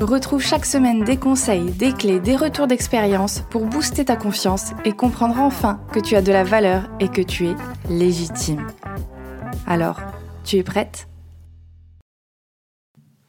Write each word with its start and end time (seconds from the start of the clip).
Retrouve 0.00 0.40
chaque 0.40 0.64
semaine 0.64 1.04
des 1.04 1.18
conseils, 1.18 1.72
des 1.72 1.92
clés, 1.92 2.20
des 2.20 2.34
retours 2.34 2.66
d'expérience 2.66 3.42
pour 3.50 3.66
booster 3.66 4.06
ta 4.06 4.16
confiance 4.16 4.72
et 4.86 4.92
comprendre 4.92 5.38
enfin 5.38 5.78
que 5.92 6.00
tu 6.00 6.16
as 6.16 6.22
de 6.22 6.32
la 6.32 6.42
valeur 6.42 6.88
et 7.00 7.08
que 7.08 7.20
tu 7.20 7.48
es 7.48 7.54
légitime. 7.90 8.66
Alors, 9.66 10.00
tu 10.42 10.56
es 10.56 10.62
prête? 10.62 11.06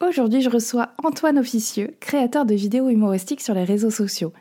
Aujourd'hui, 0.01 0.41
je 0.41 0.49
reçois 0.49 0.91
Antoine 1.03 1.37
Officieux, 1.37 1.97
créateur 1.99 2.45
de 2.45 2.55
vidéos 2.55 2.87
humoristiques 2.87 3.41
sur 3.41 3.53
les 3.53 3.65
réseaux 3.65 3.91
sociaux. 3.91 4.31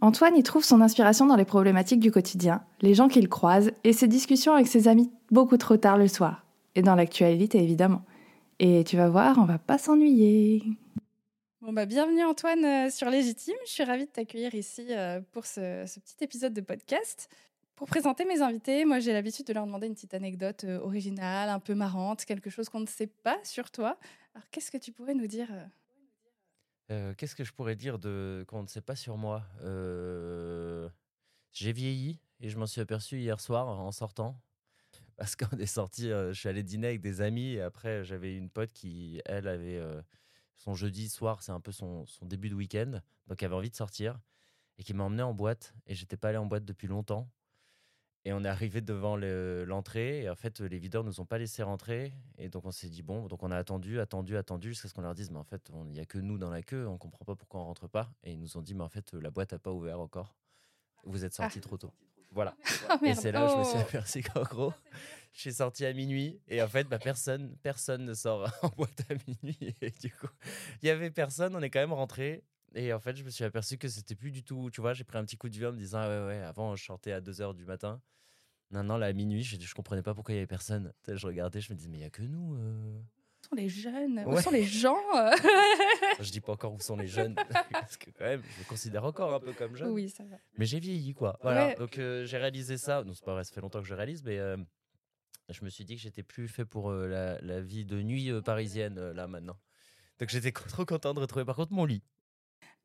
Antoine 0.00 0.38
y 0.38 0.42
trouve 0.42 0.64
son 0.64 0.80
inspiration 0.80 1.26
dans 1.26 1.36
les 1.36 1.44
problématiques 1.44 2.00
du 2.00 2.10
quotidien, 2.10 2.62
les 2.80 2.94
gens 2.94 3.08
qu'il 3.08 3.28
croise 3.28 3.72
et 3.84 3.92
ses 3.92 4.08
discussions 4.08 4.54
avec 4.54 4.68
ses 4.68 4.88
amis 4.88 5.10
beaucoup 5.30 5.58
trop 5.58 5.76
tard 5.76 5.98
le 5.98 6.08
soir. 6.08 6.46
Et 6.76 6.82
dans 6.82 6.94
l'actualité, 6.94 7.62
évidemment. 7.62 8.04
Et 8.58 8.84
tu 8.84 8.96
vas 8.96 9.10
voir, 9.10 9.36
on 9.38 9.44
va 9.44 9.58
pas 9.58 9.76
s'ennuyer. 9.76 10.62
Bon 11.64 11.72
bah 11.72 11.86
bienvenue 11.86 12.22
Antoine 12.22 12.62
euh, 12.62 12.90
sur 12.90 13.08
Légitime. 13.08 13.54
Je 13.64 13.70
suis 13.70 13.84
ravie 13.84 14.04
de 14.04 14.10
t'accueillir 14.10 14.54
ici 14.54 14.86
euh, 14.90 15.22
pour 15.32 15.46
ce, 15.46 15.86
petit 15.98 16.22
épisode 16.22 16.52
de 16.52 16.60
podcast. 16.60 17.30
Pour 17.74 17.88
présenter 17.88 18.26
mes 18.26 18.42
invités, 18.42 18.84
moi 18.84 18.98
j'ai 18.98 19.14
l'habitude 19.14 19.46
de 19.46 19.54
leur 19.54 19.64
demander 19.64 19.86
une 19.86 19.94
petite 19.94 20.12
anecdote 20.12 20.64
euh, 20.64 20.78
originale, 20.80 21.48
un 21.48 21.60
peu 21.60 21.74
marrante, 21.74 22.26
quelque 22.26 22.50
chose 22.50 22.68
qu'on 22.68 22.80
ne 22.80 22.86
sait 22.86 23.06
pas 23.06 23.38
sur 23.44 23.70
toi. 23.70 23.98
Alors 24.34 24.46
qu'est-ce 24.50 24.70
que 24.70 24.76
tu 24.76 24.92
pourrais 24.92 25.14
nous 25.14 25.26
dire 25.26 25.48
Qu'est-ce 27.16 27.34
que 27.34 27.44
je 27.44 27.52
pourrais 27.54 27.76
dire 27.76 27.98
de 27.98 28.44
qu'on 28.46 28.60
ne 28.60 28.68
sait 28.68 28.82
pas 28.82 28.94
sur 28.94 29.16
moi? 29.16 29.42
J'ai 31.50 31.72
vieilli 31.72 32.20
et 32.40 32.50
je 32.50 32.58
m'en 32.58 32.66
suis 32.66 32.82
aperçu 32.82 33.16
hier 33.20 33.40
soir 33.40 33.68
en 33.68 33.90
sortant. 33.90 34.38
Parce 35.16 35.34
qu'on 35.36 35.56
est 35.56 35.64
sorti, 35.64 36.10
je 36.10 36.34
suis 36.34 36.50
allé 36.50 36.62
dîner 36.62 36.88
avec 36.88 37.00
des 37.00 37.22
amis 37.22 37.54
et 37.54 37.62
après 37.62 38.04
j'avais 38.04 38.36
une 38.36 38.50
pote 38.50 38.70
qui, 38.74 39.22
elle, 39.24 39.48
avait 39.48 39.80
son 40.56 40.74
jeudi 40.74 41.08
soir, 41.08 41.42
c'est 41.42 41.52
un 41.52 41.60
peu 41.60 41.72
son, 41.72 42.06
début 42.22 42.48
de 42.48 42.54
week-end, 42.54 43.00
donc 43.26 43.42
elle 43.42 43.46
avait 43.46 43.56
envie 43.56 43.70
de 43.70 43.76
sortir 43.76 44.18
et 44.78 44.82
qui 44.82 44.94
m'a 44.94 45.04
emmené 45.04 45.22
en 45.22 45.34
boîte. 45.34 45.74
Et 45.86 45.94
j'étais 45.94 46.16
pas 46.16 46.30
allé 46.30 46.38
en 46.38 46.46
boîte 46.46 46.64
depuis 46.64 46.88
longtemps. 46.88 47.28
Et 48.26 48.32
on 48.32 48.42
est 48.42 48.48
arrivé 48.48 48.80
devant 48.80 49.16
l'entrée 49.16 50.22
et 50.22 50.30
en 50.30 50.34
fait 50.34 50.60
les 50.60 50.78
videurs 50.78 51.04
nous 51.04 51.20
ont 51.20 51.26
pas 51.26 51.36
laissé 51.36 51.62
rentrer 51.62 52.14
et 52.38 52.48
donc 52.48 52.64
on 52.64 52.70
s'est 52.70 52.88
dit 52.88 53.02
bon 53.02 53.26
donc 53.26 53.42
on 53.42 53.50
a 53.50 53.56
attendu 53.58 54.00
attendu 54.00 54.38
attendu 54.38 54.68
jusqu'à 54.70 54.88
ce 54.88 54.94
qu'on 54.94 55.02
leur 55.02 55.14
dise 55.14 55.30
mais 55.30 55.36
en 55.36 55.44
fait 55.44 55.70
il 55.84 55.90
n'y 55.90 56.00
a 56.00 56.06
que 56.06 56.16
nous 56.16 56.38
dans 56.38 56.48
la 56.48 56.62
queue 56.62 56.88
on 56.88 56.96
comprend 56.96 57.26
pas 57.26 57.36
pourquoi 57.36 57.60
on 57.60 57.66
rentre 57.66 57.86
pas 57.86 58.10
et 58.22 58.32
ils 58.32 58.40
nous 58.40 58.56
ont 58.56 58.62
dit 58.62 58.74
mais 58.74 58.82
en 58.82 58.88
fait 58.88 59.12
la 59.12 59.30
boîte 59.30 59.52
a 59.52 59.58
pas 59.58 59.72
ouvert 59.72 60.00
encore 60.00 60.34
vous 61.04 61.26
êtes 61.26 61.34
sortis 61.34 61.58
ah. 61.58 61.60
trop 61.60 61.76
tôt 61.76 61.92
voilà 62.34 62.54
oh, 62.90 62.96
et 63.04 63.14
c'est 63.14 63.32
là 63.32 63.46
où 63.46 63.48
je 63.48 63.56
me 63.56 63.64
suis 63.64 63.78
oh. 63.78 63.82
aperçu 63.82 64.22
qu'en 64.22 64.42
gros 64.50 64.72
je 65.34 65.40
suis 65.40 65.52
sorti 65.54 65.84
à 65.84 65.92
minuit 65.92 66.40
et 66.48 66.62
en 66.62 66.68
fait, 66.68 66.84
bah, 66.84 66.98
personne, 66.98 67.56
personne 67.62 68.04
ne 68.04 68.14
sort 68.14 68.50
en 68.62 68.68
boîte 68.68 69.02
à 69.10 69.14
minuit. 69.26 69.74
Et 69.82 69.90
du 69.90 70.10
coup, 70.12 70.28
il 70.80 70.86
y 70.86 70.90
avait 70.90 71.10
personne. 71.10 71.54
On 71.56 71.60
est 71.60 71.70
quand 71.70 71.80
même 71.80 71.92
rentré. 71.92 72.44
Et 72.76 72.92
en 72.92 73.00
fait, 73.00 73.16
je 73.16 73.24
me 73.24 73.30
suis 73.30 73.44
aperçu 73.44 73.76
que 73.76 73.88
c'était 73.88 74.14
plus 74.14 74.30
du 74.30 74.44
tout. 74.44 74.70
Tu 74.72 74.80
vois, 74.80 74.94
j'ai 74.94 75.04
pris 75.04 75.18
un 75.18 75.24
petit 75.24 75.36
coup 75.36 75.48
de 75.48 75.54
vieux 75.54 75.68
en 75.68 75.72
me 75.72 75.76
disant, 75.76 75.98
ah 75.98 76.08
ouais, 76.08 76.26
ouais, 76.26 76.40
avant, 76.40 76.76
je 76.76 76.84
sortais 76.84 77.12
à 77.12 77.20
2 77.20 77.32
h 77.32 77.54
du 77.54 77.64
matin. 77.64 78.00
Maintenant, 78.70 78.96
là, 78.96 79.06
à 79.06 79.12
minuit, 79.12 79.42
je, 79.42 79.60
je 79.60 79.74
comprenais 79.74 80.02
pas 80.02 80.14
pourquoi 80.14 80.34
il 80.34 80.36
y 80.36 80.38
avait 80.38 80.46
personne. 80.46 80.92
Je 81.06 81.26
regardais, 81.26 81.60
je 81.60 81.72
me 81.72 81.76
disais, 81.76 81.88
mais 81.88 81.98
il 81.98 82.02
y 82.02 82.04
a 82.04 82.10
que 82.10 82.22
nous. 82.22 82.56
Euh. 82.56 83.00
Où 83.44 83.48
sont 83.48 83.56
les 83.56 83.68
jeunes 83.68 84.24
Où 84.26 84.40
sont 84.40 84.50
les 84.50 84.64
gens 84.64 84.96
Je 86.20 86.30
dis 86.30 86.40
pas 86.40 86.52
encore 86.52 86.74
où 86.74 86.80
sont 86.80 86.96
les 86.96 87.06
jeunes, 87.06 87.34
parce 87.72 87.96
que 87.96 88.10
quand 88.10 88.24
même, 88.24 88.42
je 88.42 88.60
me 88.60 88.68
considère 88.68 89.04
encore 89.04 89.34
un 89.34 89.40
peu 89.40 89.52
comme 89.52 89.76
jeune. 89.76 89.90
Oui, 89.90 90.08
ça 90.08 90.24
va. 90.24 90.36
Mais 90.56 90.66
j'ai 90.66 90.80
vieilli, 90.80 91.14
quoi. 91.14 91.38
Voilà. 91.42 91.74
Donc, 91.74 91.98
euh, 91.98 92.24
j'ai 92.24 92.38
réalisé 92.38 92.78
ça. 92.78 93.04
Non, 93.04 93.12
c'est 93.14 93.24
pas 93.24 93.34
vrai, 93.34 93.44
ça 93.44 93.52
fait 93.52 93.60
longtemps 93.60 93.80
que 93.80 93.88
je 93.88 93.94
réalise, 93.94 94.22
mais 94.24 94.38
euh, 94.38 94.56
je 95.50 95.64
me 95.64 95.70
suis 95.70 95.84
dit 95.84 95.96
que 95.96 96.02
j'étais 96.02 96.22
plus 96.22 96.48
fait 96.48 96.64
pour 96.64 96.90
euh, 96.90 97.38
la, 97.42 97.60
vie 97.60 97.84
de 97.84 98.00
nuit 98.02 98.30
euh, 98.30 98.40
parisienne 98.40 98.98
euh, 98.98 99.12
là 99.12 99.26
maintenant. 99.26 99.56
Donc 100.18 100.28
j'étais 100.30 100.52
trop 100.52 100.84
content 100.84 101.12
de 101.12 101.20
retrouver 101.20 101.44
par 101.44 101.56
contre 101.56 101.72
mon 101.72 101.84
lit. 101.84 102.02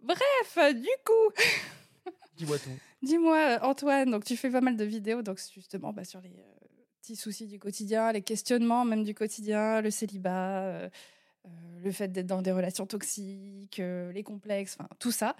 Bref, 0.02 0.58
du 0.76 0.90
coup. 1.06 2.12
Dis-moi 2.36 2.58
tout. 2.58 2.78
Dis-moi, 3.02 3.60
Antoine, 3.62 4.12
donc 4.12 4.26
tu 4.26 4.36
fais 4.36 4.50
pas 4.50 4.62
mal 4.62 4.78
de 4.78 4.84
vidéos 4.84 5.22
donc 5.22 5.40
justement 5.54 5.94
bah, 5.94 6.04
sur 6.04 6.22
les 6.22 6.44
petits 7.02 7.16
soucis 7.16 7.48
du 7.48 7.60
quotidien, 7.60 8.12
les 8.12 8.22
questionnements 8.22 8.86
même 8.86 9.04
du 9.04 9.14
quotidien, 9.14 9.82
le 9.82 9.92
célibat, 9.92 10.90
le 11.84 11.92
fait 11.92 12.10
d'être 12.10 12.28
dans 12.28 12.42
des 12.42 12.52
relations 12.52 12.86
toxiques, 12.86 13.78
les 13.78 14.24
complexes, 14.24 14.78
enfin 14.80 14.90
tout 15.00 15.12
ça. 15.12 15.36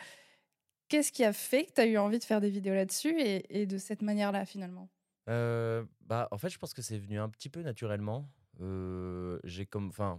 Qu'est-ce 0.88 1.12
qui 1.12 1.24
a 1.24 1.34
fait 1.34 1.66
que 1.66 1.74
tu 1.74 1.82
as 1.82 1.86
eu 1.86 1.98
envie 1.98 2.20
de 2.20 2.24
faire 2.24 2.42
des 2.42 2.50
vidéos 2.50 2.74
là-dessus 2.74 3.16
et 3.20 3.66
de 3.66 3.78
cette 3.78 4.02
manière-là 4.02 4.46
finalement? 4.46 4.90
Euh, 5.30 5.86
bah, 6.02 6.28
en 6.32 6.38
fait, 6.38 6.50
je 6.50 6.58
pense 6.58 6.74
que 6.74 6.82
c'est 6.82 6.98
venu 6.98 7.20
un 7.20 7.30
petit 7.30 7.50
peu 7.50 7.62
naturellement. 7.62 8.30
Euh, 8.62 9.40
j'ai 9.44 9.68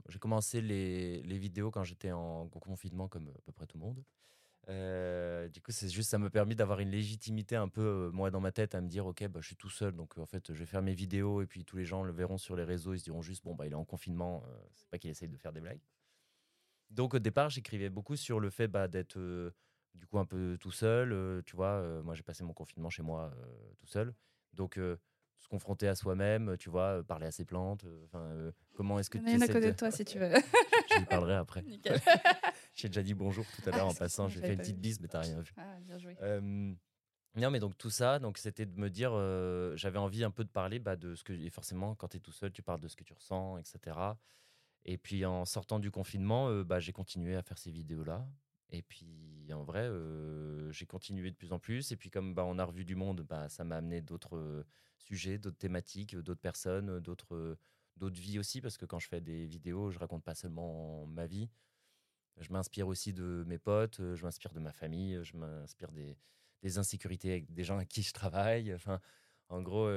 j'ai 0.08 0.18
commencé 0.18 0.60
les, 0.60 1.22
les, 1.22 1.38
vidéos 1.38 1.70
quand 1.70 1.84
j'étais 1.84 2.12
en 2.12 2.48
confinement, 2.48 3.08
comme 3.08 3.28
à 3.28 3.40
peu 3.44 3.52
près 3.52 3.66
tout 3.66 3.76
le 3.76 3.84
monde. 3.84 4.02
Euh, 4.68 5.48
du 5.48 5.60
coup, 5.60 5.72
c'est 5.72 5.88
juste, 5.88 6.10
ça 6.10 6.18
me 6.18 6.30
permet 6.30 6.54
d'avoir 6.54 6.80
une 6.80 6.90
légitimité 6.90 7.56
un 7.56 7.68
peu, 7.68 8.10
moi, 8.12 8.30
dans 8.30 8.40
ma 8.40 8.52
tête, 8.52 8.74
à 8.74 8.80
me 8.80 8.88
dire, 8.88 9.06
ok, 9.06 9.26
bah, 9.28 9.40
je 9.40 9.46
suis 9.46 9.56
tout 9.56 9.70
seul, 9.70 9.94
donc 9.94 10.16
en 10.18 10.26
fait, 10.26 10.52
je 10.52 10.58
vais 10.58 10.66
faire 10.66 10.82
mes 10.82 10.94
vidéos 10.94 11.42
et 11.42 11.46
puis 11.46 11.64
tous 11.64 11.76
les 11.76 11.84
gens 11.84 12.02
le 12.02 12.12
verront 12.12 12.38
sur 12.38 12.56
les 12.56 12.64
réseaux, 12.64 12.94
ils 12.94 12.98
se 12.98 13.04
diront 13.04 13.22
juste, 13.22 13.44
bon, 13.44 13.54
bah, 13.54 13.66
il 13.66 13.72
est 13.72 13.76
en 13.76 13.84
confinement, 13.84 14.44
c'est 14.74 14.88
pas 14.88 14.98
qu'il 14.98 15.10
essaye 15.10 15.28
de 15.28 15.36
faire 15.36 15.52
des 15.52 15.60
blagues. 15.60 15.80
Donc, 16.90 17.14
au 17.14 17.18
départ, 17.18 17.50
j'écrivais 17.50 17.88
beaucoup 17.88 18.16
sur 18.16 18.40
le 18.40 18.50
fait 18.50 18.68
bah, 18.68 18.88
d'être 18.88 19.18
du 19.94 20.06
coup 20.06 20.18
un 20.18 20.24
peu 20.24 20.56
tout 20.60 20.72
seul. 20.72 21.42
tu 21.44 21.56
vois, 21.56 22.02
moi, 22.02 22.14
j'ai 22.14 22.22
passé 22.22 22.44
mon 22.44 22.52
confinement 22.52 22.90
chez 22.90 23.02
moi 23.02 23.32
tout 23.78 23.86
seul. 23.86 24.14
Donc, 24.52 24.78
se 25.40 25.48
confronter 25.48 25.88
à 25.88 25.94
soi-même, 25.94 26.56
tu 26.58 26.68
vois, 26.68 27.02
parler 27.04 27.26
à 27.26 27.30
ses 27.30 27.44
plantes. 27.44 27.84
Enfin, 28.04 28.52
comment 28.74 28.98
est-ce 28.98 29.08
que 29.08 29.18
tu. 29.18 29.24
Il 29.26 29.38
y 29.38 29.42
à 29.42 29.46
côté 29.46 29.72
de 29.72 29.76
toi 29.76 29.90
si 29.90 30.04
tu 30.04 30.18
veux. 30.20 30.32
je 30.90 30.98
lui 30.98 31.06
parlerai 31.06 31.34
après. 31.34 31.64
J'ai 32.80 32.88
déjà 32.88 33.02
dit 33.02 33.12
bonjour 33.12 33.44
tout 33.44 33.68
à 33.68 33.76
l'heure 33.76 33.88
en 33.88 33.94
passant. 33.94 34.28
J'ai 34.28 34.40
fait 34.40 34.54
une 34.54 34.58
petite 34.58 34.80
bise, 34.80 35.00
mais 35.00 35.08
t'as 35.08 35.20
rien 35.20 35.40
vu. 35.40 35.52
Ah, 35.58 35.78
bien 35.82 35.98
joué. 35.98 36.16
non, 37.36 37.50
mais 37.50 37.60
donc 37.60 37.76
tout 37.76 37.90
ça, 37.90 38.18
donc 38.18 38.38
c'était 38.38 38.64
de 38.64 38.78
me 38.78 38.88
dire, 38.88 39.12
j'avais 39.76 39.98
envie 39.98 40.24
un 40.24 40.30
peu 40.30 40.44
de 40.44 40.48
parler 40.48 40.78
bah, 40.78 40.96
de 40.96 41.14
ce 41.14 41.22
que, 41.22 41.34
et 41.34 41.50
forcément, 41.50 41.94
quand 41.94 42.08
tu 42.08 42.16
es 42.16 42.20
tout 42.20 42.32
seul, 42.32 42.52
tu 42.52 42.62
parles 42.62 42.80
de 42.80 42.88
ce 42.88 42.96
que 42.96 43.04
tu 43.04 43.12
ressens, 43.12 43.58
etc. 43.58 43.98
Et 44.86 44.96
puis 44.96 45.26
en 45.26 45.44
sortant 45.44 45.78
du 45.78 45.90
confinement, 45.90 46.62
bah, 46.62 46.80
j'ai 46.80 46.92
continué 46.92 47.36
à 47.36 47.42
faire 47.42 47.58
ces 47.58 47.70
vidéos-là. 47.70 48.26
Et 48.70 48.82
puis 48.82 49.50
en 49.52 49.62
vrai, 49.62 49.90
j'ai 50.70 50.86
continué 50.86 51.30
de 51.30 51.36
plus 51.36 51.52
en 51.52 51.58
plus. 51.58 51.92
Et 51.92 51.96
puis 51.96 52.08
comme 52.08 52.34
bah, 52.34 52.44
on 52.46 52.58
a 52.58 52.64
revu 52.64 52.86
du 52.86 52.94
monde, 52.94 53.20
bah, 53.28 53.50
ça 53.50 53.62
m'a 53.62 53.76
amené 53.76 54.00
d'autres 54.00 54.64
sujets, 54.96 55.36
d'autres 55.36 55.58
thématiques, 55.58 56.16
d'autres 56.16 56.40
personnes, 56.40 56.98
d'autres 57.00 57.58
d'autres 57.96 58.18
vies 58.18 58.38
aussi. 58.38 58.62
Parce 58.62 58.78
que 58.78 58.86
quand 58.86 58.98
je 58.98 59.08
fais 59.08 59.20
des 59.20 59.44
vidéos, 59.44 59.90
je 59.90 59.98
raconte 59.98 60.24
pas 60.24 60.34
seulement 60.34 61.04
ma 61.06 61.26
vie. 61.26 61.50
Je 62.40 62.52
m'inspire 62.52 62.88
aussi 62.88 63.12
de 63.12 63.44
mes 63.46 63.58
potes, 63.58 64.00
je 64.14 64.22
m'inspire 64.24 64.52
de 64.52 64.60
ma 64.60 64.72
famille, 64.72 65.20
je 65.22 65.36
m'inspire 65.36 65.92
des, 65.92 66.16
des, 66.62 66.78
insécurités 66.78 67.30
avec 67.30 67.52
des 67.52 67.64
gens 67.64 67.76
avec 67.76 67.88
qui 67.88 68.02
je 68.02 68.12
travaille. 68.12 68.74
Enfin, 68.74 69.00
en 69.48 69.62
gros, 69.62 69.88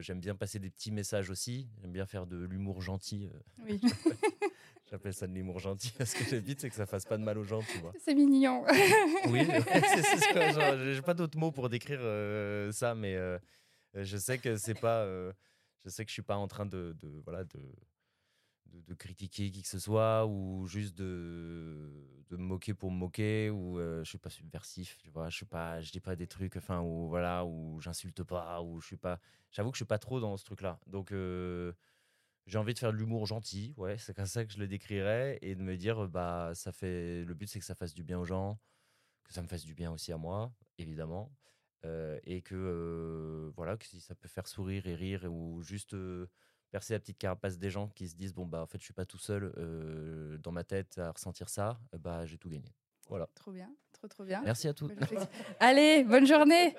j'aime 0.00 0.20
bien 0.20 0.34
passer 0.34 0.58
des 0.58 0.70
petits 0.70 0.92
messages 0.92 1.30
aussi. 1.30 1.68
J'aime 1.80 1.92
bien 1.92 2.06
faire 2.06 2.26
de 2.26 2.36
l'humour 2.36 2.82
gentil. 2.82 3.30
Oui. 3.64 3.80
J'appelle 4.90 5.14
ça 5.14 5.26
de 5.26 5.32
l'humour 5.32 5.58
gentil. 5.58 5.92
Ce 5.98 6.14
que 6.14 6.24
j'évite, 6.24 6.60
c'est 6.60 6.70
que 6.70 6.76
ça 6.76 6.86
fasse 6.86 7.04
pas 7.04 7.18
de 7.18 7.24
mal 7.24 7.36
aux 7.38 7.44
gens, 7.44 7.60
tu 7.60 7.78
vois. 7.78 7.92
C'est 7.98 8.14
mignon. 8.14 8.64
oui, 9.28 9.40
c'est 9.44 10.94
J'ai 10.94 11.02
pas 11.02 11.14
d'autres 11.14 11.38
mots 11.38 11.50
pour 11.50 11.68
décrire 11.68 11.98
euh, 12.02 12.70
ça, 12.70 12.94
mais 12.94 13.16
euh, 13.16 13.38
je 13.94 14.16
sais 14.16 14.38
que 14.38 14.56
c'est 14.56 14.78
pas. 14.78 15.00
Euh, 15.00 15.32
je 15.84 15.90
sais 15.90 16.04
que 16.04 16.10
je 16.10 16.14
suis 16.14 16.22
pas 16.22 16.36
en 16.36 16.46
train 16.46 16.66
de, 16.66 16.96
de 17.00 17.20
voilà 17.24 17.42
de, 17.44 17.60
de, 18.86 18.94
critiquer 18.94 19.50
qui 19.50 19.62
que 19.62 19.68
ce 19.68 19.78
soit 19.78 20.26
ou 20.26 20.66
juste 20.66 20.96
de, 20.96 22.24
de 22.28 22.36
me 22.36 22.42
moquer 22.42 22.74
pour 22.74 22.90
me 22.90 22.96
moquer 22.96 23.50
ou 23.50 23.78
je 23.78 24.04
suis 24.04 24.18
pas 24.18 24.30
subversif, 24.30 24.98
tu 24.98 25.10
vois. 25.10 25.28
Je 25.28 25.36
suis 25.36 25.46
pas, 25.46 25.80
je 25.80 25.92
dis 25.92 26.00
pas 26.00 26.16
des 26.16 26.26
trucs, 26.26 26.56
enfin 26.56 26.80
ou 26.80 27.08
voilà, 27.08 27.44
ou 27.44 27.80
j'insulte 27.80 28.22
pas, 28.22 28.62
ou 28.62 28.80
je 28.80 28.86
suis 28.86 28.96
pas. 28.96 29.20
J'avoue 29.50 29.70
que 29.70 29.76
je 29.76 29.80
suis 29.80 29.86
pas 29.86 29.98
trop 29.98 30.20
dans 30.20 30.36
ce 30.36 30.44
truc-là. 30.44 30.78
Donc 30.86 31.12
j'ai 32.46 32.58
envie 32.58 32.74
de 32.74 32.78
faire 32.78 32.92
de 32.92 32.96
l'humour 32.96 33.26
gentil, 33.26 33.74
ouais, 33.76 33.98
c'est 33.98 34.14
comme 34.14 34.26
ça 34.26 34.44
que 34.44 34.52
je 34.52 34.58
le 34.58 34.68
décrirais, 34.68 35.38
et 35.42 35.54
de 35.54 35.62
me 35.62 35.76
dire, 35.76 36.08
bah, 36.08 36.52
ça 36.54 36.72
fait, 36.72 37.24
le 37.24 37.34
but 37.34 37.48
c'est 37.48 37.58
que 37.58 37.64
ça 37.64 37.74
fasse 37.74 37.92
du 37.94 38.04
bien 38.04 38.18
aux 38.18 38.24
gens, 38.24 38.58
que 39.24 39.32
ça 39.32 39.42
me 39.42 39.48
fasse 39.48 39.64
du 39.64 39.74
bien 39.74 39.92
aussi 39.92 40.12
à 40.12 40.16
moi, 40.16 40.52
évidemment, 40.78 41.32
euh, 41.84 42.18
et 42.24 42.42
que, 42.42 42.54
euh, 42.54 43.50
voilà, 43.56 43.76
que 43.76 43.84
si 43.84 44.00
ça 44.00 44.14
peut 44.14 44.28
faire 44.28 44.46
sourire 44.46 44.86
et 44.86 44.94
rire, 44.94 45.24
ou 45.30 45.62
juste 45.62 45.94
euh, 45.94 46.28
percer 46.76 46.92
la 46.92 47.00
petite 47.00 47.16
carapace 47.16 47.58
des 47.58 47.70
gens 47.70 47.88
qui 47.88 48.06
se 48.06 48.16
disent, 48.16 48.34
bon, 48.34 48.44
bah, 48.44 48.60
en 48.60 48.66
fait, 48.66 48.76
je 48.78 48.84
suis 48.84 48.92
pas 48.92 49.06
tout 49.06 49.16
seul 49.16 49.50
dans 50.42 50.52
ma 50.52 50.62
tête 50.62 50.98
à 50.98 51.10
ressentir 51.10 51.48
ça, 51.48 51.80
bah, 51.98 52.26
j'ai 52.26 52.36
tout 52.36 52.50
gagné. 52.50 52.70
Voilà. 53.08 53.28
Trop 53.34 53.50
bien, 53.50 53.72
trop 53.92 54.08
trop 54.08 54.24
bien. 54.24 54.42
Merci 54.44 54.68
à 54.68 54.74
tous. 54.74 54.90
Allez, 55.58 56.04
bonne 56.04 56.26
journée. 56.26 56.76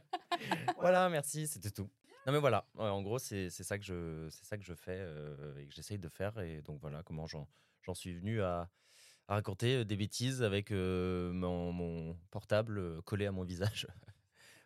voilà, 0.78 1.10
merci, 1.10 1.46
c'était 1.46 1.70
tout. 1.70 1.90
Non 2.26 2.32
mais 2.32 2.40
voilà, 2.40 2.66
en 2.76 3.00
gros 3.00 3.18
c'est 3.18 3.48
ça 3.48 3.78
que 3.78 3.84
je 3.84 4.28
c'est 4.30 4.44
ça 4.44 4.58
que 4.58 4.64
je 4.64 4.74
fais 4.74 4.98
euh, 4.98 5.56
et 5.56 5.66
que 5.66 5.74
j'essaye 5.74 5.98
de 5.98 6.10
faire 6.10 6.38
et 6.40 6.60
donc 6.60 6.78
voilà 6.78 7.02
comment 7.02 7.26
j'en 7.26 7.94
suis 7.94 8.12
venu 8.12 8.42
à, 8.42 8.68
à, 9.28 9.34
raconter 9.36 9.76
euh, 9.76 9.84
des 9.84 9.96
bêtises 9.96 10.42
avec 10.42 10.70
euh, 10.70 11.32
mon, 11.32 11.72
mon, 11.72 12.18
portable 12.30 13.00
collé 13.02 13.24
à 13.24 13.32
mon 13.32 13.44
visage. 13.44 13.86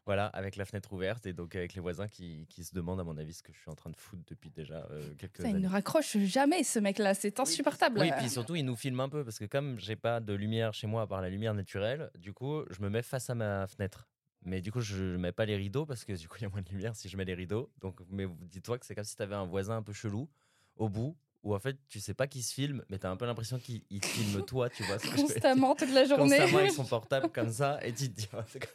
voilà, 0.05 0.27
avec 0.27 0.57
la 0.57 0.65
fenêtre 0.65 0.93
ouverte 0.93 1.27
et 1.27 1.33
donc 1.33 1.55
avec 1.55 1.75
les 1.75 1.81
voisins 1.81 2.09
qui, 2.09 2.47
qui, 2.49 2.65
se 2.65 2.75
demandent 2.75 3.01
à 3.01 3.05
mon 3.05 3.17
avis 3.17 3.35
ce 3.35 3.43
que 3.43 3.53
je 3.53 3.59
suis 3.59 3.71
en 3.71 3.75
train 3.75 3.91
de 3.91 3.97
foutre 3.97 4.25
depuis 4.27 4.51
déjà 4.51 4.87
quelques 5.19 5.43
ça, 5.43 5.49
années. 5.49 5.59
Il 5.59 5.63
ne 5.63 5.69
raccroche 5.69 6.17
jamais 6.19 6.65
ce 6.65 6.79
mec-là, 6.79 7.15
c'est 7.15 7.39
insupportable. 7.39 8.01
Oui, 8.01 8.11
puis 8.19 8.29
surtout 8.29 8.57
il 8.57 8.65
nous 8.65 8.77
filme 8.77 9.01
un 9.01 9.09
peu 9.09 9.25
parce 9.25 9.39
que 9.39 9.45
comme 9.45 9.79
j'ai 9.79 9.97
pas 9.97 10.21
de 10.21 10.33
lumière 10.33 10.75
chez 10.75 10.87
moi 10.87 11.03
à 11.03 11.07
part 11.07 11.21
la 11.21 11.31
lumière 11.31 11.55
naturelle, 11.55 12.11
du 12.19 12.33
coup 12.33 12.63
je 12.71 12.83
me 12.83 12.91
mets 12.91 13.03
face 13.03 13.31
à 13.31 13.35
ma 13.35 13.67
fenêtre. 13.67 14.09
Mais 14.45 14.61
du 14.61 14.73
coup, 14.73 14.81
je 14.81 14.97
ne 14.97 15.19
mets 15.19 15.33
pas 15.33 15.45
les 15.45 15.57
rideaux 15.57 15.87
parce 15.87 16.05
que 16.05 16.13
du 16.15 16.29
coup, 16.29 16.37
il 16.39 16.43
y 16.43 16.47
a 16.47 16.49
moins 16.49 16.63
de 16.63 16.69
lumière 16.69 16.97
si 16.97 17.09
je 17.09 17.17
mets 17.17 17.25
les 17.25 17.35
rideaux. 17.35 17.71
Donc, 17.81 18.01
mais 18.11 18.27
dis-toi 18.41 18.79
que 18.79 18.85
c'est 18.85 18.95
comme 18.95 19.05
si 19.05 19.15
tu 19.15 19.23
avais 19.23 19.37
un 19.37 19.47
voisin 19.47 19.77
un 19.77 19.83
peu 19.83 19.93
chelou 19.93 20.29
au 20.77 20.89
bout 20.89 21.17
où 21.43 21.55
en 21.55 21.59
fait, 21.59 21.77
tu 21.89 22.01
sais 22.01 22.15
pas 22.15 22.27
qui 22.27 22.43
se 22.43 22.55
filme, 22.55 22.85
mais 22.89 22.99
tu 22.99 23.07
as 23.07 23.11
un 23.11 23.17
peu 23.17 23.27
l'impression 23.27 23.59
qu'il 23.59 23.83
filme 24.03 24.45
toi, 24.47 24.71
tu 24.71 24.83
vois. 24.85 24.99
Constamment, 24.99 25.75
toute 25.75 25.93
la 25.93 26.05
journée. 26.05 26.39
Constamment 26.39 26.59
avec 26.59 26.73
son 26.73 26.85
portable 26.87 27.31
comme 27.31 27.51
ça, 27.51 27.85
et 27.85 27.93
tu 27.93 28.11
te 28.11 28.21
dis. 28.21 28.29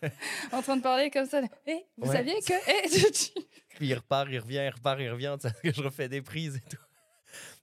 en 0.52 0.62
train 0.62 0.78
de 0.78 0.82
parler 0.82 1.10
comme 1.10 1.26
ça. 1.26 1.42
Eh, 1.66 1.86
vous 1.98 2.12
saviez 2.12 2.36
que. 2.42 2.54
Eh, 2.54 3.44
Puis 3.76 3.88
il 3.88 3.94
repart, 3.94 4.28
il 4.30 4.40
revient, 4.40 4.64
il 4.66 4.70
repart, 4.70 5.00
il 5.00 5.10
revient. 5.10 5.38
Que 5.64 5.74
je 5.74 5.82
refais 5.82 6.10
des 6.10 6.22
prises 6.22 6.58
et 6.58 6.70
tout. 6.70 6.82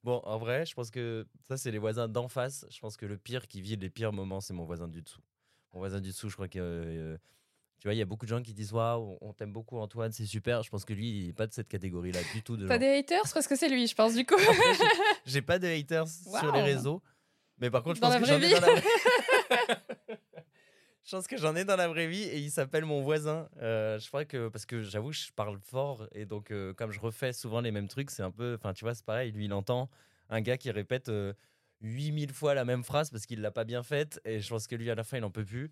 Bon, 0.02 0.20
en 0.24 0.38
vrai, 0.38 0.66
je 0.66 0.74
pense 0.74 0.90
que 0.90 1.26
ça, 1.48 1.56
c'est 1.56 1.70
les 1.70 1.78
voisins 1.78 2.08
d'en 2.08 2.28
face. 2.28 2.66
Je 2.70 2.78
pense 2.78 2.96
que 2.96 3.06
le 3.06 3.16
pire 3.16 3.48
qui 3.48 3.60
vit 3.60 3.76
les 3.76 3.90
pires 3.90 4.12
moments, 4.12 4.40
c'est 4.40 4.52
mon 4.52 4.64
voisin 4.64 4.88
du 4.88 5.02
dessous. 5.02 5.22
Mon 5.72 5.80
voisin 5.80 6.00
du 6.00 6.10
dessous, 6.10 6.28
je 6.28 6.34
crois 6.34 6.48
que. 6.48 6.58
Euh, 6.60 7.18
tu 7.84 7.88
vois, 7.88 7.94
il 7.94 7.98
y 7.98 8.02
a 8.02 8.06
beaucoup 8.06 8.24
de 8.24 8.30
gens 8.30 8.40
qui 8.40 8.54
disent 8.54 8.72
Waouh, 8.72 9.18
on 9.20 9.34
t'aime 9.34 9.52
beaucoup, 9.52 9.76
Antoine, 9.76 10.10
c'est 10.10 10.24
super. 10.24 10.62
Je 10.62 10.70
pense 10.70 10.86
que 10.86 10.94
lui, 10.94 11.10
il 11.10 11.26
n'est 11.26 11.32
pas 11.34 11.46
de 11.46 11.52
cette 11.52 11.68
catégorie-là 11.68 12.20
du 12.32 12.42
tout. 12.42 12.56
De 12.56 12.66
T'as 12.66 12.78
des 12.78 12.96
haters 12.96 13.30
Parce 13.34 13.46
que 13.46 13.56
c'est 13.56 13.68
lui, 13.68 13.86
je 13.86 13.94
pense, 13.94 14.14
du 14.14 14.24
coup. 14.24 14.38
j'ai 15.26 15.42
pas 15.42 15.58
de 15.58 15.66
haters 15.66 16.08
sur 16.08 16.50
les 16.50 16.62
réseaux. 16.62 17.02
Mais 17.58 17.70
par 17.70 17.82
contre, 17.82 17.96
je 17.96 18.00
pense 18.00 18.16
que 18.16 18.24
j'en 18.24 18.40
ai 18.40 18.54
dans 18.54 18.60
la 18.60 18.74
vraie 18.74 18.82
Je 21.04 21.10
pense 21.10 21.26
que 21.26 21.36
j'en 21.36 21.54
ai 21.54 21.66
dans 21.66 21.76
la 21.76 21.86
vraie 21.86 22.06
vie 22.06 22.22
et 22.22 22.38
il 22.38 22.50
s'appelle 22.50 22.86
mon 22.86 23.02
voisin. 23.02 23.50
Euh, 23.60 23.98
je 23.98 24.08
crois 24.08 24.24
que 24.24 24.48
parce 24.48 24.64
que 24.64 24.80
j'avoue 24.80 25.12
je 25.12 25.30
parle 25.36 25.58
fort 25.60 26.08
et 26.12 26.24
donc 26.24 26.52
euh, 26.52 26.72
comme 26.72 26.90
je 26.90 27.00
refais 27.00 27.34
souvent 27.34 27.60
les 27.60 27.70
mêmes 27.70 27.88
trucs, 27.88 28.10
c'est 28.10 28.22
un 28.22 28.30
peu 28.30 28.56
enfin 28.58 28.72
tu 28.72 28.86
vois, 28.86 28.94
c'est 28.94 29.04
pareil, 29.04 29.30
lui 29.30 29.44
il 29.44 29.52
entend 29.52 29.90
un 30.30 30.40
gars 30.40 30.56
qui 30.56 30.70
répète 30.70 31.12
8000 31.82 32.30
euh, 32.30 32.32
fois 32.32 32.54
la 32.54 32.64
même 32.64 32.82
phrase 32.82 33.10
parce 33.10 33.26
qu'il 33.26 33.42
l'a 33.42 33.50
pas 33.50 33.64
bien 33.64 33.82
faite 33.82 34.22
et 34.24 34.40
je 34.40 34.48
pense 34.48 34.66
que 34.66 34.74
lui 34.74 34.90
à 34.90 34.94
la 34.94 35.04
fin 35.04 35.18
il 35.18 35.24
en 35.24 35.30
peut 35.30 35.44
plus. 35.44 35.70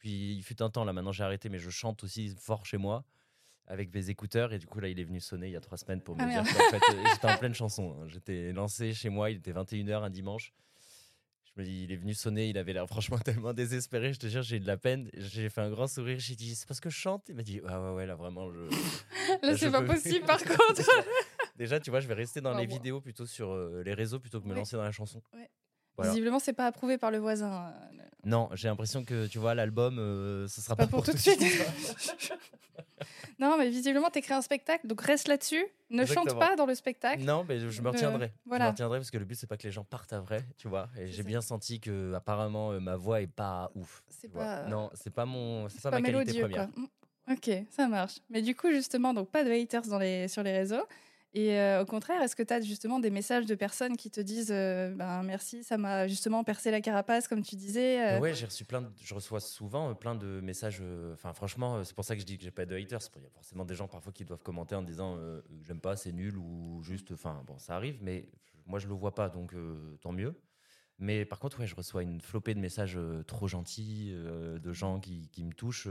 Puis 0.00 0.32
il 0.32 0.42
fut 0.42 0.60
un 0.62 0.70
temps, 0.70 0.84
là 0.84 0.92
maintenant 0.92 1.12
j'ai 1.12 1.22
arrêté, 1.22 1.48
mais 1.48 1.58
je 1.58 1.70
chante 1.70 2.02
aussi 2.02 2.34
fort 2.36 2.66
chez 2.66 2.78
moi 2.78 3.04
avec 3.66 3.94
mes 3.94 4.10
écouteurs. 4.10 4.52
Et 4.52 4.58
du 4.58 4.66
coup, 4.66 4.80
là, 4.80 4.88
il 4.88 4.98
est 4.98 5.04
venu 5.04 5.20
sonner 5.20 5.46
il 5.46 5.52
y 5.52 5.56
a 5.56 5.60
trois 5.60 5.78
semaines 5.78 6.00
pour 6.00 6.16
me 6.16 6.22
ah, 6.22 6.26
dire 6.26 6.42
qu'en 6.42 6.70
fait, 6.70 6.92
euh, 6.92 7.04
j'étais 7.12 7.30
en 7.30 7.36
pleine 7.38 7.54
chanson. 7.54 7.94
Hein. 7.94 8.08
J'étais 8.08 8.52
lancé 8.52 8.92
chez 8.92 9.10
moi, 9.10 9.30
il 9.30 9.36
était 9.36 9.52
21h 9.52 10.02
un 10.02 10.10
dimanche. 10.10 10.52
Je 11.44 11.60
me 11.60 11.64
dis, 11.64 11.84
il 11.84 11.92
est 11.92 11.96
venu 11.96 12.14
sonner, 12.14 12.48
il 12.48 12.58
avait 12.58 12.72
l'air 12.72 12.86
franchement 12.86 13.18
tellement 13.24 13.52
désespéré. 13.52 14.12
Je 14.12 14.18
te 14.18 14.26
jure, 14.26 14.42
j'ai 14.42 14.56
eu 14.56 14.60
de 14.60 14.66
la 14.66 14.76
peine. 14.76 15.08
J'ai 15.14 15.48
fait 15.48 15.60
un 15.60 15.70
grand 15.70 15.86
sourire. 15.86 16.18
J'ai 16.18 16.34
dit, 16.34 16.54
c'est 16.54 16.66
parce 16.66 16.80
que 16.80 16.90
je 16.90 16.96
chante? 16.96 17.28
Il 17.28 17.34
m'a 17.34 17.42
dit, 17.42 17.60
ah 17.66 17.80
ouais, 17.82 17.94
ouais, 17.96 18.06
là 18.06 18.16
vraiment, 18.16 18.50
je. 18.50 18.60
là, 19.46 19.56
c'est 19.56 19.70
pas 19.70 19.82
possible 19.82 20.24
par 20.24 20.42
contre. 20.42 20.82
Déjà, 21.56 21.78
tu 21.78 21.90
vois, 21.90 22.00
je 22.00 22.08
vais 22.08 22.14
rester 22.14 22.40
dans 22.40 22.54
les 22.54 22.66
vidéos 22.66 23.00
plutôt 23.00 23.26
sur 23.26 23.50
euh, 23.50 23.82
les 23.84 23.94
réseaux 23.94 24.18
plutôt 24.18 24.40
que 24.40 24.48
me 24.48 24.54
lancer 24.54 24.76
dans 24.76 24.82
la 24.82 24.92
chanson. 24.92 25.22
Ouais. 25.34 25.50
Visiblement, 25.98 26.38
c'est 26.38 26.52
pas 26.52 26.66
approuvé 26.66 26.98
par 26.98 27.10
le 27.10 27.18
voisin. 27.18 27.72
Non, 28.24 28.50
j'ai 28.52 28.68
l'impression 28.68 29.04
que 29.04 29.26
tu 29.26 29.38
vois 29.38 29.54
l'album, 29.54 29.98
euh, 29.98 30.46
ce 30.46 30.60
sera 30.60 30.76
pas, 30.76 30.86
pour, 30.86 31.02
tout 31.02 31.12
de 31.12 31.18
suite. 31.18 31.40
non, 33.38 33.56
mais 33.56 33.70
visiblement, 33.70 34.10
tu 34.10 34.20
créé 34.20 34.36
un 34.36 34.42
spectacle, 34.42 34.86
donc 34.86 35.00
reste 35.00 35.26
là-dessus. 35.26 35.64
Ne 35.88 36.04
chante 36.04 36.38
pas 36.38 36.54
dans 36.54 36.66
le 36.66 36.74
spectacle. 36.74 37.22
Non, 37.22 37.44
mais 37.48 37.58
je 37.58 37.82
me 37.82 37.88
retiendrai. 37.88 38.32
Voilà. 38.44 38.66
Je 38.66 38.68
me 38.68 38.72
retiendrai 38.72 38.98
parce 38.98 39.10
que 39.10 39.18
le 39.18 39.24
but 39.24 39.36
c'est 39.36 39.46
pas 39.46 39.56
que 39.56 39.62
les 39.62 39.72
gens 39.72 39.84
partent 39.84 40.12
à 40.12 40.20
vrai, 40.20 40.44
tu 40.58 40.68
vois. 40.68 40.88
Et 40.98 41.06
j'ai 41.06 41.22
bien 41.22 41.40
senti 41.40 41.80
que 41.80 42.12
apparemment 42.14 42.72
euh, 42.72 42.80
ma 42.80 42.96
voix 42.96 43.22
est 43.22 43.26
pas 43.26 43.70
ouf. 43.74 44.02
C'est 44.08 44.28
pas. 44.28 44.64
Non, 44.64 44.90
c'est 44.94 45.12
pas 45.12 45.24
mon, 45.24 45.68
c'est 45.68 45.82
pas, 45.82 45.90
ma 45.90 46.02
qualité 46.02 46.40
première. 46.40 46.68
Mm. 46.68 46.86
Ok, 47.32 47.50
ça 47.70 47.86
marche. 47.86 48.18
Mais 48.28 48.42
du 48.42 48.54
coup, 48.54 48.70
justement, 48.70 49.14
donc 49.14 49.30
pas 49.30 49.44
de 49.44 49.50
haters 49.50 49.82
dans 49.82 49.98
les, 49.98 50.28
sur 50.28 50.42
les 50.42 50.52
réseaux. 50.52 50.84
Et 51.32 51.56
euh, 51.58 51.82
au 51.82 51.86
contraire, 51.86 52.20
est-ce 52.22 52.34
que 52.34 52.42
tu 52.42 52.52
as 52.52 52.60
justement 52.60 52.98
des 52.98 53.10
messages 53.10 53.46
de 53.46 53.54
personnes 53.54 53.96
qui 53.96 54.10
te 54.10 54.20
disent 54.20 54.50
euh, 54.50 54.92
ben, 54.92 55.22
merci, 55.22 55.62
ça 55.62 55.78
m'a 55.78 56.08
justement 56.08 56.42
percé 56.42 56.72
la 56.72 56.80
carapace, 56.80 57.28
comme 57.28 57.42
tu 57.42 57.54
disais 57.54 58.14
euh? 58.14 58.20
Oui, 58.20 58.34
j'ai 58.34 58.46
reçu 58.46 58.64
plein 58.64 58.92
je 59.00 59.14
reçois 59.14 59.38
souvent 59.38 59.94
plein 59.94 60.16
de 60.16 60.40
messages. 60.40 60.82
Enfin, 61.12 61.32
franchement, 61.32 61.84
c'est 61.84 61.94
pour 61.94 62.04
ça 62.04 62.16
que 62.16 62.20
je 62.20 62.26
dis 62.26 62.36
que 62.36 62.42
j'ai 62.42 62.50
pas 62.50 62.66
de 62.66 62.74
haters. 62.74 63.00
Il 63.16 63.22
y 63.22 63.26
a 63.26 63.30
forcément 63.30 63.64
des 63.64 63.76
gens 63.76 63.86
parfois 63.86 64.12
qui 64.12 64.24
doivent 64.24 64.42
commenter 64.42 64.74
en 64.74 64.82
disant 64.82 65.18
j'aime 65.62 65.80
pas, 65.80 65.96
c'est 65.96 66.12
nul 66.12 66.36
ou 66.36 66.82
juste. 66.82 67.12
Enfin, 67.12 67.44
bon, 67.46 67.58
ça 67.58 67.76
arrive, 67.76 67.98
mais 68.02 68.28
moi 68.66 68.80
je 68.80 68.88
le 68.88 68.94
vois 68.94 69.14
pas, 69.14 69.28
donc 69.28 69.54
tant 70.00 70.12
mieux. 70.12 70.34
Mais 70.98 71.24
par 71.24 71.38
contre, 71.38 71.60
ouais, 71.60 71.66
je 71.66 71.76
reçois 71.76 72.02
une 72.02 72.20
flopée 72.20 72.54
de 72.54 72.60
messages 72.60 72.98
trop 73.28 73.46
gentils, 73.46 74.12
de 74.12 74.72
gens 74.72 74.98
qui, 74.98 75.28
qui 75.28 75.44
me 75.44 75.52
touchent, 75.52 75.88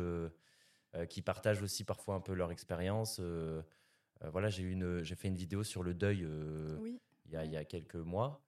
qui 1.08 1.22
partagent 1.22 1.62
aussi 1.62 1.86
parfois 1.86 2.16
un 2.16 2.20
peu 2.22 2.34
leur 2.34 2.52
expérience. 2.52 3.22
Euh, 4.24 4.30
voilà, 4.30 4.50
j'ai 4.50 4.64
une, 4.64 5.04
j'ai 5.04 5.16
fait 5.16 5.28
une 5.28 5.36
vidéo 5.36 5.64
sur 5.64 5.84
le 5.84 5.94
deuil 5.94 6.24
euh, 6.24 6.78
il, 7.26 7.32
y 7.32 7.36
a, 7.36 7.46
il, 7.46 7.52
y 7.52 7.58
a, 7.58 7.64
quelques 7.64 7.96
mois. 7.96 8.42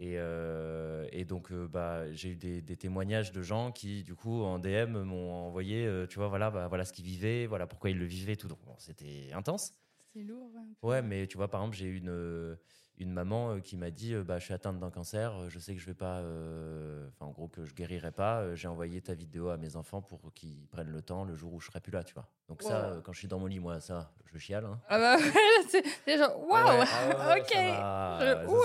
Et, 0.00 0.14
euh, 0.16 1.08
et 1.10 1.24
donc, 1.24 1.52
bah, 1.52 2.12
j'ai 2.12 2.30
eu 2.30 2.36
des, 2.36 2.62
des, 2.62 2.76
témoignages 2.76 3.32
de 3.32 3.42
gens 3.42 3.72
qui, 3.72 4.04
du 4.04 4.14
coup, 4.14 4.42
en 4.42 4.60
DM, 4.60 5.02
m'ont 5.02 5.32
envoyé, 5.32 6.04
tu 6.08 6.18
vois, 6.18 6.28
voilà, 6.28 6.50
bah, 6.50 6.68
voilà 6.68 6.84
ce 6.84 6.92
qu'ils 6.92 7.04
vivaient, 7.04 7.46
voilà 7.46 7.66
pourquoi 7.66 7.90
ils 7.90 7.98
le 7.98 8.04
vivaient, 8.04 8.36
tout. 8.36 8.46
Donc, 8.46 8.60
c'était 8.78 9.30
intense. 9.32 9.74
C'est 10.12 10.22
lourd. 10.22 10.52
Ouais, 10.82 11.02
mais 11.02 11.26
tu 11.26 11.36
vois, 11.36 11.48
par 11.48 11.62
exemple, 11.62 11.76
j'ai 11.76 11.86
eu 11.86 11.98
une, 11.98 12.56
une 12.98 13.12
maman 13.12 13.54
euh, 13.54 13.60
qui 13.60 13.76
m'a 13.76 13.90
dit 13.90 14.14
euh, 14.14 14.24
bah, 14.24 14.38
Je 14.38 14.44
suis 14.44 14.54
atteinte 14.54 14.78
d'un 14.78 14.90
cancer, 14.90 15.32
euh, 15.34 15.48
je 15.48 15.58
sais 15.58 15.74
que 15.74 15.80
je 15.80 15.86
vais 15.86 15.94
pas. 15.94 16.18
Enfin, 16.18 17.26
en 17.26 17.30
gros, 17.30 17.48
que 17.48 17.64
je 17.64 17.74
guérirai 17.74 18.12
pas. 18.12 18.54
J'ai 18.54 18.68
envoyé 18.68 19.00
ta 19.00 19.14
vidéo 19.14 19.48
à 19.48 19.56
mes 19.56 19.76
enfants 19.76 20.02
pour 20.02 20.32
qu'ils 20.34 20.66
prennent 20.68 20.90
le 20.90 21.02
temps 21.02 21.24
le 21.24 21.34
jour 21.34 21.52
où 21.52 21.60
je 21.60 21.66
serai 21.66 21.80
plus 21.80 21.92
là, 21.92 22.04
tu 22.04 22.14
vois. 22.14 22.28
Donc, 22.48 22.62
ça, 22.62 23.00
quand 23.04 23.12
je 23.12 23.18
suis 23.18 23.28
dans 23.28 23.38
mon 23.38 23.46
lit, 23.46 23.60
moi, 23.60 23.80
ça, 23.80 24.12
je 24.32 24.38
chiale. 24.38 24.64
Hein. 24.64 24.80
Ah 24.88 24.98
bah, 24.98 25.16
c'est 25.68 26.18
genre 26.18 26.38
Waouh 26.48 26.82
Ok 26.82 27.52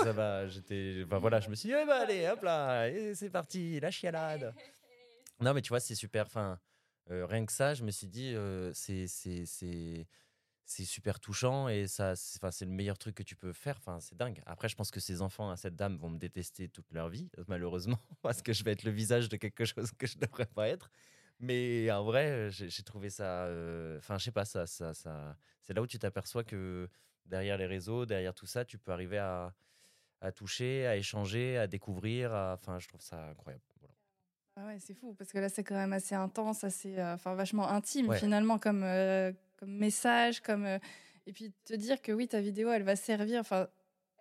Ça 0.04 0.12
va, 0.12 0.46
j'étais. 0.48 1.02
Enfin, 1.04 1.18
voilà, 1.18 1.40
je 1.40 1.48
me 1.48 1.54
suis 1.54 1.68
dit 1.68 1.74
eh 1.80 1.86
bah, 1.86 2.00
Allez, 2.02 2.28
hop 2.28 2.42
là, 2.42 2.88
c'est 3.14 3.30
parti, 3.30 3.78
la 3.80 3.90
chialade. 3.90 4.54
non, 5.40 5.54
mais 5.54 5.62
tu 5.62 5.68
vois, 5.70 5.80
c'est 5.80 5.94
super. 5.94 6.26
Enfin, 6.26 6.58
rien 7.08 7.44
que 7.44 7.52
ça, 7.52 7.74
je 7.74 7.82
me 7.84 7.90
suis 7.90 8.08
dit 8.08 8.34
c'est 8.72 10.06
c'est 10.64 10.84
super 10.84 11.20
touchant 11.20 11.68
et 11.68 11.86
ça, 11.86 12.16
c'est 12.16 12.64
le 12.64 12.70
meilleur 12.70 12.98
truc 12.98 13.14
que 13.14 13.22
tu 13.22 13.36
peux 13.36 13.52
faire. 13.52 13.76
Enfin, 13.78 14.00
c'est 14.00 14.16
dingue. 14.16 14.42
Après, 14.46 14.68
je 14.68 14.76
pense 14.76 14.90
que 14.90 15.00
ces 15.00 15.22
enfants 15.22 15.50
à 15.50 15.56
cette 15.56 15.76
dame 15.76 15.96
vont 15.96 16.10
me 16.10 16.18
détester 16.18 16.68
toute 16.68 16.90
leur 16.92 17.08
vie, 17.08 17.30
malheureusement, 17.48 17.98
parce 18.22 18.42
que 18.42 18.52
je 18.52 18.64
vais 18.64 18.72
être 18.72 18.84
le 18.84 18.90
visage 18.90 19.28
de 19.28 19.36
quelque 19.36 19.64
chose 19.64 19.92
que 19.92 20.06
je 20.06 20.16
ne 20.16 20.22
devrais 20.22 20.46
pas 20.46 20.68
être. 20.68 20.90
Mais 21.40 21.90
en 21.90 22.04
vrai, 22.04 22.48
j'ai 22.50 22.82
trouvé 22.84 23.10
ça. 23.10 23.44
Euh, 23.46 23.98
enfin, 23.98 24.18
je 24.18 24.24
sais 24.24 24.32
pas, 24.32 24.44
ça, 24.44 24.66
ça, 24.66 24.94
ça 24.94 25.36
c'est 25.62 25.74
là 25.74 25.82
où 25.82 25.86
tu 25.86 25.98
t'aperçois 25.98 26.44
que 26.44 26.88
derrière 27.26 27.58
les 27.58 27.66
réseaux, 27.66 28.06
derrière 28.06 28.34
tout 28.34 28.46
ça, 28.46 28.64
tu 28.64 28.78
peux 28.78 28.92
arriver 28.92 29.18
à, 29.18 29.52
à 30.20 30.30
toucher, 30.30 30.86
à 30.86 30.96
échanger, 30.96 31.58
à 31.58 31.66
découvrir. 31.66 32.32
Enfin, 32.32 32.78
je 32.78 32.86
trouve 32.86 33.02
ça 33.02 33.30
incroyable. 33.30 33.64
Ah 34.56 34.66
ouais, 34.66 34.78
c'est 34.78 34.94
fou 34.94 35.14
parce 35.14 35.32
que 35.32 35.38
là, 35.38 35.48
c'est 35.48 35.64
quand 35.64 35.74
même 35.74 35.92
assez 35.92 36.14
intense, 36.14 36.62
assez, 36.62 36.96
euh, 36.96 37.14
enfin, 37.14 37.34
vachement 37.34 37.68
intime 37.68 38.14
finalement 38.14 38.58
comme, 38.58 38.84
euh, 38.84 39.32
comme 39.56 39.72
message, 39.76 40.40
comme 40.40 40.64
euh, 40.64 40.78
et 41.26 41.32
puis 41.32 41.52
te 41.64 41.74
dire 41.74 42.02
que 42.02 42.12
oui, 42.12 42.28
ta 42.28 42.40
vidéo, 42.40 42.70
elle 42.70 42.82
va 42.82 42.96
servir. 42.96 43.40
Enfin, 43.40 43.68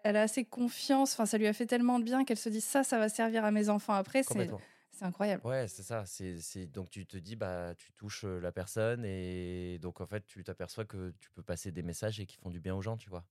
elle 0.04 0.18
a 0.18 0.22
assez 0.22 0.46
confiance. 0.46 1.14
Enfin, 1.14 1.26
ça 1.26 1.38
lui 1.38 1.48
a 1.48 1.54
fait 1.54 1.66
tellement 1.66 2.00
de 2.00 2.04
bien 2.04 2.26
qu'elle 2.26 2.38
se 2.38 2.50
dit 2.50 2.62
ça, 2.62 2.84
ça 2.84 2.98
va 2.98 3.10
servir 3.10 3.44
à 3.46 3.52
mes 3.52 3.70
enfants 3.70 3.94
après. 3.94 4.24
C'est 4.24 4.50
c'est 4.94 5.06
incroyable. 5.06 5.46
Ouais, 5.46 5.68
c'est 5.68 5.82
ça. 5.82 6.04
C'est 6.06 6.68
donc 6.68 6.92
tu 6.92 7.08
te 7.08 7.18
dis 7.18 7.36
bah 7.36 7.74
tu 7.76 7.92
touches 7.94 8.26
euh, 8.26 8.40
la 8.40 8.52
personne 8.52 9.04
et 9.06 9.80
donc 9.80 10.02
en 10.02 10.06
fait 10.06 10.24
tu 10.24 10.44
t'aperçois 10.44 10.86
que 10.86 11.14
tu 11.20 11.32
peux 11.32 11.42
passer 11.42 11.72
des 11.72 11.82
messages 11.82 12.20
et 12.20 12.28
qui 12.28 12.38
font 12.38 12.52
du 12.52 12.60
bien 12.60 12.76
aux 12.76 12.82
gens, 12.82 12.96
tu 12.96 13.10
vois. 13.10 13.26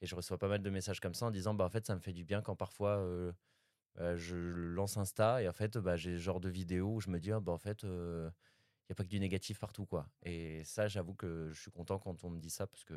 Et 0.00 0.06
je 0.06 0.16
reçois 0.16 0.38
pas 0.38 0.48
mal 0.48 0.60
de 0.60 0.70
messages 0.70 0.98
comme 0.98 1.14
ça 1.14 1.26
en 1.26 1.30
disant 1.30 1.54
bah 1.54 1.64
en 1.64 1.70
fait 1.70 1.86
ça 1.86 1.94
me 1.94 2.00
fait 2.00 2.12
du 2.12 2.24
bien 2.24 2.42
quand 2.42 2.56
parfois 2.56 2.98
euh, 2.98 3.32
je 4.16 4.36
lance 4.36 4.96
Insta 4.96 5.40
et 5.40 5.48
en 5.48 5.52
fait 5.52 5.78
bah 5.78 5.96
j'ai 5.96 6.14
ce 6.14 6.22
genre 6.22 6.40
de 6.40 6.48
vidéo 6.48 6.94
où 6.94 7.00
je 7.00 7.10
me 7.10 7.20
dis 7.20 7.30
ah, 7.30 7.38
bah 7.38 7.52
en 7.52 7.58
fait 7.58 7.86
il 8.84 8.92
n'y 8.92 8.92
a 8.92 8.96
pas 8.96 9.04
que 9.04 9.08
du 9.08 9.20
négatif 9.20 9.58
partout. 9.58 9.86
quoi. 9.86 10.06
Et 10.22 10.62
ça, 10.64 10.88
j'avoue 10.88 11.14
que 11.14 11.50
je 11.52 11.60
suis 11.60 11.70
content 11.70 11.98
quand 11.98 12.22
on 12.24 12.30
me 12.30 12.38
dit 12.38 12.50
ça 12.50 12.66
parce 12.66 12.84
que. 12.84 12.94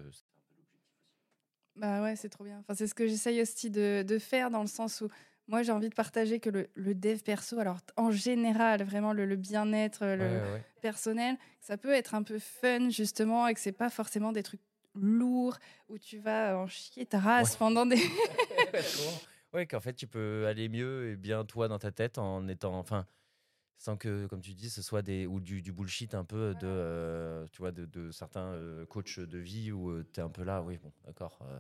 Bah 1.76 2.02
ouais, 2.02 2.16
c'est 2.16 2.30
trop 2.30 2.44
bien. 2.44 2.60
Enfin, 2.60 2.74
c'est 2.74 2.88
ce 2.88 2.96
que 2.96 3.08
j'essaye 3.08 3.42
aussi 3.42 3.70
de, 3.70 4.04
de, 4.06 4.20
faire 4.20 4.50
dans 4.50 4.62
le 4.62 4.68
sens 4.68 5.02
où 5.02 5.10
moi, 5.48 5.64
j'ai 5.64 5.72
envie 5.72 5.90
de 5.90 5.96
partager 5.96 6.40
que 6.40 6.50
le, 6.50 6.70
le, 6.74 6.94
dev 6.94 7.20
perso, 7.20 7.58
alors 7.60 7.80
en 7.96 8.12
général, 8.12 8.84
vraiment 8.84 9.14
le, 9.14 9.26
le 9.26 9.38
bien-être, 9.38 10.06
le 10.06 10.60
personnel, 10.82 11.38
ça 11.62 11.78
peut 11.78 11.94
être 11.94 12.16
un 12.16 12.24
peu 12.24 12.40
fun 12.40 12.90
justement 12.90 13.48
et 13.48 13.54
que 13.54 13.60
c'est 13.60 13.72
pas 13.72 13.90
forcément 13.90 14.34
des 14.34 14.44
trucs 14.44 14.62
lourds 14.96 15.58
où 15.88 15.98
tu 15.98 16.20
vas 16.20 16.58
en 16.58 16.68
chier 16.68 17.06
ta 17.06 17.20
race 17.20 17.56
pendant 17.56 17.86
des. 17.86 17.96
ouais, 19.54 19.66
qu'en 19.66 19.80
fait, 19.80 19.94
tu 19.94 20.08
peux 20.08 20.46
aller 20.48 20.68
mieux 20.68 21.12
et 21.12 21.16
bien 21.16 21.46
toi 21.46 21.68
dans 21.68 21.80
ta 21.80 21.92
tête 21.92 22.18
en 22.18 22.48
étant. 22.48 22.78
Enfin, 22.78 23.06
sans 23.78 23.96
que, 23.98 24.26
comme 24.28 24.42
tu 24.42 24.54
dis, 24.54 24.70
ce 24.70 24.82
soit 24.82 25.02
des 25.02 25.26
ou 25.28 25.40
du, 25.40 25.62
du 25.62 25.72
bullshit 25.72 26.16
un 26.16 26.24
peu 26.24 26.54
de, 26.56 26.66
euh, 26.68 27.46
tu 27.52 27.60
vois, 27.60 27.72
de, 27.72 27.86
de 27.86 28.12
certains 28.12 28.54
euh, 28.54 28.86
coachs 28.86 29.20
de 29.20 29.38
vie 29.38 29.72
où 29.72 30.02
tu 30.04 30.20
es 30.20 30.24
un 30.24 30.30
peu 30.30 30.44
là, 30.44 30.62
oui, 30.64 30.78
bon, 30.82 30.92
d'accord. 31.06 31.38
euh, 31.44 31.58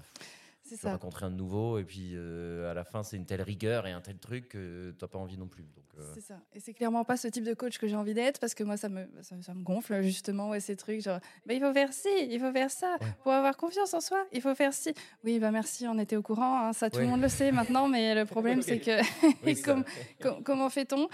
C'est 0.64 0.76
ça. 0.76 0.92
rencontrer 0.92 1.26
un 1.26 1.30
nouveau 1.30 1.78
et 1.80 1.84
puis 1.86 2.12
euh, 2.16 2.70
à 2.70 2.74
la 2.74 2.84
fin 2.84 3.02
c'est 3.04 3.16
une 3.16 3.26
telle 3.26 3.42
rigueur 3.42 3.88
et 3.88 3.92
un 3.94 4.02
tel 4.02 4.18
truc 4.18 4.50
que 4.50 4.94
t'as 5.00 5.08
pas 5.08 5.18
envie 5.20 5.38
non 5.38 5.48
plus. 5.48 5.64
Donc, 5.64 5.86
euh, 6.00 6.12
C'est 6.16 6.22
ça. 6.22 6.42
Et 6.54 6.60
c'est 6.60 6.74
clairement 6.74 7.06
pas 7.06 7.16
ce 7.18 7.28
type 7.30 7.44
de 7.46 7.54
coach 7.54 7.78
que 7.78 7.88
j'ai 7.88 7.96
envie 7.96 8.14
d'être 8.14 8.40
parce 8.42 8.54
que 8.54 8.64
moi, 8.66 8.76
ça 8.78 8.90
me, 8.90 9.08
ça, 9.22 9.42
ça 9.42 9.54
me 9.54 9.62
gonfle 9.64 10.02
justement, 10.02 10.50
ouais, 10.50 10.60
ces 10.60 10.76
trucs 10.76 11.02
genre, 11.02 11.20
bah, 11.46 11.54
il 11.54 11.62
faut 11.62 11.72
faire 11.72 11.94
ci, 11.94 12.10
il 12.30 12.40
faut 12.40 12.52
faire 12.52 12.70
ça. 12.72 12.98
Ouais. 13.00 13.08
Pour 13.24 13.32
avoir 13.32 13.56
confiance 13.56 13.94
en 13.94 14.02
soi, 14.02 14.26
il 14.34 14.42
faut 14.42 14.56
faire 14.56 14.74
ci. 14.74 14.94
Oui, 15.24 15.40
bah 15.40 15.52
merci, 15.52 15.88
on 15.88 15.98
était 16.00 16.18
au 16.18 16.22
courant, 16.24 16.66
hein, 16.68 16.74
ça 16.74 16.90
tout 16.90 16.98
le 16.98 17.06
Ouais. 17.06 17.12
monde 17.12 17.22
le 17.22 17.30
sait 17.30 17.52
maintenant, 17.54 17.88
mais 17.88 18.14
le 18.16 18.26
problème, 18.26 18.62
c'est 18.62 18.80
que 18.82 19.00
oui, 19.46 19.62
com- 20.22 20.44
comment 20.44 20.70
fait-on? 20.70 21.08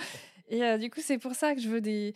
Et 0.53 0.63
euh, 0.63 0.77
du 0.77 0.89
coup, 0.89 0.99
c'est 1.01 1.17
pour 1.17 1.33
ça 1.33 1.55
que 1.55 1.61
je 1.61 1.67
veux 1.67 1.81
des, 1.81 2.13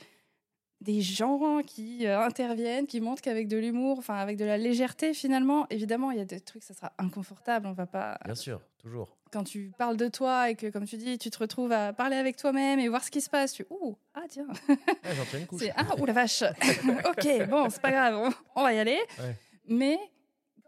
des 0.81 1.01
gens 1.01 1.61
qui 1.65 2.05
euh, 2.05 2.19
interviennent, 2.21 2.85
qui 2.85 3.01
montrent 3.01 3.21
qu'avec 3.21 3.47
de 3.47 3.57
l'humour, 3.57 3.97
enfin 3.97 4.15
avec 4.15 4.37
de 4.37 4.45
la 4.45 4.57
légèreté 4.57 5.13
finalement, 5.15 5.65
évidemment, 5.71 6.11
il 6.11 6.19
y 6.19 6.21
a 6.21 6.25
des 6.25 6.39
trucs, 6.39 6.63
ça 6.63 6.73
sera 6.75 6.93
inconfortable, 6.99 7.65
on 7.67 7.73
va 7.73 7.87
pas 7.87 8.19
Bien 8.25 8.35
sûr, 8.35 8.61
toujours. 8.77 9.17
quand 9.31 9.43
tu 9.43 9.71
parles 9.77 9.97
de 9.97 10.07
toi 10.07 10.51
et 10.51 10.55
que, 10.55 10.67
comme 10.67 10.85
tu 10.85 10.97
dis, 10.97 11.17
tu 11.17 11.31
te 11.31 11.39
retrouves 11.39 11.71
à 11.71 11.93
parler 11.93 12.15
avec 12.15 12.37
toi-même 12.37 12.79
et 12.79 12.87
voir 12.89 13.03
ce 13.03 13.09
qui 13.09 13.21
se 13.21 13.29
passe, 13.29 13.53
tu 13.53 13.65
ouh, 13.71 13.95
ah 14.13 14.21
tiens, 14.29 14.47
Ouais, 14.69 14.77
J'en 15.15 15.37
une 15.39 15.47
couche. 15.47 15.63
ah, 15.75 15.95
ouh 15.99 16.05
la 16.05 16.13
vache. 16.13 16.43
ok, 17.09 17.47
bon, 17.49 17.69
c'est 17.71 17.81
pas 17.81 17.91
grave, 17.91 18.15
on, 18.55 18.59
on 18.61 18.63
va 18.63 18.71
y 18.73 18.77
aller. 18.79 18.99
Ouais. 19.19 19.35
Mais 19.67 19.97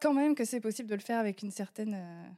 quand 0.01 0.13
même 0.13 0.33
que 0.33 0.43
c'est 0.43 0.59
possible 0.59 0.89
de 0.89 0.95
le 0.95 1.01
faire 1.01 1.19
avec 1.19 1.43
une 1.43 1.51
certaine 1.51 1.93
euh, 1.93 2.29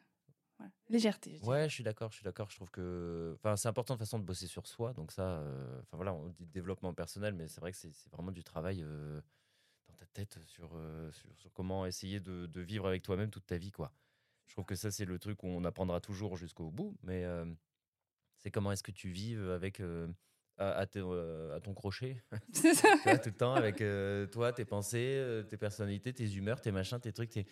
légèreté. 0.92 1.38
je. 1.38 1.46
Ouais, 1.46 1.70
je 1.70 1.74
suis 1.74 1.84
d'accord, 1.84 2.12
je 2.12 2.18
suis 2.18 2.24
d'accord. 2.24 2.50
Je 2.50 2.56
trouve 2.56 2.70
que, 2.70 3.34
enfin, 3.36 3.56
c'est 3.56 3.68
important 3.68 3.96
de 3.96 4.00
façon 4.00 4.20
de 4.20 4.24
bosser 4.24 4.48
sur 4.48 4.68
soi. 4.68 4.94
Donc 4.94 5.12
ça, 5.12 5.40
euh, 5.40 5.80
enfin 5.82 5.98
voilà, 5.98 6.14
on 6.14 6.28
dit 6.28 6.46
développement 6.46 6.94
personnel, 6.94 7.34
mais 7.34 7.48
c'est 7.48 7.62
vrai 7.62 7.72
que 7.72 7.78
c'est 7.78 7.92
vraiment 8.12 8.32
du 8.32 8.44
travail 8.44 8.82
euh, 8.84 9.22
dans 9.88 9.96
ta 9.96 10.06
tête 10.06 10.40
sur, 10.46 10.72
euh, 10.76 11.12
sur, 11.12 11.30
sur 11.36 11.52
comment 11.54 11.86
essayer 11.86 12.20
de, 12.20 12.46
de 12.46 12.62
vivre 12.62 12.88
avec 12.88 13.04
toi-même 13.04 13.30
toute 13.30 13.46
ta 13.46 13.58
vie, 13.58 13.72
quoi. 13.72 13.92
Je 14.48 14.54
trouve 14.54 14.66
que 14.66 14.76
ça, 14.76 14.92
c'est 14.92 15.06
le 15.06 15.18
truc 15.18 15.44
où 15.44 15.48
on 15.48 15.64
apprendra 15.64 16.02
toujours 16.02 16.36
jusqu'au 16.36 16.72
bout, 16.72 16.98
mais 17.04 17.26
c'est 18.38 18.52
comment 18.52 18.74
est-ce 18.74 18.84
que 18.84 18.92
tu 18.92 19.10
vives 19.10 19.50
avec 19.50 19.80
à, 20.62 20.86
ton 20.86 21.74
crochet, 21.74 22.22
C'est 22.54 22.74
ça. 22.74 23.18
tout 23.18 23.30
le 23.30 23.36
temps 23.36 23.54
avec 23.54 23.82
euh, 23.82 24.28
toi, 24.28 24.54
tes 24.54 24.66
pensées, 24.66 25.44
tes 25.50 25.58
personnalités, 25.58 26.14
tes 26.14 26.36
humeurs, 26.36 26.62
tes 26.62 26.72
machins, 26.72 27.00
tes 27.00 27.12
trucs, 27.12 27.30
tes... 27.30 27.46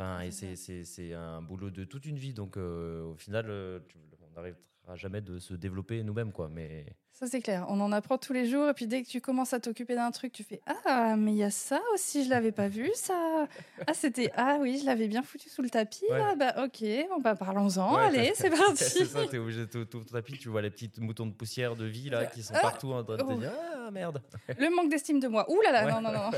Enfin, 0.00 0.22
et 0.22 0.30
C'est 0.30 1.12
un 1.12 1.42
boulot 1.42 1.68
de 1.68 1.84
toute 1.84 2.06
une 2.06 2.16
vie. 2.16 2.32
Donc, 2.32 2.56
euh, 2.56 3.02
au 3.02 3.16
final, 3.16 3.50
euh, 3.50 3.80
on 4.22 4.34
n'arrivera 4.34 4.58
jamais 4.96 5.20
de 5.20 5.38
se 5.38 5.54
développer 5.54 6.02
nous-mêmes, 6.02 6.32
quoi. 6.32 6.48
Mais 6.48 6.86
Ça, 7.12 7.26
c'est 7.26 7.40
clair. 7.40 7.66
On 7.68 7.80
en 7.80 7.92
apprend 7.92 8.16
tous 8.18 8.32
les 8.32 8.46
jours. 8.46 8.68
Et 8.68 8.74
puis, 8.74 8.86
dès 8.86 9.02
que 9.02 9.08
tu 9.08 9.20
commences 9.20 9.52
à 9.52 9.60
t'occuper 9.60 9.94
d'un 9.94 10.10
truc, 10.10 10.32
tu 10.32 10.42
fais 10.42 10.60
Ah, 10.86 11.16
mais 11.16 11.32
il 11.32 11.36
y 11.36 11.42
a 11.42 11.50
ça 11.50 11.80
aussi, 11.94 12.24
je 12.24 12.30
l'avais 12.30 12.52
pas 12.52 12.68
vu, 12.68 12.90
ça. 12.94 13.46
Ah, 13.86 13.94
c'était 13.94 14.30
Ah 14.36 14.58
oui, 14.60 14.78
je 14.80 14.86
l'avais 14.86 15.06
bien 15.08 15.22
foutu 15.22 15.48
sous 15.48 15.62
le 15.62 15.68
tapis. 15.70 16.04
Ouais. 16.10 16.18
là. 16.18 16.34
bah, 16.34 16.54
ok, 16.64 16.82
bon, 17.10 17.20
bah, 17.20 17.34
parlons-en. 17.34 17.94
Ouais, 17.96 18.04
Allez, 18.04 18.32
c'est 18.34 18.50
parti. 18.56 18.84
c'est 18.84 19.04
ça, 19.04 19.26
t'es 19.26 19.38
obligé 19.38 19.66
de 19.66 19.84
tout 19.84 20.00
tapis, 20.04 20.38
tu 20.38 20.48
vois 20.48 20.62
les 20.62 20.70
petits 20.70 20.90
moutons 20.98 21.26
de 21.26 21.32
poussière 21.32 21.76
de 21.76 21.84
vie, 21.84 22.08
là, 22.10 22.26
qui 22.26 22.42
sont 22.42 22.54
partout 22.54 22.92
en 22.92 23.04
train 23.04 23.16
de 23.16 23.22
te 23.22 23.26
oh. 23.28 23.34
dire 23.34 23.52
Ah, 23.86 23.90
merde 23.90 24.22
Le 24.58 24.74
manque 24.74 24.90
d'estime 24.90 25.20
de 25.20 25.28
moi. 25.28 25.44
Ouh 25.50 25.60
là 25.62 25.72
là, 25.72 25.84
Ouais. 25.84 25.92
non, 25.92 26.00
non, 26.00 26.12
non. 26.12 26.30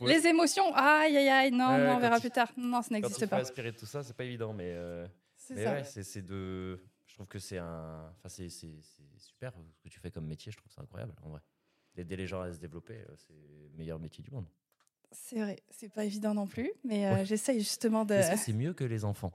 Les 0.06 0.26
émotions, 0.26 0.74
aïe, 0.74 1.16
aïe, 1.16 1.28
aïe, 1.28 1.50
non, 1.50 1.76
non, 1.78 1.96
on 1.96 1.98
verra 1.98 2.18
plus 2.20 2.30
tard. 2.30 2.48
Non, 2.56 2.82
ça 2.82 2.88
n'existe 2.92 3.26
pas. 3.26 3.36
aspirer 3.36 3.72
de 3.72 3.76
tout 3.76 3.86
ça, 3.86 4.02
c'est 4.02 4.16
pas 4.16 4.24
évident, 4.24 4.52
mais, 4.52 4.72
euh, 4.74 5.06
C'est 5.36 5.54
mais 5.54 5.64
ça. 5.64 5.72
ouais, 5.72 5.84
c'est, 5.84 6.02
c'est 6.02 6.22
de. 6.22 6.80
Je 7.16 7.22
trouve 7.22 7.28
que 7.28 7.38
c'est 7.38 7.56
un. 7.56 8.12
Enfin, 8.18 8.28
c'est, 8.28 8.50
super 8.50 9.52
ce 9.74 9.80
que 9.82 9.88
tu 9.88 9.98
fais 9.98 10.10
comme 10.10 10.26
métier, 10.26 10.52
je 10.52 10.58
trouve 10.58 10.70
ça 10.70 10.82
incroyable, 10.82 11.14
en 11.22 11.30
vrai. 11.30 11.40
D'aider 11.94 12.14
les 12.14 12.26
gens 12.26 12.42
à 12.42 12.52
se 12.52 12.58
développer, 12.58 12.98
euh, 12.98 13.14
c'est 13.16 13.32
le 13.32 13.70
meilleur 13.78 13.98
métier 13.98 14.22
du 14.22 14.30
monde. 14.30 14.44
C'est 15.12 15.36
vrai, 15.40 15.56
c'est 15.70 15.88
pas 15.88 16.04
évident 16.04 16.34
non 16.34 16.46
plus, 16.46 16.70
mais 16.84 17.06
euh, 17.06 17.14
Ouais. 17.14 17.24
j'essaye 17.24 17.60
justement 17.60 18.04
de. 18.04 18.12
Est-ce 18.12 18.32
que 18.32 18.36
c'est 18.36 18.52
mieux 18.52 18.74
que 18.74 18.84
les 18.84 19.06
enfants? 19.06 19.32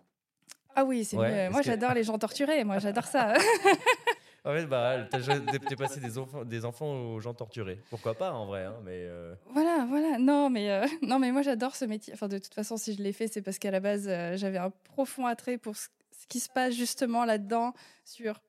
Ah 0.75 0.85
oui, 0.85 1.03
c'est 1.03 1.17
Ouais, 1.17 1.49
Moi, 1.49 1.61
que- 1.61 1.65
j'adore 1.65 1.95
les 1.95 2.03
gens 2.03 2.19
torturés. 2.19 2.63
Moi, 2.63 2.77
j'adore 2.77 3.05
ça. 3.05 3.33
En 4.43 4.53
fait, 4.55 4.65
bah, 4.65 5.03
t'es 5.11 5.75
passé 5.75 5.99
des 5.99 6.17
enfants, 6.17 6.43
des 6.43 6.65
enfants 6.65 6.91
aux 7.13 7.19
gens 7.19 7.35
torturés. 7.35 7.79
Pourquoi 7.91 8.15
pas, 8.15 8.33
en 8.33 8.47
vrai, 8.47 8.63
hein, 8.65 8.75
mais. 8.83 9.03
euh, 9.05 9.35
Voilà, 9.51 9.85
voilà. 9.87 10.17
Non, 10.17 10.49
mais 10.49 10.71
euh, 10.71 10.87
non, 11.03 11.19
mais 11.19 11.31
moi 11.31 11.43
j'adore 11.43 11.75
ce 11.75 11.85
métier. 11.85 12.11
Enfin, 12.15 12.27
de 12.27 12.39
toute 12.39 12.53
façon, 12.55 12.75
si 12.75 12.95
je 12.95 13.03
l'ai 13.03 13.13
fait, 13.13 13.27
c'est 13.27 13.43
parce 13.43 13.59
qu'à 13.59 13.69
la 13.69 13.79
base, 13.79 14.07
euh, 14.07 14.35
j'avais 14.37 14.57
un 14.57 14.71
profond 14.71 15.27
attrait 15.27 15.59
pour 15.59 15.75
ce 15.77 15.89
qui 16.31 16.39
se 16.39 16.49
passe 16.49 16.73
justement 16.73 17.25
là-dedans, 17.25 17.73
sur 18.05 18.39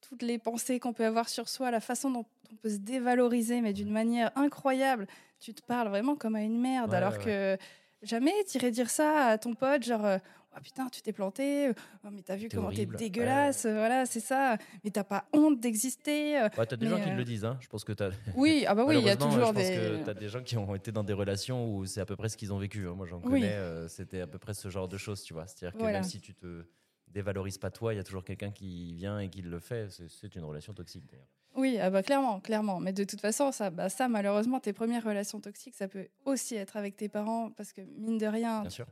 toutes 0.00 0.22
les 0.22 0.38
pensées 0.38 0.78
qu'on 0.80 0.92
peut 0.92 1.04
avoir 1.04 1.28
sur 1.28 1.48
soi, 1.48 1.70
la 1.70 1.80
façon 1.80 2.10
dont 2.10 2.26
on 2.52 2.56
peut 2.56 2.70
se 2.70 2.76
dévaloriser, 2.78 3.60
mais 3.60 3.72
d'une 3.72 3.90
manière 3.90 4.30
incroyable. 4.36 5.06
Tu 5.40 5.52
te 5.54 5.62
parles 5.62 5.88
vraiment 5.88 6.14
comme 6.16 6.36
à 6.36 6.42
une 6.42 6.60
merde, 6.60 6.90
Ouais, 6.90 6.96
alors 6.96 7.14
ouais, 7.14 7.24
que 7.24 7.58
jamais 8.02 8.32
t'irais 8.46 8.70
dire 8.70 8.90
ça 8.90 9.26
à 9.26 9.38
ton 9.38 9.54
pote, 9.54 9.82
genre. 9.82 10.04
euh, 10.06 10.18
Oh 10.54 10.60
putain, 10.62 10.90
tu 10.90 11.00
t'es 11.00 11.14
planté. 11.14 11.70
Oh, 12.04 12.08
mais 12.12 12.20
t'as 12.20 12.36
vu 12.36 12.50
comment 12.50 12.70
t'es 12.70 12.84
dégueulasse. 12.84 13.64
Voilà, 13.64 14.04
c'est 14.04 14.20
ça. 14.20 14.58
Mais 14.84 14.90
t'as 14.90 15.02
pas 15.02 15.24
honte 15.32 15.58
d'exister. 15.58 16.38
euh. 16.38 16.48
Ouais, 16.58 16.66
t'as 16.66 16.76
des 16.76 16.86
gens 16.88 16.98
qui 16.98 17.06
te 17.06 17.08
euh, 17.08 17.16
le 17.16 17.24
disent, 17.24 17.46
hein. 17.46 17.56
Je 17.62 17.68
pense 17.68 17.84
que 17.84 17.92
t'as. 17.94 18.10
Oui, 18.36 18.66
ah 18.68 18.74
bah 18.74 18.84
oui, 18.86 18.98
il 18.98 19.02
y 19.06 19.08
a 19.08 19.16
toujours 19.16 19.46
je 19.46 19.52
pense 19.52 19.54
des. 19.54 19.74
que 19.74 20.04
t'as 20.04 20.12
des 20.12 20.28
gens 20.28 20.42
qui 20.42 20.58
ont 20.58 20.74
été 20.74 20.92
dans 20.92 21.04
des 21.04 21.14
relations 21.14 21.74
où 21.74 21.86
c'est 21.86 22.02
à 22.02 22.04
peu 22.04 22.16
près 22.16 22.28
ce 22.28 22.36
qu'ils 22.36 22.52
ont 22.52 22.58
vécu. 22.58 22.86
hein. 22.86 22.92
Moi, 22.94 23.06
j'en 23.06 23.16
Oui. 23.20 23.40
connais. 23.40 23.54
euh, 23.54 23.88
C'était 23.88 24.20
à 24.20 24.26
peu 24.26 24.38
près 24.38 24.52
ce 24.52 24.68
genre 24.68 24.88
de 24.88 24.98
choses, 24.98 25.22
tu 25.22 25.32
vois. 25.32 25.46
C'est-à-dire 25.46 25.72
que 25.72 25.78
Voilà. 25.84 26.00
même 26.00 26.08
si 26.10 26.20
tu 26.20 26.34
te 26.34 26.66
dévalorises 27.12 27.58
pas 27.58 27.70
toi, 27.70 27.92
il 27.94 27.96
y 27.96 28.00
a 28.00 28.04
toujours 28.04 28.24
quelqu'un 28.24 28.50
qui 28.50 28.94
vient 28.94 29.18
et 29.20 29.28
qui 29.28 29.42
le 29.42 29.58
fait. 29.60 29.90
C'est- 29.90 30.34
une 30.34 30.44
relation 30.44 30.72
toxique, 30.72 31.04
d'ailleurs. 31.10 31.26
Oui, 31.54 31.78
ah 31.78 31.90
bah 31.90 32.02
clairement, 32.02 32.40
clairement. 32.40 32.80
Mais 32.80 32.92
de 32.94 33.04
toute 33.04 33.20
façon, 33.20 33.52
ça, 33.52 33.68
bah 33.70 33.88
ça, 33.90 34.08
malheureusement, 34.08 34.58
tes 34.60 34.72
premières 34.72 35.04
relations 35.04 35.38
toxiques, 35.40 35.74
ça 35.74 35.86
peut 35.88 36.08
aussi 36.24 36.54
être 36.56 36.76
avec 36.78 36.96
tes 36.96 37.08
parents, 37.10 37.50
parce 37.50 37.72
que 37.72 37.82
mine 37.82 38.16
de 38.16 38.26
rien, 38.26 38.62
Bien 38.62 38.70
sûr. 38.70 38.86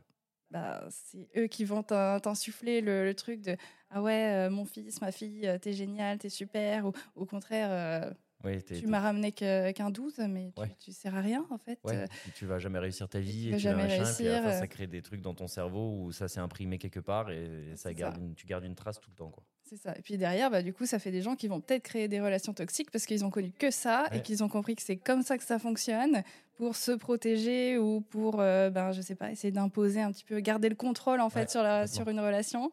bah, 0.51 0.85
c'est 0.91 1.27
eux 1.37 1.47
qui 1.47 1.65
vont 1.65 1.81
t'in- 1.81 2.19
t'insuffler 2.19 2.81
le, 2.81 3.03
le 3.03 3.15
truc 3.15 3.41
de 3.41 3.57
ah 3.89 4.01
ouais, 4.03 4.47
euh, 4.47 4.49
mon 4.51 4.65
fils, 4.65 5.01
ma 5.01 5.11
fille, 5.11 5.47
euh, 5.47 5.57
t'es 5.57 5.73
génial, 5.73 6.19
t'es 6.19 6.29
super, 6.29 6.85
ou 6.85 6.91
au 7.15 7.25
contraire, 7.25 7.69
euh, 7.71 8.13
Oui, 8.43 8.63
tu 8.63 8.87
m'as 8.87 8.99
ramené 8.99 9.31
qu'un 9.31 9.89
12, 9.89 10.19
mais 10.29 10.51
tu, 10.55 10.61
Ouais. 10.61 10.75
tu 10.79 10.91
sers 10.91 11.15
à 11.15 11.21
rien 11.21 11.45
en 11.49 11.57
fait. 11.57 11.79
Ouais, 11.83 11.95
Euh, 11.95 12.07
tu 12.35 12.45
vas 12.45 12.59
jamais 12.59 12.79
réussir 12.79 13.07
ta 13.07 13.19
vie 13.19 13.45
tu 13.45 13.51
vas 13.51 13.57
jamais 13.57 13.83
machin, 13.83 14.13
puis 14.15 14.27
à 14.27 14.31
la 14.31 14.37
fin, 14.37 14.47
réussir, 14.47 14.59
ça 14.59 14.63
euh. 14.63 14.67
crée 14.67 14.87
des 14.87 15.01
trucs 15.01 15.21
dans 15.21 15.33
ton 15.33 15.47
cerveau 15.47 15.97
où 15.97 16.11
ça 16.11 16.27
s'est 16.27 16.39
imprimé 16.39 16.77
quelque 16.77 16.99
part 16.99 17.31
et, 17.31 17.73
ça 17.75 17.93
garde 17.93 18.15
ça. 18.15 18.21
Une, 18.21 18.35
tu 18.35 18.45
gardes 18.45 18.65
une 18.65 18.75
trace 18.75 18.99
tout 18.99 19.09
le 19.09 19.15
temps. 19.15 19.29
Quoi. 19.29 19.43
C'est 19.63 19.77
ça. 19.77 19.95
Et 19.97 20.01
puis 20.01 20.17
derrière, 20.17 20.51
bah, 20.51 20.61
du 20.61 20.73
coup, 20.73 20.85
ça 20.85 20.99
fait 20.99 21.11
des 21.11 21.21
gens 21.21 21.35
qui 21.35 21.47
vont 21.47 21.61
peut-être 21.61 21.83
créer 21.83 22.07
des 22.07 22.19
relations 22.19 22.53
toxiques 22.53 22.91
parce 22.91 23.05
qu'ils 23.05 23.23
ont 23.23 23.29
connu 23.29 23.51
que 23.51 23.71
ça 23.71 24.07
et 24.11 24.21
qu'ils 24.21 24.43
ont 24.43 24.49
compris 24.49 24.75
que 24.75 24.81
c'est 24.81 24.97
comme 24.97 25.21
ça 25.21 25.37
que 25.37 25.43
ça 25.43 25.59
fonctionne 25.59 26.23
pour 26.55 26.75
se 26.75 26.91
protéger 26.91 27.77
ou 27.77 28.01
pour, 28.01 28.41
euh, 28.41 28.69
ben, 28.69 28.91
je 28.91 29.01
sais 29.01 29.15
pas, 29.15 29.31
essayer 29.31 29.51
d'imposer 29.51 30.01
un 30.01 30.11
petit 30.11 30.25
peu, 30.25 30.39
garder 30.41 30.67
le 30.67 30.75
contrôle 30.75 31.21
en 31.21 31.29
fait 31.29 31.49
sur, 31.49 31.63
la, 31.63 31.87
sur 31.87 32.07
une 32.09 32.19
relation. 32.19 32.71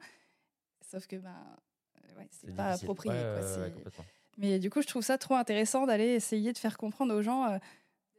Sauf 0.90 1.06
que 1.06 1.16
ben, 1.16 1.34
c'est 2.30 2.54
pas 2.54 2.72
difficile. 2.72 2.86
approprié. 2.86 3.14
Quoi. 3.14 4.04
Mais 4.38 4.58
du 4.58 4.70
coup, 4.70 4.80
je 4.82 4.86
trouve 4.86 5.02
ça 5.02 5.18
trop 5.18 5.34
intéressant 5.34 5.84
d'aller 5.86 6.06
essayer 6.14 6.52
de 6.52 6.58
faire 6.58 6.78
comprendre 6.78 7.14
aux 7.14 7.22
gens, 7.22 7.44
euh, 7.50 7.58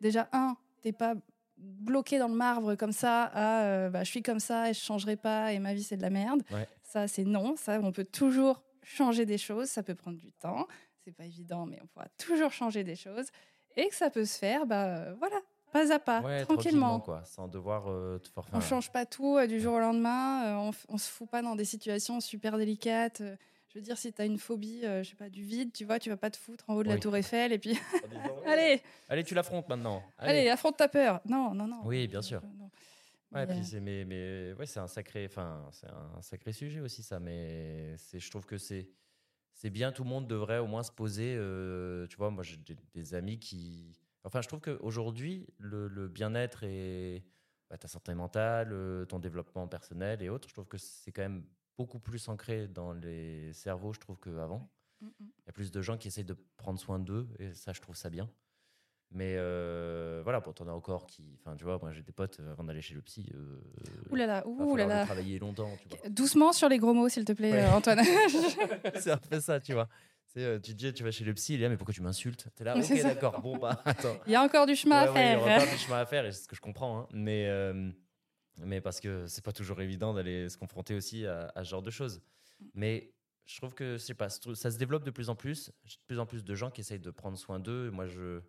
déjà, 0.02 0.28
un, 0.34 0.56
t'es 0.82 0.92
pas 0.92 1.16
bloqué 1.58 2.20
dans 2.20 2.28
le 2.28 2.36
marbre 2.36 2.76
comme 2.76 2.92
ça, 2.92 3.24
à 3.34 3.64
euh, 3.64 3.90
bah, 3.90 4.04
je 4.04 4.10
suis 4.12 4.22
comme 4.22 4.40
ça 4.40 4.70
et 4.70 4.74
je 4.74 4.80
changerai 4.80 5.16
pas 5.18 5.52
et 5.54 5.60
ma 5.60 5.74
vie 5.74 5.84
c'est 5.84 5.98
de 5.98 6.02
la 6.02 6.10
merde. 6.10 6.44
Ouais. 6.52 6.68
Ça, 6.84 7.08
c'est 7.08 7.24
non. 7.26 7.56
Ça, 7.58 7.80
on 7.82 7.92
peut 7.92 8.06
toujours 8.06 8.64
changer 8.84 9.26
des 9.26 9.38
choses. 9.38 9.68
Ça 9.68 9.84
peut 9.84 9.96
prendre 9.96 10.18
du 10.18 10.32
temps. 10.32 10.68
C'est 11.04 11.12
pas 11.12 11.26
évident, 11.26 11.66
mais 11.66 11.80
on 11.84 11.88
pourra 11.88 12.08
toujours 12.18 12.52
changer 12.52 12.84
des 12.84 12.96
choses. 12.96 13.28
Et 13.76 13.88
que 13.88 13.96
ça 13.96 14.10
peut 14.10 14.26
se 14.26 14.38
faire, 14.38 14.66
bah 14.66 14.86
euh, 14.86 15.14
voilà, 15.20 15.38
pas 15.72 15.94
à 15.94 16.00
pas, 16.00 16.22
Ouais, 16.22 16.44
tranquillement. 16.44 17.00
quoi, 17.00 17.24
sans 17.26 17.48
devoir 17.48 17.86
euh, 17.90 18.18
te 18.20 18.28
forcer. 18.30 18.50
On 18.54 18.62
change 18.62 18.92
pas 18.92 19.06
tout 19.06 19.38
euh, 19.38 19.48
du 19.48 19.60
jour 19.60 19.76
au 19.76 19.80
lendemain. 19.80 20.44
euh, 20.46 20.72
on, 20.90 20.94
on 20.96 20.98
se 20.98 21.10
fout 21.10 21.30
pas 21.30 21.42
dans 21.42 21.56
des 21.56 21.66
situations 21.66 22.20
super 22.20 22.58
délicates. 22.58 23.22
Euh, 23.70 23.74
je 23.74 23.80
veux 23.80 23.84
dire, 23.84 23.98
si 23.98 24.12
tu 24.12 24.22
as 24.22 24.26
une 24.26 24.38
phobie, 24.40 24.86
euh, 24.86 25.04
je 25.04 25.10
sais 25.12 25.16
pas, 25.16 25.30
du 25.30 25.44
vide, 25.44 25.72
tu 25.72 25.86
vois, 25.86 26.00
tu 26.00 26.10
vas 26.10 26.18
pas 26.18 26.30
te 26.30 26.38
foutre 26.38 26.70
en 26.70 26.76
haut 26.76 26.84
de 26.84 26.90
la 26.90 26.98
tour 26.98 27.16
Eiffel 27.16 27.52
et 27.54 27.60
puis 27.60 27.78
allez, 28.04 28.18
allez, 28.46 28.82
allez, 29.10 29.24
tu 29.24 29.34
l'affrontes 29.36 29.70
maintenant. 29.70 30.04
allez, 30.18 30.50
affronte 30.50 30.78
ta 30.78 30.88
peur. 30.88 31.22
Non, 31.26 31.54
non, 31.54 31.68
non. 31.68 31.82
Oui, 31.86 32.08
bien 32.08 32.22
sûr. 32.22 32.42
Non. 32.58 32.70
Ouais, 33.32 33.46
Mais, 33.46 33.54
puis 33.54 33.60
euh, 33.60 33.64
c'est 33.64 33.80
mais, 33.80 34.06
mais 34.06 34.54
ouais, 34.54 34.66
c'est 34.66 34.80
un 34.80 34.88
sacré 34.88 35.28
enfin 35.28 35.70
c'est 35.72 35.86
un 35.86 36.20
sacré 36.24 36.52
sujet 36.52 36.80
aussi 36.80 37.04
ça 37.04 37.20
mais 37.20 37.96
c'est 37.98 38.20
je 38.20 38.28
trouve 38.32 38.48
que 38.48 38.58
c'est 38.58 38.90
c'est 39.54 39.70
bien 39.70 39.92
tout 39.92 40.04
le 40.04 40.10
monde 40.10 40.28
devrait 40.28 40.58
au 40.58 40.66
moins 40.66 40.82
se 40.82 40.92
poser 40.92 41.36
euh, 41.38 42.08
tu 42.08 42.18
vois 42.18 42.32
moi 42.32 42.42
j'ai 42.44 42.58
des, 42.58 42.76
des 42.92 43.14
amis 43.14 43.38
qui 43.38 44.00
enfin 44.24 44.42
je 44.42 44.48
trouve 44.48 44.62
qu'aujourd'hui 44.62 45.46
le, 45.60 45.88
le 45.90 46.08
bien-être 46.08 46.64
et 46.64 47.24
bah, 47.70 47.78
ta 47.78 47.88
santé 47.88 48.16
mentale 48.16 48.70
euh, 48.72 49.06
ton 49.06 49.20
développement 49.20 49.68
personnel 49.68 50.24
et 50.24 50.30
autres 50.30 50.48
je 50.50 50.54
trouve 50.56 50.68
que 50.68 50.80
c'est 50.80 51.12
quand 51.12 51.22
même 51.22 51.46
beaucoup 51.80 52.00
plus 52.00 52.28
ancré 52.28 52.68
dans 52.68 52.92
les 52.94 53.54
cerveaux 53.54 53.94
je 53.94 54.00
trouve 54.00 54.18
qu'avant 54.20 54.70
mm, 55.02 55.06
mm. 55.08 55.12
il 55.20 55.46
y 55.48 55.50
a 55.50 55.54
plus 55.54 55.72
de 55.72 55.82
gens 55.82 55.98
qui 55.98 56.08
essayent 56.10 56.26
de 56.34 56.38
prendre 56.58 56.80
soin 56.80 57.00
d'eux 57.00 57.28
et 57.40 57.54
ça 57.54 57.72
je 57.74 57.80
trouve 57.82 57.96
ça 57.96 58.10
bien 58.10 58.30
mais 59.12 59.36
euh, 59.38 60.20
voilà 60.24 60.40
bon 60.42 60.52
t'en 60.54 60.68
as 60.68 60.72
encore 60.74 61.08
qui 61.08 61.24
enfin 61.40 61.56
tu 61.56 61.64
vois 61.64 61.80
moi 61.82 61.92
j'ai 61.94 62.04
des 62.04 62.12
potes 62.12 62.40
euh, 62.42 62.52
avant 62.52 62.64
d'aller 62.66 62.82
chez 62.82 62.94
le 62.94 63.02
psy 63.02 63.32
euh, 63.34 63.60
Ouh 64.12 64.16
là 64.16 64.26
là, 64.28 64.42
va 64.42 64.48
ouh 64.48 64.58
falloir 64.58 64.78
là 64.78 64.84
le 64.84 64.90
là. 65.00 65.06
travailler 65.06 65.40
longtemps 65.40 65.72
tu 65.82 65.88
vois 65.88 66.10
Doucement 66.10 66.52
sur 66.54 66.68
les 66.70 66.78
gros 66.78 66.94
mots, 66.94 67.10
s'il 67.10 67.26
te 67.26 67.34
plaît, 67.34 67.52
Ouais. 67.54 67.64
euh, 67.64 67.72
Antoine. 67.72 68.02
c'est 69.00 69.12
un 69.12 69.18
peu 69.18 69.40
ça 69.40 69.60
tu 69.60 69.74
vois 69.74 69.88
Tu, 70.34 70.42
tu 70.62 70.74
dis, 70.76 70.94
tu 70.94 71.04
vas 71.04 71.10
chez 71.12 71.24
le 71.26 71.34
psy, 71.34 71.54
il 71.56 71.62
est 71.62 71.64
là, 71.64 71.70
mais 71.70 71.78
pourquoi 71.78 71.94
tu 71.94 72.02
m'insultes? 72.04 72.50
T'es 72.56 72.64
là, 72.64 72.78
ok, 72.78 73.02
d'accord, 73.02 73.42
bon, 73.42 73.58
bah, 73.58 73.82
attends. 73.86 74.16
Il 74.28 74.32
y 74.34 74.36
a 74.36 74.44
encore 74.44 74.68
du 74.68 74.76
chemin 74.76 75.02
Ouais, 75.02 75.08
à 75.10 75.14
ouais, 75.14 75.22
il 75.22 75.26
y 75.26 75.30
faire. 75.32 75.42
aura 75.42 75.56
encore 75.64 75.74
du 75.74 75.80
chemin 75.80 75.98
à 76.00 76.06
faire, 76.06 76.26
et 76.26 76.32
c'est 76.32 76.44
ce 76.44 76.48
que 76.48 76.56
je 76.56 76.62
comprends. 76.62 77.00
hein. 77.00 77.08
Mais, 77.14 77.48
mais 78.66 78.82
parce 78.82 79.00
que 79.00 79.28
c'est 79.28 79.44
pas 79.44 79.52
toujours 79.52 79.82
évident 79.82 80.14
d'aller 80.14 80.50
se 80.50 80.58
confronter 80.58 80.96
aussi 80.96 81.26
à, 81.26 81.52
à 81.56 81.64
ce 81.64 81.70
genre 81.70 81.82
de 81.82 81.92
choses. 81.92 82.22
Mais 82.74 83.14
je 83.50 83.58
trouve 83.58 83.74
que 83.74 83.94
je 83.94 83.98
sais 83.98 84.14
pas, 84.14 84.30
ça 84.30 84.70
se 84.70 84.78
développe 84.78 85.04
de 85.04 85.10
plus 85.10 85.30
en 85.30 85.36
plus. 85.36 85.72
J'ai 85.84 85.98
de 85.98 86.04
plus 86.06 86.20
en 86.20 86.28
plus 86.28 86.44
de 86.44 86.56
gens 86.56 86.70
qui 86.70 86.82
essayent 86.82 87.00
de 87.00 87.10
prendre 87.10 87.38
soin 87.38 87.60
d'eux. 87.60 87.90
Moi, 87.90 88.06
je. 88.06 88.42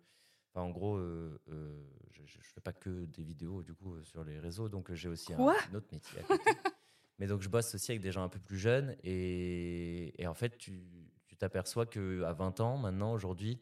Enfin, 0.53 0.65
en 0.65 0.69
gros, 0.69 0.97
euh, 0.97 1.41
euh, 1.49 1.83
je, 2.11 2.21
je, 2.25 2.51
fais 2.53 2.61
pas 2.61 2.73
que 2.73 3.05
des 3.05 3.23
vidéos 3.23 3.63
du 3.63 3.73
coup 3.73 3.95
euh, 3.95 4.03
sur 4.03 4.23
les 4.23 4.37
réseaux, 4.37 4.69
donc 4.69 4.93
j'ai 4.93 5.07
aussi 5.07 5.33
un, 5.33 5.39
autre 5.39 5.87
métier. 5.91 6.19
à 6.19 6.23
côté. 6.23 6.43
Mais 7.19 7.27
donc 7.27 7.41
je 7.41 7.49
bosse 7.49 7.73
aussi 7.73 7.91
avec 7.91 8.01
des 8.01 8.11
gens 8.11 8.23
un 8.23 8.29
peu 8.29 8.39
plus 8.39 8.57
jeunes 8.57 8.95
et, 9.03 10.19
et 10.21 10.25
en 10.25 10.33
fait 10.33 10.57
tu 10.57 10.81
tu 11.27 11.37
t'aperçois 11.37 11.85
que 11.85 12.23
à 12.23 12.33
20 12.33 12.59
ans 12.61 12.77
maintenant 12.77 13.13
aujourd'hui 13.13 13.61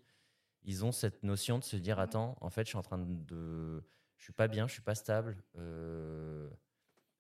ils 0.64 0.86
ont 0.86 0.94
cette 0.94 1.24
notion 1.24 1.60
de 1.60 1.66
se 1.66 1.76
dire 1.76 2.00
attends 2.00 2.38
en 2.40 2.50
fait 2.50 2.64
je 2.64 2.70
suis 2.70 2.78
en 2.78 2.84
train 2.84 3.00
de 3.00 3.84
je 4.20 4.26
suis 4.26 4.34
pas 4.34 4.48
bien 4.48 4.68
je 4.68 4.74
suis 4.74 4.82
pas 4.84 4.96
stable 4.96 5.38
euh, 5.58 6.48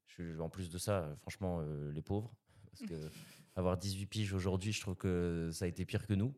je 0.07 0.39
en 0.39 0.49
plus 0.49 0.69
de 0.69 0.77
ça 0.77 1.15
franchement 1.21 1.61
euh, 1.61 1.91
les 1.91 2.01
pauvres 2.01 2.31
parce 2.69 2.83
que 2.83 3.09
avoir 3.55 3.77
18 3.77 4.05
piges 4.05 4.33
aujourd'hui 4.33 4.71
je 4.71 4.81
trouve 4.81 4.95
que 4.95 5.49
ça 5.51 5.65
a 5.65 5.67
été 5.67 5.85
pire 5.85 6.05
que 6.07 6.13
nous 6.13 6.35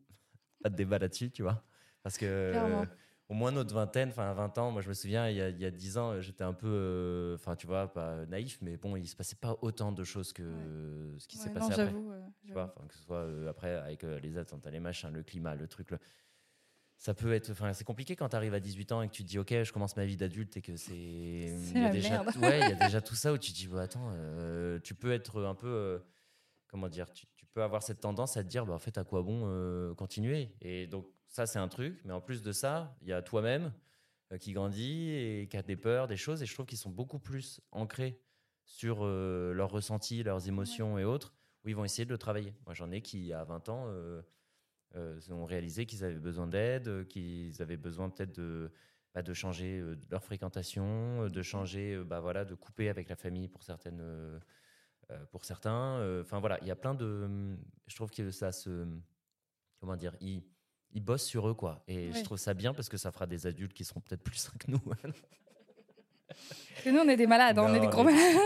pas 0.63 0.69
de 0.69 0.75
débat 0.75 0.99
là-dessus 0.99 1.31
tu 1.31 1.43
vois 1.43 1.63
parce 2.03 2.17
que 2.17 2.87
au 3.29 3.33
moins 3.33 3.51
notre 3.51 3.73
vingtaine, 3.73 4.09
enfin 4.09 4.29
à 4.29 4.33
20 4.33 4.57
ans, 4.57 4.71
moi 4.71 4.81
je 4.81 4.89
me 4.89 4.93
souviens, 4.93 5.29
il 5.29 5.37
y 5.37 5.41
a, 5.41 5.47
il 5.49 5.57
y 5.57 5.65
a 5.65 5.71
10 5.71 5.97
ans, 5.97 6.19
j'étais 6.19 6.43
un 6.43 6.53
peu, 6.53 6.67
euh, 6.67 7.35
enfin 7.35 7.55
tu 7.55 7.65
vois, 7.65 7.87
pas 7.93 8.25
naïf, 8.25 8.57
mais 8.61 8.75
bon, 8.75 8.97
il 8.97 9.07
se 9.07 9.15
passait 9.15 9.37
pas 9.37 9.57
autant 9.61 9.93
de 9.93 10.03
choses 10.03 10.33
que 10.33 11.15
ce 11.17 11.27
qui 11.29 11.37
s'est 11.37 11.49
Ouais, 11.49 11.53
passé 11.53 11.71
non, 11.71 11.75
après. 11.75 11.93
Tu 12.45 12.51
vois, 12.53 12.75
que 12.89 12.93
ce 12.93 13.03
soit 13.03 13.17
euh, 13.19 13.49
après 13.49 13.75
avec 13.75 14.03
les 14.03 14.37
attentats, 14.37 14.69
les 14.71 14.81
machins, 14.81 15.11
le 15.13 15.23
climat, 15.23 15.55
le 15.55 15.67
truc. 15.69 15.91
le- 15.91 15.99
Ça 17.01 17.15
peut 17.15 17.33
être, 17.33 17.49
enfin, 17.49 17.73
c'est 17.73 17.83
compliqué 17.83 18.15
quand 18.15 18.29
tu 18.29 18.35
arrives 18.35 18.53
à 18.53 18.59
18 18.59 18.91
ans 18.91 19.01
et 19.01 19.07
que 19.07 19.11
tu 19.11 19.23
te 19.23 19.27
dis, 19.27 19.39
ok, 19.39 19.63
je 19.63 19.73
commence 19.73 19.97
ma 19.97 20.05
vie 20.05 20.17
d'adulte 20.17 20.55
et 20.57 20.61
que 20.61 20.75
c'est, 20.75 20.93
il 20.95 21.81
y 21.81 21.83
a 21.83 21.89
déjà, 21.89 22.21
ouais, 22.39 22.59
il 22.59 22.69
y 22.69 22.73
a 22.73 22.75
déjà 22.75 23.01
tout 23.01 23.15
ça 23.15 23.33
où 23.33 23.39
tu 23.39 23.51
te 23.51 23.57
dis, 23.57 23.65
bah, 23.65 23.81
attends, 23.81 24.11
euh, 24.13 24.79
tu 24.83 24.93
peux 24.93 25.11
être 25.11 25.43
un 25.43 25.55
peu, 25.55 25.67
euh, 25.67 25.97
comment 26.67 26.89
dire, 26.89 27.11
tu, 27.11 27.25
tu 27.35 27.47
peux 27.47 27.63
avoir 27.63 27.81
cette 27.81 28.01
tendance 28.01 28.37
à 28.37 28.43
te 28.43 28.49
dire, 28.49 28.67
bah, 28.67 28.75
en 28.75 28.77
fait, 28.77 28.99
à 28.99 29.03
quoi 29.03 29.23
bon 29.23 29.45
euh, 29.45 29.95
continuer? 29.95 30.53
Et 30.61 30.85
donc 30.85 31.07
ça, 31.27 31.47
c'est 31.47 31.57
un 31.57 31.69
truc, 31.69 31.99
mais 32.05 32.13
en 32.13 32.21
plus 32.21 32.43
de 32.43 32.51
ça, 32.51 32.95
il 33.01 33.07
y 33.07 33.13
a 33.13 33.23
toi-même 33.23 33.73
qui 34.39 34.53
grandit 34.53 35.09
et 35.09 35.47
qui 35.49 35.57
a 35.57 35.63
des 35.63 35.77
peurs, 35.77 36.05
des 36.07 36.17
choses, 36.17 36.43
et 36.43 36.45
je 36.45 36.53
trouve 36.53 36.67
qu'ils 36.67 36.77
sont 36.77 36.91
beaucoup 36.91 37.17
plus 37.17 37.61
ancrés 37.71 38.21
sur 38.65 39.05
leurs 39.05 39.71
ressentis, 39.71 40.21
leurs 40.21 40.47
émotions 40.47 40.99
et 40.99 41.03
autres, 41.03 41.33
où 41.65 41.69
ils 41.69 41.75
vont 41.75 41.83
essayer 41.83 42.05
de 42.05 42.11
le 42.11 42.19
travailler. 42.19 42.53
Moi, 42.67 42.75
j'en 42.75 42.91
ai 42.91 43.01
qui, 43.01 43.33
à 43.33 43.43
20 43.43 43.69
ans, 43.69 43.87
ont 44.95 45.45
réalisé 45.45 45.85
qu'ils 45.85 46.03
avaient 46.03 46.15
besoin 46.19 46.47
d'aide, 46.47 46.87
euh, 46.87 47.03
qu'ils 47.03 47.61
avaient 47.61 47.77
besoin 47.77 48.09
peut-être 48.09 48.35
de, 48.35 48.71
bah, 49.13 49.21
de 49.21 49.33
changer 49.33 49.79
euh, 49.79 49.97
leur 50.09 50.23
fréquentation, 50.23 51.23
euh, 51.23 51.29
de 51.29 51.41
changer, 51.41 51.95
euh, 51.95 52.03
bah, 52.03 52.19
voilà, 52.19 52.45
de 52.45 52.55
couper 52.55 52.89
avec 52.89 53.09
la 53.09 53.15
famille 53.15 53.47
pour 53.47 53.63
certaines, 53.63 54.01
euh, 54.01 54.39
euh, 55.11 55.25
pour 55.31 55.45
certains. 55.45 55.97
Euh, 55.99 56.21
Enfin 56.23 56.39
voilà, 56.39 56.57
il 56.61 56.67
y 56.67 56.71
a 56.71 56.75
plein 56.75 56.93
de, 56.93 57.55
je 57.87 57.95
trouve 57.95 58.11
que 58.11 58.31
ça 58.31 58.51
se, 58.51 58.85
comment 59.79 59.95
dire, 59.95 60.15
ils, 60.21 60.43
ils 60.91 61.01
bossent 61.03 61.25
sur 61.25 61.47
eux 61.47 61.53
quoi, 61.53 61.83
et 61.87 62.11
je 62.11 62.23
trouve 62.23 62.37
ça 62.37 62.53
bien 62.53 62.73
parce 62.73 62.89
que 62.89 62.97
ça 62.97 63.11
fera 63.11 63.27
des 63.27 63.47
adultes 63.47 63.73
qui 63.73 63.85
seront 63.85 64.01
peut-être 64.01 64.23
plus 64.23 64.35
sains 64.35 64.53
que 64.59 64.71
nous. 64.71 64.81
Que 66.83 66.89
nous, 66.89 66.99
on 66.99 67.09
est 67.09 67.17
des 67.17 67.27
malades, 67.27 67.59
hein, 67.59 67.65
on 67.67 67.75
est 67.75 67.79
des 67.81 67.87
gros 67.87 68.05
malades. 68.05 68.37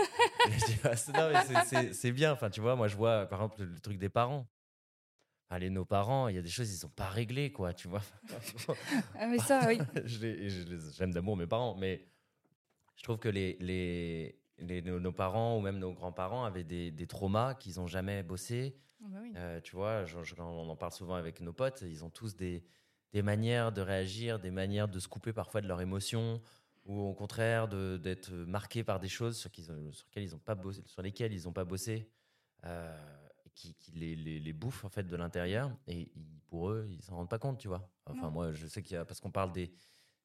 C'est 1.92 2.10
bien. 2.12 2.32
Enfin, 2.32 2.50
tu 2.50 2.60
vois, 2.60 2.74
moi, 2.74 2.88
je 2.88 2.96
vois, 2.96 3.26
par 3.26 3.40
exemple, 3.40 3.62
le 3.62 3.78
truc 3.78 3.96
des 3.98 4.08
parents. 4.08 4.46
Allez, 5.48 5.70
nos 5.70 5.84
parents, 5.84 6.26
il 6.28 6.34
y 6.34 6.38
a 6.38 6.42
des 6.42 6.48
choses, 6.48 6.72
ils 6.72 6.76
sont 6.76 6.88
pas 6.88 7.08
réglées, 7.08 7.52
quoi, 7.52 7.72
tu 7.72 7.86
vois. 7.86 8.02
Ah, 9.18 9.26
mais 9.28 9.38
ça, 9.38 9.68
oui. 9.68 9.78
J'aime 10.04 11.12
d'amour 11.12 11.36
mes 11.36 11.46
parents, 11.46 11.76
mais 11.76 12.04
je 12.96 13.02
trouve 13.04 13.18
que 13.18 13.28
les, 13.28 13.56
les, 13.60 14.40
les- 14.58 14.82
nos, 14.82 14.98
nos 14.98 15.12
parents 15.12 15.56
ou 15.56 15.60
même 15.60 15.78
nos 15.78 15.92
grands-parents 15.92 16.44
avaient 16.44 16.64
des, 16.64 16.90
des 16.90 17.06
traumas 17.06 17.54
qu'ils 17.54 17.76
n'ont 17.76 17.86
jamais 17.86 18.22
bossé. 18.24 18.76
Ah 19.00 19.06
bah 19.08 19.18
oui. 19.22 19.32
Euh, 19.36 19.60
tu 19.60 19.76
vois, 19.76 20.04
je- 20.04 20.22
je- 20.24 20.34
on 20.40 20.68
en 20.68 20.76
parle 20.76 20.92
souvent 20.92 21.14
avec 21.14 21.40
nos 21.40 21.52
potes, 21.52 21.82
ils 21.82 22.04
ont 22.04 22.10
tous 22.10 22.34
des, 22.34 22.64
des 23.12 23.22
manières 23.22 23.70
de 23.70 23.82
réagir, 23.82 24.40
des 24.40 24.50
manières 24.50 24.88
de 24.88 24.98
se 24.98 25.06
couper 25.06 25.32
parfois 25.32 25.60
de 25.60 25.68
leurs 25.68 25.80
émotions, 25.80 26.40
ou 26.86 26.98
au 27.00 27.14
contraire 27.14 27.68
d'être 27.68 28.32
marqués 28.32 28.82
par 28.82 28.98
des 28.98 29.08
choses 29.08 29.36
sur, 29.38 29.50
ont- 29.70 29.90
ils 30.16 30.34
ont 30.34 30.38
pas 30.40 30.54
bossé, 30.56 30.82
sur 30.86 31.02
lesquelles 31.02 31.32
ils 31.32 31.44
n'ont 31.44 31.52
pas 31.52 31.64
bossé, 31.64 32.10
euh, 32.64 32.96
qui, 33.56 33.74
qui 33.74 33.90
les, 33.92 34.14
les, 34.14 34.38
les 34.38 34.52
bouffent 34.52 34.84
en 34.84 34.88
fait 34.88 35.02
de 35.04 35.16
l'intérieur. 35.16 35.76
Et 35.88 36.12
ils- 36.14 36.40
pour 36.46 36.70
eux, 36.70 36.86
ils 36.88 37.02
s'en 37.02 37.16
rendent 37.16 37.28
pas 37.28 37.40
compte, 37.40 37.58
tu 37.58 37.66
vois. 37.66 37.90
Enfin, 38.06 38.26
Non. 38.26 38.30
moi, 38.30 38.52
je 38.52 38.68
sais 38.68 38.82
qu'il 38.82 38.94
y 38.94 38.96
a, 38.96 39.04
parce 39.04 39.18
qu'on 39.20 39.32
parle 39.32 39.50
des, 39.50 39.72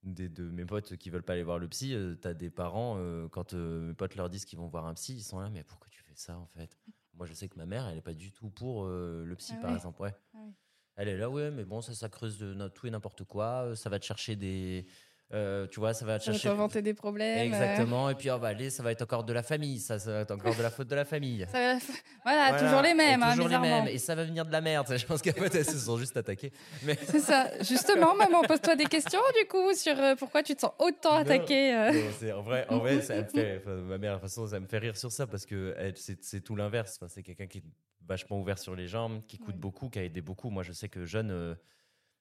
des- 0.04 0.30
de 0.30 0.44
mes 0.44 0.66
potes 0.66 0.96
qui 0.98 1.10
veulent 1.10 1.24
pas 1.24 1.34
aller 1.34 1.44
voir 1.44 1.58
le 1.58 1.68
psy, 1.68 1.96
tu 2.22 2.28
as 2.28 2.34
des 2.36 2.52
parents, 2.52 2.98
euh, 3.00 3.28
quand 3.28 3.54
euh, 3.56 3.88
mes 3.88 3.94
potes 3.96 4.16
leur 4.16 4.30
disent 4.30 4.46
qu'ils 4.46 4.60
vont 4.60 4.68
voir 4.68 4.86
un 4.86 4.94
psy, 4.94 5.16
ils 5.16 5.24
sont 5.24 5.40
là, 5.40 5.50
mais 5.50 5.64
pourquoi 5.64 5.88
tu 5.90 6.04
fais 6.04 6.16
ça 6.16 6.38
en 6.38 6.46
fait? 6.46 6.78
Moi, 7.16 7.26
je 7.26 7.34
sais 7.34 7.50
que 7.50 7.58
ma 7.58 7.66
mère, 7.66 7.88
elle 7.88 7.98
est 7.98 8.02
pas 8.02 8.14
du 8.14 8.32
tout 8.32 8.50
pour 8.52 8.86
euh, 8.86 9.24
le 9.26 9.36
psy, 9.36 9.54
Ah 9.58 9.62
par 9.62 9.70
ouais. 9.72 9.76
exemple. 9.78 10.02
Ouais. 10.04 10.14
Ah 10.34 10.38
oui. 10.46 10.54
Elle 10.96 11.08
est 11.08 11.18
là, 11.18 11.30
ouais, 11.30 11.52
mais 11.52 11.64
bon, 11.66 11.82
ça, 11.82 11.94
ça 11.96 12.10
creuse 12.10 12.38
de 12.38 12.68
tout 12.68 12.86
et 12.86 12.92
n'importe 12.92 13.24
quoi. 13.24 13.64
euh, 13.66 13.76
Ça 13.76 13.90
va 13.90 13.98
te 13.98 14.06
chercher 14.06 14.36
des. 14.36 14.86
Euh, 15.34 15.68
tu 15.68 15.80
vois, 15.80 15.94
ça 15.94 16.06
va 16.06 16.20
te 16.20 16.24
Ça 16.26 16.32
va 16.32 16.38
chercher. 16.38 16.50
t'inventer 16.50 16.82
des 16.82 16.94
problèmes. 16.94 17.38
euh, 17.40 17.44
Exactement. 17.44 18.10
Et 18.10 18.16
puis, 18.16 18.30
oh, 18.30 18.38
bah, 18.40 18.50
allez, 18.50 18.70
ça 18.70 18.84
va 18.84 18.92
être 18.92 19.02
encore 19.04 19.24
de 19.24 19.34
la 19.34 19.44
famille. 19.44 19.80
Ça, 19.80 19.98
ça 20.00 20.12
va 20.12 20.20
être 20.22 20.32
encore 20.32 20.56
de 20.56 20.62
la 20.62 20.70
faute 20.70 20.88
de 20.88 20.96
la 20.96 21.06
famille. 21.06 21.46
ça 21.52 21.78
Voilà, 22.24 22.50
Voilà. 22.50 22.60
toujours 22.60 22.82
les 22.82 22.90
Et 22.90 22.94
mêmes, 22.94 23.24
hein, 23.24 23.32
toujours 23.32 23.48
les 23.48 23.58
mêmes. 23.60 23.88
Et 23.88 23.98
ça 23.98 24.16
va 24.16 24.24
venir 24.26 24.46
de 24.46 24.52
la 24.52 24.62
merde. 24.62 24.88
Je 24.98 25.06
pense 25.06 25.22
qu'en 25.22 25.32
fait, 25.32 25.56
elles 25.56 25.66
se 25.66 25.78
sont 25.78 25.98
juste 25.98 26.18
attaquées. 26.18 26.52
Mais. 26.84 26.98
C'est 27.08 27.20
ça. 27.20 27.50
Justement, 27.62 28.14
maman, 28.16 28.42
pose-toi 28.44 28.76
des 28.76 28.86
questions 28.86 29.22
du 29.40 29.48
coup 29.48 29.74
sur 29.74 29.98
euh, 29.98 30.16
pourquoi 30.16 30.44
tu 30.44 30.56
te 30.56 30.62
sens 30.62 30.72
autant 30.80 31.16
attaqué. 31.16 31.74
euh. 31.76 31.92
En 32.38 32.42
vrai, 32.42 32.66
en 32.70 32.80
vrai 32.80 33.02
ça 33.02 33.16
me 33.16 33.24
fait, 33.24 33.64
ma 33.66 33.98
mère, 33.98 34.14
de 34.16 34.20
toute 34.20 34.30
façon, 34.30 34.48
ça 34.48 34.60
me 34.60 34.68
fait 34.68 34.78
rire 34.80 34.98
sur 34.98 35.12
ça 35.12 35.28
parce 35.28 35.46
que 35.46 35.76
c'est, 35.96 36.42
tout 36.42 36.56
l'inverse. 36.56 36.98
Enfin, 37.00 37.08
c'est 37.10 37.24
quelqu'un 37.24 37.48
qui 37.48 37.60
est 37.60 37.64
vachement 38.08 38.40
ouvert 38.40 38.58
sur 38.58 38.76
les 38.76 38.88
jambes, 38.88 39.22
qui 39.28 39.40
Ouais. 39.48 39.54
beaucoup, 39.54 39.90
qui 39.90 40.00
a 40.00 40.04
aidé 40.04 40.22
beaucoup. 40.22 40.50
Moi, 40.50 40.64
je 40.64 40.72
sais 40.72 40.90
que 40.90 41.06
jeune, 41.06 41.32
euh, 41.32 41.56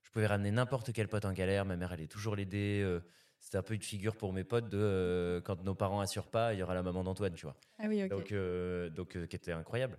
je 0.02 0.10
pouvais 0.10 0.26
ramener 0.26 0.50
n'importe 0.50 0.92
quel 0.92 1.08
pote 1.08 1.24
en 1.24 1.32
galère. 1.32 1.64
Ma 1.64 1.76
mère 1.76 1.92
allait 1.92 2.06
toujours 2.08 2.36
l'aider. 2.36 2.80
euh, 2.84 3.00
c'était 3.38 3.56
un 3.58 3.62
peu 3.62 3.74
une 3.74 3.82
figure 3.82 4.16
pour 4.16 4.32
mes 4.34 4.44
potes 4.44 4.68
de 4.68 4.78
euh, 4.78 5.40
quand 5.40 5.62
nos 5.64 5.74
parents 5.74 6.00
assurent 6.00 6.28
pas, 6.28 6.52
il 6.52 6.58
y 6.60 6.62
aura 6.62 6.74
la 6.74 6.82
maman 6.82 7.02
d'Antoine, 7.04 7.32
tu 7.34 7.46
vois. 7.46 7.56
Ah 7.78 7.84
oui, 7.88 8.02
ok. 8.04 8.10
Donc, 8.10 8.32
euh, 8.32 8.90
donc 8.90 9.26
qui 9.26 9.36
était 9.36 9.52
incroyable. 9.52 9.98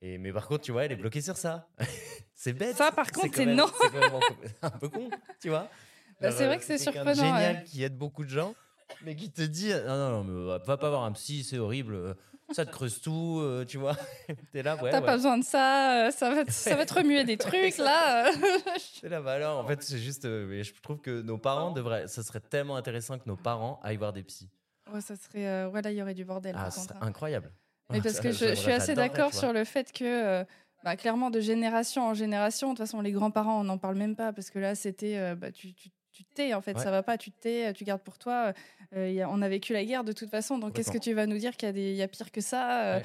Et, 0.00 0.16
mais 0.16 0.32
par 0.32 0.46
contre, 0.46 0.62
tu 0.64 0.72
vois, 0.72 0.84
elle 0.84 0.92
est 0.92 0.96
bloquée 0.96 1.20
sur 1.20 1.36
ça. 1.36 1.68
c'est 2.34 2.52
bête. 2.52 2.76
Ça, 2.76 2.90
par 2.92 3.10
contre, 3.10 3.34
c'est 3.34 3.44
non. 3.46 3.66
C'est 3.80 3.90
un 4.62 4.70
peu 4.70 4.88
con, 4.88 5.10
tu 5.40 5.48
vois. 5.48 5.68
Bah, 6.20 6.30
c'est 6.32 6.46
vrai 6.46 6.58
que 6.58 6.64
c'est 6.64 6.78
surprenant, 6.78 7.14
Génial 7.14 7.56
ouais. 7.56 7.64
qui 7.64 7.82
aide 7.82 7.96
beaucoup 7.98 8.24
de 8.24 8.30
gens, 8.30 8.54
mais 9.02 9.14
qui 9.16 9.30
te 9.30 9.42
dit 9.42 9.68
non, 9.70 9.96
non, 9.98 10.10
non, 10.10 10.24
mais 10.24 10.46
va- 10.46 10.58
va 10.58 10.76
pas 10.76 10.88
voir 10.88 11.04
un 11.04 11.12
psy, 11.12 11.44
c'est 11.44 11.58
horrible. 11.58 12.16
Euh, 12.50 12.54
Ça 12.54 12.64
te 12.66 12.70
creuse 12.70 13.00
tout, 13.00 13.38
euh, 13.40 13.64
tu 13.64 13.78
vois. 13.78 13.96
T'es 14.52 14.62
là, 14.62 14.76
ouais. 14.82 14.90
T'as 14.90 15.00
ouais. 15.00 15.06
pas 15.06 15.16
besoin 15.16 15.38
de 15.38 15.44
ça, 15.44 16.06
euh, 16.06 16.10
ça 16.10 16.34
va, 16.34 16.44
te- 16.44 16.50
ça 16.50 16.74
va 16.76 16.86
te 16.86 16.94
remuer 16.94 17.24
des 17.24 17.36
trucs 17.38 17.78
là. 17.78 18.28
euh. 18.28 18.32
T'es 19.00 19.08
là, 19.08 19.20
bah 19.20 19.32
alors, 19.32 19.58
en 19.64 19.66
fait, 19.66 19.82
c'est 19.82 19.98
juste. 19.98 20.24
euh, 20.24 20.46
mais 20.48 20.64
je 20.64 20.72
trouve 20.80 20.98
que 21.00 21.22
nos 21.22 21.38
parents 21.38 21.70
devraient. 21.72 22.08
Ça 22.08 22.22
serait 22.22 22.40
tellement 22.40 22.76
intéressant 22.76 23.18
que 23.18 23.26
nos 23.26 23.36
parents 23.36 23.80
aillent 23.82 23.96
voir 23.96 24.12
des 24.12 24.22
psys. 24.22 24.48
Ouais, 24.92 25.00
ça 25.00 25.16
serait, 25.16 25.46
euh, 25.46 25.68
ouais, 25.70 25.82
là, 25.82 25.90
il 25.90 25.96
y 25.98 26.02
aurait 26.02 26.14
du 26.14 26.24
bordel. 26.24 26.54
Ah, 26.58 26.70
serait 26.70 26.94
hein. 26.94 26.98
incroyable. 27.02 27.52
Mais 27.90 28.00
parce 28.00 28.20
que 28.20 28.32
je, 28.32 28.48
je 28.48 28.54
suis 28.54 28.72
assez 28.72 28.94
d'accord 28.94 29.32
sur 29.34 29.52
le 29.52 29.64
fait 29.64 29.92
que, 29.92 30.04
euh, 30.04 30.44
bah, 30.84 30.96
clairement, 30.96 31.30
de 31.30 31.40
génération 31.40 32.06
en 32.06 32.14
génération, 32.14 32.68
de 32.68 32.72
toute 32.76 32.86
façon, 32.86 33.00
les 33.00 33.12
grands-parents, 33.12 33.60
on 33.60 33.64
n'en 33.64 33.78
parle 33.78 33.96
même 33.96 34.14
pas, 34.16 34.32
parce 34.32 34.50
que 34.50 34.58
là, 34.58 34.74
c'était, 34.74 35.16
euh, 35.18 35.34
bah, 35.34 35.50
tu, 35.52 35.72
tu, 35.74 35.88
tu 36.18 36.24
te 36.24 36.34
tais, 36.34 36.52
en 36.54 36.60
fait, 36.60 36.76
Ouais. 36.76 36.82
ça 36.82 36.90
va 36.90 37.04
pas, 37.04 37.16
tu 37.16 37.30
te 37.30 37.40
tais, 37.40 37.72
tu 37.74 37.84
gardes 37.84 38.02
pour 38.02 38.18
toi. 38.18 38.52
Euh, 38.96 39.08
y 39.08 39.20
a- 39.22 39.28
on 39.30 39.40
a 39.40 39.48
vécu 39.48 39.72
la 39.72 39.84
guerre 39.84 40.02
de 40.02 40.12
toute 40.12 40.28
façon, 40.30 40.58
donc 40.58 40.72
qu'est-ce 40.72 40.90
que 40.90 40.98
tu 40.98 41.12
vas 41.12 41.26
nous 41.26 41.38
dire 41.38 41.56
qu'il 41.56 41.76
y, 41.78 41.94
y 41.96 42.02
a 42.02 42.08
pire 42.08 42.32
que 42.32 42.40
ça 42.40 42.82
euh, 42.82 42.96
Ouais. 42.98 43.02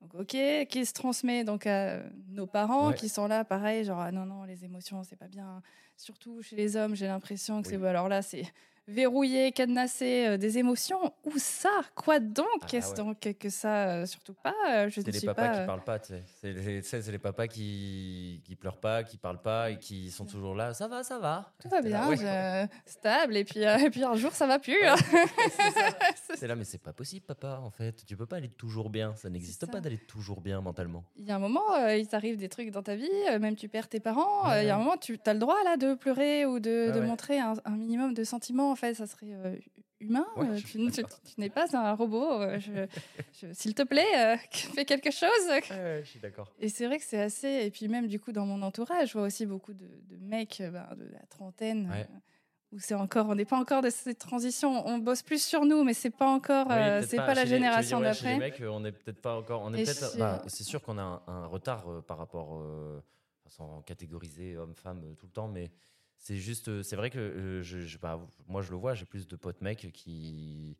donc, 0.00 0.20
Ok, 0.22 0.66
qui 0.68 0.86
se 0.86 0.92
transmet 0.94 1.44
donc 1.44 1.66
à 1.66 1.98
nos 2.34 2.46
parents 2.46 2.88
Ouais. 2.88 2.94
qui 2.94 3.08
sont 3.08 3.26
là, 3.26 3.44
pareil, 3.44 3.84
genre 3.84 4.00
ah 4.00 4.12
non 4.12 4.26
non 4.26 4.44
les 4.44 4.64
émotions 4.64 5.02
c'est 5.04 5.16
pas 5.16 5.28
bien. 5.28 5.62
Surtout 5.96 6.42
chez 6.42 6.56
les 6.56 6.76
hommes, 6.76 6.94
j'ai 6.96 7.06
l'impression 7.06 7.62
que 7.62 7.68
Oui. 7.68 7.74
c'est 7.74 7.78
bah, 7.78 7.90
alors 7.90 8.08
là 8.08 8.20
c'est 8.22 8.44
verrouillé, 8.86 9.50
cadenassé 9.52 10.26
euh, 10.26 10.36
des 10.36 10.58
émotions. 10.58 11.14
Où 11.24 11.32
ça? 11.38 11.70
Quoi 11.94 12.18
donc? 12.20 12.46
Ah, 12.60 12.66
Qu'est-ce 12.68 12.90
ouais. 12.90 12.96
donc 12.98 13.18
que 13.38 13.48
ça 13.48 13.88
euh, 13.88 14.04
Surtout 14.04 14.34
pas. 14.34 14.52
euh, 14.68 14.90
je 14.90 15.00
C'est 15.00 15.10
les 15.10 15.20
papas 15.22 15.48
pas. 15.48 15.58
qui 15.60 15.66
parlent 15.66 15.84
pas, 15.84 15.98
tu 15.98 16.08
sais. 16.08 16.22
C'est 16.26 16.52
les, 16.52 17.12
les 17.12 17.18
papas 17.18 17.46
qui, 17.46 18.42
qui 18.44 18.56
pleurent 18.56 18.76
pas, 18.80 19.02
qui 19.02 19.16
parlent 19.16 19.40
pas 19.40 19.70
et 19.70 19.78
qui 19.78 20.10
sont 20.10 20.26
toujours 20.26 20.54
là. 20.54 20.74
Ça 20.74 20.86
va, 20.86 21.02
ça 21.02 21.18
va. 21.18 21.54
Tout 21.62 21.70
va 21.70 21.80
bien, 21.80 22.06
ouais. 22.10 22.16
je- 22.18 22.90
stable, 22.90 23.38
et 23.38 23.44
puis, 23.44 23.60
et 23.62 23.88
puis 23.88 24.04
un 24.04 24.16
jour 24.16 24.32
ça 24.32 24.46
va 24.46 24.58
plus. 24.58 24.76
hein. 24.84 24.96
C'est 26.34 26.46
là, 26.46 26.56
mais 26.56 26.64
c'est 26.64 26.76
pas 26.82 26.92
possible, 26.92 27.24
papa, 27.24 27.60
en 27.62 27.70
fait. 27.70 28.04
Tu 28.06 28.16
peux 28.18 28.26
pas 28.26 28.36
aller 28.36 28.50
toujours 28.50 28.90
bien. 28.90 29.14
Ça 29.16 29.30
n'existe 29.30 29.64
pas 29.70 29.80
d'aller 29.80 29.98
toujours 29.98 30.40
bien 30.40 30.60
mentalement. 30.60 31.04
Il 31.16 31.24
y 31.24 31.30
a 31.30 31.36
un 31.36 31.38
moment, 31.38 31.74
il 31.88 32.06
t'arrive 32.06 32.23
des 32.32 32.48
trucs 32.48 32.70
dans 32.70 32.82
ta 32.82 32.96
vie, 32.96 33.08
euh, 33.30 33.38
même 33.38 33.56
tu 33.56 33.68
perds 33.68 33.88
tes 33.88 34.00
parents. 34.00 34.50
euh, 34.50 34.62
Il 34.62 34.66
y 34.66 34.70
a 34.70 34.74
un 34.76 34.78
moment, 34.78 34.96
tu 34.96 35.18
as 35.26 35.32
le 35.34 35.38
droit 35.38 35.62
là 35.64 35.76
de 35.76 35.94
pleurer 35.94 36.46
ou 36.46 36.58
de, 36.60 37.00
montrer 37.00 37.38
un, 37.38 37.54
un 37.64 37.76
minimum 37.76 38.14
de 38.14 38.24
sentiments. 38.24 38.70
En 38.70 38.76
fait, 38.76 38.94
ça 38.94 39.06
serait 39.06 39.26
euh, 39.32 39.56
humain. 40.00 40.26
Ouais, 40.36 40.46
euh, 40.48 40.58
tu, 40.64 40.78
n'es 41.38 41.48
pas 41.50 41.66
un 41.76 41.92
robot. 41.94 42.40
euh, 42.42 42.58
S'il 43.52 43.74
te 43.74 43.82
plaît, 43.82 44.04
euh, 44.16 44.36
fais 44.50 44.84
quelque 44.84 45.10
chose. 45.10 45.28
Je 45.70 46.02
suis 46.04 46.20
d'accord. 46.20 46.50
Et 46.60 46.68
c'est 46.68 46.86
vrai 46.86 46.98
que 46.98 47.04
c'est 47.04 47.20
assez. 47.20 47.48
Et 47.64 47.70
puis 47.70 47.88
même 47.88 48.06
du 48.06 48.18
coup 48.20 48.32
dans 48.32 48.46
mon 48.46 48.62
entourage, 48.62 49.08
je 49.08 49.12
vois 49.14 49.26
aussi 49.26 49.46
beaucoup 49.46 49.72
de, 49.72 49.86
de 50.10 50.16
mecs 50.20 50.60
euh, 50.60 50.70
ben, 50.70 50.86
de 50.96 51.04
la 51.12 51.20
trentaine. 51.30 51.88
Ouais. 51.90 52.00
euh, 52.00 52.18
où 52.74 52.78
c'est 52.80 52.94
encore, 52.94 53.28
on 53.28 53.34
n'est 53.36 53.44
pas 53.44 53.58
encore 53.58 53.82
de 53.82 53.90
cette 53.90 54.18
transition. 54.18 54.86
On 54.86 54.98
bosse 54.98 55.22
plus 55.22 55.42
sur 55.42 55.64
nous, 55.64 55.84
mais 55.84 55.94
c'est 55.94 56.10
pas 56.10 56.26
encore, 56.28 56.66
Oui, 56.66 56.74
euh, 56.76 57.02
c'est 57.06 57.16
pas, 57.16 57.32
la 57.34 57.44
génération 57.46 57.98
ouais, 57.98 58.04
d'après. 58.04 58.38
mecs, 58.38 58.62
on 58.68 58.82
peut-être 58.92 59.20
pas 59.22 59.36
encore. 59.36 59.62
On 59.62 59.72
est 59.72 59.80
Et 59.80 59.84
peut-être. 59.84 60.12
chez- 60.12 60.18
bah, 60.18 60.42
c'est 60.48 60.64
sûr 60.64 60.82
qu'on 60.82 60.98
a 60.98 61.02
un, 61.02 61.22
un 61.26 61.46
retard 61.46 61.88
euh, 61.88 62.00
par 62.02 62.18
rapport, 62.18 62.58
euh, 62.58 63.00
sans 63.46 63.82
catégoriser 63.82 64.56
homme-femme 64.56 65.02
euh, 65.04 65.14
tout 65.14 65.26
le 65.26 65.32
temps, 65.32 65.48
mais 65.48 65.70
c'est 66.18 66.36
juste. 66.36 66.82
c'est 66.82 66.96
vrai 66.96 67.10
que 67.10 67.60
je, 67.62 67.80
je- 67.80 67.98
bah, 67.98 68.20
moi, 68.48 68.60
je 68.62 68.70
le 68.70 68.76
vois. 68.76 68.94
J'ai 68.94 69.04
plus 69.04 69.28
de 69.28 69.36
potes 69.36 69.60
mecs 69.60 69.92
qui 69.92 70.76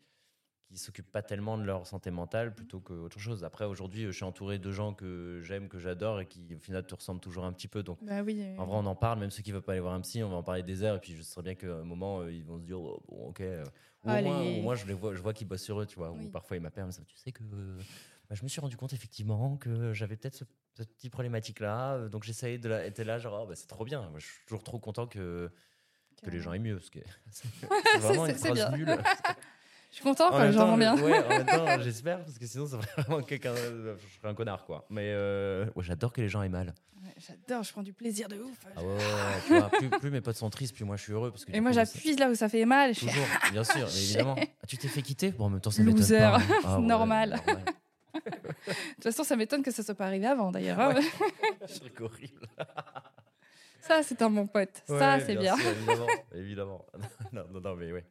qui 0.74 0.80
s'occupent 0.80 1.10
pas 1.12 1.22
tellement 1.22 1.56
de 1.56 1.62
leur 1.64 1.87
santé 1.87 2.10
mentale 2.10 2.54
plutôt 2.54 2.80
qu'autre 2.80 3.18
chose. 3.18 3.44
Après, 3.44 3.64
aujourd'hui, 3.64 4.04
je 4.04 4.10
suis 4.10 4.24
entouré 4.24 4.58
de 4.58 4.70
gens 4.70 4.92
que 4.94 5.40
j'aime, 5.42 5.68
que 5.68 5.78
j'adore 5.78 6.20
et 6.20 6.26
qui, 6.26 6.54
au 6.54 6.58
final, 6.58 6.84
te 6.87 6.94
ressemblent 6.94 7.20
toujours 7.20 7.44
un 7.44 7.52
petit 7.52 7.68
peu. 7.68 7.82
Donc, 7.82 7.98
Bah 8.02 8.22
oui. 8.22 8.42
en 8.58 8.66
vrai, 8.66 8.76
on 8.76 8.87
en 8.87 8.94
parle, 8.96 9.18
même 9.20 9.30
ceux 9.30 9.42
qui 9.42 9.50
ne 9.50 9.54
veulent 9.54 9.62
pas 9.64 9.72
aller 9.72 9.80
voir 9.80 9.94
un 9.94 10.00
psy, 10.00 10.22
on 10.22 10.28
va 10.30 10.37
en 10.37 10.42
parler 10.42 10.62
des 10.62 10.82
heures. 10.82 10.96
Et 10.96 11.00
puis, 11.00 11.14
je 11.16 11.22
sais 11.22 11.40
bien 11.42 11.54
qu'à 11.54 11.72
un 11.74 11.84
moment, 11.84 12.20
euh, 12.20 12.32
ils 12.32 12.44
vont 12.44 12.58
se 12.58 12.64
dire, 12.64 12.80
oh, 12.80 13.02
bon, 13.08 13.28
ok. 13.28 13.40
euh, 13.40 13.64
Ou 14.04 14.10
au, 14.10 14.22
moins, 14.22 14.40
au 14.42 14.60
moins, 14.62 14.74
je, 14.74 14.87
les 14.87 14.94
vois, 14.94 15.14
je 15.14 15.22
vois 15.22 15.32
qu'ils 15.32 15.46
bossent 15.48 15.62
sur 15.62 15.80
eux, 15.80 15.87
tu 15.87 15.96
vois. 15.96 16.10
Oui. 16.10 16.26
Ou 16.26 16.30
parfois, 16.30 16.56
ils 16.56 16.60
m'appellent, 16.60 16.92
ça, 16.92 17.02
tu 17.06 17.16
sais 17.16 17.32
que 17.32 17.42
euh, 17.44 17.78
bah, 18.28 18.34
je 18.34 18.42
me 18.42 18.48
suis 18.48 18.60
rendu 18.60 18.76
compte 18.76 18.92
effectivement 18.92 19.56
que 19.56 19.92
j'avais 19.92 20.16
peut-être 20.16 20.34
ce, 20.34 20.44
cette 20.76 20.92
petite 20.96 21.12
problématique-là. 21.12 21.94
euh, 21.94 22.08
Donc, 22.08 22.24
j'essayais 22.24 22.58
de 22.58 22.68
la. 22.68 22.84
était 22.87 23.04
là, 23.04 23.18
genre, 23.18 23.42
oh, 23.44 23.46
bah, 23.46 23.54
c'est 23.54 23.66
trop 23.68 23.84
bien. 23.84 24.00
Moi, 24.10 24.18
je 24.18 24.26
suis 24.26 24.44
toujours 24.46 24.64
trop 24.64 24.78
content 24.78 25.06
que, 25.06 25.50
que 26.22 26.30
les 26.30 26.40
gens 26.40 26.52
aient 26.52 26.58
mieux. 26.58 26.76
Parce 26.76 26.90
que 26.90 26.98
c'est 27.30 27.98
vraiment 27.98 28.26
une 28.26 28.34
phrase 28.34 28.70
nulle. 28.72 28.88
Je 29.94 29.98
suis 30.00 30.02
content 30.09 30.26
En 30.26 30.30
quand 30.33 30.38
même 30.40 30.46
les 30.48 30.52
gens 30.54 30.59
temps, 30.62 30.70
vont 30.72 30.76
bien. 30.76 30.96
ouais, 30.96 31.24
en 31.24 31.28
même 31.28 31.46
temps, 31.46 31.66
j'espère, 31.80 32.18
parce 32.24 32.37
que 32.37 32.46
sinon, 32.46 32.66
ça 32.66 32.80
ferait 32.80 33.02
vraiment 33.02 33.22
quelqu'un. 33.22 33.54
Je 33.54 33.94
serais 34.18 34.28
un 34.28 34.35
connard, 34.35 34.64
quoi. 34.64 34.85
Mais 34.90 35.11
euh, 35.14 35.66
ouais, 35.76 35.85
j'adore 35.85 36.12
que 36.12 36.20
les 36.20 36.28
gens 36.28 36.42
aient 36.42 36.48
mal. 36.48 36.74
Ouais, 37.00 37.11
J'adore, 37.16 37.62
je 37.62 37.70
prends 37.70 37.83
du 37.85 37.92
plaisir 37.92 38.26
de 38.28 38.37
ouf. 38.40 38.57
Ah 38.74 38.83
ouais, 38.83 38.88
ouais, 38.88 38.96
ouais, 38.96 39.00
tu 39.46 39.57
vois, 39.57 39.70
plus, 39.70 39.88
plus 39.90 40.11
mes 40.11 40.20
potes 40.20 40.35
sont 40.35 40.50
tristes, 40.50 40.74
plus 40.74 40.85
moi 40.85 40.96
je 40.96 41.02
suis 41.02 41.12
heureux. 41.12 41.30
Parce 41.30 41.44
que 41.44 41.52
Et 41.54 41.61
moi 41.61 41.70
j'appuie 41.70 42.16
là 42.16 42.28
où 42.28 42.35
ça 42.35 42.48
fait 42.48 42.64
mal. 42.64 42.92
Je 42.92 43.00
Toujours, 43.07 43.24
bien 43.52 43.62
sûr, 43.62 43.87
évidemment. 43.87 44.35
Ah, 44.37 44.66
tu 44.66 44.76
t'es 44.78 44.88
fait 44.88 45.02
quitter? 45.02 45.30
Bon, 45.30 45.44
en 45.44 45.50
même 45.50 45.61
temps, 45.61 45.70
ça 45.70 45.85
m'étonne 45.85 46.00
Loser. 46.00 46.18
pas. 46.18 46.38
hein. 46.38 46.42
Ah 46.64 46.80
ouais, 46.80 46.87
Normal. 46.87 47.40
De 48.14 48.20
toute 48.94 49.04
façon, 49.04 49.22
ça 49.22 49.37
m'étonne 49.37 49.62
que 49.62 49.70
ça 49.70 49.85
soit 49.85 49.94
pas 49.94 50.07
arrivé 50.07 50.26
avant 50.26 50.50
d'ailleurs. 50.50 50.80
hein. 50.80 50.94
Je 51.68 51.72
serais 51.72 51.92
horrible. 52.00 52.48
Ça, 53.80 54.02
c'est 54.02 54.20
un 54.22 54.30
bon 54.30 54.46
pote. 54.48 54.83
ça, 54.88 55.20
c'est 55.20 55.37
bien. 55.37 55.57
sûr, 55.57 55.66
évidemment, 55.70 56.07
évidemment. 56.35 56.87
non, 57.33 57.44
non, 57.52 57.61
non, 57.61 57.76
mais 57.76 57.92
ouais. 57.92 58.04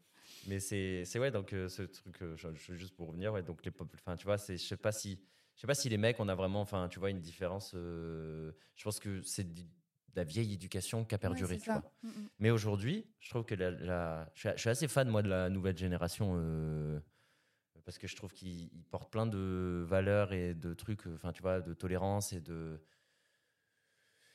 Mais 0.47 0.59
c'est, 0.59 1.05
c'est 1.05 1.19
ouais, 1.19 1.31
donc 1.31 1.53
euh, 1.53 1.69
ce 1.69 1.83
truc, 1.83 2.21
euh, 2.21 2.35
je, 2.35 2.47
je- 2.55 2.73
juste 2.75 2.95
pour 2.95 3.07
revenir, 3.09 3.31
ouais, 3.33 3.43
donc 3.43 3.63
les 3.65 3.71
enfin, 3.95 4.15
tu 4.15 4.25
vois, 4.25 4.37
c'est, 4.37 4.57
je 4.57 4.63
sais 4.65 4.77
pas 4.77 4.91
si, 4.91 5.19
je 5.55 5.61
sais 5.61 5.67
pas 5.67 5.75
si 5.75 5.87
les 5.89 5.97
mecs, 5.97 6.19
on 6.19 6.27
a 6.27 6.35
vraiment, 6.35 6.61
enfin, 6.61 6.87
tu 6.89 6.99
vois, 6.99 7.09
une 7.09 7.21
différence. 7.21 7.71
euh, 7.75 8.51
je 8.75 8.83
pense 8.83 8.99
que 8.99 9.21
c'est 9.21 9.53
de 9.53 9.61
la 10.15 10.23
vieille 10.23 10.53
éducation 10.53 11.05
qui 11.05 11.15
a 11.15 11.17
perduré, 11.17 11.55
Ouais, 11.55 11.59
tu 11.59 11.71
vois. 11.71 11.83
Mm, 12.03 12.07
mm. 12.09 12.29
Mais 12.39 12.49
aujourd'hui, 12.51 13.05
je 13.19 13.29
trouve 13.29 13.45
que 13.45 13.55
la, 13.55 13.71
la- 13.71 14.31
je, 14.35 14.39
suis, 14.41 14.49
je 14.55 14.57
suis 14.61 14.69
assez 14.69 14.87
fan, 14.87 15.07
moi, 15.07 15.21
de 15.21 15.29
la 15.29 15.49
nouvelle 15.49 15.77
génération. 15.77 16.35
parce 17.85 17.97
que 17.97 18.07
je 18.07 18.15
trouve 18.15 18.31
qu'ils 18.31 18.69
ils 18.73 18.85
portent 18.85 19.11
plein 19.11 19.25
de 19.25 19.83
valeurs 19.87 20.31
et 20.33 20.53
de 20.53 20.73
trucs, 20.73 21.05
enfin, 21.07 21.31
tu 21.33 21.41
vois, 21.41 21.61
de 21.61 21.73
tolérance 21.73 22.31
et 22.33 22.39
de. 22.41 22.79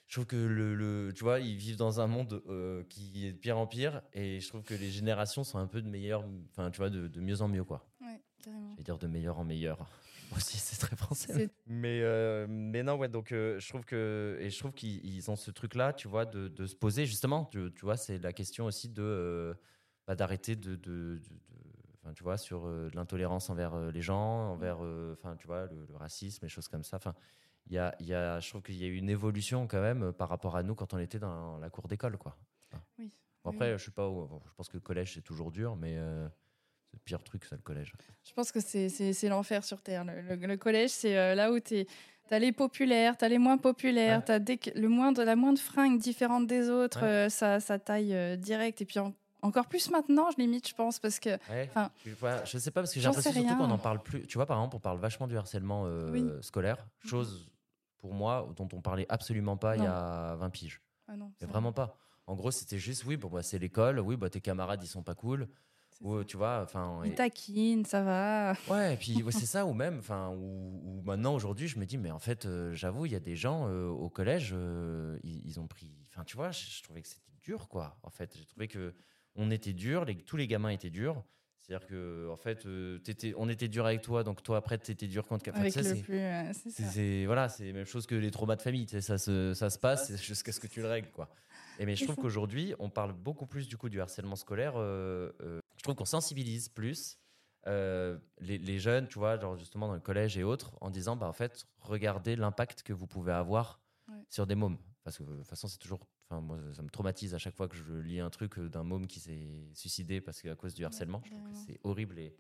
Je 0.09 0.15
trouve 0.15 0.27
que 0.27 0.37
le, 0.37 0.75
le- 0.75 1.13
tu 1.15 1.23
vois, 1.23 1.39
ils 1.39 1.57
vivent 1.57 1.77
dans 1.77 2.01
un 2.01 2.07
monde 2.07 2.43
euh, 2.49 2.83
qui 2.89 3.27
est 3.27 3.33
de 3.33 3.39
pire 3.39 3.59
en 3.59 3.67
pire 3.67 4.01
et 4.15 4.41
je 4.41 4.49
trouve 4.49 4.63
que 4.63 4.73
les 4.75 4.91
générations 4.91 5.45
sont 5.45 5.59
un 5.59 5.67
peu 5.67 5.83
de 5.83 5.89
meilleur, 5.89 6.25
enfin, 6.51 6.71
tu 6.71 6.79
vois, 6.79 6.89
de, 6.91 7.09
de 7.09 7.21
mieux 7.21 7.43
en 7.43 7.49
mieux, 7.49 7.63
quoi. 7.65 7.87
Ouais, 8.01 8.19
carrément. 8.43 8.71
Je 8.73 8.77
vais 8.79 8.83
dire 8.85 8.99
de 8.99 9.07
meilleur 9.07 9.39
en 9.39 9.45
meilleur. 9.45 9.79
Moi 10.31 10.39
aussi, 10.39 10.57
c'est 10.59 10.79
très 10.79 10.97
français. 10.97 11.51
Mais, 11.67 12.01
euh, 12.03 12.47
mais 12.49 12.83
non, 12.83 12.95
ouais, 12.97 13.09
donc 13.09 13.33
euh, 13.33 13.61
je 13.61 13.69
trouve 13.69 13.85
que, 13.85 14.39
et 14.41 14.49
je 14.51 14.59
trouve 14.59 14.73
qu'ils 14.73 15.05
ils 15.05 15.31
ont 15.31 15.37
ce 15.37 15.51
truc-là, 15.51 15.93
tu 15.93 16.09
vois, 16.09 16.25
de, 16.25 16.49
de 16.49 16.67
se 16.67 16.75
poser 16.75 17.05
justement, 17.05 17.45
tu, 17.45 17.71
tu 17.75 17.85
vois, 17.85 17.97
c'est 17.99 18.19
la 18.19 18.33
question 18.33 18.65
aussi 18.65 18.89
de, 18.89 19.03
euh, 19.03 19.55
bah, 20.07 20.15
d'arrêter 20.17 20.57
de, 20.57 20.71
de, 20.77 20.77
de- 20.77 21.17
de- 21.19 21.23
enfin, 22.03 22.13
tu 22.15 22.23
vois, 22.23 22.39
sur 22.39 22.67
euh, 22.67 22.89
l'intolérance 22.95 23.51
envers 23.51 23.75
euh, 23.75 23.91
les 23.91 24.01
gens, 24.03 24.53
envers, 24.53 24.79
euh, 24.83 25.15
enfin, 25.19 25.37
tu 25.37 25.47
vois, 25.47 25.67
le, 25.67 25.85
le 25.87 25.97
racisme, 25.97 26.45
les 26.47 26.49
choses 26.51 26.69
comme 26.69 26.85
ça. 26.85 26.97
Enfin, 26.97 27.15
il 27.69 27.75
y 27.75 27.79
a, 27.79 27.95
y 28.01 28.15
a, 28.15 28.41
je 28.41 28.49
trouve 28.49 28.63
qu'il 28.63 28.77
y 28.77 28.85
a 28.85 28.89
eu 28.89 28.97
une 28.97 29.11
évolution 29.11 29.67
quand 29.67 29.81
même 29.81 30.03
euh, 30.05 30.13
par 30.13 30.29
rapport 30.29 30.57
à 30.57 30.63
nous 30.63 30.75
quand 30.75 30.95
on 30.95 30.99
était 30.99 31.19
dans 31.19 31.59
la 31.59 31.71
cour 31.71 31.87
d'école, 31.89 32.17
quoi. 32.17 32.37
Oui. 32.99 33.11
Bon, 33.45 33.51
Oui, 33.51 33.57
après, 33.57 33.73
je 33.79 33.83
suis 33.83 33.91
pas, 33.91 34.09
bon, 34.09 34.41
je 34.47 34.55
pense 34.57 34.69
que 34.69 34.77
le 34.77 34.81
collège 34.81 35.15
c'est 35.15 35.21
toujours 35.23 35.51
dur, 35.51 35.77
mais 35.77 35.97
euh, 35.97 36.27
c'est 36.91 36.95
le 36.97 37.01
pire 37.05 37.23
truc, 37.23 37.45
ça, 37.45 37.57
le 37.57 37.63
collège. 37.63 37.93
Je 38.25 38.33
pense 38.33 38.51
que 38.53 38.61
c'est- 38.61 39.29
l'enfer 39.29 39.65
sur 39.65 39.81
Terre. 39.83 40.05
Le, 40.05 40.21
le- 40.23 40.47
le 40.47 40.57
collège, 40.57 40.91
c'est 40.91 41.17
euh, 41.17 41.35
là 41.35 41.53
où 41.53 41.61
tu 41.61 41.85
as 42.31 42.39
les 42.39 42.53
populaires, 42.53 43.17
tu 43.17 43.25
as 43.25 43.29
les 43.29 43.39
moins 43.39 43.59
populaires, 43.59 44.19
Ouais. 44.19 44.25
tu 44.25 44.33
as 44.33 44.39
dès 44.39 44.57
que- 44.59 44.71
le 44.79 44.89
moindre, 44.89 45.23
la 45.25 45.37
moindre 45.37 45.61
fringue 45.61 45.99
différente 45.99 46.47
des 46.47 46.69
autres, 46.71 47.01
Ouais. 47.03 47.09
euh, 47.09 47.29
ça, 47.29 47.61
ça 47.61 47.79
taille 47.79 48.15
euh, 48.15 48.37
direct. 48.37 48.81
Et 48.83 48.85
puis 48.85 48.99
en- 48.99 49.15
encore 49.41 49.67
plus 49.69 49.91
maintenant, 49.91 50.31
je 50.33 50.37
limite, 50.39 50.69
je 50.69 50.75
pense, 50.75 50.99
parce 50.99 51.21
que 51.21 51.31
Ouais. 51.51 51.71
Je, 52.05 52.11
vois, 52.15 52.45
je 52.45 52.59
sais 52.59 52.71
pas 52.73 52.81
parce 52.83 52.93
que 52.93 52.99
j'ai 53.01 53.07
l'impression 53.07 53.31
sais 53.33 53.39
surtout 53.41 53.57
qu'on 53.57 53.71
en 53.71 53.79
parle 53.79 54.03
plus. 54.03 54.27
Tu 54.27 54.37
vois, 54.37 54.47
par 54.47 54.59
exemple, 54.59 54.77
on 54.77 54.81
parle 54.81 54.99
vachement 54.99 55.27
du 55.29 55.37
harcèlement 55.39 55.85
euh, 55.87 56.11
Oui. 56.11 56.25
scolaire, 56.43 56.77
chose 57.07 57.49
pour 57.99 58.15
moi 58.15 58.53
dont 58.57 58.69
on 58.73 58.81
parlait 58.81 59.07
absolument 59.09 59.57
pas 59.57 59.77
il 59.77 59.83
y 59.83 59.87
a 59.87 60.37
20 60.37 60.51
piges. 60.51 60.81
ah 61.07 61.17
non, 61.17 61.33
Mais 61.41 61.47
vraiment 61.47 61.73
pas. 61.73 61.97
En 62.27 62.35
gros, 62.35 62.51
c'était 62.51 62.79
juste 62.79 63.05
oui, 63.05 63.17
bon 63.17 63.29
bah 63.29 63.43
c'est 63.43 63.59
l'école, 63.59 64.01
oui, 64.01 64.17
bah 64.17 64.29
tes 64.31 64.41
camarades 64.41 64.83
ils 64.83 64.89
sont 64.89 65.03
pas 65.03 65.15
cool, 65.15 65.49
ou 66.03 66.23
tu 66.25 66.37
vois, 66.37 66.61
enfin. 66.63 67.01
Ils 67.05 67.13
et- 67.13 67.15
taquinent, 67.15 67.85
ça 67.85 68.03
va. 68.03 68.55
Ouais, 68.71 68.95
et 68.95 68.97
puis 68.97 69.25
c'est 69.31 69.47
ça, 69.47 69.65
ou 69.67 69.73
même, 69.73 69.99
enfin, 69.99 70.29
ou, 70.31 70.81
ou 70.85 71.03
maintenant 71.03 71.35
aujourd'hui, 71.35 71.69
je 71.69 71.79
me 71.79 71.87
dis, 71.87 71.97
mais 71.99 72.11
en 72.11 72.19
fait, 72.19 72.45
euh, 72.45 72.75
j'avoue, 72.75 73.07
il 73.07 73.13
y 73.13 73.17
a 73.17 73.21
des 73.21 73.35
gens 73.37 73.67
euh, 73.69 73.89
au 73.89 74.11
collège, 74.11 74.51
euh, 74.53 75.19
ils, 75.25 75.47
ils 75.47 75.59
ont 75.59 75.67
pris, 75.67 75.91
enfin, 76.09 76.23
tu 76.25 76.37
vois, 76.37 76.51
je, 76.51 76.67
je 76.67 76.83
trouvais 76.83 77.01
que 77.03 77.09
c'était 77.09 77.33
dur, 77.43 77.69
quoi. 77.69 77.99
En 78.03 78.11
fait, 78.11 78.37
j'ai 78.37 78.45
trouvé 78.45 78.69
que 78.69 78.95
on 79.35 79.51
était 79.51 79.73
dur, 79.73 80.05
les, 80.05 80.17
tous 80.17 80.37
les 80.37 80.47
gamins 80.47 80.69
étaient 80.71 80.91
durs. 80.91 81.25
C'est-à-dire 81.69 81.87
que, 81.87 82.31
en 82.31 82.37
fait, 82.39 82.65
euh, 82.65 82.99
t'étais- 83.01 83.35
on 83.37 83.47
était 83.51 83.69
dur 83.69 83.85
avec 83.85 84.01
toi, 84.01 84.25
donc 84.25 84.43
toi 84.43 84.57
après, 84.57 84.79
t'étais 84.79 85.07
dur 85.07 85.27
contre. 85.27 85.51
Enfin, 85.51 85.61
avec 85.61 85.77
le 85.77 85.83
c'est- 85.83 86.03
plus. 86.03 86.19
c'est 86.55 86.71
c'est 86.71 86.83
ça. 86.83 86.89
c'est- 86.91 87.27
voilà, 87.27 87.51
c'est 87.51 87.67
la 87.67 87.73
même 87.75 87.85
chose 87.85 88.07
que 88.07 88.15
les 88.15 88.31
traumas 88.31 88.57
de 88.57 88.63
famille. 88.63 88.89
Ça 88.89 89.19
se, 89.19 89.53
ça 89.53 89.69
se 89.69 89.79
passe 89.79 90.07
c'est 90.07 90.17
jusqu'à 90.17 90.53
ce 90.53 90.61
que 90.61 90.67
tu 90.67 90.81
le 90.81 90.89
règles, 90.89 91.11
quoi. 91.11 91.29
Et 91.79 91.85
mais 91.85 91.95
je 91.95 92.05
trouve 92.05 92.17
qu'aujourd'hui, 92.17 92.75
on 92.79 92.89
parle 92.89 93.13
beaucoup 93.13 93.45
plus 93.47 93.69
du 93.69 93.77
coup 93.77 93.91
du 93.91 94.01
harcèlement 94.01 94.35
scolaire. 94.37 94.73
euh, 94.77 95.31
euh, 95.43 95.61
je 95.77 95.83
trouve 95.83 95.95
qu'on 95.95 96.07
sensibilise 96.07 96.71
plus 96.71 97.19
euh, 97.67 98.17
les, 98.41 98.57
les 98.57 98.79
jeunes, 98.79 99.07
tu 99.07 99.19
vois, 99.19 99.39
genre 99.39 99.57
justement 99.57 99.89
dans 99.89 99.95
le 99.95 100.01
collège 100.01 100.39
et 100.39 100.45
autres, 100.45 100.73
en 100.81 100.89
disant, 100.89 101.17
bah 101.17 101.27
en 101.29 101.35
fait, 101.35 101.67
regardez 101.81 102.35
l'impact 102.35 102.83
que 102.83 102.95
vous 102.95 103.07
pouvez 103.07 103.33
avoir 103.33 103.79
Ouais. 104.09 104.15
sur 104.31 104.47
des 104.47 104.55
mômes. 104.55 104.79
Parce 105.09 105.19
que 105.19 105.23
de 105.25 105.37
toute 105.37 105.47
façon, 105.47 105.69
c'est 105.69 105.79
toujours, 105.79 106.07
enfin 106.29 106.41
moi, 106.43 106.59
ça 106.75 106.83
me 106.83 106.91
traumatise 106.91 107.35
à 107.35 107.39
chaque 107.39 107.57
fois 107.57 107.67
que 107.67 107.77
je 107.77 107.95
lis 107.95 108.21
un 108.21 108.29
truc 108.31 108.59
euh, 108.59 108.69
d'un 108.69 108.83
môme 108.83 109.07
qui 109.07 109.21
s'est 109.21 109.49
suicidé 109.73 110.21
parce 110.21 110.43
qu'à 110.43 110.55
cause 110.55 110.75
du 110.75 110.85
harcèlement. 110.85 111.23
je 111.25 111.31
trouve 111.31 111.43
que 111.49 111.57
c'est 111.67 111.81
horrible 111.83 112.19
et 112.19 112.37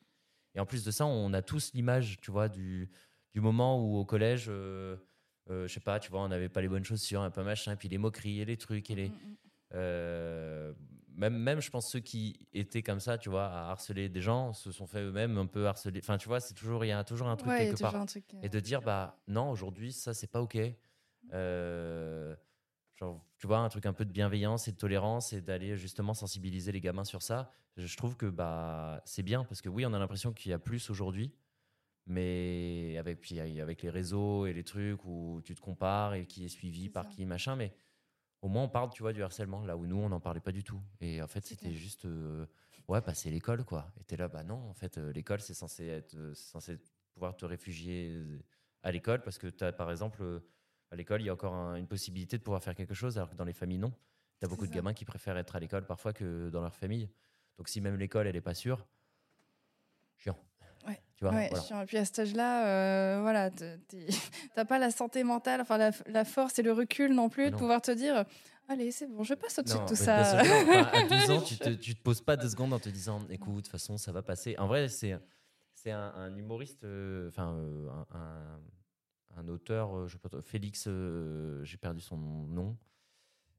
et 0.55 0.61
en 0.61 0.67
plus 0.67 0.85
de 0.85 0.91
ça, 0.91 1.07
on 1.07 1.33
a 1.35 1.43
tous 1.43 1.73
l'image, 1.75 2.19
tu 2.21 2.31
vois, 2.31 2.49
du, 2.49 2.91
du 3.33 3.41
moment 3.41 3.81
où 3.83 3.97
au 3.97 4.05
collège, 4.05 4.47
euh, 4.49 4.97
euh, 5.51 5.69
je 5.69 5.73
sais 5.73 5.81
pas, 5.81 6.01
tu 6.01 6.11
vois, 6.11 6.21
on 6.23 6.29
n'avait 6.29 6.49
pas 6.49 6.61
les 6.61 6.69
bonnes 6.69 6.85
chaussures, 6.85 7.21
un 7.21 7.31
peu 7.31 7.43
machin, 7.43 7.73
et 7.73 7.77
puis 7.77 7.89
les 7.89 7.99
moqueries 7.99 8.41
et 8.41 8.45
les 8.45 8.57
trucs 8.57 8.91
et 8.91 8.95
les. 8.95 9.09
Mm, 9.09 9.13
mm. 9.13 9.37
euh, 9.75 10.73
même, 11.15 11.37
même, 11.37 11.61
je 11.61 11.71
pense, 11.71 11.91
ceux 11.91 12.01
qui 12.01 12.49
étaient 12.53 12.83
comme 12.83 13.01
ça, 13.01 13.19
tu 13.19 13.29
vois, 13.29 13.47
à 13.47 13.71
harceler 13.71 14.09
des 14.09 14.21
gens, 14.21 14.53
se 14.53 14.73
sont 14.73 14.87
fait 14.87 15.03
eux-mêmes 15.03 15.37
un 15.37 15.47
peu 15.47 15.67
harceler. 15.67 16.01
Enfin, 16.03 16.17
tu 16.17 16.29
vois, 16.29 16.41
c'est 16.41 16.55
toujours, 16.55 16.85
il 16.85 16.89
y 16.89 16.93
a 16.93 17.05
toujours 17.05 17.29
un 17.29 17.37
truc 17.37 17.51
Ouais, 17.51 17.69
quelque 17.69 17.81
part. 17.81 18.07
truc. 18.07 18.25
euh, 18.35 18.41
Et 18.43 18.49
de 18.49 18.61
dire, 18.61 18.83
bah 18.83 19.21
non, 19.27 19.51
aujourd'hui, 19.51 19.93
ça, 19.93 20.15
c'est 20.15 20.29
pas 20.29 20.41
OK. 20.41 20.59
Euh, 21.33 22.35
genre, 22.99 23.25
tu 23.39 23.47
vois, 23.47 23.59
un 23.59 23.69
truc 23.69 23.87
un 23.87 23.93
peu 23.93 24.05
de 24.05 24.13
bienveillance 24.13 24.69
et 24.69 24.73
de 24.73 24.77
tolérance 24.77 25.33
et 25.33 25.41
d'aller 25.41 25.77
justement 25.77 26.15
sensibiliser 26.15 26.73
les 26.73 26.81
gamins 26.81 27.05
sur 27.05 27.23
ça. 27.23 27.53
Je 27.77 27.97
trouve 27.97 28.17
que 28.17 28.27
bah, 28.27 29.01
c'est 29.05 29.23
bien 29.23 29.45
parce 29.45 29.63
que 29.63 29.69
oui, 29.69 29.87
on 29.87 29.93
a 29.93 29.99
l'impression 29.99 30.33
qu'il 30.33 30.51
y 30.51 30.55
a 30.55 30.59
plus 30.59 30.91
aujourd'hui. 30.91 31.33
Mais 32.07 32.97
avec, 32.99 33.21
puis, 33.21 33.39
avec 33.39 33.83
les 33.83 33.91
réseaux 33.91 34.47
et 34.47 34.55
les 34.55 34.65
trucs 34.65 35.05
où 35.05 35.43
tu 35.45 35.55
te 35.55 35.61
compares 35.61 36.15
et 36.15 36.27
qui 36.27 36.47
est 36.47 36.49
suivi 36.49 36.89
par 36.89 37.05
ça. 37.05 37.11
qui, 37.11 37.27
machin, 37.27 37.55
mais 37.55 37.75
au 38.41 38.49
moins 38.49 38.63
on 38.65 38.69
parle, 38.69 38.91
tu 38.91 39.03
vois, 39.03 39.13
du 39.13 39.23
harcèlement, 39.23 39.65
là 39.65 39.77
où 39.77 39.87
nous, 39.87 39.97
on 39.97 40.09
n'en 40.09 40.21
parlait 40.21 40.41
pas 40.41 40.53
du 40.53 40.65
tout. 40.65 40.81
Et 41.01 41.21
en 41.21 41.29
fait, 41.29 41.45
c'était 41.45 41.75
juste, 41.75 42.07
euh, 42.07 42.47
ouais, 42.89 43.03
bah, 43.03 43.13
c'est 43.13 43.31
l'école, 43.31 43.65
quoi. 43.65 43.93
Et 44.01 44.05
t'es 44.05 44.17
là, 44.17 44.29
bah 44.29 44.43
non, 44.43 44.71
en 44.71 44.75
fait, 44.75 44.97
euh, 44.97 45.13
l'école, 45.13 45.41
c'est 45.41 45.55
censé, 45.55 45.87
être, 45.87 46.15
euh, 46.15 46.33
c'est 46.35 46.51
censé 46.51 46.79
pouvoir 47.13 47.37
te 47.37 47.45
réfugier 47.45 48.25
à 48.83 48.91
l'école 48.91 49.21
parce 49.23 49.39
que 49.39 49.49
tu 49.49 49.65
as, 49.65 49.73
par 49.73 49.91
exemple, 49.91 50.41
à 50.91 50.97
l'école, 50.97 51.21
il 51.23 51.27
y 51.27 51.29
a 51.29 51.33
encore 51.33 51.55
un- 51.55 51.77
une 51.77 51.87
possibilité 51.87 52.39
de 52.39 52.43
pouvoir 52.43 52.63
faire 52.63 52.75
quelque 52.75 52.95
chose, 52.95 53.17
alors 53.19 53.31
que 53.31 53.37
dans 53.37 53.45
les 53.45 53.53
familles, 53.53 53.79
non. 53.79 53.93
Tu 54.39 54.45
as 54.47 54.49
beaucoup 54.49 54.67
de 54.67 54.73
gamins 54.73 54.95
qui 54.95 55.05
préfèrent 55.05 55.37
être 55.37 55.57
à 55.57 55.61
l'école 55.61 55.85
parfois 55.85 56.13
que 56.13 56.49
dans 56.51 56.61
leur 56.61 56.75
famille. 56.75 57.09
Donc 57.59 57.69
si 57.69 57.81
même 57.81 57.97
l'école, 57.97 58.27
elle 58.27 58.35
n'est 58.35 58.41
pas 58.41 58.55
sûre, 58.55 58.87
chiant. 60.17 60.39
Ouais. 60.87 61.01
Tu 61.17 61.25
vois, 61.25 61.35
Ouais, 61.35 61.49
voilà. 61.49 61.65
chiant. 61.65 61.83
Et 61.83 61.87
puis 61.87 61.97
à 61.99 62.05
cet 62.05 62.21
âge-là, 62.21 62.67
euh, 62.69 63.21
voilà, 63.23 63.51
t'as 64.55 64.65
pas 64.65 64.79
la 64.79 64.91
santé 64.91 65.25
mentale, 65.25 65.61
enfin 65.61 65.77
la, 65.77 65.91
la 66.07 66.25
force 66.25 66.59
et 66.59 66.63
le 66.63 66.73
recul 66.73 67.13
non 67.13 67.29
plus 67.29 67.51
de 67.51 67.57
pouvoir 67.57 67.83
te 67.83 67.91
dire 67.91 68.25
Allez, 68.71 68.91
c'est 68.93 69.07
bon, 69.07 69.23
je 69.25 69.33
passe 69.35 69.59
au-dessus 69.59 69.79
de 69.79 69.89
tout 69.89 69.95
ça. 69.97 70.41
Enfin, 70.43 70.83
à 70.93 71.03
12 71.09 71.31
ans, 71.31 71.41
tu 71.41 71.57
te, 71.57 71.71
tu 71.71 71.95
te 71.97 72.03
poses 72.03 72.21
pas 72.21 72.37
deux 72.37 72.51
secondes 72.51 72.73
en 72.75 72.79
te 72.79 72.91
disant 72.91 73.19
écoute, 73.31 73.55
de 73.57 73.61
toute 73.63 73.69
façon, 73.69 73.97
ça 73.97 74.13
va 74.13 74.23
passer. 74.23 74.57
En 74.59 74.67
vrai, 74.67 74.89
c'est 74.89 75.19
c'est 75.75 75.91
un, 75.91 76.13
un 76.15 76.37
humoriste, 76.37 76.85
euh, 76.85 77.29
enfin, 77.29 77.55
euh, 77.55 77.89
un, 77.89 78.19
un- 78.19 78.61
un 79.39 79.49
auteur, 79.49 79.97
euh, 79.97 80.07
je 80.09 80.15
sais 80.15 80.19
pas, 80.19 80.43
Félix, 80.43 80.85
euh, 80.87 81.63
j'ai 81.65 81.77
perdu 81.77 82.01
son 82.01 82.17
nom, 82.17 82.77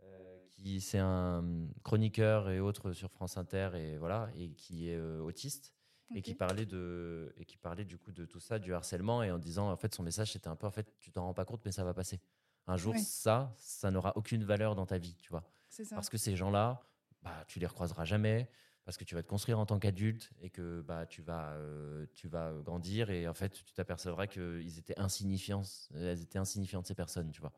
euh, 0.03 0.39
qui 0.51 0.81
c'est 0.81 0.99
un 0.99 1.43
chroniqueur 1.83 2.49
et 2.49 2.59
autres 2.59 2.91
sur 2.93 3.09
France 3.11 3.37
Inter 3.37 3.71
et 3.75 3.97
voilà, 3.97 4.29
et 4.35 4.51
qui 4.51 4.89
est 4.89 4.97
euh, 4.97 5.21
autiste. 5.21 5.73
Et 6.15 6.23
qui 6.23 6.33
parlait 6.33 6.65
de 6.65 7.31
et 7.37 7.45
qui 7.45 7.55
parlait 7.55 7.85
du 7.85 7.99
coup 7.99 8.11
de 8.11 8.25
tout 8.25 8.39
ça 8.39 8.57
du 8.57 8.73
harcèlement 8.73 9.21
et 9.21 9.29
en 9.29 9.37
disant 9.37 9.71
en 9.71 9.75
fait 9.75 9.93
son 9.93 10.01
message 10.01 10.31
c'était 10.31 10.47
un 10.47 10.55
peu 10.55 10.65
en 10.65 10.71
fait 10.71 10.91
tu 10.97 11.11
t'en 11.11 11.21
rends 11.25 11.35
pas 11.35 11.45
compte 11.45 11.61
mais 11.65 11.71
ça 11.71 11.83
va 11.83 11.93
passer. 11.93 12.19
Un 12.65 12.77
jour 12.77 12.95
ça 12.97 13.53
ça 13.57 13.91
n'aura 13.91 14.13
aucune 14.17 14.43
valeur 14.43 14.73
dans 14.73 14.87
ta 14.87 14.97
vie 14.97 15.15
tu 15.21 15.29
vois. 15.29 15.43
Parce 15.91 16.09
que 16.09 16.17
ces 16.17 16.35
gens-là, 16.35 16.81
bah, 17.21 17.45
tu 17.47 17.59
les 17.59 17.67
recroiseras 17.67 18.05
jamais, 18.05 18.49
parce 18.89 18.97
que 18.97 19.04
tu 19.04 19.13
vas 19.13 19.21
te 19.21 19.28
construire 19.28 19.60
en 19.60 19.67
tant 19.67 19.78
qu'adulte 19.78 20.32
et 20.41 20.49
que 20.49 20.82
bah, 20.82 21.06
tu, 21.06 21.21
vas, 21.21 21.52
euh, 21.52 22.08
tu 22.15 22.28
vas 22.28 22.54
grandir 22.65 23.12
et 23.12 23.28
en 23.28 23.36
fait, 23.36 23.49
tu 23.63 23.71
t'apercevras 23.75 24.25
qu'ils 24.25 24.80
étaient 24.80 24.97
insignifiants. 24.97 25.62
Elles 25.93 26.23
étaient 26.23 26.39
insignifiantes, 26.39 26.88
ces 26.88 26.95
personnes, 26.95 27.30
tu 27.30 27.39
vois. 27.39 27.54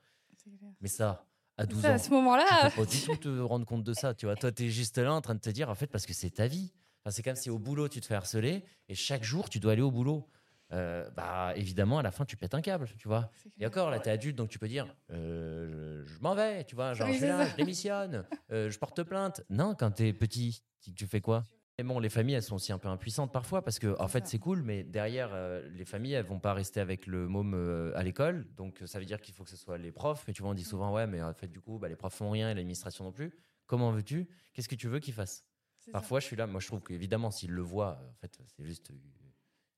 Mais 0.82 0.89
ça, 0.89 1.26
à 1.56 1.65
12 1.65 1.84
Ça, 1.84 1.91
ans, 1.91 1.94
à 1.94 1.98
ce 2.00 2.08
tu 2.08 2.13
moment-là, 2.15 2.70
peux 2.76 2.82
pas 2.86 2.91
du 2.91 3.00
tout 3.00 3.15
te 3.15 3.39
rendre 3.39 3.65
compte 3.65 3.86
de 3.86 3.94
ça, 3.94 4.13
tu 4.13 4.26
vois. 4.26 4.36
Toi, 4.36 4.52
tu 4.52 4.65
es 4.65 4.70
juste 4.70 4.98
là 4.98 5.13
en 5.13 5.22
train 5.22 5.34
de 5.36 5.39
te 5.39 5.50
dire, 5.50 5.70
en 5.70 5.76
fait, 5.76 5.88
parce 5.88 6.06
que 6.06 6.12
c'est 6.12 6.32
ta 6.32 6.48
vie. 6.48 6.74
Enfin, 7.00 7.12
c'est 7.12 7.24
comme 7.24 7.38
si 7.38 7.50
au 7.50 7.58
boulot, 7.58 7.88
tu 7.88 8.02
te 8.02 8.08
fais 8.08 8.15
harceler 8.15 8.65
et 8.89 8.96
chaque 8.96 9.24
jour, 9.24 9.50
tu 9.50 9.62
dois 9.62 9.72
aller 9.72 9.82
au 9.82 9.89
boulot. 9.89 10.28
Euh, 10.73 11.10
bah, 11.12 11.53
évidemment, 11.55 11.99
à 11.99 12.01
la 12.01 12.12
fin, 12.12 12.23
tu 12.25 12.38
pètes 12.38 12.53
un 12.53 12.62
câble, 12.62 12.88
tu 12.97 13.07
vois. 13.07 13.29
Et 13.60 13.65
encore, 13.65 13.89
là, 13.89 13.99
t'es 13.99 14.10
adulte, 14.10 14.38
donc 14.38 14.49
tu 14.49 14.57
peux 14.60 14.67
dire 14.67 14.88
euh, 15.12 16.03
je, 16.05 16.13
je 16.13 16.19
m'en 16.21 16.34
vais, 16.34 16.63
tu 16.63 16.75
vois, 16.75 16.93
genre 16.93 17.07
Oui, 17.07 17.13
je 17.13 17.19
suis 17.19 17.27
là, 17.27 17.45
ça. 17.45 17.51
je 17.51 17.55
démissionne, 17.57 18.25
euh, 18.51 18.69
je 18.69 18.79
porte 18.79 19.03
plainte. 19.03 19.41
Non, 19.49 19.75
quand 19.75 19.91
t'es 19.91 20.13
petit, 20.13 20.63
tu 20.95 21.05
fais 21.07 21.21
quoi? 21.21 21.43
Et 21.77 21.84
bon, 21.84 21.99
les 21.99 22.10
familles, 22.10 22.36
elles 22.36 22.43
sont 22.43 22.55
aussi 22.55 22.71
un 22.71 22.77
peu 22.77 22.89
impuissantes 22.89 23.31
parfois 23.34 23.63
parce 23.63 23.79
que, 23.79 23.95
en 23.99 24.07
fait, 24.07 24.27
c'est 24.27 24.38
cool, 24.39 24.62
mais 24.62 24.84
derrière, 24.84 25.31
euh, 25.34 25.67
les 25.73 25.86
familles, 25.86 26.13
elles 26.13 26.25
vont 26.25 26.39
pas 26.39 26.53
rester 26.53 26.79
avec 26.79 27.07
le 27.07 27.27
môme 27.27 27.53
euh, 27.55 27.91
à 27.97 28.03
l'école. 28.03 28.45
Donc, 28.55 28.81
ça 28.86 28.99
veut 28.99 29.05
dire 29.05 29.19
qu'il 29.19 29.34
faut 29.34 29.43
que 29.43 29.49
ce 29.49 29.57
soit 29.57 29.77
les 29.77 29.91
profs. 29.91 30.27
Et 30.29 30.34
tu 30.34 30.41
vois, 30.43 30.51
on 30.51 30.53
dit 30.53 30.63
souvent, 30.63 30.93
ouais, 30.93 31.07
mais 31.07 31.21
en 31.23 31.34
fait, 31.34 31.47
du 31.47 31.60
coup, 31.60 31.79
bah, 31.79 31.88
les 31.89 31.95
profs 31.95 32.13
font 32.13 32.29
rien 32.29 32.51
et 32.51 32.53
l'administration 32.53 33.03
non 33.03 33.12
plus. 33.12 33.34
Comment 33.65 33.91
veux-tu? 33.91 34.27
Qu'est-ce 34.53 34.69
que 34.69 34.75
tu 34.75 34.88
veux 34.89 34.99
qu'ils 34.99 35.13
fassent? 35.13 35.43
Ça. 35.79 35.91
Parfois, 35.91 36.19
je 36.19 36.25
suis 36.27 36.36
là. 36.36 36.45
Moi, 36.45 36.60
je 36.60 36.67
trouve 36.67 36.81
qu'évidemment, 36.81 37.31
s'ils 37.31 37.51
le 37.51 37.62
voient, 37.63 37.99
en 38.12 38.13
fait, 38.19 38.38
c'est 38.45 38.63
juste 38.63 38.91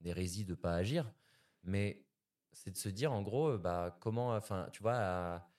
une 0.04 0.10
hérésie 0.10 0.46
de 0.46 0.54
pas 0.56 0.74
agir. 0.76 1.12
Mais 1.64 2.06
c'est 2.52 2.72
de 2.72 2.78
se 2.78 2.90
dire, 2.90 3.12
en 3.12 3.22
gros, 3.22 3.52
euh, 3.52 3.58
bah, 3.58 3.98
comment, 4.02 4.36
enfin, 4.36 4.68
tu 4.72 4.82
vois, 4.82 4.96
à- 4.96 5.50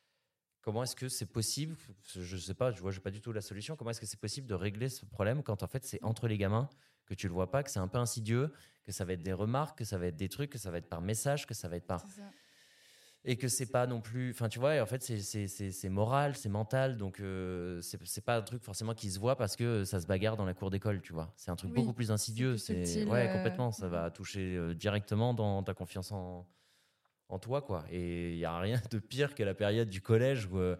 comment 0.60 0.82
est-ce 0.82 0.96
que 0.96 1.08
c'est 1.08 1.26
possible 1.26 1.76
Je 2.14 2.36
sais 2.36 2.54
pas, 2.54 2.70
je 2.70 2.80
vois, 2.80 2.92
pas 3.02 3.10
du 3.10 3.20
tout 3.20 3.32
la 3.32 3.40
solution. 3.40 3.76
Comment 3.76 3.90
est-ce 3.90 4.00
que 4.00 4.06
c'est 4.06 4.20
possible 4.20 4.46
de 4.46 4.54
régler 4.54 4.88
ce 4.88 5.04
problème 5.04 5.42
quand 5.42 5.62
en 5.62 5.66
fait 5.66 5.84
c'est 5.84 6.02
entre 6.02 6.28
les 6.28 6.38
gamins 6.38 6.68
que 7.06 7.14
tu 7.14 7.26
le 7.28 7.34
vois 7.34 7.50
pas, 7.50 7.62
que 7.62 7.70
c'est 7.70 7.78
un 7.80 7.88
peu 7.88 7.98
insidieux, 7.98 8.52
que 8.82 8.90
ça 8.92 9.04
va 9.04 9.12
être 9.12 9.22
des 9.22 9.32
remarques, 9.34 9.78
que 9.78 9.84
ça 9.84 9.98
va 9.98 10.06
être 10.06 10.16
des 10.16 10.28
trucs, 10.30 10.50
que 10.50 10.58
ça 10.58 10.70
va 10.70 10.78
être 10.78 10.88
par 10.88 11.02
message, 11.02 11.46
que 11.46 11.52
ça 11.52 11.68
va 11.68 11.76
être 11.76 11.86
par. 11.86 12.02
Et 13.26 13.36
que 13.36 13.48
c'est 13.48 13.70
pas 13.70 13.86
non 13.86 14.00
plus 14.00 14.30
enfin 14.30 14.48
tu 14.48 14.58
vois 14.58 14.74
et 14.74 14.80
en 14.80 14.86
fait 14.86 15.02
c'est- 15.02 15.20
c'est 15.20 15.48
c'est- 15.48 15.70
c'est 15.70 15.88
moral 15.88 16.36
c'est 16.36 16.48
mental 16.50 16.96
donc 16.98 17.20
euh, 17.20 17.80
c'est 17.80 18.24
pas 18.24 18.36
un 18.36 18.42
truc 18.42 18.62
forcément 18.62 18.94
qui 18.94 19.10
se 19.10 19.18
voit 19.18 19.36
parce 19.36 19.56
que 19.56 19.84
ça 19.84 20.00
se 20.00 20.06
bagarre 20.06 20.36
dans 20.36 20.44
la 20.44 20.54
cour 20.54 20.70
d'école 20.70 21.00
tu 21.00 21.12
vois. 21.12 21.32
C'est 21.36 21.50
un 21.50 21.56
truc 21.56 21.70
Oui, 21.70 21.76
beaucoup 21.76 21.94
plus 21.94 22.10
insidieux 22.10 22.56
c'est 22.58 23.04
ouais 23.06 23.28
euh, 23.28 23.32
complètement 23.32 23.72
ça 23.72 23.88
va 23.88 24.10
toucher 24.10 24.56
euh, 24.56 24.74
directement 24.74 25.32
dans 25.34 25.62
ta 25.62 25.74
confiance 25.74 26.12
en 26.12 26.46
en 27.28 27.38
toi 27.38 27.62
quoi. 27.62 27.84
Et 27.90 28.32
il 28.32 28.38
y 28.38 28.44
a 28.44 28.58
rien 28.58 28.80
de 28.90 28.98
pire 28.98 29.34
que 29.34 29.42
la 29.42 29.54
période 29.54 29.88
du 29.88 30.00
collège 30.02 30.46
où 30.46 30.58
euh, 30.58 30.76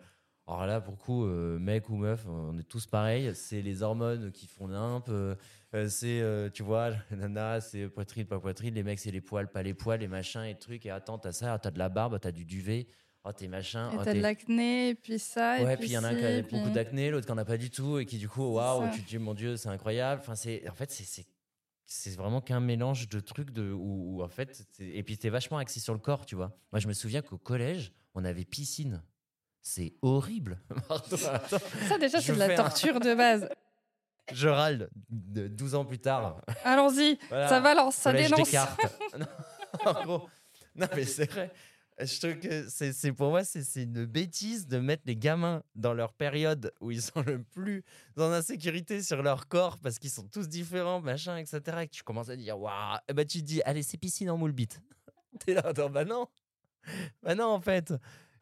alors 0.47 0.67
là, 0.67 0.81
pour 0.81 0.93
le 0.93 0.99
coup, 0.99 1.25
euh, 1.25 1.59
mec 1.59 1.89
ou 1.89 1.97
meuf, 1.97 2.27
on 2.27 2.59
est 2.59 2.69
tous 2.69 2.87
pareils. 2.87 3.35
C'est 3.35 3.63
les 3.63 3.83
hormones 3.83 4.31
qui 4.31 4.47
font 4.47 4.69
nimp. 4.69 5.09
euh, 5.09 5.35
euh, 5.75 5.89
c'est, 5.89 6.21
euh, 6.21 6.51
tu 6.51 6.63
vois, 6.63 6.93
nana, 7.11 7.61
c'est 7.61 7.89
poitrine, 7.89 8.27
pas 8.27 8.39
poitrine. 8.39 8.75
Les 8.75 8.83
mecs, 8.83 8.99
c'est 8.99 9.11
les 9.11 9.23
poils, 9.23 9.51
pas 9.51 9.63
les 9.63 9.73
poils, 9.73 10.01
les 10.01 10.09
machins 10.09 10.45
et 10.45 10.55
trucs. 10.55 10.85
Et 10.85 10.91
attends, 10.91 11.19
t'as 11.19 11.33
ça, 11.33 11.59
t'as 11.59 11.71
de 11.71 11.79
la 11.79 11.89
barbe, 11.89 12.19
t'as 12.21 12.31
du 12.31 12.45
duvet. 12.45 12.87
Oh, 13.25 13.33
t'es 13.33 13.49
machin. 13.49 13.91
Et 13.93 13.97
oh, 13.99 14.05
t'as 14.05 14.13
de 14.13 14.21
l'acné, 14.21 14.91
et 14.91 14.95
puis 14.95 15.19
ça, 15.19 15.63
Ouais, 15.63 15.77
puis 15.79 15.87
puis 15.87 15.93
il 15.93 15.95
y 15.95 15.99
en 15.99 16.05
a 16.05 16.09
un 16.09 16.15
qui 16.15 16.27
a 16.27 16.43
beaucoup 16.43 16.71
d'acné, 16.71 17.11
l'autre 17.11 17.25
qui 17.25 17.33
en 17.33 17.39
a 17.39 17.45
pas 17.47 17.57
du 17.57 17.71
tout, 17.71 17.99
et 17.99 18.05
qui 18.05 18.19
du 18.19 18.29
coup, 18.29 18.43
waouh, 18.43 18.91
tu 18.93 19.03
te 19.03 19.09
dis, 19.09 19.17
mon 19.17 19.33
Dieu, 19.33 19.57
c'est 19.57 19.71
incroyable. 19.71 20.21
Enfin, 20.21 20.35
c'est, 20.35 20.69
en 20.69 20.75
fait, 20.75 20.91
c'est, 20.91 21.25
c'est, 21.87 22.17
vraiment 22.17 22.43
qu'un 22.43 22.61
mélange 22.61 23.09
de 23.09 23.21
trucs 23.21 23.51
de, 23.51 23.73
où, 23.73 24.19
où, 24.19 24.23
en 24.23 24.29
fait, 24.29 24.67
et 24.79 25.03
puis 25.03 25.17
t'es 25.17 25.31
vachement 25.31 25.57
axé 25.57 25.81
sur 25.81 25.95
le 25.95 26.01
corps, 26.01 26.27
tu 26.27 26.35
vois. 26.35 26.55
Moi, 26.71 26.81
je 26.81 26.87
me 26.87 26.93
souviens 26.93 27.23
qu'au 27.23 27.39
collège, 27.39 27.95
on 28.15 28.27
avait 28.27 28.45
piscine. 28.45 29.03
C'est 29.67 29.95
horrible. 30.03 30.59
Pardon. 30.89 31.17
Ça, 31.17 31.99
déjà, 31.99 32.21
c'est 32.21 32.35
de 32.35 32.39
la 32.39 32.53
un- 32.53 32.55
torture 32.55 33.01
de 33.01 33.15
base. 33.15 33.49
Je 34.33 34.49
râle 34.49 34.89
de 35.09 35.49
12 35.49 35.75
ans 35.75 35.85
plus 35.87 35.99
tard. 35.99 36.41
Allons-y, 36.65 37.19
Voilà. 37.31 37.49
ça 37.49 37.61
balance, 37.61 37.95
ça 37.97 38.13
Collège 38.13 38.31
dénonce. 38.31 38.55
Non, 40.07 40.29
non, 40.77 40.87
mais 40.95 41.05
c'est 41.05 41.31
vrai. 41.31 41.51
Je 41.99 42.19
trouve 42.21 42.39
que 42.41 42.69
c'est, 42.69 42.93
c'est- 42.93 43.13
pour 43.13 43.31
moi, 43.31 43.43
c'est, 43.45 43.63
c'est 43.63 43.85
une 43.85 44.05
bêtise 44.05 44.67
de 44.67 44.79
mettre 44.79 45.03
les 45.07 45.17
gamins 45.17 45.63
dans 45.75 45.95
leur 45.95 46.13
période 46.13 46.73
où 46.81 46.91
ils 46.91 47.01
sont 47.03 47.23
le 47.23 47.43
plus 47.43 47.85
en 48.17 48.33
insécurité 48.33 49.03
sur 49.03 49.23
leur 49.23 49.47
corps 49.49 49.79
parce 49.79 49.99
qu'ils 49.99 50.11
sont 50.11 50.27
tous 50.29 50.49
différents, 50.49 51.01
machin, 51.01 51.37
etc. 51.39 51.61
Et 51.83 51.87
que 51.89 51.93
tu 51.95 52.03
commences 52.03 52.29
à 52.31 52.37
dire, 52.37 52.59
waouh, 52.59 52.99
et 53.09 53.13
bah, 53.15 53.25
tu 53.25 53.39
te 53.41 53.45
dis, 53.47 53.63
allez, 53.65 53.83
c'est 53.83 53.97
piscine 53.99 54.29
en 54.31 54.37
moule 54.37 54.53
bite. 54.53 54.81
T'es 55.41 55.55
là, 55.55 55.63
attends, 55.67 55.89
bah 55.91 56.05
non, 56.05 56.27
bah 57.23 57.35
non, 57.35 57.47
en 57.47 57.61
fait. 57.61 57.93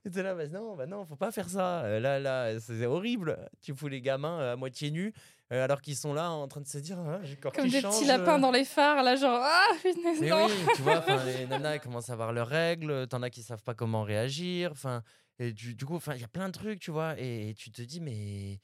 Et 0.07 0.11
t'es 0.11 0.23
là, 0.23 0.35
bah 0.35 0.49
non, 0.49 0.75
bah 0.75 0.87
non, 0.87 1.05
faut 1.05 1.17
pas 1.17 1.31
faire 1.31 1.49
ça. 1.49 1.83
Euh, 1.85 2.01
Là, 2.01 2.19
là, 2.19 2.59
c'est 2.61 2.87
horrible. 2.87 3.38
Tu 3.61 3.75
fous 3.75 3.88
les 3.88 4.01
gamins 4.01 4.41
euh, 4.41 4.53
à 4.55 4.57
moitié 4.57 4.91
nus 4.91 5.12
euh, 5.53 5.62
alors 5.65 5.83
qu'ils 5.83 5.97
sont 5.97 6.15
là 6.15 6.31
en 6.31 6.49
train 6.49 6.62
de 6.62 6.67
se 6.67 6.79
dire, 6.79 6.99
Ah, 6.99 7.21
j'ai 7.23 7.35
le 7.35 7.41
corps 7.41 7.53
Comme 7.53 7.69
des 7.69 7.81
change, 7.83 7.95
petits 7.95 8.07
lapins 8.07 8.38
dans 8.38 8.51
les 8.51 8.65
phares, 8.65 9.03
là, 9.03 9.17
genre, 9.17 9.38
ah, 9.43 9.69
punaise, 9.83 10.19
Mais 10.21 10.31
non. 10.31 10.47
oui, 10.47 10.53
tu 10.75 10.81
vois, 10.83 11.05
les 11.27 11.47
nanas 11.47 11.79
commencent 11.79 12.09
à 12.09 12.15
avoir 12.15 12.33
leurs 12.33 12.49
règles, 12.49 13.07
t'en 13.07 13.23
as 13.23 13.29
qui 13.29 13.43
savent 13.43 13.62
pas 13.62 13.75
comment 13.75 14.03
réagir, 14.03 14.71
enfin, 14.73 15.03
et 15.38 15.53
du, 15.53 15.75
du 15.75 15.85
coup, 15.85 15.97
enfin, 15.97 16.15
il 16.15 16.23
y 16.23 16.25
a 16.25 16.29
plein 16.29 16.47
de 16.49 16.53
trucs, 16.55 16.81
tu 16.81 16.91
vois, 16.91 17.21
et, 17.21 17.51
et 17.51 17.55
tu 17.55 17.71
te 17.71 17.83
dis, 17.83 18.01
mais 18.01 18.61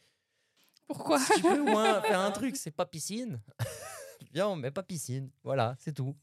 Pourquoi 0.87 1.19
si 1.21 1.35
tu 1.35 1.43
peux 1.43 1.61
au 1.61 1.65
moins 1.65 2.01
faire 2.01 2.21
un 2.21 2.31
truc, 2.31 2.57
c'est 2.57 2.71
pas 2.71 2.87
piscine. 2.87 3.39
Viens, 4.33 4.49
on 4.49 4.57
met 4.57 4.71
pas 4.71 4.83
piscine, 4.83 5.31
voilà, 5.45 5.75
c'est 5.79 5.93
tout. 5.93 6.17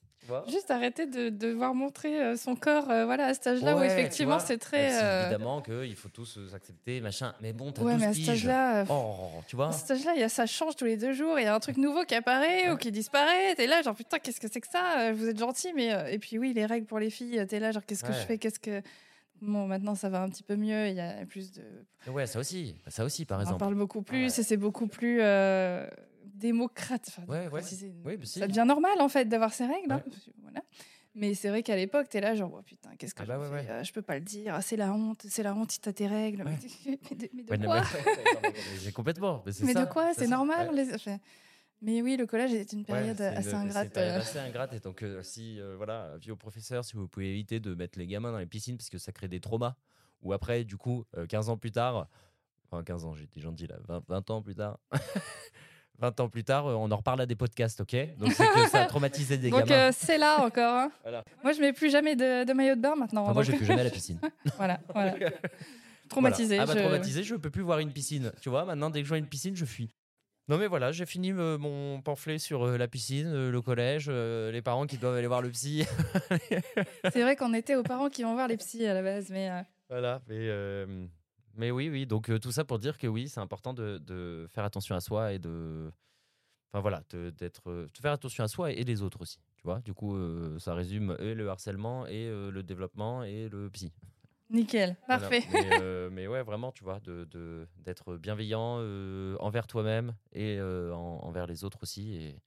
Juste 0.47 0.71
arrêter 0.71 1.05
de 1.05 1.29
de 1.29 1.29
devoir 1.29 1.73
montrer 1.73 2.21
euh, 2.21 2.35
son 2.37 2.55
corps, 2.55 2.89
euh, 2.89 3.05
voilà, 3.05 3.25
à 3.27 3.33
cet 3.33 3.47
âge-là 3.47 3.75
où 3.75 3.79
Ouais, 3.79 3.87
effectivement 3.87 4.39
c'est 4.39 4.57
très. 4.57 4.89
Si, 4.91 4.97
euh, 5.03 5.21
Évidemment 5.29 5.61
qu'il 5.61 5.95
faut 5.95 6.09
tous 6.09 6.37
euh, 6.37 6.47
s'accepter, 6.49 7.01
machin, 7.01 7.33
mais 7.41 7.53
bon, 7.53 7.71
t'as 7.71 7.81
Ouais, 7.83 7.93
12 7.93 8.01
mais 8.01 8.07
à 8.07 8.13
cet 8.13 8.29
âge-là, 8.29 8.85
Oh, 8.89 9.29
tu 9.47 9.55
vois 9.55 9.69
à 9.69 9.71
cet 9.71 9.91
âge-là, 9.91 10.13
il 10.15 10.19
y 10.19 10.23
a- 10.23 10.29
ça 10.29 10.45
change 10.45 10.75
tous 10.75 10.85
les 10.85 10.97
deux 10.97 11.13
jours. 11.13 11.39
Il 11.39 11.43
y 11.43 11.47
a 11.47 11.53
un 11.55 11.59
truc 11.59 11.77
nouveau 11.77 12.03
qui 12.03 12.15
apparaît 12.15 12.71
ou 12.71 12.77
qui 12.77 12.91
disparaît. 12.91 13.55
T'es 13.55 13.67
là, 13.67 13.81
genre 13.81 13.95
putain, 13.95 14.19
qu'est-ce 14.19 14.39
que 14.39 14.47
c'est 14.51 14.61
que 14.61 14.67
ça 14.69 15.11
Vous 15.13 15.27
êtes 15.27 15.39
gentil, 15.39 15.73
mais 15.73 15.89
et 16.13 16.19
puis 16.19 16.37
oui, 16.37 16.53
les 16.53 16.65
règles 16.65 16.85
pour 16.87 16.99
les 16.99 17.09
filles. 17.09 17.45
T'es 17.47 17.59
là, 17.59 17.71
genre 17.71 17.85
qu'est-ce 17.85 18.03
que 18.03 18.13
je 18.13 18.19
fais 18.19 18.37
Qu'est-ce 18.37 18.59
que 18.59 18.81
Bon, 19.41 19.67
maintenant 19.67 19.95
ça 19.95 20.07
va 20.07 20.21
un 20.21 20.29
petit 20.29 20.43
peu 20.43 20.55
mieux. 20.55 20.87
Il 20.87 20.95
y 20.95 21.01
a 21.01 21.25
plus 21.25 21.51
de. 21.51 21.61
Ouais, 22.09 22.25
ça 22.25 22.39
aussi, 22.39 22.73
ça 22.87 23.03
aussi, 23.03 23.25
par 23.25 23.37
On 23.37 23.41
en 23.41 23.43
exemple. 23.43 23.59
parle 23.59 23.75
beaucoup 23.75 24.01
plus 24.01 24.39
et 24.39 24.43
c'est 24.43 24.55
beaucoup 24.57 24.87
plus 24.87 25.19
euh, 25.21 25.85
démocrate. 26.33 27.05
Enfin, 27.09 27.23
Ouais, 27.27 27.47
ouais. 27.49 27.61
Oui, 28.05 28.17
bah 28.17 28.25
si. 28.25 28.39
Ça 28.39 28.47
devient 28.47 28.65
normal 28.67 28.99
en 28.99 29.09
fait 29.09 29.25
d'avoir 29.25 29.53
ces 29.53 29.65
règles. 29.65 29.91
hein. 29.91 30.03
Ouais. 30.05 30.13
Voilà. 30.41 30.61
Mais 31.17 31.33
c'est 31.33 31.47
vrai 31.47 31.63
qu'à 31.63 31.77
l'époque, 31.77 32.09
t'es 32.09 32.19
là, 32.19 32.35
genre, 32.35 32.51
oh, 32.53 32.61
putain, 32.61 32.93
qu'est-ce 32.97 33.15
que 33.15 33.23
Ah 33.23 33.25
bah 33.25 33.35
je 33.37 33.53
ouais, 33.53 33.61
fais 33.63 33.67
ouais. 33.67 33.71
Euh, 33.79 33.83
Je 33.83 33.93
peux 33.93 34.01
pas 34.01 34.15
le 34.15 34.21
dire. 34.25 34.57
C'est 34.61 34.75
la 34.75 34.91
honte. 34.93 35.25
C'est 35.29 35.43
la 35.43 35.55
honte 35.55 35.71
si 35.71 35.79
t'as 35.79 35.93
tes 35.93 36.07
règles. 36.07 36.43
Ouais. 36.43 36.57
Mais, 36.85 37.15
de, 37.15 37.29
mais 37.33 37.43
de 37.43 37.49
Ouais, 37.51 37.57
non, 37.57 37.65
quoi 37.67 37.81
mais- 38.05 38.49
ouais, 38.49 38.53
c'est 38.79 38.91
complètement. 38.91 39.41
Mais, 39.45 39.51
c'est 39.53 39.63
Mais 39.63 39.73
ça, 39.73 39.85
de 39.85 39.89
quoi 39.91 40.13
C'est 40.13 40.27
normal. 40.27 40.69
ouais. 40.71 40.83
les- 40.83 40.93
enfin, 40.93 41.17
Mais 41.81 42.01
oui, 42.01 42.17
le 42.17 42.25
collège 42.25 42.53
est 42.53 42.73
une 42.73 42.79
Ouais, 42.79 42.85
période 42.85 43.15
c'est 43.17 43.27
assez 43.27 43.43
c'est 43.49 43.55
une 43.55 43.61
ingrate. 43.61 43.93
période 43.93 44.13
euh. 44.15 44.19
assez 44.19 44.39
ingrate. 44.39 44.73
Et 44.73 44.79
donc, 44.81 45.03
euh, 45.03 45.23
si, 45.23 45.57
euh, 45.61 45.75
voilà, 45.77 46.11
avis 46.15 46.31
aux 46.31 46.35
professeurs, 46.35 46.83
si 46.83 46.97
vous 46.97 47.07
pouvez 47.07 47.29
éviter 47.29 47.61
de 47.61 47.73
mettre 47.75 47.97
les 47.97 48.07
gamins 48.07 48.31
dans 48.33 48.39
les 48.39 48.45
piscines 48.45 48.75
parce 48.75 48.89
que 48.89 48.97
ça 48.97 49.11
crée 49.13 49.27
des 49.29 49.39
traumas. 49.39 49.75
Ou 50.21 50.33
après, 50.33 50.65
du 50.65 50.75
coup, 50.75 51.05
euh, 51.17 51.27
15 51.27 51.47
ans 51.49 51.57
plus 51.57 51.71
tard, 51.71 52.09
enfin 52.69 52.83
15 52.83 53.05
ans, 53.05 53.13
j'étais 53.15 53.39
gentil 53.39 53.67
là, 53.67 53.77
20, 53.87 54.03
20 54.09 54.29
ans 54.31 54.41
plus 54.41 54.55
tard. 54.55 54.79
20 55.99 56.19
ans 56.19 56.29
plus 56.29 56.43
tard, 56.43 56.67
euh, 56.67 56.73
on 56.73 56.91
en 56.91 56.95
reparle 56.97 57.21
à 57.21 57.25
des 57.25 57.35
podcasts, 57.35 57.81
ok? 57.81 57.95
Donc 58.17 58.33
c'est 58.33 58.45
que 58.47 58.67
ça 58.69 58.81
a 58.83 58.85
traumatisé 58.85 59.37
des 59.37 59.49
Donc 59.51 59.65
gamins. 59.65 59.87
euh, 59.89 59.91
c'est 59.95 60.17
là 60.17 60.41
encore. 60.41 60.75
hein. 60.75 60.91
Voilà. 61.03 61.23
Moi, 61.43 61.53
je 61.53 61.61
mets 61.61 61.73
plus 61.73 61.89
jamais 61.91 62.15
de, 62.15 62.43
de 62.43 62.53
maillot 62.53 62.75
de 62.75 62.81
bain 62.81 62.95
maintenant. 62.95 63.23
Enfin, 63.23 63.33
moi, 63.33 63.43
je 63.43 63.51
donc- 63.51 63.59
vais 63.61 63.65
plus 63.65 63.67
jamais 63.67 63.81
à 63.81 63.85
la 63.85 63.89
piscine. 63.89 64.19
voilà, 64.57 64.79
voilà. 64.93 65.15
Traumatisé. 66.09 66.57
Voilà. 66.57 66.71
Ah 66.71 66.73
bah 66.75 66.79
je- 66.79 66.85
traumatisé, 66.87 67.23
je 67.23 67.35
peux 67.35 67.49
plus 67.49 67.63
voir 67.63 67.79
une 67.79 67.91
piscine. 67.91 68.31
Tu 68.41 68.49
vois, 68.49 68.63
maintenant 68.65 68.89
dès 68.89 68.99
que 68.99 69.05
je 69.05 69.09
vois 69.09 69.17
une 69.17 69.25
piscine, 69.27 69.55
je 69.55 69.65
fuis. 69.65 69.89
Non 70.47 70.59
mais 70.59 70.67
voilà, 70.67 70.91
j'ai 70.91 71.07
fini 71.07 71.31
euh, 71.31 71.57
mon 71.57 71.99
pamphlet 72.01 72.37
sur 72.37 72.67
euh, 72.67 72.77
la 72.77 72.87
piscine, 72.87 73.25
euh, 73.33 73.51
le 73.51 73.61
collège, 73.63 74.11
les 74.11 74.61
parents 74.61 74.85
qui 74.85 74.97
doivent 74.99 75.15
aller 75.15 75.25
voir 75.25 75.41
le 75.41 75.49
psy. 75.49 75.83
C'est 77.11 77.21
vrai 77.23 77.35
qu'on 77.35 77.55
était 77.55 77.75
aux 77.75 77.81
parents 77.81 78.09
qui 78.09 78.21
vont 78.21 78.33
voir 78.35 78.47
les 78.47 78.57
psys 78.57 78.85
à 78.85 78.93
la 78.93 79.01
base, 79.01 79.29
mais 79.31 79.49
voilà, 79.89 80.21
mais, 80.27 80.47
mais 81.55 81.71
oui, 81.71 81.89
oui, 81.89 82.05
donc 82.05 82.29
euh, 82.29 82.39
tout 82.39 82.51
ça 82.51 82.63
pour 82.65 82.79
dire 82.79 82.97
que 82.97 83.07
oui, 83.07 83.29
c'est 83.29 83.39
important 83.39 83.73
de, 83.73 83.97
de 83.99 84.47
faire 84.51 84.63
attention 84.63 84.95
à 84.95 84.99
soi 85.01 85.33
et 85.33 85.39
de... 85.39 85.91
Enfin 86.71 86.81
voilà, 86.81 87.03
de, 87.11 87.29
d'être, 87.29 87.69
euh, 87.69 87.87
de 87.93 87.97
faire 87.99 88.11
attention 88.11 88.43
à 88.43 88.47
soi 88.47 88.71
et 88.71 88.83
les 88.83 89.01
autres 89.01 89.21
aussi. 89.21 89.37
Tu 89.57 89.63
vois, 89.63 89.79
du 89.79 89.93
coup, 89.93 90.15
euh, 90.15 90.59
ça 90.59 90.73
résume 90.73 91.15
et 91.19 91.33
le 91.33 91.49
harcèlement 91.49 92.05
et 92.05 92.27
euh, 92.27 92.51
le 92.51 92.63
développement 92.63 93.23
et 93.23 93.47
le 93.49 93.69
psy. 93.69 93.93
Nickel, 94.49 94.95
Voilà. 95.07 95.21
parfait. 95.29 95.43
Mais, 95.53 95.69
euh, 95.81 96.09
mais 96.11 96.27
ouais, 96.27 96.43
vraiment, 96.43 96.71
tu 96.71 96.83
vois, 96.83 96.99
de, 96.99 97.67
d'être 97.77 98.17
bienveillant 98.17 98.77
euh, 98.79 99.35
envers 99.39 99.67
toi-même 99.67 100.15
et 100.33 100.57
euh, 100.59 100.93
en- 100.93 101.19
envers 101.23 101.47
les 101.47 101.63
autres 101.63 101.79
aussi. 101.81 102.15
Et 102.15 102.41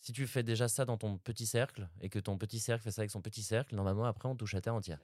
si 0.00 0.12
tu 0.12 0.26
fais 0.26 0.42
déjà 0.42 0.66
ça 0.68 0.84
dans 0.84 0.96
ton 0.96 1.18
petit 1.18 1.46
cercle 1.46 1.88
et 2.00 2.08
que 2.08 2.18
ton 2.18 2.38
petit 2.38 2.58
cercle 2.58 2.82
fait 2.84 2.90
ça 2.90 3.02
avec 3.02 3.10
son 3.10 3.20
petit 3.20 3.42
cercle, 3.42 3.74
normalement, 3.76 4.04
après, 4.06 4.28
on 4.28 4.34
touche 4.34 4.54
à 4.54 4.60
terre 4.60 4.74
entière. 4.74 4.98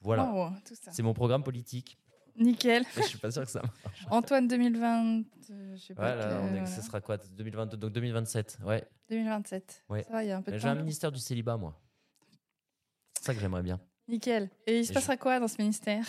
Voilà. 0.00 0.30
Oh. 0.34 0.48
C'est 0.92 1.02
mon 1.02 1.14
programme 1.14 1.42
politique. 1.42 1.96
Nickel. 2.38 2.84
Je 2.96 3.02
suis 3.02 3.18
pas 3.18 3.30
sûr 3.30 3.42
que 3.44 3.50
ça 3.50 3.62
marche. 3.62 4.04
Antoine 4.10 4.46
2020, 4.48 5.20
euh, 5.50 5.76
je 5.76 5.80
sais 5.80 5.94
pas. 5.94 6.14
Voilà, 6.14 6.28
que- 6.28 6.34
on 6.42 6.46
est- 6.48 6.50
voilà. 6.50 6.66
ce 6.66 6.82
sera 6.82 7.00
quoi 7.00 7.16
2022, 7.18 7.76
donc 7.76 7.92
2027. 7.92 8.58
Ouais. 8.64 8.86
2027. 9.08 9.84
Ouais. 9.88 10.02
Ça 10.04 10.10
va, 10.12 10.24
il 10.24 10.28
y 10.28 10.30
a 10.32 10.36
un 10.36 10.42
peu 10.42 10.52
de 10.52 10.58
J'ai 10.58 10.68
un 10.68 10.74
ministère 10.74 11.10
du 11.12 11.18
célibat, 11.20 11.56
moi. 11.56 11.80
C'est 13.18 13.24
ça 13.26 13.34
que 13.34 13.40
j'aimerais 13.40 13.62
bien. 13.62 13.80
Nickel. 14.08 14.48
Et 14.66 14.80
il 14.80 14.86
se 14.86 14.92
Et 14.92 14.94
passera 14.94 15.16
quoi 15.16 15.40
dans 15.40 15.48
ce 15.48 15.56
ministère? 15.58 16.04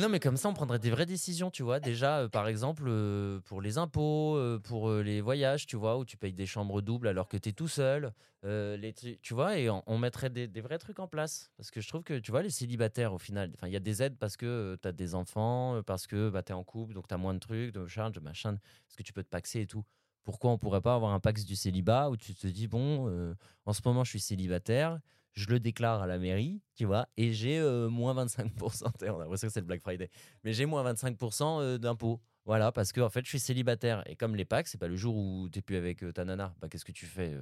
Non, 0.00 0.08
mais 0.08 0.20
comme 0.20 0.38
ça, 0.38 0.48
on 0.48 0.54
prendrait 0.54 0.78
des 0.78 0.90
vraies 0.90 1.04
décisions, 1.04 1.50
tu 1.50 1.62
vois. 1.62 1.78
Déjà, 1.78 2.20
euh, 2.20 2.28
par 2.28 2.48
exemple, 2.48 2.84
euh, 2.86 3.40
pour 3.40 3.60
les 3.60 3.76
impôts, 3.76 4.36
euh, 4.36 4.58
pour 4.58 4.90
les 4.90 5.20
voyages, 5.20 5.66
tu 5.66 5.76
vois, 5.76 5.98
où 5.98 6.06
tu 6.06 6.16
payes 6.16 6.32
des 6.32 6.46
chambres 6.46 6.80
doubles 6.80 7.08
alors 7.08 7.28
que 7.28 7.36
tu 7.36 7.50
es 7.50 7.52
tout 7.52 7.68
seul. 7.68 8.10
les 8.42 8.94
tu 9.20 9.34
vois, 9.34 9.58
et 9.58 9.68
on, 9.68 9.98
mettrait 9.98 10.30
des, 10.30 10.48
vrais 10.62 10.78
trucs 10.78 10.98
en 10.98 11.08
place. 11.08 11.50
Parce 11.58 11.70
que 11.70 11.82
je 11.82 11.88
trouve 11.88 12.04
que, 12.04 12.18
tu 12.18 12.30
vois, 12.30 12.42
les 12.42 12.48
célibataires, 12.48 13.12
au 13.12 13.18
final, 13.18 13.52
il 13.64 13.68
y 13.68 13.76
a 13.76 13.80
des 13.80 14.02
aides 14.02 14.16
parce 14.18 14.38
que 14.38 14.78
tu 14.80 14.88
as 14.88 14.92
des 14.92 15.14
enfants, 15.14 15.82
parce 15.86 16.06
que 16.06 16.30
bah, 16.30 16.42
tu 16.42 16.52
es 16.52 16.54
en 16.54 16.64
couple, 16.64 16.94
donc 16.94 17.06
tu 17.06 17.14
as 17.14 17.18
moins 17.18 17.34
de 17.34 17.38
trucs, 17.38 17.72
de 17.72 17.86
charges, 17.86 18.12
de 18.12 18.20
machin, 18.20 18.56
parce 18.86 18.96
que 18.96 19.02
tu 19.02 19.12
peux 19.12 19.22
te 19.22 19.28
paxer 19.28 19.60
et 19.60 19.66
tout. 19.66 19.84
Pourquoi 20.24 20.52
on 20.52 20.58
pourrait 20.58 20.80
pas 20.80 20.94
avoir 20.94 21.12
un 21.12 21.20
pax 21.20 21.44
du 21.44 21.54
célibat 21.54 22.08
où 22.08 22.16
tu 22.16 22.34
te 22.34 22.46
dis, 22.46 22.66
bon, 22.66 23.34
en 23.66 23.72
ce 23.74 23.80
moment, 23.84 24.04
je 24.04 24.10
suis 24.10 24.20
célibataire, 24.20 25.00
je 25.34 25.48
le 25.48 25.58
déclare 25.60 26.02
à 26.02 26.06
la 26.06 26.18
mairie, 26.18 26.60
tu 26.74 26.84
vois, 26.84 27.08
et 27.16 27.32
j'ai 27.32 27.58
euh, 27.58 27.88
moins 27.88 28.14
25%. 28.14 28.84
On 29.08 29.16
a 29.16 29.18
l'impression 29.20 29.48
que 29.48 29.52
c'est 29.52 29.60
le 29.60 29.66
Black 29.66 29.80
Friday. 29.80 30.10
Mais 30.44 30.52
j'ai 30.52 30.66
moins 30.66 30.84
25% 30.92 31.60
euh, 31.60 31.78
d'impôts. 31.78 32.20
Voilà, 32.44 32.72
parce 32.72 32.92
que 32.92 33.00
en 33.00 33.08
fait, 33.08 33.24
je 33.24 33.30
suis 33.30 33.38
célibataire. 33.40 34.02
Et 34.06 34.16
comme 34.16 34.34
les 34.36 34.44
packs, 34.44 34.68
c'est 34.68 34.78
pas 34.78 34.88
le 34.88 34.96
jour 34.96 35.16
où 35.16 35.48
tu 35.48 35.62
plus 35.62 35.76
avec 35.76 36.02
euh, 36.02 36.12
ta 36.12 36.24
nana, 36.24 36.54
bah, 36.60 36.68
qu'est-ce 36.68 36.84
que 36.84 36.92
tu 36.92 37.06
fais 37.06 37.32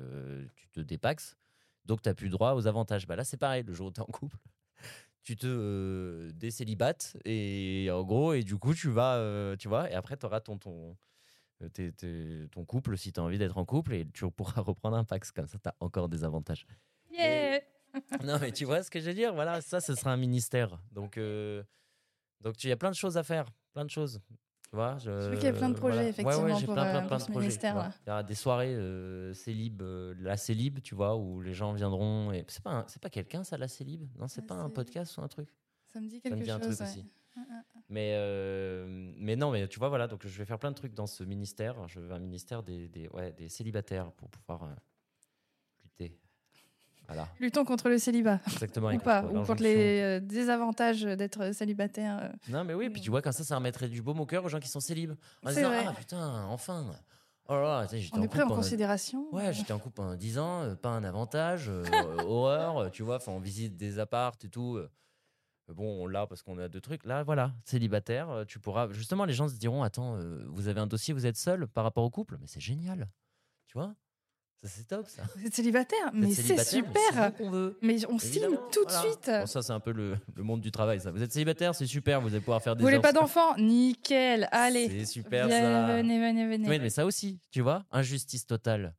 Tu 0.56 0.68
te 0.68 0.80
dépaxes, 0.80 1.36
donc 1.84 2.02
tu 2.02 2.08
n'as 2.08 2.14
plus 2.14 2.28
droit 2.28 2.52
aux 2.54 2.66
avantages. 2.66 3.06
Bah, 3.06 3.16
là, 3.16 3.24
c'est 3.24 3.36
pareil, 3.38 3.64
le 3.64 3.72
jour 3.72 3.88
où 3.88 3.92
tu 3.92 4.00
es 4.00 4.02
en 4.02 4.06
couple, 4.06 4.36
tu 5.22 5.36
te 5.36 6.30
décélibates, 6.32 7.16
et 7.24 7.88
en 7.92 8.02
gros, 8.04 8.34
et 8.34 8.42
du 8.42 8.56
coup, 8.56 8.74
tu 8.74 8.88
vas, 8.90 9.56
tu 9.58 9.68
vois, 9.68 9.90
et 9.90 9.94
après, 9.94 10.16
tu 10.16 10.26
auras 10.26 10.40
ton. 10.40 10.58
ton 10.58 10.96
tes- 11.74 11.92
tes- 11.92 12.46
ton 12.52 12.64
couple 12.64 12.96
si 12.96 13.12
tu 13.12 13.20
as 13.20 13.22
envie 13.22 13.36
d'être 13.36 13.58
en 13.58 13.66
couple 13.66 13.92
et 13.92 14.06
tu 14.14 14.24
pourras 14.30 14.62
reprendre 14.62 14.96
un 14.96 15.04
pax 15.04 15.30
comme 15.30 15.46
ça 15.46 15.58
tu 15.58 15.68
as 15.68 15.74
encore 15.80 16.08
des 16.08 16.24
avantages 16.24 16.66
Yeah 17.10 17.60
non, 18.24 18.38
mais 18.40 18.52
tu 18.52 18.64
vois 18.64 18.82
ce 18.82 18.90
que 18.90 19.00
je 19.00 19.06
veux 19.06 19.14
dire? 19.14 19.34
Voilà, 19.34 19.60
ça, 19.60 19.80
ce 19.80 19.94
sera 19.94 20.12
un 20.12 20.16
ministère. 20.16 20.78
Donc, 20.92 21.16
euh, 21.18 21.62
donc 22.40 22.62
il 22.64 22.68
y 22.68 22.72
a 22.72 22.76
plein 22.76 22.90
de 22.90 22.96
choses 22.96 23.16
à 23.16 23.22
faire, 23.22 23.46
plein 23.72 23.84
de 23.84 23.90
choses. 23.90 24.20
Tu 24.70 24.76
vois, 24.76 24.98
je, 24.98 25.10
vois 25.10 25.34
qu'il 25.36 25.44
y 25.44 25.46
a 25.48 25.52
plein 25.52 25.68
de 25.68 25.74
projets, 25.74 25.96
Ouais, 25.96 26.02
ouais, 26.04 26.10
effectivement, 26.10 26.56
j'ai 26.56 26.66
pour, 26.66 26.74
plein, 26.74 26.84
euh, 26.84 26.90
plein, 26.92 27.00
pour 27.00 27.08
plein 27.08 27.50
ce 27.50 27.72
vois. 27.72 27.90
Il 28.06 28.08
y 28.08 28.12
aura 28.12 28.22
des 28.22 28.34
soirées 28.36 28.74
euh, 28.74 29.34
célib, 29.34 29.82
euh, 29.82 30.14
la 30.20 30.36
célib, 30.36 30.80
tu 30.80 30.94
vois, 30.94 31.16
où 31.16 31.40
les 31.40 31.54
gens 31.54 31.72
viendront. 31.72 32.30
Et 32.30 32.44
c'est 32.46 32.62
pas, 32.62 32.70
un- 32.70 32.84
c'est 32.86 33.02
pas 33.02 33.10
quelqu'un 33.10 33.42
ça, 33.42 33.58
la 33.58 33.66
célib? 33.66 34.08
Non, 34.16 34.28
c'est 34.28 34.46
pas 34.46 34.54
un 34.54 34.70
podcast 34.70 35.16
ou 35.18 35.22
un 35.22 35.28
truc? 35.28 35.48
Ça 35.92 36.00
me 36.00 36.06
dit 36.08 36.20
Ça 36.20 36.30
me 36.30 36.36
quelque 36.36 36.44
dit 36.44 36.50
un 36.52 36.58
chose. 36.60 36.76
truc 36.76 36.80
ouais. 36.80 36.86
aussi. 36.86 37.04
Mm, 37.36 37.40
mm. 37.40 37.62
Mais, 37.88 38.12
euh, 38.14 39.12
mais 39.16 39.34
non, 39.34 39.50
mais 39.50 39.66
tu 39.66 39.80
vois, 39.80 39.88
voilà, 39.88 40.06
donc 40.06 40.24
je 40.24 40.38
vais 40.38 40.44
faire 40.44 40.60
plein 40.60 40.70
de 40.70 40.76
trucs 40.76 40.94
dans 40.94 41.08
ce 41.08 41.24
ministère. 41.24 41.88
Je 41.88 41.98
veux 41.98 42.12
un 42.12 42.20
ministère 42.20 42.62
des, 42.62 42.88
des, 42.88 43.08
ouais, 43.08 43.32
des 43.32 43.48
célibataires 43.48 44.12
pour 44.12 44.30
pouvoir 44.30 44.62
euh. 44.62 44.74
Voilà, 47.12 47.28
Luttons 47.40 47.64
contre 47.64 47.88
le 47.88 47.98
célibat. 47.98 48.38
exactement. 48.46 48.88
Ou 48.94 48.98
pas, 48.98 49.24
ou 49.24 49.42
contre 49.44 49.62
les 49.62 50.00
euh, 50.00 50.20
désavantages 50.20 51.02
d'être 51.02 51.52
célibataire. 51.52 52.18
euh. 52.22 52.28
Non, 52.48 52.62
mais 52.62 52.72
oui, 52.74 52.88
puis 52.88 53.00
tu 53.00 53.10
vois, 53.10 53.20
comme 53.20 53.32
ça, 53.32 53.42
ça 53.42 53.56
remettrait 53.56 53.88
du 53.88 54.00
baume 54.00 54.20
au 54.20 54.26
cœur 54.26 54.44
aux 54.44 54.48
gens 54.48 54.60
qui 54.60 54.68
sont 54.68 54.78
célibes. 54.80 55.14
En 55.44 55.48
disant, 55.48 55.68
vrai. 55.68 55.84
ah 55.88 55.92
putain, 55.92 56.44
enfin. 56.44 56.86
Oh 57.48 57.54
là 57.54 57.60
là, 57.82 57.86
On 58.12 58.18
en 58.20 58.22
est 58.22 58.28
pris 58.28 58.42
en 58.42 58.48
considération. 58.48 59.26
Ouais, 59.32 59.52
j'étais 59.52 59.72
en 59.72 59.80
couple 59.80 59.96
pendant 59.96 60.14
10 60.14 60.38
ans, 60.38 60.62
euh, 60.62 60.76
pas 60.76 60.90
un 60.90 61.02
avantage, 61.02 61.68
euh, 61.68 61.82
horreur, 62.28 62.92
tu 62.92 63.02
vois, 63.02 63.18
on 63.26 63.40
visite 63.40 63.76
des 63.76 63.98
appartes 63.98 64.44
et 64.44 64.48
tout. 64.48 64.76
euh, 64.76 64.88
Bon, 65.74 66.02
on 66.02 66.06
l'a 66.06 66.26
parce 66.28 66.42
qu'on 66.42 66.58
a 66.58 66.68
deux 66.68 66.80
trucs. 66.80 67.04
Là, 67.04 67.24
voilà, 67.24 67.52
célibataire, 67.64 68.44
tu 68.46 68.58
pourras. 68.60 68.88
Justement, 68.92 69.24
les 69.24 69.32
gens 69.32 69.48
se 69.48 69.54
diront 69.54 69.82
Attends, 69.84 70.16
vous 70.48 70.66
avez 70.68 70.80
un 70.80 70.86
dossier, 70.88 71.14
vous 71.14 71.26
êtes 71.26 71.36
seul 71.36 71.66
par 71.68 71.84
rapport 71.84 72.02
au 72.04 72.10
couple? 72.10 72.36
Mais 72.40 72.46
c'est 72.48 72.60
génial. 72.60 73.08
Tu 73.66 73.74
vois? 73.78 73.94
Ça, 74.62 74.68
c'est 74.68 74.86
top, 74.86 75.06
ça. 75.08 75.22
Vous 75.36 75.46
êtes 75.46 75.54
célibataire, 75.54 76.10
mais 76.12 76.34
c'est 76.34 76.52
on 76.52 76.64
super. 76.64 76.94
signe 77.14 77.30
qu'on 77.38 77.50
veut. 77.50 77.78
Mais 77.80 77.96
on 78.10 78.18
signe 78.18 78.42
Évidemment, 78.42 78.68
tout 78.70 78.84
de 78.84 78.90
suite. 78.90 79.26
Bon, 79.30 79.46
ça, 79.46 79.62
c'est 79.62 79.72
un 79.72 79.80
peu 79.80 79.90
le, 79.92 80.16
le 80.36 80.42
monde 80.42 80.60
du 80.60 80.70
travail, 80.70 81.00
ça. 81.00 81.10
Vous 81.10 81.22
êtes 81.22 81.32
célibataire, 81.32 81.74
c'est 81.74 81.86
super, 81.86 82.20
vous 82.20 82.28
allez 82.28 82.40
pouvoir 82.40 82.62
faire 82.62 82.76
des 82.76 82.82
Vous 82.82 82.88
voulez 82.90 83.00
pas 83.00 83.14
d'enfants? 83.14 83.56
Nickel, 83.56 84.48
allez. 84.52 84.88
C'est 84.88 85.06
super, 85.06 85.46
Viens, 85.46 85.58
ça. 85.88 85.96
Venez, 85.96 86.18
venez, 86.20 86.46
venez. 86.46 86.68
Oui, 86.68 86.78
mais 86.78 86.90
ça 86.90 87.06
aussi, 87.06 87.38
tu 87.50 87.62
vois, 87.62 87.84
injustice 87.90 88.46
totale. 88.46 88.94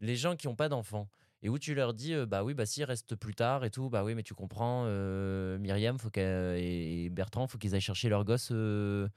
Les 0.00 0.16
gens 0.16 0.34
qui 0.34 0.46
n'ont 0.46 0.56
pas 0.56 0.70
d'enfants 0.70 1.08
et 1.42 1.50
où 1.50 1.58
tu 1.58 1.74
leur 1.74 1.92
dis, 1.92 2.14
euh, 2.14 2.24
bah 2.24 2.42
oui, 2.42 2.54
bah 2.54 2.64
si, 2.64 2.82
reste 2.82 3.16
plus 3.16 3.34
tard 3.34 3.64
et 3.66 3.70
tout, 3.70 3.90
bah 3.90 4.02
oui, 4.02 4.14
mais 4.14 4.22
tu 4.22 4.32
comprends, 4.32 4.84
euh, 4.86 5.58
Myriam 5.58 5.98
faut 5.98 6.08
qu'elle- 6.08 6.56
et 6.58 7.04
et 7.04 7.10
Bertrand, 7.10 7.46
faut 7.48 7.58
qu'ils 7.58 7.74
aillent 7.74 7.80
chercher 7.82 8.08
leur 8.08 8.24
gosse 8.24 8.48
euh, 8.50 9.08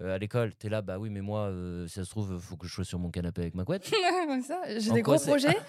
euh, 0.00 0.14
à 0.14 0.18
l'école. 0.18 0.54
T'es 0.54 0.68
là, 0.68 0.82
bah 0.82 0.98
oui, 0.98 1.10
mais 1.10 1.20
moi, 1.20 1.42
euh, 1.48 1.86
si 1.86 1.94
ça 1.94 2.04
se 2.04 2.10
trouve, 2.10 2.38
faut 2.38 2.56
que 2.56 2.66
je 2.66 2.72
sois 2.74 2.84
sur 2.84 2.98
mon 2.98 3.10
canapé 3.10 3.42
avec 3.42 3.54
ma 3.54 3.64
couette. 3.64 3.90
Comme 4.26 4.42
ça, 4.42 4.60
J'ai 4.78 4.90
En 4.90 4.94
des 4.94 5.02
gros 5.02 5.18
projets. 5.18 5.56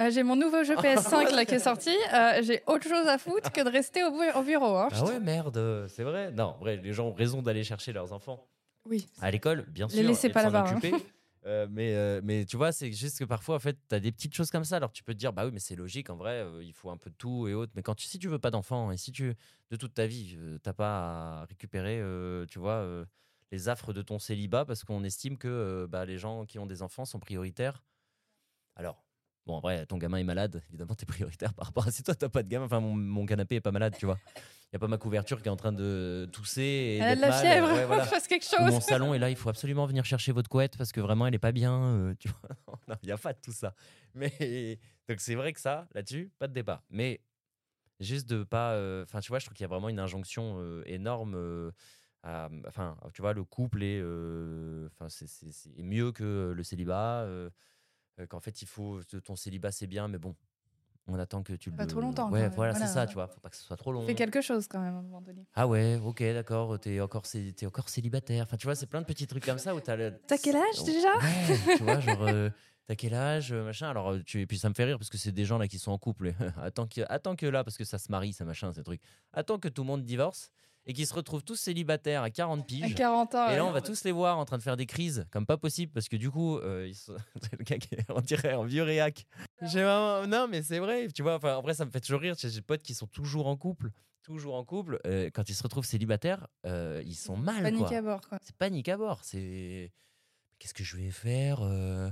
Euh, 0.00 0.10
j'ai 0.10 0.22
mon 0.22 0.36
nouveau 0.36 0.64
jeu 0.64 0.74
PS5 0.74 1.34
là, 1.34 1.44
qui 1.44 1.54
est 1.56 1.58
sorti. 1.58 1.90
Euh, 2.14 2.40
j'ai 2.42 2.62
autre 2.66 2.84
chose 2.88 3.06
à 3.06 3.18
foutre 3.18 3.52
que 3.52 3.60
de 3.62 3.68
rester 3.68 4.02
au, 4.02 4.10
bu- 4.10 4.32
au 4.34 4.42
bureau. 4.42 4.74
hein. 4.78 4.88
ah 4.90 5.04
ouais, 5.04 5.20
merde, 5.20 5.84
c'est 5.88 6.02
vrai. 6.02 6.30
Non, 6.32 6.56
vrai, 6.60 6.78
les 6.78 6.94
gens 6.94 7.08
ont 7.08 7.12
raison 7.12 7.42
d'aller 7.42 7.62
chercher 7.62 7.92
leurs 7.92 8.10
enfants. 8.14 8.42
Oui. 8.86 9.06
à 9.20 9.30
l'école, 9.30 9.66
bien 9.68 9.86
Les 9.88 9.96
sûr. 9.98 10.08
laissez 10.08 10.26
et 10.28 10.30
de 10.30 10.34
pas 10.34 10.42
là-bas, 10.44 10.64
hein. 10.66 10.80
Euh, 11.44 11.66
mais, 11.70 12.20
mais 12.22 12.46
tu 12.46 12.56
vois, 12.56 12.72
c'est 12.72 12.90
juste 12.90 13.18
que 13.18 13.24
parfois, 13.24 13.56
en 13.56 13.58
fait, 13.58 13.76
tu 13.88 13.94
as 13.94 14.00
des 14.00 14.12
petites 14.12 14.34
choses 14.34 14.50
comme 14.50 14.64
ça. 14.64 14.76
Alors 14.76 14.92
tu 14.92 15.02
peux 15.04 15.12
te 15.12 15.18
dire, 15.18 15.32
bah 15.34 15.44
oui, 15.44 15.50
mais 15.52 15.58
c'est 15.60 15.76
logique, 15.76 16.08
en 16.08 16.16
vrai, 16.16 16.46
il 16.62 16.72
faut 16.72 16.88
un 16.88 16.96
peu 16.96 17.10
de 17.10 17.16
tout 17.16 17.46
et 17.46 17.52
autres. 17.52 17.72
Mais 17.76 17.82
quand 17.82 17.94
tu, 17.94 18.06
si 18.06 18.18
tu 18.18 18.28
veux 18.28 18.38
pas 18.38 18.50
d'enfant 18.50 18.92
et 18.92 18.96
si 18.96 19.12
tu, 19.12 19.34
de 19.70 19.76
toute 19.76 19.92
ta 19.92 20.06
vie, 20.06 20.38
t'as 20.62 20.72
pas 20.72 21.42
à 21.42 21.44
récupérer, 21.46 22.00
tu 22.48 22.58
vois, 22.58 22.86
les 23.52 23.68
affres 23.68 23.92
de 23.92 24.02
ton 24.02 24.18
célibat 24.18 24.64
parce 24.64 24.82
qu'on 24.82 25.04
estime 25.04 25.38
que 25.38 25.46
euh, 25.46 25.86
bah, 25.86 26.04
les 26.04 26.18
gens 26.18 26.44
qui 26.46 26.58
ont 26.58 26.66
des 26.66 26.82
enfants 26.82 27.04
sont 27.04 27.20
prioritaires. 27.20 27.84
Alors, 28.76 29.04
bon, 29.46 29.54
en 29.56 29.60
vrai, 29.60 29.84
ton 29.86 29.98
gamin 29.98 30.16
est 30.18 30.24
malade, 30.24 30.62
évidemment, 30.70 30.94
tu 30.94 31.02
es 31.02 31.06
prioritaire 31.06 31.52
par 31.54 31.66
rapport 31.66 31.86
à 31.86 31.90
si 31.90 32.02
toi, 32.02 32.14
t'as 32.14 32.28
pas 32.30 32.42
de 32.42 32.48
gamin. 32.48 32.64
Enfin, 32.64 32.80
mon, 32.80 32.94
mon 32.96 33.26
canapé 33.26 33.56
est 33.56 33.60
pas 33.60 33.70
malade, 33.72 33.94
tu 33.98 34.06
vois. 34.06 34.18
Il 34.36 34.72
y 34.72 34.76
a 34.76 34.78
pas 34.78 34.88
ma 34.88 34.96
couverture 34.96 35.42
qui 35.42 35.48
est 35.48 35.50
en 35.50 35.56
train 35.56 35.72
de 35.72 36.26
tousser. 36.32 36.62
Et 36.62 36.96
Elle 36.96 37.02
a 37.10 37.16
de 37.16 37.20
la 37.20 37.28
mal. 37.28 37.40
fièvre. 37.46 37.72
Ouais, 37.74 37.84
voilà. 37.84 38.04
Fasse 38.06 38.26
quelque 38.26 38.46
Ou 38.46 38.56
chose. 38.56 38.70
mon 38.72 38.80
salon 38.80 39.12
est 39.12 39.18
là, 39.18 39.28
il 39.28 39.36
faut 39.36 39.50
absolument 39.50 39.84
venir 39.84 40.06
chercher 40.06 40.32
votre 40.32 40.48
couette 40.48 40.78
parce 40.78 40.92
que 40.92 41.00
vraiment 41.02 41.26
elle 41.26 41.34
est 41.34 41.38
pas 41.38 41.52
bien. 41.52 41.78
euh, 41.82 42.14
tu 42.18 42.28
vois, 42.28 42.48
Non, 42.88 42.96
il 43.02 43.06
n'y 43.06 43.12
a 43.12 43.18
pas 43.18 43.34
de 43.34 43.38
tout 43.42 43.52
ça. 43.52 43.74
Mais 44.14 44.78
donc 45.10 45.20
c'est 45.20 45.34
vrai 45.34 45.52
que 45.52 45.60
ça, 45.60 45.86
là-dessus, 45.94 46.30
pas 46.38 46.48
de 46.48 46.54
débat. 46.54 46.82
Mais 46.88 47.20
juste 48.00 48.26
de 48.30 48.44
pas. 48.44 48.72
euh, 48.72 49.02
Enfin, 49.02 49.20
tu 49.20 49.28
vois, 49.28 49.38
je 49.40 49.44
trouve 49.44 49.54
qu'il 49.54 49.64
y 49.64 49.66
a 49.66 49.68
vraiment 49.68 49.90
une 49.90 49.98
injonction 50.00 50.58
énorme. 50.86 51.34
À- 52.22 52.48
Enfin, 52.66 52.96
tu 53.14 53.22
vois, 53.22 53.32
le 53.32 53.44
couple 53.44 53.82
est, 53.82 54.00
enfin, 54.86 55.08
c'est- 55.08 55.52
mieux 55.78 56.12
que 56.12 56.52
le 56.54 56.62
célibat. 56.62 57.26
Qu'en 58.28 58.40
fait, 58.40 58.62
il 58.62 58.68
faut 58.68 59.00
ton 59.24 59.36
célibat, 59.36 59.72
c'est 59.72 59.86
bien, 59.86 60.06
mais 60.06 60.18
bon, 60.18 60.36
on 61.08 61.18
attend 61.18 61.42
que 61.42 61.54
tu 61.54 61.70
le. 61.70 61.76
Pas 61.76 61.86
trop 61.86 62.00
longtemps, 62.00 62.30
Ouais, 62.30 62.48
voilà, 62.50 62.72
Voilà. 62.72 62.86
c'est 62.86 62.92
ça, 62.92 63.06
tu 63.06 63.14
vois. 63.14 63.26
Faut 63.26 63.40
pas 63.40 63.48
que 63.48 63.56
ce 63.56 63.62
soit 63.64 63.76
trop 63.76 63.90
long. 63.90 64.06
Fais 64.06 64.14
quelque 64.14 64.40
chose 64.40 64.68
quand 64.68 64.80
même 64.80 64.94
à 64.94 64.98
un 64.98 65.02
moment 65.02 65.22
donné. 65.22 65.46
Ah 65.54 65.66
ouais, 65.66 65.96
ok, 66.04 66.22
d'accord, 66.22 66.78
t'es 66.78 67.00
encore, 67.00 67.26
cé- 67.26 67.54
encore 67.66 67.88
célibataire. 67.88 68.44
Enfin, 68.44 68.56
tu 68.56 68.66
vois, 68.66 68.74
c'est 68.76 68.86
plein 68.86 69.00
de 69.00 69.06
petits 69.06 69.26
trucs 69.26 69.44
comme 69.44 69.58
ça 69.58 69.74
où 69.74 69.80
t'as 69.80 69.96
le. 69.96 70.12
T'as 70.28 70.38
quel 70.38 70.54
âge 70.56 70.84
déjà? 70.84 71.08
Ouais, 71.16 71.76
tu 71.76 71.82
vois, 71.82 71.98
genre, 72.20 72.22
euh, 72.22 72.50
t'as 72.86 72.94
quel 72.94 73.14
âge, 73.14 73.52
machin. 73.52 73.88
Alors, 73.88 74.14
tu... 74.24 74.42
et 74.42 74.46
puis 74.46 74.58
ça 74.58 74.68
me 74.68 74.74
fait 74.74 74.84
rire 74.84 74.98
parce 74.98 75.10
que 75.10 75.18
c'est 75.18 75.32
des 75.32 75.44
gens 75.46 75.58
là 75.58 75.66
qui 75.66 75.78
sont 75.78 75.90
en 75.90 75.98
couple. 75.98 76.34
attends, 76.62 76.86
que... 76.86 77.00
attends 77.08 77.34
que 77.34 77.46
là, 77.46 77.64
parce 77.64 77.76
que 77.78 77.84
ça 77.84 77.98
se 77.98 78.10
marie, 78.12 78.34
ça 78.34 78.44
machin, 78.44 78.72
ces 78.72 78.84
trucs. 78.84 79.00
Attends 79.32 79.58
que 79.58 79.68
tout 79.68 79.82
le 79.82 79.88
monde 79.88 80.04
divorce 80.04 80.50
et 80.86 80.92
qu'ils 80.94 81.06
se 81.06 81.14
retrouvent 81.14 81.44
tous 81.44 81.56
célibataires 81.56 82.22
à 82.22 82.30
40 82.30 82.60
À 82.60 82.64
piges. 82.64 82.94
40 82.94 83.34
ans. 83.36 83.48
Et 83.50 83.56
là, 83.56 83.64
on 83.64 83.70
va 83.70 83.80
tous 83.80 84.02
les 84.04 84.10
voir 84.12 84.38
en 84.38 84.44
train 84.44 84.58
de 84.58 84.62
faire 84.62 84.76
des 84.76 84.86
crises, 84.86 85.26
comme 85.30 85.46
pas 85.46 85.56
possible, 85.56 85.92
parce 85.92 86.08
que 86.08 86.16
du 86.16 86.30
coup, 86.30 86.58
euh, 86.58 86.86
ils 86.88 86.94
sont... 86.96 87.14
c'est 87.42 87.52
le 87.58 87.64
gars 87.64 87.78
qui 87.78 87.94
est, 87.94 88.04
on 88.10 88.20
dirait 88.20 88.54
en 88.54 88.64
vieux 88.64 88.82
réac. 88.82 89.26
J'ai 89.62 89.82
vraiment... 89.82 90.26
Non, 90.26 90.48
mais 90.48 90.62
c'est 90.62 90.78
vrai, 90.80 91.08
tu 91.08 91.22
vois. 91.22 91.36
Enfin, 91.36 91.56
après, 91.58 91.74
ça 91.74 91.84
me 91.84 91.90
fait 91.90 92.00
toujours 92.00 92.20
rire. 92.20 92.34
J'ai 92.38 92.50
des 92.50 92.62
potes 92.62 92.82
qui 92.82 92.94
sont 92.94 93.06
toujours 93.06 93.46
en 93.46 93.56
couple, 93.56 93.90
toujours 94.22 94.54
en 94.56 94.64
couple. 94.64 94.98
euh, 95.06 95.30
quand 95.32 95.48
ils 95.48 95.54
se 95.54 95.62
retrouvent 95.62 95.84
célibataires, 95.86 96.46
euh, 96.66 97.00
ils 97.06 97.14
sont 97.14 97.36
mal, 97.36 97.62
Panique 97.62 97.86
quoi. 97.86 97.96
à 97.96 98.02
bord. 98.02 98.20
Quoi. 98.28 98.38
C'est 98.42 98.56
panique 98.56 98.88
à 98.88 98.96
bord. 98.96 99.20
C'est 99.24 99.92
qu'est-ce 100.58 100.74
que 100.74 100.82
je 100.84 100.96
vais 100.96 101.10
faire 101.12 101.60
euh, 101.62 102.10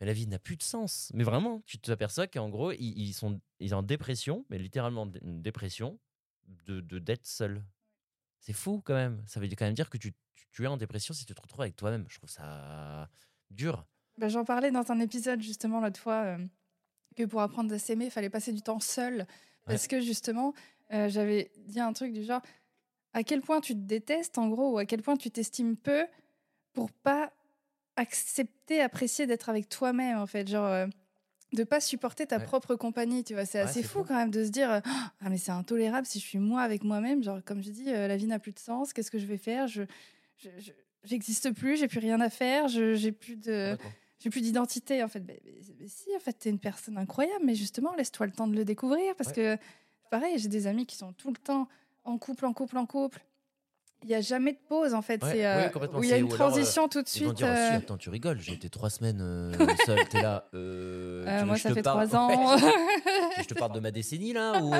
Mais 0.00 0.06
la 0.06 0.12
vie 0.12 0.26
n'a 0.26 0.38
plus 0.38 0.56
de 0.56 0.62
sens. 0.62 1.10
Mais 1.14 1.24
vraiment, 1.24 1.62
tu 1.66 1.78
t'aperçois 1.78 2.26
qu'en 2.26 2.50
gros, 2.50 2.72
ils, 2.72 2.98
ils 2.98 3.12
sont 3.14 3.40
ils 3.58 3.70
sont 3.70 3.76
en 3.76 3.82
dépression, 3.82 4.44
mais 4.50 4.58
littéralement 4.58 5.10
une 5.22 5.40
dépression 5.40 5.98
de- 6.66 6.80
d'être 6.98 7.26
seul. 7.26 7.62
C'est 8.42 8.52
fou 8.52 8.82
quand 8.84 8.94
même. 8.94 9.22
Ça 9.26 9.40
veut 9.40 9.48
quand 9.48 9.64
même 9.64 9.74
dire 9.74 9.88
que 9.88 9.96
tu, 9.96 10.12
tu, 10.34 10.46
tu 10.50 10.64
es 10.64 10.66
en 10.66 10.76
dépression 10.76 11.14
si 11.14 11.24
tu 11.24 11.34
te 11.34 11.40
retrouves 11.40 11.62
avec 11.62 11.76
toi-même. 11.76 12.04
Je 12.08 12.18
trouve 12.18 12.28
ça 12.28 13.08
dur. 13.50 13.86
Bah, 14.18 14.28
J'en 14.28 14.44
parlais 14.44 14.70
dans 14.70 14.90
un 14.90 15.00
épisode 15.00 15.40
justement 15.40 15.80
l'autre 15.80 16.00
fois 16.00 16.22
euh, 16.24 16.38
que 17.16 17.22
pour 17.22 17.40
apprendre 17.40 17.72
à 17.72 17.78
s'aimer, 17.78 18.06
il 18.06 18.10
fallait 18.10 18.30
passer 18.30 18.52
du 18.52 18.60
temps 18.60 18.80
seul. 18.80 19.26
Parce 19.64 19.86
que 19.86 20.00
justement, 20.00 20.54
euh, 20.92 21.08
j'avais 21.08 21.52
dit 21.66 21.78
un 21.78 21.92
truc 21.92 22.12
du 22.12 22.24
genre 22.24 22.42
à 23.12 23.22
quel 23.22 23.42
point 23.42 23.60
tu 23.60 23.74
te 23.74 23.80
détestes, 23.80 24.38
en 24.38 24.48
gros, 24.48 24.72
ou 24.72 24.78
à 24.78 24.86
quel 24.86 25.02
point 25.02 25.16
tu 25.16 25.30
t'estimes 25.30 25.76
peu 25.76 26.06
pour 26.72 26.90
pas 26.90 27.32
accepter, 27.96 28.80
apprécier 28.80 29.26
d'être 29.26 29.48
avec 29.50 29.68
toi-même, 29.68 30.18
en 30.18 30.26
fait. 30.26 30.48
Genre, 30.48 30.66
euh, 30.66 30.86
de 31.52 31.64
pas 31.64 31.80
supporter 31.80 32.26
ta 32.26 32.38
Ouais. 32.38 32.44
propre 32.44 32.74
compagnie, 32.76 33.24
tu 33.24 33.34
vois. 33.34 33.44
C'est 33.44 33.58
Ouais, 33.58 33.64
assez 33.68 33.82
fou 33.82 34.00
fou. 34.00 34.04
quand 34.08 34.16
même 34.16 34.30
de 34.30 34.44
se 34.44 34.50
dire 34.50 34.70
euh, 34.70 34.80
ah 35.20 35.28
mais 35.30 35.36
c'est 35.38 35.50
intolérable 35.52 36.06
si 36.06 36.18
je 36.18 36.24
suis 36.24 36.38
moi 36.38 36.62
avec 36.62 36.82
moi-même. 36.84 37.22
Genre 37.22 37.40
comme 37.44 37.62
je 37.62 37.70
dis, 37.70 37.90
euh, 37.92 38.08
la 38.08 38.16
vie 38.16 38.26
n'a 38.26 38.38
plus 38.38 38.52
de 38.52 38.58
sens. 38.58 38.92
Qu'est-ce 38.92 39.10
que 39.10 39.18
je 39.18 39.26
vais 39.26 39.36
faire? 39.38 39.66
Je 39.68 39.82
je- 40.38 40.48
je- 40.58 40.72
j'existe 41.04 41.52
plus, 41.52 41.76
j'ai 41.78 41.88
plus 41.88 41.98
rien 42.00 42.20
à 42.20 42.30
faire, 42.30 42.68
je 42.68 42.94
j'ai 42.94 43.12
plus 43.12 43.36
de 43.36 43.72
Complètement. 43.72 43.92
j'ai 44.18 44.30
plus 44.30 44.40
d'identité 44.40 45.02
en 45.02 45.08
fait. 45.08 45.20
Mais, 45.20 45.40
mais- 45.44 45.52
mais 45.80 45.88
si 45.88 46.08
en 46.16 46.20
fait 46.20 46.32
t'es 46.32 46.50
une 46.50 46.58
personne 46.58 46.96
incroyable, 46.98 47.44
mais 47.44 47.54
justement 47.54 47.94
laisse-toi 47.94 48.26
le 48.26 48.32
temps 48.32 48.48
de 48.48 48.54
le 48.56 48.64
découvrir 48.64 49.14
parce 49.16 49.32
que 49.32 49.56
pareil, 50.10 50.38
j'ai 50.38 50.48
des 50.48 50.66
amis 50.66 50.86
qui 50.86 50.96
sont 50.96 51.12
tout 51.12 51.28
le 51.30 51.36
temps 51.36 51.68
en 52.04 52.18
couple, 52.18 52.46
en 52.46 52.52
couple, 52.52 52.76
en 52.78 52.86
couple. 52.86 53.20
Il 54.04 54.10
y 54.10 54.14
a 54.14 54.20
jamais 54.20 54.52
de 54.52 54.58
pause 54.68 54.94
en 54.94 55.02
fait. 55.02 55.22
Ouais, 55.22 55.30
c'est 55.32 55.46
euh, 55.46 55.68
où 55.94 56.02
il 56.02 56.10
y 56.10 56.12
a 56.12 56.16
une 56.16 56.24
alors, 56.24 56.34
euh, 56.34 56.36
transition 56.36 56.88
tout 56.88 57.02
de 57.02 57.08
Ils 57.14 57.20
vont 57.24 57.28
suite. 57.30 57.36
dire, 57.38 57.46
Ah, 57.50 57.68
si, 57.68 57.74
euh, 57.74 57.78
attends, 57.78 57.96
tu 57.96 58.10
rigoles, 58.10 58.40
j'ai 58.40 58.54
été 58.54 58.68
trois 58.68 58.90
semaines 58.90 59.20
euh, 59.20 59.52
seul, 59.86 60.08
t'es 60.08 60.20
là. 60.20 60.48
euh, 60.54 61.24
tu 61.24 61.40
veux 61.40 61.46
moi 61.46 61.56
je 61.56 61.62
ça 61.62 61.68
te 61.70 61.74
fait 61.74 61.82
parle- 61.82 62.08
trois 62.08 62.18
ans. 62.20 62.56
Je 63.38 63.44
te 63.46 63.54
parle 63.54 63.72
de 63.72 63.80
ma 63.80 63.90
décennie 63.90 64.32
là 64.32 64.60
ou 64.62 64.70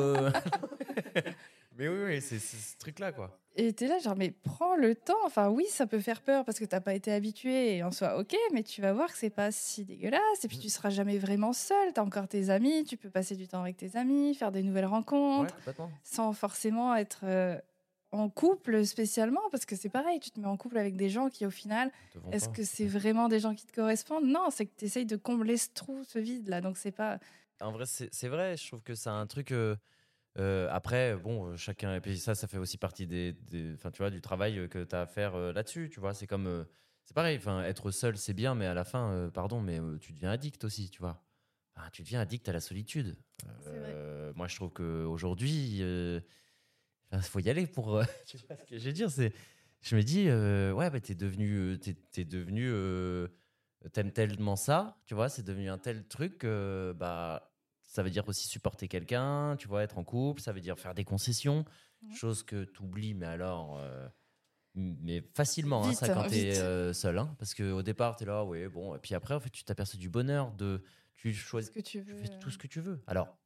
Mais 1.78 1.88
oui, 1.88 1.98
oui, 2.04 2.20
c'est 2.20 2.38
ce 2.38 2.76
truc-là, 2.78 3.12
quoi. 3.12 3.38
Et 3.56 3.72
t'es 3.72 3.86
là, 3.86 3.98
genre, 3.98 4.14
mais 4.16 4.30
prends 4.30 4.76
le 4.76 4.94
temps. 4.94 5.16
Enfin, 5.24 5.48
oui, 5.48 5.64
ça 5.70 5.86
peut 5.86 6.00
faire 6.00 6.20
peur 6.20 6.44
parce 6.44 6.58
que 6.58 6.64
t'as 6.66 6.80
pas 6.80 6.94
été 6.94 7.10
habitué 7.12 7.76
et 7.76 7.82
en 7.82 7.90
soi, 7.90 8.18
ok, 8.18 8.34
mais 8.52 8.62
tu 8.62 8.82
vas 8.82 8.92
voir 8.92 9.10
que 9.10 9.16
c'est 9.18 9.30
pas 9.30 9.50
si 9.52 9.84
dégueulasse. 9.84 10.20
Et 10.44 10.48
puis, 10.48 10.58
Mm. 10.58 10.60
tu 10.60 10.68
seras 10.68 10.90
jamais 10.90 11.18
vraiment 11.18 11.52
seul. 11.54 11.92
T'as 11.94 12.02
encore 12.02 12.28
tes 12.28 12.50
amis, 12.50 12.84
tu 12.84 12.96
peux 12.98 13.10
passer 13.10 13.36
du 13.36 13.48
temps 13.48 13.62
avec 13.62 13.76
tes 13.78 13.96
amis, 13.96 14.34
faire 14.34 14.52
des 14.52 14.62
nouvelles 14.62 14.86
rencontres 14.86 15.54
Ouais, 15.66 15.72
sans 16.02 16.32
forcément 16.34 16.94
être 16.94 17.20
en 18.12 18.28
couple 18.28 18.84
spécialement 18.84 19.40
parce 19.50 19.64
que 19.64 19.74
c'est 19.74 19.88
pareil, 19.88 20.20
tu 20.20 20.30
te 20.30 20.38
mets 20.38 20.46
en 20.46 20.56
couple 20.56 20.78
avec 20.78 20.96
des 20.96 21.08
gens 21.10 21.28
qui, 21.30 21.44
au 21.46 21.50
final, 21.50 21.90
est-ce 22.30 22.48
que 22.52 22.62
c'est 22.64 22.86
vraiment 22.86 23.28
des 23.28 23.40
gens 23.40 23.54
qui 23.54 23.66
te 23.66 23.72
correspondent? 23.72 24.26
Non, 24.26 24.48
c'est 24.50 24.66
que 24.66 24.72
tu 24.76 24.84
essayes 24.84 25.06
de 25.06 25.16
combler 25.16 25.56
ce 25.56 25.68
trou, 25.74 26.02
ce 26.04 26.18
vide 26.18 26.48
là. 26.48 26.60
Donc, 26.60 26.76
c'est 26.76 26.92
pas. 26.92 27.18
En 27.60 27.72
vrai, 27.72 27.84
c'est 27.86 28.28
vrai, 28.28 28.56
je 28.56 28.66
trouve 28.68 28.82
que 28.82 28.94
c'est 28.94 29.10
un 29.10 29.26
truc. 29.26 29.50
euh, 29.52 29.76
euh, 30.38 30.68
après, 30.70 31.14
bon, 31.16 31.46
euh, 31.48 31.56
chacun. 31.56 31.94
Et 31.94 32.00
puis 32.00 32.18
ça, 32.18 32.34
ça 32.34 32.46
fait 32.48 32.56
aussi 32.58 32.78
partie 32.78 33.06
des, 33.06 33.32
des- 33.32 33.76
tu 33.76 33.98
vois, 33.98 34.10
du 34.10 34.20
travail 34.22 34.68
que 34.70 34.82
tu 34.84 34.94
as 34.96 35.02
à 35.02 35.06
faire 35.06 35.34
euh, 35.34 35.52
là-dessus. 35.52 35.90
Tu 35.92 36.00
vois, 36.00 36.14
c'est 36.14 36.26
comme. 36.26 36.66
c'est 37.04 37.14
pareil, 37.14 37.36
enfin, 37.36 37.62
être 37.64 37.90
seul, 37.90 38.16
c'est 38.16 38.32
bien, 38.34 38.54
mais 38.54 38.66
à 38.66 38.74
la 38.74 38.84
fin, 38.84 39.30
pardon, 39.32 39.60
mais 39.60 39.78
tu 40.00 40.12
deviens 40.12 40.30
addict 40.30 40.64
aussi, 40.64 40.88
tu 40.90 41.00
vois. 41.00 41.22
Enfin, 41.76 41.88
tu 41.92 42.02
deviens 42.02 42.20
addict 42.20 42.48
à 42.48 42.52
la 42.52 42.60
solitude. 42.60 43.16
Moi, 44.34 44.48
je 44.48 44.56
trouve 44.56 44.70
qu'aujourd'hui, 44.72 45.82
il 47.18 47.22
faut 47.22 47.40
y 47.40 47.48
aller 47.50 47.66
pour. 47.66 47.96
euh, 47.96 48.04
tu 48.26 48.36
vois 48.38 48.56
ce 48.56 48.64
que 48.64 48.78
je 48.78 48.84
veux 48.86 48.92
dire 48.92 49.10
c'est, 49.10 49.32
Je 49.80 49.96
me 49.96 50.02
dis, 50.02 50.28
euh, 50.28 50.72
ouais, 50.72 50.90
bah, 50.90 51.00
t'es 51.00 51.14
devenu. 51.14 51.56
euh, 51.72 51.76
T'es, 51.78 51.94
t'es 51.94 52.24
devenu. 52.24 52.68
euh, 52.70 53.28
T'aimes 53.92 54.12
tellement 54.12 54.54
ça, 54.54 54.96
tu 55.06 55.14
vois, 55.14 55.28
c'est 55.28 55.42
devenu 55.42 55.68
un 55.68 55.76
tel 55.78 56.06
truc 56.06 56.38
que 56.38 56.94
bah, 56.96 57.52
ça 57.82 58.04
veut 58.04 58.10
dire 58.10 58.28
aussi 58.28 58.46
supporter 58.46 58.86
quelqu'un, 58.86 59.56
tu 59.58 59.66
vois, 59.66 59.82
être 59.82 59.98
en 59.98 60.04
couple, 60.04 60.40
ça 60.40 60.52
veut 60.52 60.60
dire 60.60 60.78
faire 60.78 60.94
des 60.94 61.02
concessions, 61.04 61.64
Ouais. 62.02 62.14
chose 62.14 62.44
que 62.44 62.62
tu 62.64 62.82
oublies, 62.82 63.14
mais 63.14 63.26
alors. 63.26 63.80
mais 64.74 65.20
facilement, 65.34 65.84
hein, 65.86 65.92
ça, 65.94 66.08
quand 66.08 66.24
t'es 66.28 66.56
euh, 66.58 66.92
seul. 66.92 67.18
hein, 67.18 67.34
parce 67.38 67.54
qu'au 67.54 67.82
départ, 67.82 68.16
t'es 68.16 68.24
là, 68.24 68.44
ouais, 68.44 68.68
bon. 68.68 68.94
Et 68.94 68.98
puis 68.98 69.14
après, 69.14 69.34
en 69.34 69.40
fait, 69.40 69.50
tu 69.50 69.64
t'aperçois 69.64 69.98
du 69.98 70.08
bonheur 70.08 70.52
de. 70.52 70.82
Tu 71.16 71.32
choisis 71.34 71.70
Ce 71.70 71.74
que 71.74 71.80
tu 71.84 72.02
fais 72.04 72.28
tout 72.40 72.50
ce 72.50 72.58
que 72.58 72.66
tu 72.66 72.80
veux. 72.80 73.02
Alors, 73.06 73.36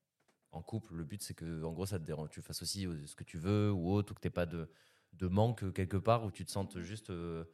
en 0.52 0.62
couple, 0.62 0.94
le 0.94 1.04
but, 1.04 1.22
c'est 1.22 1.34
que, 1.34 1.62
en 1.64 1.72
gros, 1.72 1.86
ça 1.86 1.98
te 1.98 2.04
dérange, 2.04 2.30
tu 2.30 2.40
fasses 2.42 2.62
aussi 2.62 2.86
euh, 2.86 3.06
ce 3.06 3.14
que 3.14 3.24
tu 3.24 3.38
veux 3.38 3.70
ou 3.72 3.90
autre, 3.92 4.12
ou 4.12 4.14
que 4.14 4.20
tu 4.20 4.30
pas 4.30 4.46
de, 4.46 4.68
de 5.12 5.26
manque 5.26 5.64
euh, 5.64 5.70
quelque 5.72 5.96
part, 5.96 6.24
où 6.24 6.30
tu 6.30 6.44
te 6.44 6.50
sentes 6.50 6.80
juste 6.80 7.10
euh, 7.10 7.44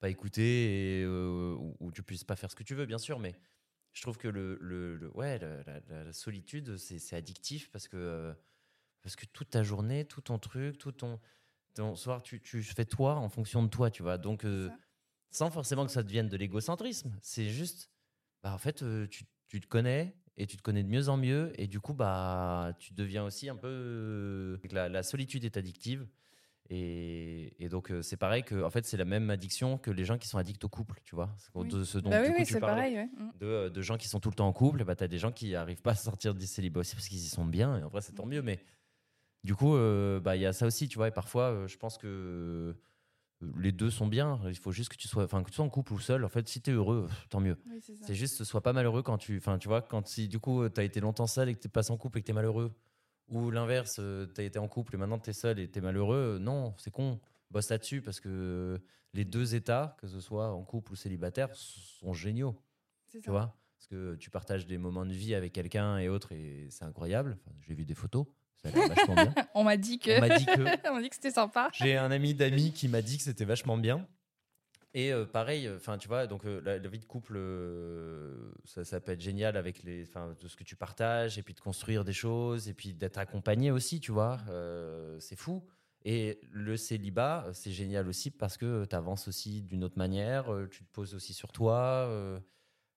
pas 0.00 0.08
écouté 0.10 1.00
et 1.00 1.04
euh, 1.04 1.54
où, 1.58 1.76
où 1.80 1.92
tu 1.92 2.02
puisses 2.02 2.24
pas 2.24 2.36
faire 2.36 2.50
ce 2.50 2.56
que 2.56 2.62
tu 2.62 2.74
veux, 2.74 2.86
bien 2.86 2.98
sûr. 2.98 3.18
Mais 3.18 3.34
je 3.92 4.02
trouve 4.02 4.18
que 4.18 4.28
le, 4.28 4.58
le, 4.60 4.96
le- 4.96 5.10
ouais, 5.16 5.38
la, 5.38 5.62
la- 5.64 5.80
la- 5.88 6.04
la 6.04 6.12
solitude, 6.12 6.76
c'est 6.76 7.16
addictif 7.16 7.70
parce 7.70 7.88
que, 7.88 7.96
euh, 7.96 8.34
parce 9.02 9.16
que 9.16 9.24
toute 9.26 9.50
ta 9.50 9.62
journée, 9.62 10.04
tout 10.04 10.20
ton 10.20 10.38
truc, 10.38 10.76
tout 10.78 10.92
ton, 10.92 11.18
ton 11.74 11.94
soir, 11.96 12.22
tu, 12.22 12.40
tu 12.42 12.62
fais 12.62 12.84
toi 12.84 13.14
en 13.16 13.28
fonction 13.28 13.62
de 13.62 13.68
toi, 13.68 13.90
tu 13.90 14.02
vois. 14.02 14.18
Donc, 14.18 14.44
sans 15.30 15.50
forcément 15.50 15.86
que 15.86 15.92
ça 15.92 16.02
devienne 16.02 16.28
de 16.28 16.36
l'égocentrisme. 16.36 17.16
C'est 17.22 17.48
juste, 17.48 17.90
bah, 18.42 18.52
en 18.52 18.58
fait, 18.58 18.84
tu, 19.08 19.24
tu 19.46 19.60
te 19.60 19.66
connais 19.66 20.16
et 20.40 20.46
tu 20.46 20.56
te 20.56 20.62
connais 20.62 20.82
de 20.82 20.88
mieux 20.88 21.08
en 21.08 21.16
mieux 21.16 21.52
et 21.60 21.66
du 21.66 21.80
coup, 21.80 21.94
bah, 21.94 22.72
tu 22.78 22.92
deviens 22.94 23.24
aussi 23.24 23.48
un 23.48 23.56
peu. 23.56 23.68
euh, 23.68 24.56
La, 24.72 24.88
la 24.88 25.02
solitude 25.02 25.44
est 25.44 25.56
addictive. 25.56 26.06
Et, 26.72 27.52
et 27.64 27.68
donc, 27.68 27.90
euh, 27.90 28.00
c'est 28.00 28.16
pareil 28.16 28.44
que, 28.44 28.62
en 28.62 28.70
fait, 28.70 28.84
c'est 28.86 28.96
la 28.96 29.04
même 29.04 29.28
addiction 29.28 29.76
que 29.76 29.90
les 29.90 30.04
gens 30.04 30.18
qui 30.18 30.28
sont 30.28 30.38
addicts 30.38 30.62
au 30.64 30.68
couple, 30.68 31.00
tu 31.04 31.16
vois. 31.16 31.34
Oui. 31.54 31.66
De 31.68 31.82
ce 31.82 31.98
dont 31.98 32.10
Bah 32.10 32.20
oui, 32.22 32.28
coup, 32.28 32.34
oui, 32.38 32.44
tu 32.46 32.60
parlais. 32.60 32.76
pareil. 32.76 32.94
ouais. 32.96 33.06
Mm. 33.16 33.30
De, 33.40 33.46
euh, 33.46 33.70
de 33.70 33.82
gens 33.82 33.96
qui 33.96 34.06
sont 34.08 34.20
tout 34.20 34.30
le 34.30 34.36
temps 34.36 34.46
en 34.46 34.52
couple, 34.52 34.84
bah, 34.84 34.94
tu 34.94 35.02
as 35.02 35.08
des 35.08 35.18
gens 35.18 35.32
qui 35.32 35.50
n'arrivent 35.50 35.82
pas 35.82 35.92
à 35.92 35.94
sortir 35.96 36.32
du 36.34 36.46
célibat 36.46 36.80
aussi 36.80 36.94
parce 36.94 37.08
qu'ils 37.08 37.18
y 37.18 37.28
sont 37.28 37.44
bien. 37.44 37.76
Et 37.78 37.82
en 37.82 37.88
vrai, 37.88 38.00
c'est 38.02 38.12
tant 38.12 38.26
mieux. 38.26 38.42
Mais 38.42 38.60
du 39.42 39.56
coup, 39.56 39.74
euh, 39.74 40.20
bah, 40.20 40.36
il 40.36 40.42
y 40.42 40.46
a 40.46 40.52
ça 40.52 40.64
aussi, 40.64 40.86
tu 40.88 40.96
vois. 40.96 41.08
Et 41.08 41.12
parfois, 41.12 41.50
euh, 41.50 41.66
je 41.66 41.76
pense 41.76 41.98
que 41.98 42.76
les 43.58 43.72
deux 43.72 43.90
sont 43.90 44.06
bien. 44.06 44.40
Il 44.46 44.56
faut 44.58 44.72
juste 44.72 44.90
que 44.90 44.96
tu 44.96 45.08
sois, 45.08 45.24
enfin, 45.24 45.42
que 45.42 45.48
tu 45.50 45.54
sois 45.56 45.64
en 45.64 45.68
couple 45.70 45.92
ou 45.94 45.98
seul. 45.98 46.24
En 46.24 46.28
fait, 46.28 46.48
si 46.48 46.60
tu 46.60 46.70
es 46.70 46.74
heureux, 46.74 47.08
tant 47.30 47.40
mieux. 47.40 47.56
Oui, 47.66 47.78
c'est 47.82 47.94
ça. 47.96 48.06
C'est 48.06 48.14
juste, 48.14 48.44
sois 48.44 48.62
pas 48.62 48.72
malheureux 48.72 49.02
quand 49.02 49.18
tu. 49.18 49.36
Enfin, 49.38 49.58
tu 49.58 49.68
vois, 49.68 49.82
quand 49.82 50.06
si 50.06 50.28
du 50.28 50.38
coup, 50.38 50.68
tu 50.68 50.80
as 50.80 50.84
été 50.84 51.00
longtemps 51.00 51.26
seul 51.26 51.48
et 51.48 51.54
que 51.54 51.60
tu 51.60 51.68
passes 51.68 51.90
en 51.90 51.96
couple 51.96 52.18
et 52.18 52.20
que 52.22 52.26
tu 52.26 52.32
es 52.32 52.34
malheureux. 52.34 52.72
Ou 53.28 53.50
l'inverse, 53.50 54.00
tu 54.34 54.40
as 54.40 54.44
été 54.44 54.58
en 54.58 54.66
couple 54.68 54.94
et 54.96 54.98
maintenant 54.98 55.18
tu 55.18 55.30
es 55.30 55.32
seul 55.32 55.58
et 55.60 55.70
tu 55.70 55.78
es 55.78 55.82
malheureux. 55.82 56.38
Non, 56.40 56.74
c'est 56.78 56.90
con. 56.90 57.20
Bosse 57.50 57.68
là-dessus 57.70 58.02
parce 58.02 58.20
que 58.20 58.80
les 59.12 59.24
deux 59.24 59.54
états, 59.54 59.96
que 60.00 60.06
ce 60.06 60.20
soit 60.20 60.50
en 60.52 60.62
couple 60.64 60.92
ou 60.92 60.96
célibataire, 60.96 61.48
sont 61.54 62.12
géniaux. 62.12 62.60
C'est 63.06 63.18
Tu 63.20 63.26
ça. 63.26 63.30
vois? 63.32 63.56
Parce 63.76 63.86
que 63.88 64.14
tu 64.16 64.30
partages 64.30 64.66
des 64.66 64.78
moments 64.78 65.06
de 65.06 65.12
vie 65.12 65.34
avec 65.34 65.52
quelqu'un 65.52 65.98
et 65.98 66.08
autres 66.08 66.32
et 66.32 66.66
c'est 66.70 66.84
incroyable. 66.84 67.38
Enfin, 67.40 67.56
J'ai 67.66 67.74
vu 67.74 67.84
des 67.84 67.94
photos, 67.94 68.26
ça 68.64 68.70
a 68.70 68.72
l'air 68.72 68.88
vachement 68.88 69.14
bien. 69.14 69.34
On 69.54 69.64
m'a 69.64 69.76
dit 69.76 69.98
que. 69.98 70.16
On 70.16 70.20
m'a 70.20 70.38
dit 70.38 70.46
que. 70.46 70.52
On 70.90 70.94
m'a 70.94 71.02
dit 71.02 71.08
que 71.08 71.14
c'était 71.14 71.30
sympa. 71.30 71.70
J'ai 71.72 71.96
un 71.96 72.10
ami 72.10 72.34
d'amis 72.34 72.72
qui 72.72 72.88
m'a 72.88 73.02
dit 73.02 73.16
que 73.16 73.22
c'était 73.22 73.44
vachement 73.44 73.76
bien. 73.76 74.06
Et 74.92 75.12
euh, 75.12 75.24
pareil, 75.24 75.70
enfin 75.76 75.98
tu 75.98 76.08
vois, 76.08 76.26
donc 76.26 76.44
euh, 76.44 76.60
la, 76.64 76.78
la 76.78 76.88
vie 76.88 76.98
de 76.98 77.04
couple, 77.04 77.34
euh, 77.36 78.52
ça, 78.64 78.84
ça 78.84 79.00
peut 79.00 79.12
être 79.12 79.20
génial 79.20 79.56
avec 79.56 79.84
les, 79.84 80.02
enfin 80.02 80.34
de 80.40 80.48
ce 80.48 80.56
que 80.56 80.64
tu 80.64 80.74
partages 80.74 81.38
et 81.38 81.44
puis 81.44 81.54
de 81.54 81.60
construire 81.60 82.04
des 82.04 82.12
choses 82.12 82.68
et 82.68 82.74
puis 82.74 82.92
d'être 82.92 83.18
accompagné 83.18 83.70
aussi, 83.70 84.00
tu 84.00 84.10
vois, 84.10 84.38
euh, 84.48 85.16
c'est 85.20 85.36
fou. 85.36 85.64
Et 86.04 86.40
le 86.50 86.76
célibat, 86.76 87.44
euh, 87.46 87.52
c'est 87.52 87.72
génial 87.72 88.08
aussi 88.08 88.30
parce 88.30 88.56
que 88.56 88.84
tu 88.86 88.96
avances 88.96 89.28
aussi 89.28 89.62
d'une 89.62 89.84
autre 89.84 89.98
manière, 89.98 90.52
euh, 90.52 90.66
tu 90.68 90.84
te 90.84 90.90
poses 90.90 91.14
aussi 91.14 91.34
sur 91.34 91.52
toi, 91.52 92.08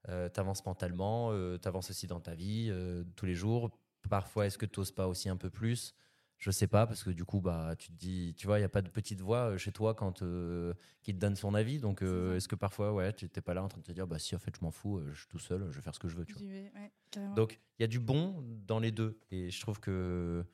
tu 0.08 0.40
avances 0.40 0.66
mentalement, 0.66 1.32
tu 1.60 1.68
avances 1.68 1.90
aussi 1.90 2.08
dans 2.08 2.20
ta 2.20 2.34
vie 2.34 2.70
euh, 2.72 3.04
tous 3.16 3.26
les 3.26 3.36
jours. 3.36 3.72
Parfois, 4.10 4.46
est-ce 4.46 4.58
que 4.58 4.66
tu 4.66 4.80
n'oses 4.80 4.92
pas 4.92 5.08
aussi 5.08 5.30
un 5.30 5.38
peu 5.38 5.50
plus? 5.50 5.96
Je 6.44 6.52
sais 6.52 6.68
pas, 6.68 6.86
parce 6.86 7.06
que 7.06 7.10
du 7.10 7.24
coup, 7.24 7.40
bah, 7.40 7.74
tu 7.78 7.88
te 7.88 7.94
dis, 7.94 8.36
tu 8.36 8.48
vois, 8.48 8.58
il 8.58 8.62
n'y 8.62 8.66
a 8.66 8.70
pas 8.70 8.82
de 8.82 8.90
petite 8.90 9.22
voix 9.22 9.52
euh, 9.52 9.58
chez 9.58 9.72
toi 9.72 9.94
quand, 9.94 10.24
euh, 10.24 10.74
qui 11.02 11.14
te 11.14 11.20
donne 11.20 11.38
son 11.38 11.54
avis. 11.54 11.80
Donc, 11.80 12.02
euh, 12.02 12.36
est-ce 12.36 12.50
que 12.50 12.56
parfois, 12.56 12.92
ouais, 12.92 13.14
tu 13.14 13.24
n'étais 13.24 13.40
pas 13.40 13.54
là 13.54 13.64
en 13.64 13.70
train 13.70 13.80
de 13.80 13.86
te 13.86 13.94
dire, 13.94 14.08
bah 14.08 14.20
si, 14.20 14.36
en 14.36 14.40
fait, 14.40 14.54
je 14.54 14.62
m'en 14.62 14.72
fous, 14.72 15.02
je 15.14 15.20
suis 15.20 15.28
tout 15.30 15.40
seul, 15.40 15.66
je 15.72 15.76
vais 15.78 15.82
faire 15.82 15.96
ce 15.96 16.00
que 16.00 16.10
je 16.10 16.18
veux, 16.18 16.26
tu 16.26 16.34
vois. 16.34 16.42
J'y 16.42 16.50
vais, 16.50 16.72
ouais, 16.76 16.92
carrément. 17.12 17.34
Donc, 17.36 17.62
il 17.80 17.84
y 17.84 17.86
a 17.86 17.88
du 17.88 18.00
bon 18.00 18.44
dans 18.68 18.80
les 18.80 18.92
deux. 18.92 19.22
Et 19.32 19.52
je 19.52 19.62
trouve 19.62 19.80
que 19.80 20.46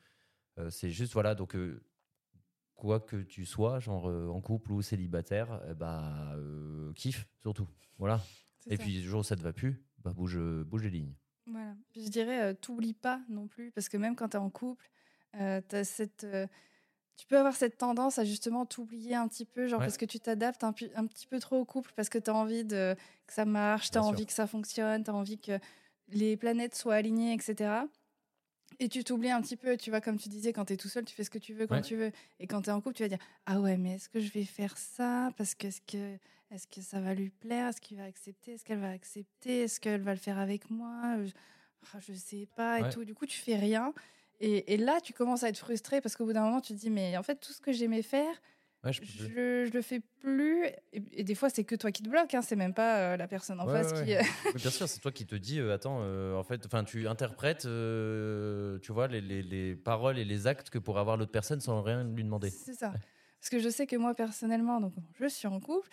euh, 0.58 0.70
c'est 0.70 0.90
juste, 0.90 1.12
voilà, 1.12 1.34
donc, 1.34 1.56
quoi 2.76 3.00
que 3.00 3.22
tu 3.22 3.44
sois, 3.44 3.80
genre 3.80 4.04
en 4.04 4.40
couple 4.40 4.70
ou 4.70 4.82
célibataire, 4.82 5.60
bah, 5.74 6.36
kiffe 6.94 7.26
surtout. 7.40 7.68
Voilà. 7.98 8.22
Et 8.68 8.76
ça. 8.76 8.84
puis, 8.84 9.02
le 9.02 9.08
jour 9.08 9.20
où 9.20 9.24
ça 9.24 9.34
te 9.34 9.42
va 9.42 9.52
plus, 9.52 9.82
bah, 9.98 10.12
bouge, 10.12 10.38
bouge 10.38 10.84
les 10.84 10.90
lignes. 10.90 11.14
Voilà. 11.50 11.74
Puis 11.92 12.04
je 12.04 12.10
dirais, 12.10 12.40
euh, 12.42 12.54
t'oublies 12.54 12.94
pas 12.94 13.20
non 13.28 13.46
plus, 13.48 13.70
parce 13.72 13.88
que 13.88 13.96
même 13.96 14.16
quand 14.16 14.30
tu 14.30 14.36
es 14.36 14.40
en 14.40 14.50
couple, 14.50 14.88
euh, 15.36 15.60
cette, 15.84 16.24
euh, 16.24 16.46
tu 17.16 17.26
peux 17.26 17.38
avoir 17.38 17.54
cette 17.54 17.76
tendance 17.78 18.18
à 18.18 18.24
justement 18.24 18.66
t'oublier 18.66 19.14
un 19.14 19.28
petit 19.28 19.44
peu, 19.44 19.66
genre 19.66 19.80
Ouais. 19.80 19.86
parce 19.86 19.96
que 19.96 20.04
tu 20.06 20.20
t'adaptes 20.20 20.64
un, 20.64 20.72
petit 20.72 21.26
peu 21.26 21.38
trop 21.38 21.58
au 21.58 21.64
couple, 21.64 21.92
parce 21.96 22.08
que 22.08 22.18
tu 22.18 22.30
as 22.30 22.34
envie 22.34 22.64
de, 22.64 22.94
que 23.26 23.32
ça 23.32 23.44
marche, 23.44 23.90
tu 23.90 23.98
as 23.98 24.00
Bien 24.00 24.08
sûr. 24.08 24.16
envie 24.16 24.26
que 24.26 24.32
ça 24.32 24.46
fonctionne, 24.46 25.04
tu 25.04 25.10
as 25.10 25.14
envie 25.14 25.38
que 25.38 25.58
les 26.08 26.36
planètes 26.36 26.74
soient 26.74 26.94
alignées, 26.94 27.34
etc. 27.34 27.84
Et 28.78 28.88
tu 28.88 29.04
t'oublies 29.04 29.30
un 29.30 29.42
petit 29.42 29.56
peu, 29.56 29.76
tu 29.76 29.90
vois, 29.90 30.00
comme 30.00 30.16
tu 30.18 30.28
disais, 30.28 30.52
quand 30.52 30.64
tu 30.64 30.72
es 30.72 30.76
tout 30.76 30.88
seul, 30.88 31.04
tu 31.04 31.14
fais 31.14 31.24
ce 31.24 31.30
que 31.30 31.38
tu 31.38 31.52
veux 31.52 31.66
quand 31.66 31.76
Ouais. 31.76 31.82
tu 31.82 31.96
veux. 31.96 32.12
Et 32.38 32.46
quand 32.46 32.62
tu 32.62 32.70
es 32.70 32.72
en 32.72 32.80
couple, 32.80 32.96
tu 32.96 33.02
vas 33.02 33.08
dire 33.08 33.18
Ah 33.46 33.60
ouais, 33.60 33.76
mais 33.76 33.96
est-ce 33.96 34.08
que 34.08 34.20
je 34.20 34.32
vais 34.32 34.44
faire 34.44 34.76
ça? 34.78 35.30
Parce 35.36 35.54
que 35.54 35.66
est-ce 35.66 35.82
que, 35.82 36.18
est 36.50 36.70
que 36.70 36.80
ça 36.80 37.00
va 37.00 37.14
lui 37.14 37.30
plaire? 37.30 37.68
Est-ce 37.68 37.80
qu'il 37.80 37.96
va 37.96 38.04
accepter? 38.04 38.52
Est-ce 38.54 38.64
qu'elle 38.64 38.80
va 38.80 38.90
accepter? 38.90 39.62
Est-ce 39.62 39.80
qu'elle 39.80 40.02
va 40.02 40.12
le 40.12 40.18
faire 40.20 40.38
avec 40.38 40.70
moi? 40.70 41.16
Je, 41.24 41.32
ah, 41.94 41.98
je 42.00 42.12
sais 42.12 42.48
pas 42.56 42.80
et 42.80 42.82
Ouais. 42.84 42.90
tout. 42.90 43.04
Du 43.04 43.14
coup, 43.14 43.26
tu 43.26 43.38
fais 43.38 43.56
rien. 43.56 43.92
Et, 44.40 44.72
et 44.74 44.76
là, 44.76 45.00
tu 45.02 45.12
commences 45.12 45.42
à 45.42 45.48
être 45.48 45.58
frustré 45.58 46.00
parce 46.00 46.16
qu'au 46.16 46.24
bout 46.24 46.32
d'un 46.32 46.42
moment, 46.42 46.60
tu 46.60 46.72
te 46.74 46.78
dis 46.78 46.90
Mais 46.90 47.16
en 47.16 47.22
fait, 47.22 47.36
tout 47.36 47.52
ce 47.52 47.60
que 47.60 47.72
j'aimais 47.72 48.02
faire, 48.02 48.34
Ouais, 48.82 48.94
je 48.94 49.02
Je, 49.02 49.28
le- 49.28 49.66
je 49.66 49.72
le 49.74 49.82
fais 49.82 50.00
plus. 50.20 50.64
Et, 50.94 51.02
et 51.12 51.24
des 51.24 51.34
fois, 51.34 51.50
c'est 51.50 51.64
que 51.64 51.74
toi 51.74 51.92
qui 51.92 52.02
te 52.02 52.08
bloques. 52.08 52.32
Hein, 52.32 52.40
c'est 52.40 52.56
même 52.56 52.72
pas 52.72 53.12
euh, 53.12 53.16
la 53.18 53.28
personne 53.28 53.60
en 53.60 53.66
Ouais, 53.66 53.82
face 53.84 53.92
qui. 53.92 54.14
bien 54.58 54.70
sûr, 54.70 54.88
c'est 54.88 55.00
toi 55.00 55.12
qui 55.12 55.26
te 55.26 55.34
dis, 55.34 55.60
euh, 55.60 55.74
attends, 55.74 55.98
euh, 56.00 56.34
en 56.34 56.42
fait, 56.42 56.64
enfin, 56.64 56.82
tu 56.82 57.06
interprètes, 57.06 57.66
euh, 57.66 58.78
tu 58.78 58.92
vois, 58.92 59.06
les, 59.06 59.20
les- 59.20 59.42
les 59.42 59.76
paroles 59.76 60.18
et 60.18 60.24
les 60.24 60.46
actes 60.46 60.70
que 60.70 60.78
pourrait 60.78 61.00
avoir 61.00 61.18
l'autre 61.18 61.30
personne 61.32 61.60
sans 61.60 61.82
rien 61.82 62.04
lui 62.04 62.24
demander. 62.24 62.48
C'est 62.50 62.72
ça. 62.74 62.92
Parce 63.38 63.50
que 63.50 63.58
je 63.58 63.68
sais 63.68 63.86
que 63.86 63.96
moi, 63.96 64.14
personnellement, 64.14 64.80
donc, 64.80 64.94
je 65.18 65.26
suis 65.26 65.46
en 65.46 65.60
couple. 65.60 65.88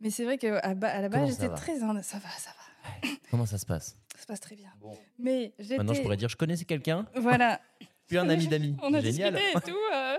Mais 0.00 0.10
c'est 0.10 0.24
vrai 0.24 0.38
qu'à 0.38 0.58
à 0.58 0.74
la 1.00 1.08
base, 1.08 1.30
j'étais 1.30 1.48
très. 1.54 1.82
en- 1.82 2.02
Ça 2.02 2.18
va, 2.18 2.28
ça 2.30 2.50
va. 2.50 3.08
Comment 3.30 3.46
ça 3.46 3.58
se 3.58 3.66
passe 3.66 3.96
Ça 4.16 4.22
se 4.22 4.26
passe 4.26 4.40
très 4.40 4.56
bien. 4.56 4.70
Bon. 4.80 4.96
Mais 5.18 5.52
j'étais. 5.58 5.76
Maintenant, 5.76 5.94
je 5.94 6.02
pourrais 6.02 6.16
dire, 6.16 6.28
je 6.28 6.36
connaissais 6.36 6.64
quelqu'un, 6.64 7.06
Voilà. 7.16 7.60
puis 8.06 8.16
un 8.18 8.28
ami 8.28 8.46
d'amis. 8.48 8.76
On 8.82 8.92
a 8.94 9.00
Génial. 9.00 9.34
discuté 9.34 9.58
et 9.58 9.70
tout. 9.70 9.78
euh. 9.94 10.16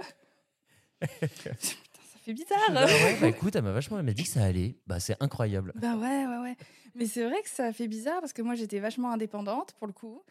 Putain, 1.19 1.51
ça 1.59 2.19
fait 2.23 2.33
bizarre. 2.33 2.59
Bah 2.71 2.85
ouais, 2.85 3.17
bah 3.19 3.27
écoute, 3.27 3.55
elle 3.55 3.63
m'a 3.63 3.71
vachement, 3.71 3.97
elle 3.97 4.05
m'a 4.05 4.13
dit 4.13 4.23
que 4.23 4.29
ça 4.29 4.43
allait. 4.43 4.75
Bah 4.85 4.99
c'est 4.99 5.15
incroyable. 5.19 5.73
Bah 5.75 5.95
ouais, 5.95 6.25
ouais, 6.27 6.37
ouais. 6.37 6.55
Mais 6.95 7.05
c'est 7.07 7.23
vrai 7.23 7.41
que 7.41 7.49
ça 7.49 7.73
fait 7.73 7.87
bizarre 7.87 8.19
parce 8.21 8.33
que 8.33 8.41
moi, 8.41 8.53
j'étais 8.55 8.79
vachement 8.79 9.11
indépendante 9.11 9.73
pour 9.79 9.87
le 9.87 9.93
coup. 9.93 10.21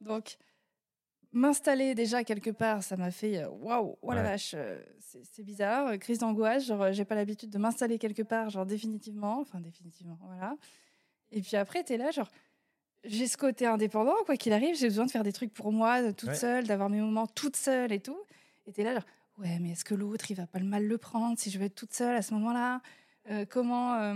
Donc, 0.00 0.36
m'installer 1.34 1.94
déjà 1.94 2.24
quelque 2.24 2.50
part, 2.50 2.82
ça 2.82 2.96
m'a 2.96 3.10
fait 3.10 3.38
euh, 3.38 3.48
waouh, 3.50 3.96
oh 4.02 4.12
la 4.12 4.22
Ouais. 4.22 4.22
vache, 4.30 4.52
euh, 4.56 4.80
c'est 5.00 5.42
bizarre. 5.42 5.88
euh, 5.88 5.96
Crise 5.98 6.18
d'angoisse, 6.18 6.64
genre, 6.66 6.92
j'ai 6.92 7.04
pas 7.04 7.14
l'habitude 7.14 7.50
de 7.50 7.58
m'installer 7.58 7.98
quelque 7.98 8.22
part, 8.22 8.48
genre 8.50 8.64
définitivement. 8.66 9.40
Enfin, 9.40 9.60
définitivement, 9.60 10.18
voilà. 10.22 10.56
Et 11.32 11.40
puis 11.42 11.56
après, 11.56 11.82
t'es 11.84 11.96
là, 11.96 12.10
genre, 12.10 12.30
j'ai 13.04 13.26
ce 13.26 13.36
côté 13.36 13.66
indépendant, 13.66 14.14
quoi 14.24 14.36
qu'il 14.36 14.52
arrive, 14.52 14.76
j'ai 14.76 14.88
besoin 14.88 15.04
de 15.06 15.10
faire 15.10 15.24
des 15.24 15.32
trucs 15.32 15.52
pour 15.52 15.72
moi, 15.72 16.12
toute 16.12 16.30
Ouais. 16.30 16.34
seule, 16.36 16.66
d'avoir 16.66 16.88
mes 16.88 17.00
moments 17.00 17.26
toute 17.26 17.56
seule 17.56 17.92
et 17.92 18.00
tout. 18.00 18.18
Et 18.66 18.72
t'es 18.72 18.82
là, 18.84 18.94
genre, 18.94 19.04
ouais, 19.38 19.58
mais 19.60 19.70
est-ce 19.72 19.84
que 19.84 19.94
l'autre, 19.94 20.30
il 20.30 20.34
va 20.36 20.46
pas 20.46 20.58
le 20.58 20.64
mal 20.64 20.86
le 20.86 20.98
prendre 20.98 21.38
si 21.38 21.50
je 21.50 21.58
vais 21.58 21.66
être 21.66 21.74
toute 21.74 21.92
seule 21.92 22.16
à 22.16 22.22
ce 22.22 22.32
moment-là? 22.34 22.80
Euh, 23.30 23.44
Comment. 23.48 23.94
euh, 23.96 24.14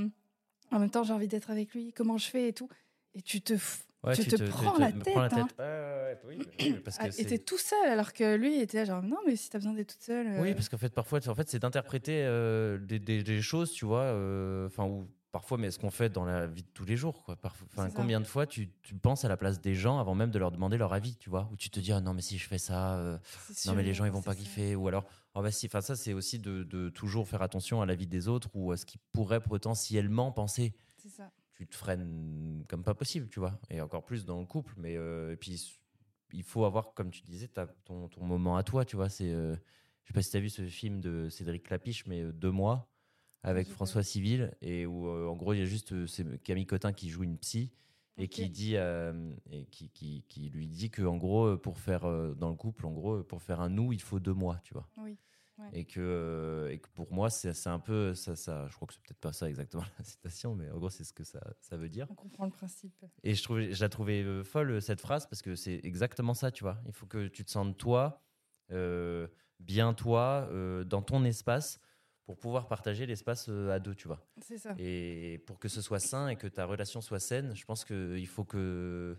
en 0.71 0.79
même 0.79 0.91
temps, 0.91 1.03
j'ai 1.03 1.15
envie 1.15 1.29
d'être 1.29 1.51
avec 1.51 1.73
lui, 1.75 1.93
comment 1.95 2.19
je 2.19 2.29
fais 2.29 2.49
et 2.49 2.53
tout. 2.53 2.69
Et 3.15 3.23
tu 3.23 3.41
te, 3.41 3.55
f- 3.55 3.85
Ouais, 4.05 4.15
tu 4.17 4.27
te 4.27 4.49
prends 4.51 4.79
la 4.79 4.93
tête. 4.93 5.05
prends 5.13 5.21
la 5.23 5.29
hein. 5.37 5.49
Ouais, 5.59 6.19
oui, 6.25 6.75
parce 6.85 6.99
que 6.99 7.09
Ah, 7.35 7.39
tout 7.39 7.59
seul, 7.59 7.89
alors 7.89 8.13
que 8.13 8.37
lui 8.37 8.57
il 8.57 8.63
était 8.63 8.87
genre, 8.87 9.03
non, 9.03 9.19
mais 9.27 9.35
si 9.37 9.51
t'as 9.51 9.59
besoin 9.59 9.73
d'être 9.75 9.95
toute 9.95 10.03
seule. 10.03 10.27
euh, 10.29 10.41
Oui, 10.41 10.55
parce 10.55 10.69
qu'en 10.69 10.79
fait, 10.79 10.95
parfois, 10.95 11.19
en 11.29 11.35
fait, 11.35 11.49
c'est 11.49 11.59
d'interpréter 11.59 12.23
euh, 12.25 12.79
des, 12.79 12.99
des- 13.01 13.23
des 13.25 13.43
choses, 13.43 13.73
tu 13.73 13.85
vois, 13.85 14.03
euh, 14.03 14.67
enfin, 14.69 14.85
ou 14.85 15.09
parfois, 15.33 15.59
mais 15.59 15.71
ce 15.73 15.79
qu'on 15.81 15.91
fait 15.91 16.11
dans 16.11 16.25
la 16.25 16.47
vie 16.47 16.63
de 16.63 16.69
tous 16.73 16.85
les 16.85 16.97
jours, 16.97 17.23
quoi. 17.25 17.37
Enfin, 17.43 17.91
combien 17.91 18.21
de 18.21 18.27
fois 18.27 18.47
tu, 18.47 18.71
tu 18.83 18.95
penses 18.95 19.25
à 19.25 19.29
la 19.29 19.37
place 19.37 19.61
des 19.61 19.75
gens 19.75 19.99
avant 19.99 20.15
même 20.15 20.31
de 20.31 20.39
leur 20.39 20.53
demander 20.53 20.79
leur 20.79 20.93
avis, 20.93 21.17
tu 21.17 21.29
vois, 21.29 21.49
ou 21.53 21.57
tu 21.57 21.69
te 21.69 21.81
dis, 21.81 21.91
ah 21.93 22.01
non, 22.01 22.15
mais 22.15 22.23
si 22.23 22.39
je 22.39 22.47
fais 22.47 22.59
ça, 22.59 22.97
euh, 22.99 23.19
non, 23.67 23.75
mais 23.75 23.83
les 23.83 23.95
gens, 23.95 24.05
ils 24.05 24.13
vont 24.13 24.23
pas 24.23 24.33
ça. 24.35 24.39
kiffer, 24.39 24.77
ou 24.77 24.87
alors, 24.89 25.05
oh, 25.35 25.43
bah 25.43 25.51
si, 25.51 25.67
enfin, 25.67 25.81
ça, 25.81 25.97
c'est 25.97 26.13
aussi 26.13 26.39
de, 26.39 26.63
de 26.63 26.89
toujours 26.89 27.29
faire 27.29 27.43
attention 27.43 27.83
à 27.83 27.87
la 27.87 27.95
vie 27.97 28.07
des 28.07 28.29
autres 28.29 28.49
ou 28.55 28.71
à 28.73 28.77
ce 28.77 28.87
qu'ils 28.87 29.01
pourraient 29.13 29.41
potentiellement 29.43 30.31
penser. 30.33 30.73
C'est 31.03 31.11
ça. 31.11 31.31
Tu 31.59 31.67
te 31.67 31.75
freines 31.75 32.65
comme 32.69 32.85
pas 32.85 32.95
possible, 32.95 33.29
tu 33.29 33.41
vois. 33.41 33.59
Et 33.69 33.81
encore 33.81 34.05
plus 34.05 34.25
dans 34.25 34.39
le 34.39 34.47
couple. 34.47 34.75
Mais 34.77 34.97
euh, 34.97 35.33
et 35.33 35.37
puis, 35.37 35.77
il 36.33 36.45
faut 36.45 36.65
avoir, 36.65 36.95
comme 36.95 37.11
tu 37.11 37.23
disais, 37.23 37.49
ton, 37.85 38.09
ton 38.09 38.25
moment 38.25 38.57
à 38.57 38.63
toi, 38.63 38.85
tu 38.85 38.95
vois. 38.95 39.09
C'est, 39.09 39.33
euh, 39.33 39.57
je 40.05 40.09
sais 40.09 40.13
pas 40.15 40.23
si 40.23 40.31
tu 40.31 40.37
as 40.37 40.41
vu 40.41 40.51
ce 40.51 40.63
film 40.67 41.01
de 41.01 41.29
Cédric 41.29 41.65
Clapiche, 41.65 42.07
mais 42.07 42.23
euh, 42.23 42.33
Deux 42.33 42.53
mois, 42.53 42.89
avec 43.43 43.67
François 43.69 44.05
Civil, 44.05 44.53
et 44.61 44.87
où, 44.87 45.09
euh, 45.09 45.27
en 45.27 45.35
gros, 45.35 45.53
il 45.53 45.59
y 45.59 45.63
a 45.63 45.67
juste 45.67 46.07
c'est 46.07 46.41
Camille 46.45 46.67
Cotin 46.67 46.93
qui 46.93 47.09
joue 47.09 47.25
une 47.25 47.39
psy. 47.39 47.73
Et 48.21 48.27
qui 48.27 48.51
dit 48.51 48.75
et 48.75 49.67
qui, 49.67 49.91
qui, 49.91 50.25
qui 50.29 50.51
lui 50.51 50.67
dit 50.67 50.91
que 50.91 51.03
en 51.03 51.17
gros 51.17 51.57
pour 51.57 51.79
faire 51.79 52.01
dans 52.35 52.49
le 52.49 52.57
couple 52.57 52.85
en 52.85 52.91
gros 52.91 53.23
pour 53.23 53.41
faire 53.41 53.61
un 53.61 53.69
nous 53.69 53.93
il 53.93 54.01
faut 54.01 54.19
deux 54.19 54.35
mois 54.35 54.59
tu 54.65 54.75
vois 54.75 54.89
Oui. 54.97 55.17
Ouais. 55.59 55.71
et 55.73 55.85
que, 55.85 55.99
euh, 56.01 56.71
et 56.71 56.79
que 56.79 56.89
pour 56.91 57.13
moi 57.13 57.31
c'est 57.31 57.67
un 57.67 57.81
peu 57.81 58.15
ça, 58.15 58.37
ça 58.37 58.69
je 58.69 58.77
crois 58.77 58.87
que 58.87 58.95
c'est 58.95 59.03
peut-être 59.03 59.19
pas 59.19 59.33
ça 59.33 59.49
exactement 59.49 59.83
la 59.99 60.05
citation 60.05 60.55
mais 60.55 60.71
en 60.71 60.79
gros 60.79 60.89
c'est 60.91 61.03
ce 61.05 61.13
que 61.13 61.25
ça, 61.25 61.41
ça 61.61 61.77
veut 61.77 61.89
dire 61.89 62.07
On 62.11 62.15
comprend 62.15 62.45
le 62.45 62.51
principe. 62.53 62.95
et 63.25 63.35
je, 63.35 63.43
trouvais, 63.43 63.73
je 63.73 63.81
la 63.81 63.89
trouvais 63.89 64.23
euh, 64.23 64.45
folle, 64.45 64.71
euh, 64.71 64.81
cette 64.81 65.01
phrase, 65.01 65.27
parce 65.27 65.43
que 65.43 65.57
c'est 65.57 65.81
exactement 65.83 66.35
ça, 66.35 66.51
tu 66.53 66.63
vois. 66.63 66.79
Il 66.87 66.93
faut 66.93 67.07
que 67.07 67.27
tu 67.27 67.45
te 67.45 67.51
sentes 67.51 67.77
toi, 67.77 68.23
euh, 68.71 69.27
bien 69.59 69.95
toi, 69.95 70.49
euh, 70.53 70.85
dans 70.85 71.03
ton 71.03 71.25
espace, 71.25 71.81
pour 72.25 72.37
pouvoir 72.39 72.69
partager 72.69 73.07
l'espace 73.07 73.49
à 73.49 73.79
deux, 73.81 73.95
tu 73.95 74.07
vois. 74.07 74.25
C'est 74.43 74.59
ça. 74.59 74.75
Et 74.79 75.43
pour 75.47 75.59
que 75.59 75.69
ce 75.69 75.81
soit 75.81 75.99
sain 75.99 76.29
et 76.29 76.37
que 76.37 76.47
ta 76.47 76.67
relation 76.67 77.01
soit 77.01 77.21
saine, 77.21 77.57
je 77.57 77.65
pense 77.65 77.85
qu'il 77.85 78.27
faut 78.29 78.45
que, 78.45 79.17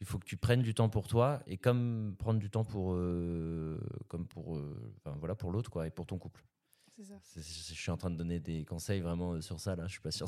il 0.00 0.06
faut 0.06 0.18
que 0.18 0.26
tu 0.26 0.36
prennes 0.36 0.62
du 0.62 0.74
temps 0.74 0.88
pour 0.88 1.08
toi, 1.08 1.40
et 1.46 1.56
comme 1.56 2.14
prendre 2.18 2.38
du 2.40 2.50
temps 2.50 2.64
pour, 2.64 2.92
euh, 2.94 3.78
comme 4.08 4.26
pour, 4.26 4.56
euh, 4.56 4.92
enfin, 5.04 5.16
voilà, 5.18 5.34
pour 5.34 5.50
l'autre, 5.52 5.70
quoi, 5.70 5.86
et 5.86 5.90
pour 5.90 6.06
ton 6.06 6.18
couple. 6.18 6.44
C'est 6.96 7.04
ça. 7.04 7.14
C'est- 7.22 7.40
Je 7.74 7.80
suis 7.80 7.90
en 7.90 7.96
train 7.96 8.10
de 8.10 8.16
donner 8.16 8.38
des 8.40 8.64
conseils 8.64 9.00
vraiment 9.00 9.32
euh, 9.32 9.40
sur 9.40 9.58
ça, 9.60 9.74
là, 9.76 9.84
je 9.86 9.92
suis 9.92 10.00
pas 10.00 10.10
sûr. 10.10 10.26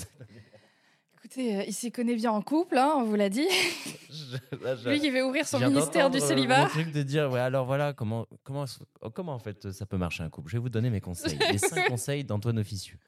Écoutez, 1.25 1.65
il 1.67 1.75
s'y 1.75 1.91
connaît 1.91 2.15
bien 2.15 2.31
en 2.31 2.41
couple, 2.43 2.79
hein, 2.79 2.93
on 2.97 3.03
vous 3.05 3.17
l'a 3.17 3.29
dit. 3.29 3.47
Je- 4.11 4.57
là, 4.65 4.77
je- 4.77 4.89
Lui 4.89 5.01
qui 5.01 5.11
veut 5.11 5.25
ouvrir 5.25 5.47
son 5.47 5.59
ministère 5.59 6.09
du 6.11 6.21
célibat. 6.21 6.63
Mon 6.63 6.69
truc 6.69 6.93
de 6.93 7.03
dire, 7.03 7.29
ouais, 7.31 7.41
alors 7.41 7.67
voilà, 7.67 7.93
comment, 7.93 8.27
comment, 8.45 8.65
comment 9.13 9.35
en 9.35 9.39
fait 9.39 9.71
ça 9.73 9.85
peut 9.85 9.99
marcher 9.99 10.23
un 10.23 10.31
couple 10.31 10.49
Je 10.49 10.57
vais 10.57 10.63
vous 10.63 10.69
donner 10.71 10.89
mes 10.91 11.01
conseils. 11.01 11.37
Les 11.53 11.59
cinq 11.59 11.89
conseils 11.89 12.25
d'Antoine 12.25 12.59
Officieux. 12.59 12.99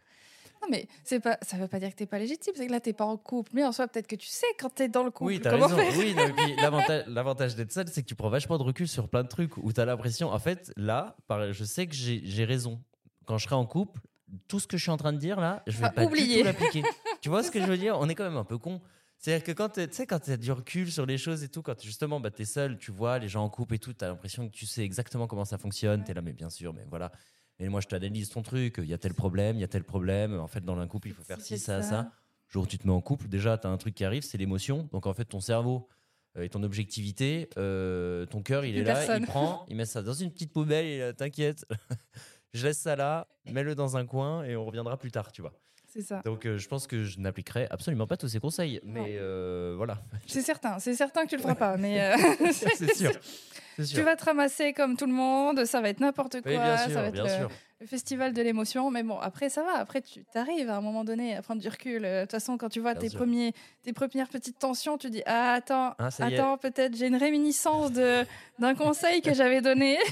Non, 0.62 0.68
mais 0.70 0.86
c'est 1.04 1.20
pas, 1.20 1.38
ça 1.42 1.56
veut 1.56 1.68
pas 1.68 1.78
dire 1.80 1.90
que 1.90 1.94
t'es 1.96 2.06
pas 2.06 2.18
légitime, 2.18 2.52
c'est 2.56 2.66
que 2.66 2.72
là, 2.72 2.80
t'es 2.80 2.92
pas 2.92 3.04
en 3.06 3.16
couple. 3.16 3.52
Mais 3.54 3.64
en 3.64 3.72
soi, 3.72 3.88
peut-être 3.88 4.06
que 4.06 4.16
tu 4.16 4.26
sais 4.28 4.46
quand 4.58 4.68
t'es 4.68 4.88
dans 4.88 5.04
le 5.04 5.10
couple. 5.10 5.28
Oui, 5.28 5.40
t'as 5.40 5.50
raison. 5.56 5.76
Oui, 5.98 6.14
l'avantage, 7.06 7.56
d'être 7.56 7.72
seul, 7.72 7.88
c'est 7.88 8.02
que 8.02 8.06
tu 8.08 8.14
prends 8.14 8.28
vachement 8.28 8.58
de 8.58 8.62
recul 8.62 8.86
sur 8.86 9.08
plein 9.08 9.22
de 9.22 9.28
trucs 9.28 9.56
où 9.56 9.72
t'as 9.72 9.84
l'impression, 9.86 10.28
en 10.30 10.38
fait, 10.38 10.72
là, 10.76 11.16
je 11.52 11.64
sais 11.64 11.86
que 11.86 11.94
j'ai 11.94 12.44
raison. 12.44 12.82
Quand 13.26 13.38
je 13.38 13.44
serai 13.44 13.54
en 13.54 13.64
couple, 13.66 14.00
tout 14.48 14.60
ce 14.60 14.66
que 14.66 14.76
je 14.76 14.82
suis 14.82 14.90
en 14.90 14.96
train 14.96 15.12
de 15.12 15.18
dire 15.18 15.40
là, 15.40 15.62
je 15.66 15.78
vais 15.78 15.86
Ah, 15.86 15.90
pas 15.90 16.04
oublier. 16.04 16.36
du 16.36 16.40
tout 16.40 16.46
l'appliquer. 16.46 16.82
tu 17.20 17.28
vois 17.28 17.42
ce 17.42 17.50
que 17.50 17.60
je 17.60 17.66
veux 17.66 17.78
dire? 17.78 17.96
On 17.98 18.08
est 18.08 18.14
quand 18.14 18.24
même 18.24 18.36
un 18.36 18.44
peu 18.44 18.58
con. 18.58 18.80
C'est-à-dire 19.18 19.44
que 19.44 19.52
quand 19.52 19.68
tu 19.70 19.86
sais, 19.90 20.06
quand 20.06 20.28
as 20.28 20.36
du 20.36 20.50
recul 20.50 20.90
sur 20.90 21.04
les 21.04 21.18
choses 21.18 21.42
et 21.44 21.48
tout, 21.48 21.62
quand 21.62 21.80
justement 21.82 22.20
bah, 22.20 22.30
tu 22.30 22.42
es 22.42 22.44
seul, 22.46 22.78
tu 22.78 22.90
vois 22.90 23.18
les 23.18 23.28
gens 23.28 23.44
en 23.44 23.50
couple 23.50 23.74
et 23.74 23.78
tout, 23.78 23.92
tu 23.92 24.04
as 24.04 24.08
l'impression 24.08 24.48
que 24.48 24.52
tu 24.54 24.66
sais 24.66 24.82
exactement 24.82 25.26
comment 25.26 25.44
ça 25.44 25.58
fonctionne. 25.58 26.04
Tu 26.04 26.10
es 26.10 26.14
là, 26.14 26.22
mais 26.22 26.32
bien 26.32 26.48
sûr, 26.50 26.72
mais 26.72 26.86
voilà. 26.88 27.12
Et 27.60 27.68
moi, 27.68 27.80
je 27.80 27.86
t'analyse 27.86 28.30
ton 28.30 28.42
truc. 28.42 28.76
Il 28.78 28.88
y 28.88 28.94
a 28.94 28.98
tel 28.98 29.14
problème, 29.14 29.56
il 29.56 29.60
y 29.60 29.64
a 29.64 29.68
tel 29.68 29.84
problème. 29.84 30.38
En 30.40 30.46
fait, 30.46 30.64
dans 30.64 30.78
un 30.78 30.88
couple, 30.88 31.08
il 31.08 31.14
faut 31.14 31.22
faire 31.22 31.40
ci, 31.40 31.58
ça, 31.58 31.82
ça. 31.82 31.88
ça. 31.88 32.12
Le 32.48 32.52
jour 32.52 32.64
où 32.64 32.66
tu 32.66 32.78
te 32.78 32.86
mets 32.86 32.92
en 32.92 33.00
couple, 33.00 33.28
déjà, 33.28 33.58
tu 33.58 33.66
as 33.66 33.70
un 33.70 33.76
truc 33.76 33.94
qui 33.94 34.04
arrive, 34.04 34.22
c'est 34.22 34.38
l'émotion. 34.38 34.88
Donc, 34.92 35.06
en 35.06 35.12
fait, 35.14 35.26
ton 35.26 35.40
cerveau 35.40 35.88
euh, 36.36 36.42
et 36.42 36.48
ton 36.48 36.62
objectivité, 36.62 37.48
euh, 37.58 38.24
ton 38.26 38.42
cœur, 38.42 38.64
il 38.64 38.76
est 38.76 38.82
là, 38.82 39.18
il 39.18 39.26
prend, 39.26 39.64
il 39.68 39.76
met 39.76 39.84
ça 39.84 40.02
dans 40.02 40.14
une 40.14 40.32
petite 40.32 40.52
poubelle, 40.52 40.86
et 40.86 41.14
t'inquiète, 41.14 41.66
je 42.54 42.66
laisse 42.66 42.78
ça 42.78 42.96
là, 42.96 43.28
mets-le 43.46 43.74
dans 43.74 43.96
un 43.96 44.06
coin 44.06 44.42
et 44.44 44.56
on 44.56 44.64
reviendra 44.64 44.96
plus 44.96 45.10
tard, 45.10 45.30
tu 45.30 45.42
vois. 45.42 45.52
C'est 45.92 46.02
ça. 46.02 46.22
Donc, 46.24 46.46
euh, 46.46 46.56
je 46.56 46.68
pense 46.68 46.86
que 46.86 47.02
je 47.02 47.18
n'appliquerai 47.18 47.66
absolument 47.68 48.06
pas 48.06 48.16
tous 48.16 48.28
ces 48.28 48.38
conseils, 48.38 48.80
mais 48.84 49.16
euh, 49.18 49.74
voilà, 49.76 50.00
C'est 50.26 50.40
certain. 50.40 50.78
C'est 50.78 50.94
certain 50.94 51.24
que 51.24 51.30
tu 51.30 51.36
le 51.36 51.42
feras 51.42 51.56
pas. 51.56 51.76
Mais 51.76 52.14
c'est 52.52 52.94
sûr. 52.94 53.10
Tu 53.84 54.02
vas 54.02 54.16
te 54.16 54.24
ramasser 54.24 54.72
comme 54.72 54.96
tout 54.96 55.06
le 55.06 55.12
monde. 55.12 55.64
Ça 55.64 55.80
va 55.80 55.88
être 55.88 56.00
n'importe 56.00 56.40
quoi. 56.42 56.50
Oui, 56.50 56.56
bien 56.58 56.76
sûr, 56.78 56.92
ça 56.92 57.02
va 57.02 57.08
être 57.08 57.12
bien 57.14 57.24
le, 57.24 57.28
sûr. 57.28 57.50
le 57.80 57.86
festival 57.86 58.32
de 58.32 58.42
l'émotion. 58.42 58.90
Mais 58.90 59.02
bon, 59.02 59.18
après, 59.18 59.48
ça 59.48 59.62
va. 59.62 59.78
Après, 59.78 60.00
tu 60.02 60.24
arrives 60.34 60.68
à 60.70 60.76
un 60.76 60.80
moment 60.80 61.04
donné 61.04 61.36
à 61.36 61.42
prendre 61.42 61.60
du 61.60 61.68
recul. 61.68 62.04
Euh, 62.04 62.20
De 62.20 62.24
toute 62.24 62.32
façon, 62.32 62.56
quand 62.58 62.68
tu 62.68 62.80
vois 62.80 62.92
Bien 62.94 63.02
tes, 63.02 63.08
sûr. 63.08 63.18
premiers, 63.18 63.52
tes 63.82 63.92
premières 63.92 64.28
petites 64.28 64.58
tensions, 64.58 64.98
tu 64.98 65.10
dis 65.10 65.22
Ah, 65.26 65.54
attends, 65.54 65.94
Ah, 65.98 66.08
attends, 66.18 66.58
peut-être 66.58 66.96
j'ai 66.96 67.06
une 67.06 67.16
réminiscence 67.16 67.92
d'un 67.92 68.74
conseil 68.74 69.22
que 69.22 69.34
j'avais 69.34 69.60
donné. 69.60 69.98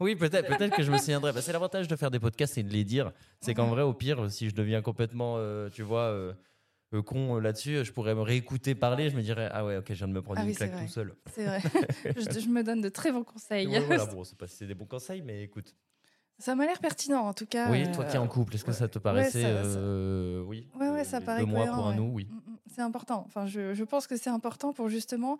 Oui, 0.00 0.14
peut-être 0.14 0.56
peut 0.56 0.68
que 0.68 0.82
je 0.82 0.92
me 0.92 0.98
souviendrai. 0.98 1.32
Bah, 1.32 1.42
c'est 1.42 1.52
l'avantage 1.52 1.88
de 1.88 1.96
faire 1.96 2.10
des 2.10 2.20
podcasts 2.20 2.56
et 2.56 2.62
de 2.62 2.72
les 2.72 2.84
dire. 2.84 3.10
C'est 3.40 3.54
qu'en 3.54 3.66
vrai, 3.66 3.82
au 3.82 3.92
pire, 3.92 4.30
si 4.30 4.48
je 4.48 4.54
deviens 4.54 4.80
complètement, 4.80 5.34
euh, 5.38 5.68
tu 5.70 5.82
vois, 5.82 6.02
euh, 6.02 6.32
euh, 6.32 6.32
con 7.04 7.36
euh, 7.36 7.40
là-dessus, 7.40 7.84
je 7.84 7.92
pourrais 7.92 8.14
me 8.14 8.22
réécouter 8.22 8.74
parler. 8.74 9.10
Je 9.10 9.16
me 9.16 9.22
dirais, 9.22 9.48
ah 9.52 9.64
ouais, 9.64 9.76
ok, 9.76 9.86
je 9.88 9.94
viens 9.94 10.08
de 10.08 10.12
me 10.12 10.22
prendre 10.22 10.40
Ah 10.40 10.42
une 10.44 10.48
oui, 10.48 10.54
claque 10.54 10.76
tout 10.78 10.88
seul. 10.88 11.14
C'est 11.34 11.44
vrai. 11.44 11.60
je, 12.16 12.40
je 12.40 12.48
me 12.48 12.62
donne 12.62 12.80
de 12.80 12.88
très 12.88 13.12
bons 13.12 13.24
conseils. 13.24 13.66
Ouais, 13.66 13.80
voilà, 13.80 14.06
bon, 14.14 14.24
c'est 14.24 14.36
pas 14.38 14.46
si 14.46 14.56
c'est 14.56 14.66
des 14.66 14.74
bons 14.74 14.86
conseils, 14.86 15.22
mais 15.22 15.42
écoute. 15.42 15.74
Ça 16.40 16.54
m'a 16.54 16.66
l'air 16.66 16.78
pertinent, 16.78 17.22
en 17.26 17.34
tout 17.34 17.46
cas. 17.46 17.68
Oui, 17.70 17.82
euh, 17.82 17.92
toi 17.92 18.04
qui 18.04 18.14
es 18.14 18.18
en 18.18 18.28
couple, 18.28 18.54
est-ce 18.54 18.64
que 18.64 18.70
ouais. 18.70 18.76
ça 18.76 18.88
te 18.88 18.98
paraissait, 19.00 19.44
Ouais, 19.44 19.50
ça- 19.64 19.64
ça- 19.64 19.78
euh, 19.80 20.40
oui, 20.42 20.68
Ouais, 20.78 20.88
ouais, 20.88 21.00
euh, 21.00 21.04
ça 21.04 21.20
paraît 21.20 21.40
deux 21.40 21.46
mois 21.46 21.66
pour 21.66 21.86
un 21.88 21.94
nous, 21.94 22.10
oui. 22.14 22.28
Mm, 22.30 22.36
mm, 22.52 22.56
C'est 22.74 22.82
important. 22.82 23.24
Enfin, 23.26 23.46
je, 23.46 23.74
je 23.74 23.84
pense 23.84 24.06
que 24.06 24.16
c'est 24.16 24.30
important 24.30 24.72
pour 24.72 24.88
justement, 24.88 25.38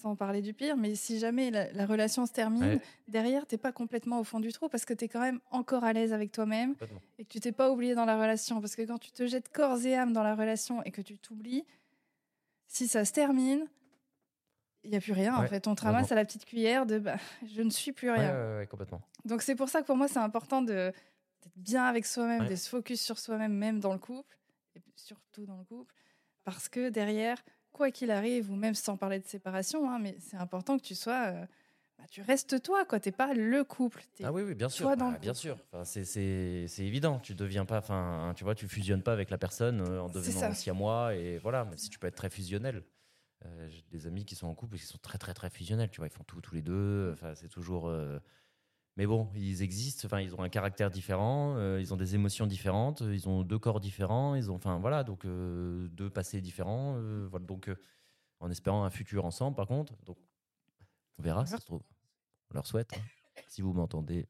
sans 0.00 0.14
parler 0.16 0.42
du 0.42 0.54
pire, 0.54 0.76
mais 0.76 0.94
si 0.94 1.18
jamais 1.18 1.50
la, 1.50 1.72
la 1.72 1.86
relation 1.86 2.24
se 2.26 2.32
termine, 2.32 2.62
Ouais. 2.62 2.80
derrière, 3.08 3.46
t'es 3.46 3.58
pas 3.58 3.72
complètement 3.72 4.20
au 4.20 4.24
fond 4.24 4.38
du 4.40 4.52
trou 4.52 4.68
parce 4.68 4.84
que 4.84 4.94
tu 4.94 5.04
es 5.04 5.08
quand 5.08 5.20
même 5.20 5.40
encore 5.50 5.84
à 5.84 5.92
l'aise 5.92 6.12
avec 6.12 6.30
toi-même 6.32 6.74
et 7.18 7.24
que 7.24 7.28
tu 7.30 7.40
t'es 7.40 7.52
pas 7.52 7.70
oublié 7.70 7.94
dans 7.94 8.04
la 8.04 8.16
relation. 8.18 8.60
Parce 8.60 8.76
que 8.76 8.82
quand 8.82 8.98
tu 8.98 9.10
te 9.10 9.26
jettes 9.26 9.48
corps 9.50 9.84
et 9.84 9.96
âme 9.96 10.12
dans 10.12 10.22
la 10.22 10.34
relation 10.34 10.82
et 10.84 10.90
que 10.92 11.00
tu 11.02 11.18
t'oublies, 11.18 11.64
si 12.66 12.86
ça 12.88 13.04
se 13.04 13.12
termine, 13.12 13.66
il 14.84 14.90
n'y 14.90 14.96
a 14.96 15.00
plus 15.00 15.12
rien. 15.12 15.36
en 15.36 15.46
fait, 15.46 15.66
on 15.66 15.74
te 15.74 15.82
ramasse 15.82 16.12
à 16.12 16.14
la 16.14 16.24
petite 16.24 16.44
cuillère 16.44 16.86
de 16.86 16.98
bah, 16.98 17.16
je 17.54 17.62
ne 17.62 17.70
suis 17.70 17.92
plus 17.92 18.10
rien. 18.10 18.32
ouais, 18.32 18.58
ouais, 18.58 18.66
complètement. 18.66 19.00
Donc 19.24 19.42
c'est 19.42 19.56
pour 19.56 19.68
ça 19.68 19.80
que 19.82 19.86
pour 19.86 19.96
moi 19.96 20.06
c'est 20.08 20.18
important 20.20 20.62
de 20.62 20.92
d'être 21.42 21.56
bien 21.56 21.84
avec 21.84 22.06
soi-même, 22.06 22.46
de 22.48 22.56
se 22.56 22.68
focus 22.68 23.00
sur 23.00 23.18
soi-même 23.18 23.52
même 23.52 23.80
dans 23.80 23.92
le 23.92 23.98
couple 23.98 24.36
et 24.76 24.82
surtout 24.96 25.44
dans 25.46 25.56
le 25.58 25.64
couple 25.64 25.94
parce 26.44 26.68
que 26.68 26.88
derrière 26.88 27.38
quoi 27.72 27.90
qu'il 27.90 28.10
arrive 28.10 28.50
ou 28.50 28.56
même 28.56 28.74
sans 28.74 28.96
parler 28.96 29.18
de 29.20 29.26
séparation 29.26 29.90
hein, 29.90 29.98
mais 30.00 30.16
c'est 30.20 30.36
important 30.36 30.78
que 30.78 30.82
tu 30.84 30.94
sois 30.94 31.28
euh, 31.28 31.46
bah, 31.98 32.04
tu 32.08 32.22
restes 32.22 32.62
toi, 32.62 32.84
quoi. 32.84 33.00
T'es 33.00 33.10
pas 33.10 33.34
le 33.34 33.64
couple. 33.64 34.04
Ah 34.22 34.32
oui, 34.32 34.42
oui, 34.42 34.54
bien 34.54 34.68
sûr. 34.68 34.88
Ah, 34.88 34.94
le 34.94 35.18
bien 35.18 35.34
sûr. 35.34 35.58
Enfin, 35.72 35.84
c'est- 35.84 36.04
évident. 36.78 37.18
Tu 37.18 37.34
deviens 37.34 37.64
pas, 37.64 37.78
enfin, 37.78 38.32
tu 38.36 38.44
vois, 38.44 38.54
tu 38.54 38.68
fusionnes 38.68 39.02
pas 39.02 39.12
avec 39.12 39.30
la 39.30 39.38
personne 39.38 39.80
euh, 39.80 40.00
en 40.02 40.08
devenant 40.08 40.50
aussi 40.50 40.70
à 40.70 40.74
moi 40.74 41.14
et 41.16 41.38
voilà. 41.38 41.64
Même 41.64 41.76
si 41.76 41.88
tu 41.90 41.98
peux 41.98 42.06
être 42.06 42.14
très 42.14 42.30
fusionnel. 42.30 42.84
Euh, 43.44 43.68
J'ai 43.68 43.82
des 43.90 44.06
amis 44.06 44.24
qui 44.24 44.36
sont 44.36 44.46
en 44.46 44.54
couple 44.54 44.76
et 44.76 44.78
qui 44.78 44.86
sont 44.86 44.98
très, 44.98 45.18
très, 45.18 45.34
très 45.34 45.50
fusionnels. 45.50 45.90
Tu 45.90 45.98
vois, 46.00 46.06
ils 46.06 46.12
font 46.12 46.24
tout 46.24 46.40
tous 46.40 46.54
les 46.54 46.62
deux. 46.62 47.10
Enfin, 47.14 47.34
c'est 47.34 47.48
toujours. 47.48 47.88
Mais 48.98 49.06
bon, 49.06 49.30
ils 49.36 49.62
existent. 49.62 50.06
Enfin, 50.06 50.20
ils 50.20 50.34
ont 50.34 50.42
un 50.42 50.48
caractère 50.48 50.90
différent. 50.90 51.54
euh, 51.56 51.78
ils 51.80 51.94
ont 51.94 51.96
des 51.96 52.16
émotions 52.16 52.46
différentes. 52.46 53.00
Ils 53.00 53.28
ont 53.28 53.44
deux 53.44 53.58
corps 53.58 53.78
différents. 53.80 54.34
Ils 54.34 54.50
ont, 54.50 54.56
enfin, 54.56 54.78
voilà, 54.80 55.04
donc 55.04 55.24
euh, 55.24 55.86
deux 55.92 56.10
passés 56.10 56.40
différents. 56.40 56.96
euh, 56.98 57.26
voilà, 57.30 57.46
donc, 57.46 57.70
en 58.40 58.50
espérant 58.50 58.82
un 58.84 58.90
futur 58.90 59.24
ensemble, 59.24 59.56
par 59.56 59.68
contre. 59.68 59.94
Donc, 60.04 60.18
on 61.18 61.22
verra. 61.22 61.46
si 61.46 61.52
Ça 61.52 61.58
se 61.58 61.64
trouve. 61.64 61.82
On 62.50 62.54
leur 62.54 62.66
souhaite. 62.66 62.92
hein. 62.94 63.00
Si 63.46 63.62
vous 63.62 63.72
m'entendez, 63.72 64.26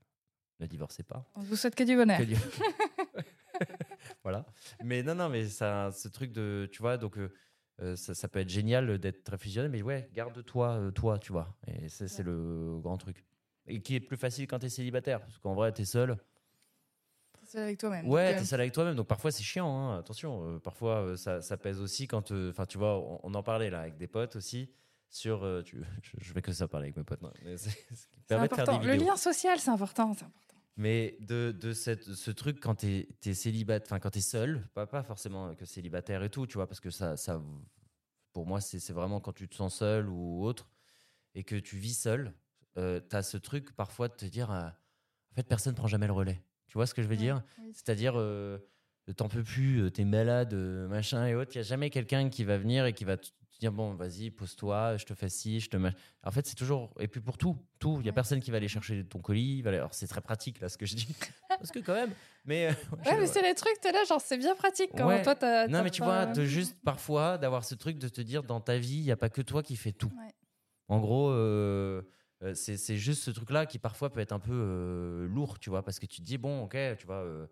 ne 0.61 0.67
divorcez 0.67 1.03
pas. 1.03 1.25
On 1.35 1.41
vous 1.41 1.57
souhaite 1.57 1.75
que 1.75 1.83
du 1.85 1.97
bonheur. 1.97 2.19
Que 2.19 2.25
voilà. 4.23 4.45
Mais 4.85 5.03
non, 5.03 5.15
non, 5.15 5.29
mais 5.31 5.49
ça, 5.49 5.91
ce 5.93 6.09
truc 6.09 6.31
de, 6.33 6.69
tu 6.71 6.83
vois, 6.83 6.99
donc 6.99 7.17
euh, 7.19 7.97
ça, 7.97 8.15
ça 8.15 8.29
peut 8.29 8.39
être 8.41 8.49
génial 8.51 8.99
d'être 8.99 9.25
très 9.25 9.39
fusionné, 9.39 9.69
mais 9.71 9.81
ouais, 9.83 10.11
garde-toi, 10.13 10.73
euh, 10.75 10.91
toi, 10.91 11.19
tu 11.19 11.33
vois. 11.33 11.57
Et 11.67 11.89
c'est 11.89 12.07
c'est 12.09 12.23
le 12.23 12.79
grand 12.83 12.99
truc. 12.99 13.25
Et 13.69 13.81
qui 13.81 13.95
est 13.95 14.01
plus 14.01 14.17
facile 14.17 14.47
quand 14.47 14.59
t'es 14.59 14.69
célibataire, 14.69 15.21
parce 15.21 15.39
qu'en 15.39 15.55
vrai, 15.55 15.73
t'es 15.73 15.85
seul. 15.85 16.17
T'es 17.41 17.47
seul 17.47 17.63
avec 17.65 17.79
toi-même. 17.79 18.09
Ouais, 18.09 18.29
Donc, 18.31 18.35
euh, 18.37 18.39
t'es 18.41 18.45
seul 18.45 18.61
avec 18.61 18.73
toi-même, 18.73 18.95
donc 18.97 19.07
parfois 19.07 19.31
c'est 19.31 19.43
chiant. 19.43 19.69
hein, 19.91 19.99
Attention, 19.99 20.57
euh, 20.57 20.59
parfois 20.59 21.03
euh, 21.03 21.17
ça, 21.17 21.41
ça 21.41 21.57
pèse 21.57 21.81
aussi 21.81 22.07
quand, 22.07 22.33
enfin, 22.33 22.67
tu 22.67 22.79
vois, 22.79 22.99
on, 22.99 23.21
on 23.23 23.35
en 23.35 23.43
parlait 23.43 23.71
là 23.71 23.81
avec 23.81 23.97
des 23.97 24.07
potes 24.09 24.37
aussi 24.37 24.71
sur. 25.09 25.45
euh, 25.45 25.63
tu, 25.63 25.83
je, 26.03 26.13
je 26.21 26.33
vais 26.33 26.43
que 26.43 26.53
ça 26.53 26.69
parler 26.69 26.87
avec 26.87 26.97
mes 26.97 27.05
potes, 27.05 27.23
non, 27.23 27.33
mais 27.45 27.57
c'est- 27.57 27.77
de 28.29 28.35
important. 28.35 28.81
Le 28.81 28.95
lien 28.95 29.17
social, 29.17 29.59
c'est 29.59 29.71
important. 29.71 30.13
c'est 30.15 30.25
important. 30.25 30.57
Mais 30.77 31.17
de, 31.21 31.51
de 31.59 31.73
cette, 31.73 32.05
ce 32.15 32.31
truc 32.31 32.61
quand 32.61 32.77
t'es 32.77 33.09
es 33.27 33.35
célibataire, 33.35 33.87
enfin 33.89 33.99
quand 33.99 34.11
t'es 34.11 34.21
seul, 34.21 34.69
pas, 34.75 34.87
pas 34.87 35.03
forcément 35.03 35.55
que 35.55 35.65
célibataire 35.65 36.23
et 36.23 36.31
tout, 36.31 36.47
tu 36.47 36.55
vois, 36.55 36.67
parce 36.69 36.79
que 36.81 36.91
ça, 36.91 37.17
ça 37.17 37.43
pour 38.33 38.47
moi, 38.47 38.61
c'est 38.61 38.79
c'est 38.79 38.93
vraiment 38.93 39.19
quand 39.21 39.33
tu 39.33 39.49
te 39.49 39.55
sens 39.57 39.77
seul 39.79 40.09
ou 40.09 40.45
autre 40.45 40.71
et 41.35 41.43
que 41.43 41.57
tu 41.57 41.77
vis 41.79 41.95
seul, 41.95 42.33
euh, 42.79 43.01
t'as 43.01 43.23
ce 43.23 43.37
truc 43.37 43.75
parfois 43.77 44.09
de 44.09 44.15
te 44.15 44.25
dire, 44.25 44.51
euh, 44.51 44.69
en 44.69 45.35
fait, 45.35 45.43
personne 45.45 45.75
prend 45.75 45.87
jamais 45.89 46.07
le 46.07 46.13
relais. 46.13 46.41
Tu 46.69 46.75
vois 46.75 46.87
ce 46.87 46.95
que 46.95 47.03
je 47.03 47.07
veux 47.09 47.13
Ouais, 47.15 47.19
dire? 47.19 47.43
oui. 47.59 47.73
C'est-à-dire, 47.75 48.15
euh, 48.17 48.59
t'en 49.17 49.29
peux 49.29 49.43
plus, 49.43 49.83
euh, 49.83 49.91
t'es 49.91 50.05
malade, 50.05 50.55
machin 50.55 51.27
et 51.27 51.35
autres. 51.35 51.53
Il 51.55 51.59
y 51.59 51.61
a 51.61 51.65
jamais 51.65 51.91
quelqu'un 51.91 52.29
qui 52.29 52.45
va 52.45 52.59
venir 52.59 52.85
et 52.87 52.93
qui 52.93 53.05
va 53.05 53.17
te 53.17 53.29
dire 53.59 53.73
bon, 53.73 53.95
vas-y, 53.95 54.31
pose-toi, 54.31 54.97
je 54.99 55.05
te 55.07 55.15
fais 55.15 55.29
ci, 55.29 55.59
je 55.61 55.69
te. 55.69 55.77
mach- 55.77 55.95
En 56.23 56.31
fait, 56.31 56.47
c'est 56.47 56.55
toujours 56.55 56.93
et 57.01 57.09
puis 57.09 57.21
pour 57.21 57.37
tout, 57.39 57.57
tout. 57.81 57.97
Il 58.01 58.07
y 58.07 58.09
a 58.09 58.11
Ouais. 58.11 58.15
personne 58.15 58.41
qui 58.41 58.51
va 58.53 58.59
aller 58.59 58.69
chercher 58.69 59.05
ton 59.05 59.19
colis. 59.19 59.63
Alors 59.67 59.95
c'est 59.95 60.07
très 60.07 60.21
pratique 60.21 60.61
là 60.61 60.69
ce 60.69 60.79
que 60.79 60.87
je 60.87 60.95
dis, 60.95 61.09
parce 61.49 61.73
que 61.73 61.81
quand 61.81 61.95
même. 61.95 62.13
Mais 62.45 62.69
euh, 62.69 62.73
Ouais, 63.05 63.19
mais 63.19 63.27
c'est 63.27 63.43
les 63.43 63.55
trucs, 63.57 63.81
t'es 63.81 63.91
là, 63.91 64.05
genre, 64.05 64.21
c'est 64.21 64.39
bien 64.39 64.55
pratique 64.55 64.91
quand 64.97 65.09
Ouais. 65.09 65.23
toi, 65.23 65.35
t'as. 65.35 65.67
non, 65.67 65.83
mais 65.83 65.91
tu 65.91 66.03
pas- 66.03 66.27
vois, 66.27 66.33
de 66.33 66.45
juste 66.45 66.77
parfois 66.85 67.37
d'avoir 67.39 67.65
ce 67.65 67.75
truc 67.75 67.99
de 67.99 68.09
te 68.09 68.21
dire 68.21 68.43
dans 68.45 68.61
ta 68.61 68.79
vie, 68.79 68.99
il 68.99 69.03
n'y 69.05 69.11
a 69.11 69.17
pas 69.17 69.29
que 69.31 69.43
toi 69.43 69.63
qui 69.65 69.75
fais 69.75 69.93
tout. 69.93 70.13
En 70.87 71.01
gros, 71.01 71.31
euh, 71.31 72.03
euh, 72.43 72.55
c'est 72.55 72.97
juste 72.97 73.23
ce 73.25 73.31
truc-là 73.31 73.67
qui 73.67 73.79
parfois 73.79 74.13
peut 74.13 74.21
être 74.21 74.33
un 74.33 74.39
peu 74.39 74.53
euh, 74.53 75.27
lourd, 75.27 75.59
tu 75.59 75.71
vois, 75.71 75.83
parce 75.83 75.99
que 75.99 76.07
tu 76.07 76.21
te 76.21 76.27
dis, 76.27 76.39
bon, 76.39 76.63
ok, 76.65 76.77
tu 76.97 77.07
vois, 77.07 77.17
euh, 77.17 77.47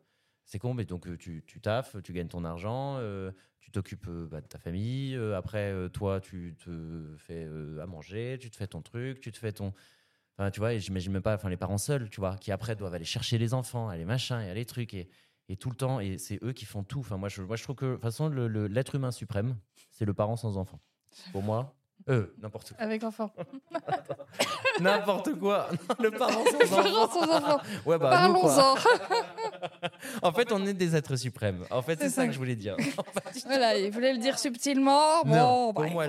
c'est 0.44 0.58
con, 0.58 0.74
mais 0.74 0.84
donc 0.84 1.16
tu, 1.18 1.42
tu 1.46 1.60
taffes, 1.60 1.96
tu 2.02 2.12
gagnes 2.12 2.28
ton 2.28 2.44
argent, 2.44 3.00
tu 3.58 3.72
t'occupes 3.72 4.08
bah, 4.08 4.40
de 4.40 4.46
ta 4.46 4.58
famille, 4.58 5.16
après, 5.34 5.74
toi, 5.92 6.20
tu 6.20 6.56
te 6.56 7.16
fais 7.18 7.48
à 7.82 7.86
manger, 7.86 8.38
tu 8.40 8.48
te 8.50 8.56
fais 8.56 8.68
ton 8.68 8.80
truc, 8.80 9.20
tu 9.20 9.32
te 9.32 9.38
fais 9.38 9.52
ton. 9.52 9.72
Enfin, 10.38 10.50
tu 10.50 10.60
vois, 10.60 10.74
et 10.74 10.80
j'imagine 10.80 11.12
même 11.12 11.22
pas 11.22 11.34
enfin, 11.34 11.48
les 11.48 11.56
parents 11.56 11.78
seuls, 11.78 12.10
tu 12.10 12.20
vois, 12.20 12.36
qui 12.36 12.52
après 12.52 12.76
doivent 12.76 12.94
aller 12.94 13.06
chercher 13.06 13.38
les 13.38 13.54
enfants, 13.54 13.88
aller 13.88 14.04
machin, 14.04 14.40
et 14.42 14.50
aller 14.50 14.66
trucs, 14.66 14.92
et, 14.94 15.08
et 15.48 15.56
tout 15.56 15.70
le 15.70 15.76
temps, 15.76 15.98
et 15.98 16.18
c'est 16.18 16.38
eux 16.44 16.52
qui 16.52 16.64
font 16.66 16.84
tout. 16.84 17.00
Enfin, 17.00 17.16
moi, 17.16 17.28
je, 17.28 17.42
moi, 17.42 17.56
je 17.56 17.62
trouve 17.64 17.76
que, 17.76 17.86
de 17.86 17.92
toute 17.94 18.02
façon, 18.02 18.28
l'être 18.28 18.94
humain 18.94 19.10
suprême, 19.10 19.58
c'est 19.90 20.04
le 20.04 20.14
parent 20.14 20.36
sans 20.36 20.58
enfant. 20.58 20.80
Pour 21.32 21.42
moi, 21.42 21.75
euh, 22.08 22.32
n'importe 22.38 22.72
quoi. 22.72 22.80
Avec 22.80 23.02
enfant. 23.02 23.32
N'importe 24.80 25.34
quoi. 25.38 25.68
le 26.00 26.10
parent 26.18 26.44
sans 26.44 26.58
Parents 26.82 27.04
enfant. 27.04 27.26
sans 27.26 27.36
enfant. 27.36 27.60
Ouais, 27.84 27.98
bah. 27.98 28.10
Parlons-en. 28.10 28.76
En 30.22 30.32
fait, 30.32 30.52
on 30.52 30.64
est 30.66 30.74
des 30.74 30.94
êtres 30.94 31.16
suprêmes. 31.16 31.64
En 31.70 31.82
fait, 31.82 31.98
c'est 31.98 32.08
ça 32.08 32.22
ça. 32.22 32.26
que 32.26 32.32
je 32.32 32.38
voulais 32.38 32.56
dire. 32.56 32.76
En 32.98 33.02
fait, 33.02 33.42
Voilà, 33.46 33.76
il 33.78 33.90
voulait 33.90 34.12
le 34.12 34.18
dire 34.18 34.38
subtilement. 34.38 35.22
Bon, 35.24 35.34
non, 35.34 35.72
pour 35.74 35.84
bah, 35.84 35.90
moi, 35.90 36.06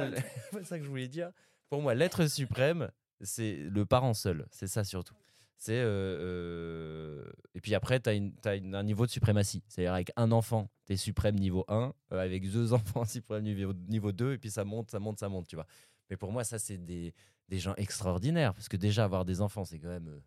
c'est 0.53 0.65
ça 0.65 0.77
que 0.77 0.83
je 0.83 0.89
voulais 0.89 1.07
dire. 1.07 1.31
Pour 1.69 1.81
moi, 1.81 1.93
l'être 1.95 2.27
suprême, 2.27 2.91
c'est 3.21 3.57
le 3.57 3.85
parent 3.85 4.13
seul. 4.13 4.45
C'est 4.51 4.67
ça 4.67 4.83
surtout. 4.83 5.15
C'est 5.59 5.79
euh, 5.79 6.17
euh, 6.19 7.31
et 7.55 7.61
puis 7.61 7.73
après, 7.73 7.99
tu 7.99 8.09
as, 8.09 8.49
un 8.51 8.83
niveau 8.83 9.05
de 9.07 9.11
suprématie. 9.11 9.63
C'est-à-dire 9.67 9.93
avec 9.93 10.11
un 10.15 10.31
enfant, 10.31 10.69
tu 10.85 10.93
es 10.93 10.97
suprême 10.97 11.35
niveau 11.35 11.65
1, 11.67 11.93
euh, 12.11 12.19
avec 12.19 12.49
deux 12.49 12.73
enfants, 12.73 13.05
suprême 13.05 13.43
niveau, 13.43 13.73
niveau 13.73 14.11
2, 14.11 14.33
et 14.33 14.37
puis 14.37 14.51
ça 14.51 14.63
monte, 14.63 14.91
ça 14.91 14.99
monte, 14.99 15.19
ça 15.19 15.29
monte, 15.29 15.47
tu 15.47 15.55
vois. 15.55 15.65
Mais 16.09 16.17
pour 16.17 16.31
moi, 16.31 16.43
ça, 16.43 16.59
c'est 16.59 16.77
des, 16.77 17.13
des 17.49 17.57
gens 17.57 17.73
extraordinaires, 17.75 18.53
parce 18.53 18.69
que 18.69 18.77
déjà, 18.77 19.03
avoir 19.03 19.25
des 19.25 19.41
enfants, 19.41 19.65
c'est 19.65 19.79
quand 19.79 19.89
même 19.89 20.21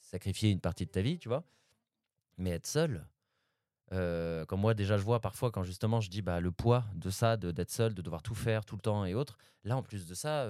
sacrifier 0.00 0.50
une 0.50 0.60
partie 0.60 0.86
de 0.86 0.90
ta 0.90 1.02
vie, 1.02 1.18
tu 1.18 1.28
vois. 1.28 1.44
Mais 2.38 2.50
être 2.50 2.66
seul, 2.66 3.06
comme 3.90 4.60
moi, 4.60 4.72
déjà, 4.72 4.96
je 4.96 5.02
vois 5.02 5.20
parfois 5.20 5.50
quand 5.50 5.62
justement 5.62 6.00
je 6.00 6.08
dis 6.08 6.22
bah, 6.22 6.40
le 6.40 6.52
poids 6.52 6.84
de 6.94 7.10
ça, 7.10 7.36
de- 7.36 7.50
d'être 7.50 7.70
seul, 7.70 7.92
de 7.92 8.00
devoir 8.02 8.22
tout 8.22 8.34
faire 8.34 8.64
tout 8.64 8.76
le 8.76 8.80
temps 8.80 9.04
et 9.04 9.14
autres. 9.14 9.36
Là, 9.64 9.76
en 9.76 9.82
plus 9.82 10.06
de 10.06 10.14
ça, 10.14 10.46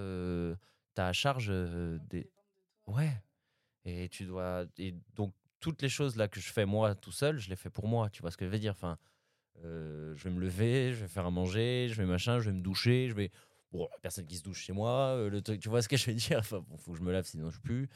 tu 0.95 1.01
as 1.01 1.07
à 1.07 1.12
charge 1.12 1.49
des. 2.09 2.31
Ouais. 2.87 3.11
Et 3.85 4.09
tu 4.09 4.24
dois. 4.24 4.66
Et 4.78 4.95
donc, 5.14 5.35
toutes 5.61 5.83
les 5.83 5.89
choses 5.89 6.16
là 6.16 6.28
que 6.28 6.41
je 6.41 6.53
fais 6.53 6.66
moi 6.66 6.95
tout 6.95 7.12
seul, 7.12 7.39
je 7.39 7.49
les 7.51 7.57
fais 7.57 7.70
pour 7.70 7.89
moi. 7.89 8.11
Tu 8.11 8.22
vois 8.22 8.31
ce 8.31 8.37
que 8.37 8.45
je 8.47 8.51
veux 8.51 8.59
dire? 8.59 8.72
Enfin, 8.72 8.99
euh, 9.64 10.14
Je 10.16 10.24
vais 10.24 10.31
me 10.31 10.41
lever, 10.41 10.93
je 10.95 11.03
vais 11.03 11.09
faire 11.09 11.26
à 11.26 11.31
manger, 11.31 11.89
je 11.91 11.97
vais 11.97 12.07
machin, 12.07 12.41
je 12.41 12.51
vais 12.51 12.57
me 12.57 12.62
doucher, 12.62 13.09
je 13.11 13.14
vais. 13.14 13.31
Bon, 13.72 13.89
personne 14.03 14.26
qui 14.26 14.37
se 14.37 14.43
douche 14.45 14.61
chez 14.62 14.72
moi, 14.72 15.16
euh, 15.16 15.31
le 15.31 15.43
tu 15.43 15.68
vois 15.68 15.83
ce 15.83 15.89
que 15.89 15.97
je 15.97 16.07
veux 16.09 16.14
dire? 16.16 16.39
Enfin, 16.41 16.61
bon, 16.68 16.76
faut 16.78 16.93
que 16.93 16.99
je 16.99 17.03
me 17.05 17.12
lave 17.12 17.26
sinon 17.26 17.51
je 17.51 17.61
plus. 17.61 17.89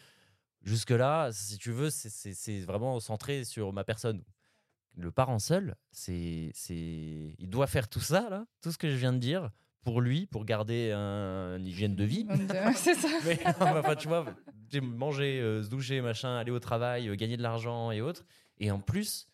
Jusque-là, 0.62 1.30
si 1.32 1.58
tu 1.58 1.72
veux, 1.72 1.90
c'est- 1.90 2.60
vraiment 2.64 3.00
centré 3.00 3.44
sur 3.44 3.72
ma 3.72 3.84
personne. 3.84 4.24
Le 4.96 5.10
parent 5.12 5.38
seul, 5.40 5.76
c'est, 5.92 6.52
il 7.38 7.48
doit 7.50 7.66
faire 7.66 7.88
tout 7.88 8.00
ça, 8.00 8.30
là, 8.30 8.46
tout 8.62 8.72
ce 8.72 8.78
que 8.78 8.90
je 8.90 8.96
viens 8.96 9.12
de 9.12 9.18
dire, 9.18 9.50
pour 9.84 10.00
lui, 10.00 10.26
pour 10.26 10.44
garder 10.44 10.92
un, 10.92 11.56
une 11.58 11.66
hygiène 11.66 11.94
de 11.94 12.04
vie. 12.04 12.26
C'est 12.74 12.94
ça. 12.94 13.08
Mais 13.26 13.38
enfin, 13.60 13.94
tu 13.94 14.08
vois, 14.08 14.24
manger, 14.82 15.40
euh, 15.40 15.62
se 15.62 15.68
doucher, 15.68 16.00
machin, 16.00 16.36
aller 16.36 16.50
au 16.50 16.58
travail, 16.58 17.08
euh, 17.08 17.14
gagner 17.14 17.36
de 17.36 17.42
l'argent 17.42 17.90
et 17.90 18.00
autres. 18.00 18.24
Et 18.58 18.70
en 18.70 18.80
plus, 18.80 19.26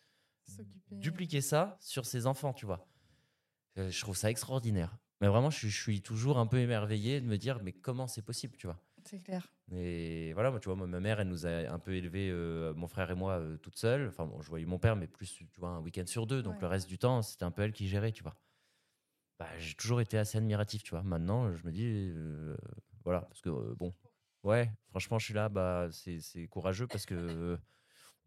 dupliquer 0.91 1.41
ça 1.41 1.77
sur 1.79 2.05
ses 2.05 2.27
enfants, 2.27 2.53
tu 2.53 2.65
vois. 2.65 2.87
Euh, 3.77 3.89
je 3.89 4.01
trouve 4.01 4.17
ça 4.17 4.29
extraordinaire. 4.29 4.97
Mais 5.21 5.27
vraiment, 5.27 5.49
je, 5.49 5.57
suis- 5.57 5.69
je 5.69 5.81
suis 5.81 6.01
toujours 6.01 6.37
un 6.37 6.47
peu 6.47 6.57
émerveillé 6.57 7.21
de 7.21 7.25
me 7.25 7.37
dire, 7.37 7.59
mais 7.63 7.71
comment 7.71 8.07
c'est 8.07 8.23
possible, 8.23 8.57
tu 8.57 8.67
vois 8.67 8.77
C'est 9.05 9.19
clair. 9.23 9.47
et 9.71 10.33
voilà, 10.33 10.51
moi, 10.51 10.59
tu 10.59 10.65
vois, 10.65 10.75
moi, 10.75 10.87
ma 10.87 10.99
mère, 10.99 11.19
elle 11.19 11.27
nous 11.29 11.45
a 11.45 11.49
un 11.71 11.79
peu 11.79 11.93
élevés, 11.95 12.29
euh, 12.31 12.73
mon 12.73 12.87
frère 12.87 13.09
et 13.11 13.15
moi, 13.15 13.33
euh, 13.39 13.57
toute 13.57 13.77
seule. 13.77 14.07
Enfin, 14.07 14.25
bon, 14.25 14.41
je 14.41 14.49
voyais 14.49 14.65
mon 14.65 14.79
père, 14.79 14.95
mais 14.95 15.07
plus, 15.07 15.31
tu 15.33 15.47
vois, 15.59 15.69
un 15.69 15.79
week-end 15.79 16.03
sur 16.07 16.25
deux. 16.27 16.41
Donc, 16.41 16.55
Ouais. 16.55 16.61
le 16.61 16.67
reste 16.67 16.89
du 16.89 16.97
temps, 16.97 17.21
c'était 17.21 17.45
un 17.45 17.51
peu 17.51 17.61
elle 17.61 17.71
qui 17.71 17.87
gérait, 17.87 18.11
tu 18.11 18.23
vois. 18.23 18.35
Bah, 19.41 19.47
j'ai 19.57 19.73
toujours 19.73 20.01
été 20.01 20.19
assez 20.19 20.37
admiratif, 20.37 20.83
tu 20.83 20.91
vois. 20.91 21.01
Maintenant, 21.01 21.51
je 21.55 21.65
me 21.65 21.71
dis, 21.71 22.11
euh, 22.15 22.55
voilà, 23.03 23.21
parce 23.21 23.41
que, 23.41 23.49
euh, 23.49 23.73
bon, 23.75 23.91
ouais, 24.43 24.69
franchement, 24.91 25.17
je 25.17 25.25
suis 25.25 25.33
là, 25.33 25.49
bah, 25.49 25.87
c'est 25.91 26.19
c'est 26.19 26.45
courageux 26.45 26.85
parce 26.85 27.07
que 27.07 27.15
euh, 27.15 27.57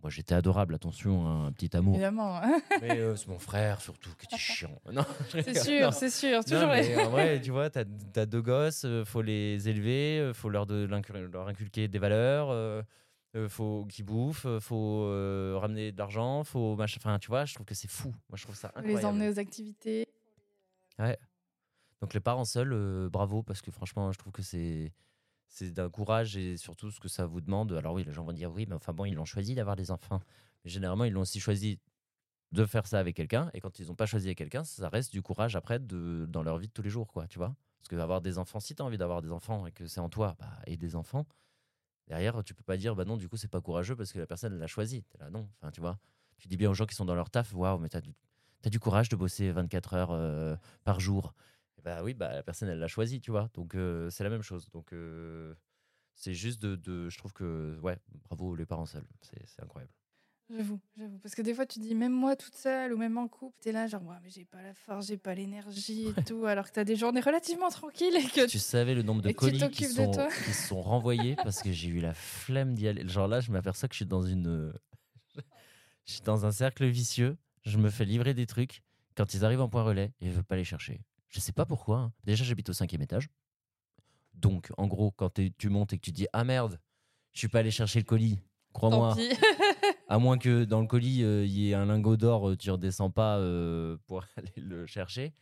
moi, 0.02 0.10
j'étais 0.10 0.34
adorable, 0.34 0.74
attention, 0.74 1.24
hein, 1.24 1.46
un 1.46 1.52
petit 1.52 1.76
amour. 1.76 1.94
Évidemment. 1.94 2.38
hein. 2.42 2.60
Mais 2.82 2.98
c'est 3.16 3.28
mon 3.28 3.38
frère, 3.38 3.80
surtout, 3.80 4.10
qui 4.18 4.26
était 4.26 4.36
chiant. 4.42 4.82
Non, 4.92 5.04
C'est 5.30 5.54
sûr, 5.56 5.82
Non. 5.86 5.90
c'est 5.92 6.10
sûr. 6.10 6.38
Non, 6.38 6.42
Toujours 6.42 6.72
les- 6.72 6.88
mais 6.88 6.96
en 7.04 7.10
vrai, 7.10 7.40
tu 7.44 7.52
vois, 7.52 7.70
t'as 7.70 7.84
as 8.16 8.26
deux 8.26 8.42
gosses, 8.42 8.84
faut 9.04 9.22
les 9.22 9.68
élever, 9.68 10.32
faut 10.34 10.48
leur, 10.48 10.66
de, 10.66 10.84
leur 10.84 11.46
inculquer 11.46 11.86
des 11.86 12.00
valeurs, 12.00 12.50
euh, 12.50 12.82
faut 13.48 13.86
qu'ils 13.88 14.04
bouffent, 14.04 14.48
faut 14.58 15.04
euh, 15.04 15.56
ramener 15.60 15.92
de 15.92 15.98
l'argent, 15.98 16.42
faut 16.42 16.74
machin. 16.74 16.98
Enfin, 17.00 17.20
tu 17.20 17.28
vois, 17.28 17.44
je 17.44 17.54
trouve 17.54 17.66
que 17.66 17.74
c'est 17.76 17.86
fou. 17.90 18.08
Moi, 18.28 18.36
je 18.36 18.42
trouve 18.42 18.56
ça 18.56 18.72
incroyable. 18.74 18.98
les 18.98 19.04
emmener 19.06 19.28
aux 19.28 19.38
activités. 19.38 20.08
Donc 22.00 22.14
les 22.14 22.20
parents 22.20 22.44
seuls, 22.44 22.72
euh, 22.72 23.08
bravo, 23.08 23.42
parce 23.42 23.62
que 23.62 23.70
franchement, 23.70 24.12
je 24.12 24.18
trouve 24.18 24.32
que 24.32 24.42
c'est 24.42 24.92
c'est 25.48 25.70
d'un 25.70 25.88
courage 25.88 26.36
et 26.36 26.56
surtout 26.56 26.90
ce 26.90 27.00
que 27.00 27.08
ça 27.08 27.26
vous 27.26 27.40
demande. 27.40 27.72
Alors 27.72 27.94
oui, 27.94 28.04
les 28.04 28.12
gens 28.12 28.24
vont 28.24 28.32
dire 28.32 28.52
oui, 28.52 28.66
mais 28.68 28.74
enfin 28.74 28.92
bon, 28.92 29.04
ils 29.04 29.14
l'ont 29.14 29.24
choisi 29.24 29.54
d'avoir 29.54 29.76
des 29.76 29.90
enfants. 29.90 30.20
Mais 30.64 30.70
généralement, 30.70 31.04
ils 31.04 31.12
l'ont 31.12 31.20
aussi 31.22 31.40
choisi 31.40 31.78
de 32.52 32.66
faire 32.66 32.86
ça 32.86 32.98
avec 32.98 33.16
quelqu'un. 33.16 33.50
Et 33.54 33.60
quand 33.60 33.78
ils 33.78 33.88
n'ont 33.88 33.94
pas 33.94 34.06
choisi 34.06 34.28
avec 34.28 34.38
quelqu'un, 34.38 34.64
ça 34.64 34.88
reste 34.88 35.12
du 35.12 35.22
courage 35.22 35.56
après 35.56 35.78
de, 35.78 36.26
dans 36.28 36.42
leur 36.42 36.58
vie 36.58 36.68
de 36.68 36.72
tous 36.72 36.82
les 36.82 36.90
jours, 36.90 37.12
quoi, 37.12 37.26
tu 37.28 37.38
vois. 37.38 37.54
Parce 37.78 37.88
que 37.88 37.96
avoir 37.96 38.20
des 38.20 38.38
enfants, 38.38 38.60
si 38.60 38.74
tu 38.74 38.82
as 38.82 38.84
envie 38.84 38.98
d'avoir 38.98 39.22
des 39.22 39.30
enfants 39.32 39.66
et 39.66 39.72
que 39.72 39.86
c'est 39.86 40.00
en 40.00 40.08
toi, 40.08 40.36
bah, 40.38 40.50
et 40.66 40.76
des 40.76 40.96
enfants, 40.96 41.26
derrière, 42.08 42.42
tu 42.44 42.54
peux 42.54 42.64
pas 42.64 42.76
dire, 42.76 42.96
bah 42.96 43.04
non, 43.04 43.16
du 43.16 43.28
coup, 43.28 43.36
c'est 43.36 43.48
pas 43.48 43.60
courageux 43.60 43.96
parce 43.96 44.12
que 44.12 44.18
la 44.18 44.26
personne 44.26 44.58
l'a 44.58 44.66
choisi. 44.66 45.04
Là, 45.20 45.30
non. 45.30 45.48
Enfin, 45.60 45.70
tu 45.70 45.80
vois. 45.80 45.98
Tu 46.38 46.48
dis 46.48 46.56
bien 46.56 46.70
aux 46.70 46.74
gens 46.74 46.86
qui 46.86 46.94
sont 46.94 47.04
dans 47.04 47.14
leur 47.14 47.30
taf, 47.30 47.52
waouh, 47.54 47.78
mais 47.78 47.88
t'as 47.88 48.00
du, 48.00 48.14
t'as 48.64 48.70
du 48.70 48.80
courage 48.80 49.10
de 49.10 49.16
bosser 49.16 49.50
24 49.52 49.92
heures 49.94 50.10
euh, 50.12 50.56
par 50.84 50.98
jour. 50.98 51.34
Bah 51.84 52.02
oui, 52.02 52.14
bah, 52.14 52.32
la 52.32 52.42
personne, 52.42 52.70
elle 52.70 52.78
l'a 52.78 52.88
choisi, 52.88 53.20
tu 53.20 53.30
vois. 53.30 53.50
Donc, 53.52 53.74
euh, 53.74 54.08
c'est 54.08 54.24
la 54.24 54.30
même 54.30 54.40
chose. 54.40 54.70
Donc, 54.70 54.94
euh, 54.94 55.54
c'est 56.14 56.32
juste 56.32 56.62
de, 56.62 56.74
de- 56.76 57.10
Je 57.10 57.18
trouve 57.18 57.34
que, 57.34 57.78
ouais, 57.82 57.98
bravo 58.26 58.56
les 58.56 58.64
parents 58.64 58.86
seuls. 58.86 59.04
C'est 59.20 59.62
incroyable. 59.62 59.92
J'avoue, 60.48 60.80
j'avoue. 60.96 61.18
Parce 61.18 61.34
que 61.34 61.42
des 61.42 61.52
fois, 61.52 61.66
tu 61.66 61.78
dis, 61.80 61.94
même 61.94 62.12
moi 62.12 62.36
toute 62.36 62.54
seule 62.56 62.94
ou 62.94 62.96
même 62.96 63.18
en 63.18 63.28
couple, 63.28 63.54
t'es 63.60 63.70
là, 63.72 63.86
genre, 63.86 64.02
ouais, 64.04 64.16
mais 64.22 64.30
j'ai 64.30 64.46
pas 64.46 64.62
la 64.62 64.72
force, 64.72 65.08
j'ai 65.08 65.18
pas 65.18 65.34
l'énergie 65.34 66.08
et 66.08 66.22
tout, 66.24 66.46
alors 66.46 66.66
que 66.66 66.72
t'as 66.72 66.84
des 66.84 66.96
journées 66.96 67.20
relativement 67.20 67.68
tranquilles 67.68 68.16
et 68.16 68.24
que 68.28 68.46
Tu 68.46 68.58
savais 68.58 68.94
le 68.94 69.02
nombre 69.02 69.20
de 69.20 69.28
tu 69.28 69.34
colis 69.34 69.70
qui 69.70 69.84
sont, 69.84 70.10
qui 70.44 70.52
sont 70.54 70.80
renvoyés 70.80 71.36
parce 71.36 71.60
que 71.62 71.70
j'ai 71.72 71.88
eu 71.88 72.00
la 72.00 72.14
flemme 72.14 72.74
d'y 72.74 72.88
aller. 72.88 73.06
Genre 73.06 73.28
là, 73.28 73.40
je 73.40 73.50
m'aperçois 73.52 73.88
que 73.88 73.94
je 73.94 73.98
suis 73.98 74.06
dans 74.06 74.22
une. 74.22 74.72
Je 76.06 76.12
suis 76.12 76.22
dans 76.22 76.44
un 76.44 76.52
cercle 76.52 76.84
vicieux. 76.86 77.36
Je 77.64 77.78
me 77.78 77.90
fais 77.90 78.04
livrer 78.04 78.34
des 78.34 78.46
trucs 78.46 78.82
quand 79.16 79.34
ils 79.34 79.44
arrivent 79.44 79.60
en 79.60 79.68
point 79.68 79.82
relais 79.82 80.12
et 80.20 80.26
je 80.30 80.32
veux 80.36 80.42
pas 80.42 80.56
les 80.56 80.64
chercher. 80.64 81.00
Je 81.28 81.40
sais 81.40 81.52
pas 81.52 81.64
pourquoi. 81.66 81.98
hein. 81.98 82.12
Déjà, 82.24 82.44
j'habite 82.44 82.68
au 82.68 82.72
cinquième 82.72 83.02
étage. 83.02 83.28
Donc, 84.34 84.70
en 84.76 84.86
gros, 84.86 85.10
quand 85.12 85.40
tu 85.58 85.68
montes 85.68 85.92
et 85.92 85.96
que 85.98 86.02
tu 86.04 86.12
dis 86.12 86.26
Ah 86.32 86.44
merde, 86.44 86.80
je 87.32 87.38
suis 87.38 87.48
pas 87.48 87.60
allé 87.60 87.70
chercher 87.70 88.00
le 88.00 88.04
colis, 88.04 88.38
crois-moi. 88.72 89.16
À 90.08 90.18
moins 90.18 90.36
que 90.36 90.64
dans 90.64 90.82
le 90.82 90.86
colis, 90.86 91.22
euh, 91.22 91.46
il 91.46 91.52
y 91.52 91.70
ait 91.70 91.74
un 91.74 91.86
lingot 91.86 92.18
d'or, 92.18 92.50
euh, 92.50 92.56
tu 92.56 92.70
redescends 92.70 93.10
pas 93.10 93.38
euh, 93.38 93.96
pour 94.06 94.22
aller 94.36 94.52
le 94.56 94.84
chercher. 94.86 95.32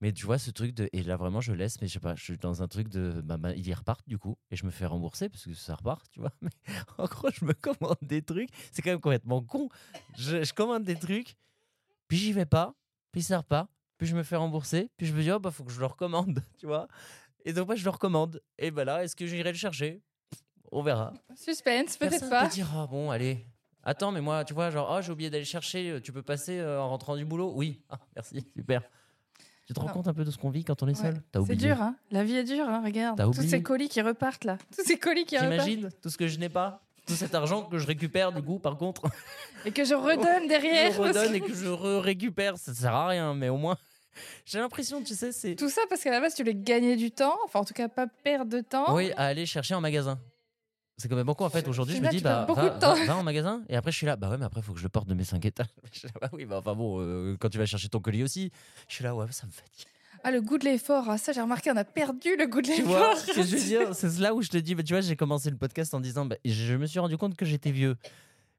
Mais 0.00 0.12
tu 0.12 0.24
vois, 0.24 0.38
ce 0.38 0.50
truc 0.50 0.74
de. 0.74 0.88
Et 0.92 1.02
là, 1.02 1.16
vraiment, 1.16 1.40
je 1.42 1.52
laisse, 1.52 1.80
mais 1.82 1.88
je 1.88 1.92
sais 1.94 2.00
pas, 2.00 2.14
je 2.14 2.22
suis 2.24 2.38
dans 2.38 2.62
un 2.62 2.68
truc 2.68 2.88
de. 2.88 3.20
Bah, 3.22 3.36
bah, 3.36 3.52
ils 3.54 3.66
y 3.68 3.74
repartent, 3.74 4.08
du 4.08 4.16
coup, 4.16 4.38
et 4.50 4.56
je 4.56 4.64
me 4.64 4.70
fais 4.70 4.86
rembourser 4.86 5.28
parce 5.28 5.44
que 5.44 5.52
ça 5.54 5.74
repart, 5.74 6.08
tu 6.10 6.20
vois. 6.20 6.32
Mais 6.40 6.50
en 6.96 7.04
gros, 7.04 7.28
je 7.30 7.44
me 7.44 7.52
commande 7.52 7.98
des 8.00 8.22
trucs. 8.22 8.48
C'est 8.72 8.80
quand 8.80 8.90
même 8.90 9.00
complètement 9.00 9.42
con. 9.42 9.68
Je, 10.16 10.42
je 10.42 10.52
commande 10.54 10.84
des 10.84 10.96
trucs, 10.96 11.36
puis 12.08 12.16
j'y 12.16 12.32
vais 12.32 12.46
pas, 12.46 12.74
puis 13.12 13.22
ça 13.22 13.38
repart, 13.38 13.68
puis 13.98 14.06
je 14.06 14.16
me 14.16 14.22
fais 14.22 14.36
rembourser, 14.36 14.90
puis 14.96 15.06
je 15.06 15.12
me 15.14 15.22
dis, 15.22 15.30
oh, 15.30 15.38
bah, 15.38 15.50
faut 15.50 15.64
que 15.64 15.72
je 15.72 15.80
le 15.80 15.86
recommande, 15.86 16.42
tu 16.58 16.66
vois. 16.66 16.88
Et 17.44 17.52
donc, 17.52 17.66
moi, 17.66 17.76
je 17.76 17.84
le 17.84 17.90
recommande. 17.90 18.42
Et 18.58 18.70
bah 18.70 18.84
là, 18.84 19.04
est-ce 19.04 19.14
que 19.16 19.26
j'irai 19.26 19.52
le 19.52 19.58
chercher? 19.58 20.02
On 20.70 20.82
verra. 20.82 21.12
Suspense, 21.34 21.96
peut-être 21.96 22.28
pas. 22.28 22.44
peut 22.44 22.52
dire, 22.52 22.68
ah 22.76 22.86
bon, 22.86 23.10
allez. 23.10 23.46
Attends, 23.82 24.12
mais 24.12 24.20
moi, 24.20 24.44
tu 24.44 24.52
vois, 24.52 24.70
genre, 24.70 24.92
oh, 24.96 25.00
j'ai 25.00 25.12
oublié 25.12 25.30
d'aller 25.30 25.44
chercher, 25.44 25.90
euh, 25.92 26.00
tu 26.00 26.12
peux 26.12 26.22
passer 26.22 26.58
euh, 26.58 26.80
en 26.80 26.88
rentrant 26.88 27.16
du 27.16 27.24
boulot? 27.24 27.52
Oui. 27.54 27.80
Ah, 27.90 27.98
merci, 28.14 28.44
super. 28.54 28.82
Tu 29.66 29.72
te 29.74 29.80
rends 29.80 29.86
Non. 29.86 29.92
compte 29.92 30.08
un 30.08 30.14
peu 30.14 30.24
de 30.24 30.30
ce 30.30 30.38
qu'on 30.38 30.50
vit 30.50 30.64
quand 30.64 30.82
on 30.82 30.88
est 30.88 30.94
seul? 30.94 31.22
C'est 31.46 31.56
dur, 31.56 31.80
hein. 31.80 31.94
La 32.10 32.24
vie 32.24 32.34
est 32.36 32.44
dure, 32.44 32.68
hein. 32.68 32.82
Regarde. 32.84 33.22
Tous 33.32 33.42
ces 33.42 33.62
colis 33.62 33.88
qui 33.88 34.00
repartent 34.02 34.44
là. 34.44 34.58
Tous 34.74 34.82
ces 34.84 34.98
colis 34.98 35.24
qui 35.24 35.36
repartent. 35.36 35.52
T'imagines 35.52 35.90
tout 36.02 36.08
ce 36.10 36.16
que 36.18 36.26
je 36.26 36.38
n'ai 36.38 36.48
pas? 36.48 36.82
Tout 37.08 37.14
cet 37.14 37.34
argent 37.34 37.64
que 37.64 37.78
je 37.78 37.86
récupère, 37.86 38.30
du 38.32 38.42
coup, 38.42 38.58
par 38.60 38.76
contre, 38.76 39.02
Et 39.64 39.72
que 39.72 39.84
je 39.84 39.94
redonne 39.94 40.46
derrière. 40.46 40.92
je 40.96 41.00
redonne 41.00 41.34
et 41.34 41.40
que 41.40 41.52
je 41.54 41.66
récupère. 41.68 42.56
Ça 42.58 42.72
sert 42.72 42.94
à 42.94 43.08
rien, 43.08 43.34
mais 43.34 43.48
au 43.48 43.56
moins, 43.56 43.76
j'ai 44.44 44.58
l'impression, 44.58 45.02
tu 45.02 45.14
sais, 45.14 45.32
c'est. 45.32 45.56
Tout 45.56 45.68
ça 45.70 45.80
parce 45.88 46.02
qu'à 46.02 46.10
la 46.10 46.20
base, 46.20 46.34
tu 46.34 46.42
voulais 46.42 46.54
gagner 46.54 46.94
du 46.96 47.10
temps. 47.10 47.36
Enfin, 47.44 47.60
en 47.60 47.64
tout 47.64 47.74
cas, 47.74 47.88
pas 47.88 48.06
perdre 48.06 48.50
de 48.52 48.60
temps. 48.60 48.94
Oui, 48.94 49.10
à 49.16 49.26
aller 49.26 49.46
chercher 49.46 49.74
en 49.74 49.80
magasin. 49.80 50.18
C'est 51.00 51.08
quand 51.08 51.14
même 51.16 51.26
beaucoup 51.26 51.44
en 51.44 51.48
fait. 51.48 51.66
Aujourd'hui, 51.68 51.94
je 51.96 52.02
me 52.02 52.08
dis, 52.08 52.20
bah, 52.20 52.44
beaucoup 52.44 52.60
va, 52.60 52.70
de 52.70 52.78
temps. 52.80 52.94
va- 52.94 53.04
va 53.04 53.16
en 53.16 53.22
magasin. 53.22 53.62
Et 53.68 53.76
après, 53.76 53.92
je 53.92 53.96
suis 53.96 54.06
là, 54.06 54.16
bah 54.16 54.28
ouais, 54.30 54.36
mais 54.36 54.44
après, 54.46 54.60
il 54.60 54.64
faut 54.64 54.72
que 54.72 54.78
je 54.80 54.82
le 54.84 54.88
porte 54.88 55.06
de 55.08 55.14
mes 55.14 55.22
5 55.22 55.44
étages. 55.44 55.66
Bah 56.20 56.28
oui, 56.32 56.44
bah 56.44 56.56
enfin 56.58 56.74
bon, 56.74 57.00
euh, 57.00 57.36
quand 57.38 57.48
tu 57.48 57.56
vas 57.58 57.66
chercher 57.66 57.88
ton 57.88 58.00
colis 58.00 58.24
aussi, 58.24 58.50
je 58.88 58.94
suis 58.96 59.04
là, 59.04 59.14
ouais, 59.14 59.26
ça 59.30 59.46
me 59.46 59.52
fatigue. 59.52 59.86
Ah, 60.24 60.30
le 60.30 60.40
goût 60.40 60.58
de 60.58 60.64
l'effort. 60.64 61.08
Ah, 61.08 61.18
ça, 61.18 61.32
j'ai 61.32 61.40
remarqué, 61.40 61.70
on 61.70 61.76
a 61.76 61.84
perdu 61.84 62.36
le 62.36 62.46
goût 62.46 62.60
de 62.62 62.68
l'effort. 62.68 63.14
je 63.34 63.40
veux 63.40 63.60
dire 63.60 63.94
C'est 63.94 64.18
là 64.18 64.34
où 64.34 64.42
je 64.42 64.48
te 64.48 64.56
dis, 64.58 64.74
bah, 64.74 64.82
tu 64.82 64.92
vois, 64.94 65.00
j'ai 65.00 65.16
commencé 65.16 65.50
le 65.50 65.56
podcast 65.56 65.94
en 65.94 66.00
disant, 66.00 66.24
bah, 66.26 66.36
je 66.44 66.74
me 66.74 66.86
suis 66.86 66.98
rendu 66.98 67.16
compte 67.16 67.36
que 67.36 67.44
j'étais 67.44 67.70
vieux. 67.70 67.96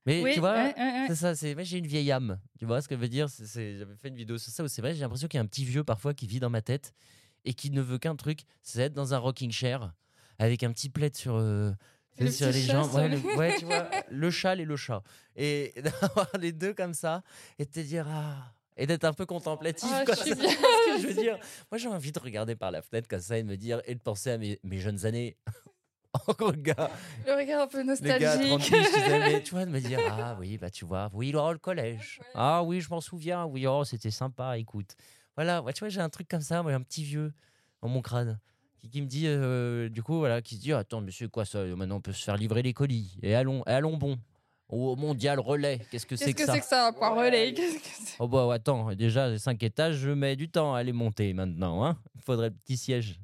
Mais 0.06 0.24
Oui, 0.24 0.34
tu 0.34 0.40
vois, 0.40 0.54
ouais, 0.54 0.74
ouais, 0.78 0.82
ouais. 0.84 1.06
c'est 1.10 1.16
ça, 1.16 1.36
c'est, 1.36 1.56
j'ai 1.66 1.78
une 1.78 1.86
vieille 1.88 2.12
âme. 2.12 2.40
Tu 2.58 2.66
vois 2.66 2.82
ce 2.82 2.88
que 2.88 2.96
veut 2.96 3.10
dire 3.10 3.30
c'est, 3.30 3.46
c'est- 3.46 3.78
J'avais 3.78 3.96
fait 3.96 4.08
une 4.08 4.16
vidéo 4.16 4.38
sur 4.38 4.52
ça 4.52 4.64
où 4.64 4.68
c'est 4.68 4.82
vrai, 4.82 4.94
j'ai 4.96 5.02
l'impression 5.02 5.28
qu'il 5.28 5.38
y 5.38 5.42
a 5.42 5.44
un 5.44 5.48
petit 5.48 5.66
vieux 5.66 5.84
parfois 5.84 6.14
qui 6.14 6.26
vit 6.26 6.40
dans 6.40 6.50
ma 6.50 6.62
tête 6.62 6.94
et 7.46 7.54
qui 7.54 7.70
ne 7.70 7.82
veut 7.82 7.98
qu'un 7.98 8.16
truc, 8.16 8.40
c'est 8.64 8.80
être 8.82 8.94
dans 8.94 9.14
un 9.14 9.18
rocking 9.18 9.52
chair 9.52 9.94
avec 10.40 10.64
un 10.64 10.72
petit 10.72 10.90
plaid 10.90 11.16
sur. 11.16 11.36
euh, 11.36 11.72
le 12.18 12.32
sur 12.32 12.48
les 12.48 12.70
ouais, 12.70 13.08
les- 13.10 13.18
le- 13.18 13.36
ouais, 13.38 13.56
tu 13.60 13.66
vois, 13.66 13.90
le 14.10 14.32
châle 14.32 14.60
et 14.62 14.66
le 14.66 14.76
chat. 14.78 15.04
Et 15.36 15.74
d'avoir 15.84 16.30
les 16.40 16.52
deux 16.54 16.74
comme 16.74 16.94
ça 16.94 17.22
et 17.60 17.66
de 17.66 17.70
te 17.72 17.80
dire, 17.82 18.06
ah, 18.10 18.52
et 18.80 18.88
d'être 18.88 19.04
un 19.04 19.14
peu 19.14 19.26
contemplatif. 19.26 19.90
Ah, 19.94 20.04
quoi. 20.06 20.16
je 20.16 20.22
suis 20.22 20.30
C'est 20.32 20.36
bien. 20.40 20.50
ce 20.50 20.96
que 20.96 21.02
je 21.02 21.08
veux 21.08 21.22
dire. 21.22 21.38
Moi, 21.72 21.78
j'ai 21.78 21.88
envie 21.90 22.12
de 22.12 22.20
regarder 22.20 22.56
par 22.56 22.72
la 22.72 22.82
fenêtre 22.82 23.08
comme 23.08 23.20
ça 23.20 23.38
et 23.38 23.44
de 23.44 23.48
me 23.48 23.58
dire, 23.58 23.82
et 23.86 23.94
de 23.94 24.00
penser 24.00 24.32
à 24.32 24.38
mes, 24.38 24.60
mes 24.64 24.80
jeunes 24.80 25.06
années. 25.06 25.38
Oh, 26.40 26.52
gars, 26.54 26.90
Le 27.28 27.34
regard 27.36 27.62
un 27.62 27.68
peu 27.68 27.82
les 27.82 27.86
gars, 27.86 28.32
à 28.34 28.38
30 28.38 28.40
nostalgique. 28.40 28.58
piges, 28.58 28.66
tu 28.72 28.84
sais, 28.84 29.20
mais 29.20 29.44
tu 29.44 29.52
vois, 29.52 29.66
de 29.66 29.70
me 29.70 29.80
dire, 29.80 30.00
ah 30.10 30.36
oui, 30.40 30.58
bah 30.58 30.72
tu 30.72 30.84
vois, 30.84 31.08
oui, 31.14 31.32
oh, 31.36 31.52
le 31.52 31.60
collège. 31.60 32.20
Ah 32.34 32.64
oui, 32.64 32.82
je 32.82 32.90
m'en 32.90 33.00
souviens, 33.00 33.46
oui, 33.46 33.68
oh, 33.68 33.84
c'était 33.84 34.10
sympa, 34.10 34.58
écoute. 34.58 34.96
Voilà, 35.36 35.62
ouais, 35.62 35.72
tu 35.72 35.82
vois, 35.82 35.90
j'ai 35.90 36.02
un 36.02 36.10
truc 36.10 36.28
comme 36.28 36.42
ça, 36.42 36.64
moi, 36.64 36.74
un 36.74 36.82
petit 36.82 37.04
vieux 37.04 37.32
dans 37.84 37.90
mon 37.90 38.02
crâne. 38.02 38.40
Qui, 38.80 38.90
qui 38.90 39.02
me 39.04 39.08
dit, 39.08 39.26
euh, 39.28 39.88
du 39.88 40.02
coup, 40.02 40.18
voilà, 40.18 40.42
qui 40.42 40.56
se 40.56 40.62
dit, 40.62 40.74
attends, 40.74 41.02
monsieur, 41.02 41.28
quoi 41.28 41.46
ça? 41.46 41.64
Maintenant, 41.64 41.98
on 41.98 42.02
peut 42.02 42.12
se 42.12 42.24
faire 42.24 42.38
livrer 42.38 42.64
les 42.64 42.74
colis. 42.74 43.20
Et 43.22 43.36
allons, 43.36 43.64
et 43.68 43.72
allons 43.72 43.96
bon. 43.96 44.18
Au 44.70 44.96
mondial 44.96 45.40
relais, 45.40 45.80
qu'est-ce 45.90 46.06
que 46.06 46.10
Qu'est-ce 46.16 46.26
c'est 46.26 46.34
que 46.34 46.40
que 46.42 46.46
ça 46.46 46.54
c'est 46.54 46.60
que 46.60 46.66
ça, 46.68 46.88
un 46.88 46.94
point 46.94 47.10
relais? 47.10 47.54
Qu'est-ce 47.56 47.76
que 47.80 48.06
c'est? 48.06 48.16
Oh 48.20 48.28
bah 48.28 48.48
attends, 48.54 48.94
déjà, 48.94 49.28
les 49.28 49.40
5 49.40 49.62
étages, 49.64 49.96
je 49.96 50.12
mets 50.12 50.36
du 50.36 50.48
temps 50.50 50.76
à 50.76 50.84
les 50.84 50.94
monter 50.94 51.34
maintenant. 51.34 51.84
Hein 51.84 51.98
Il 52.16 52.22
faudrait 52.22 52.50
le 52.50 52.56
petit 52.56 52.78
siège. 52.78 53.20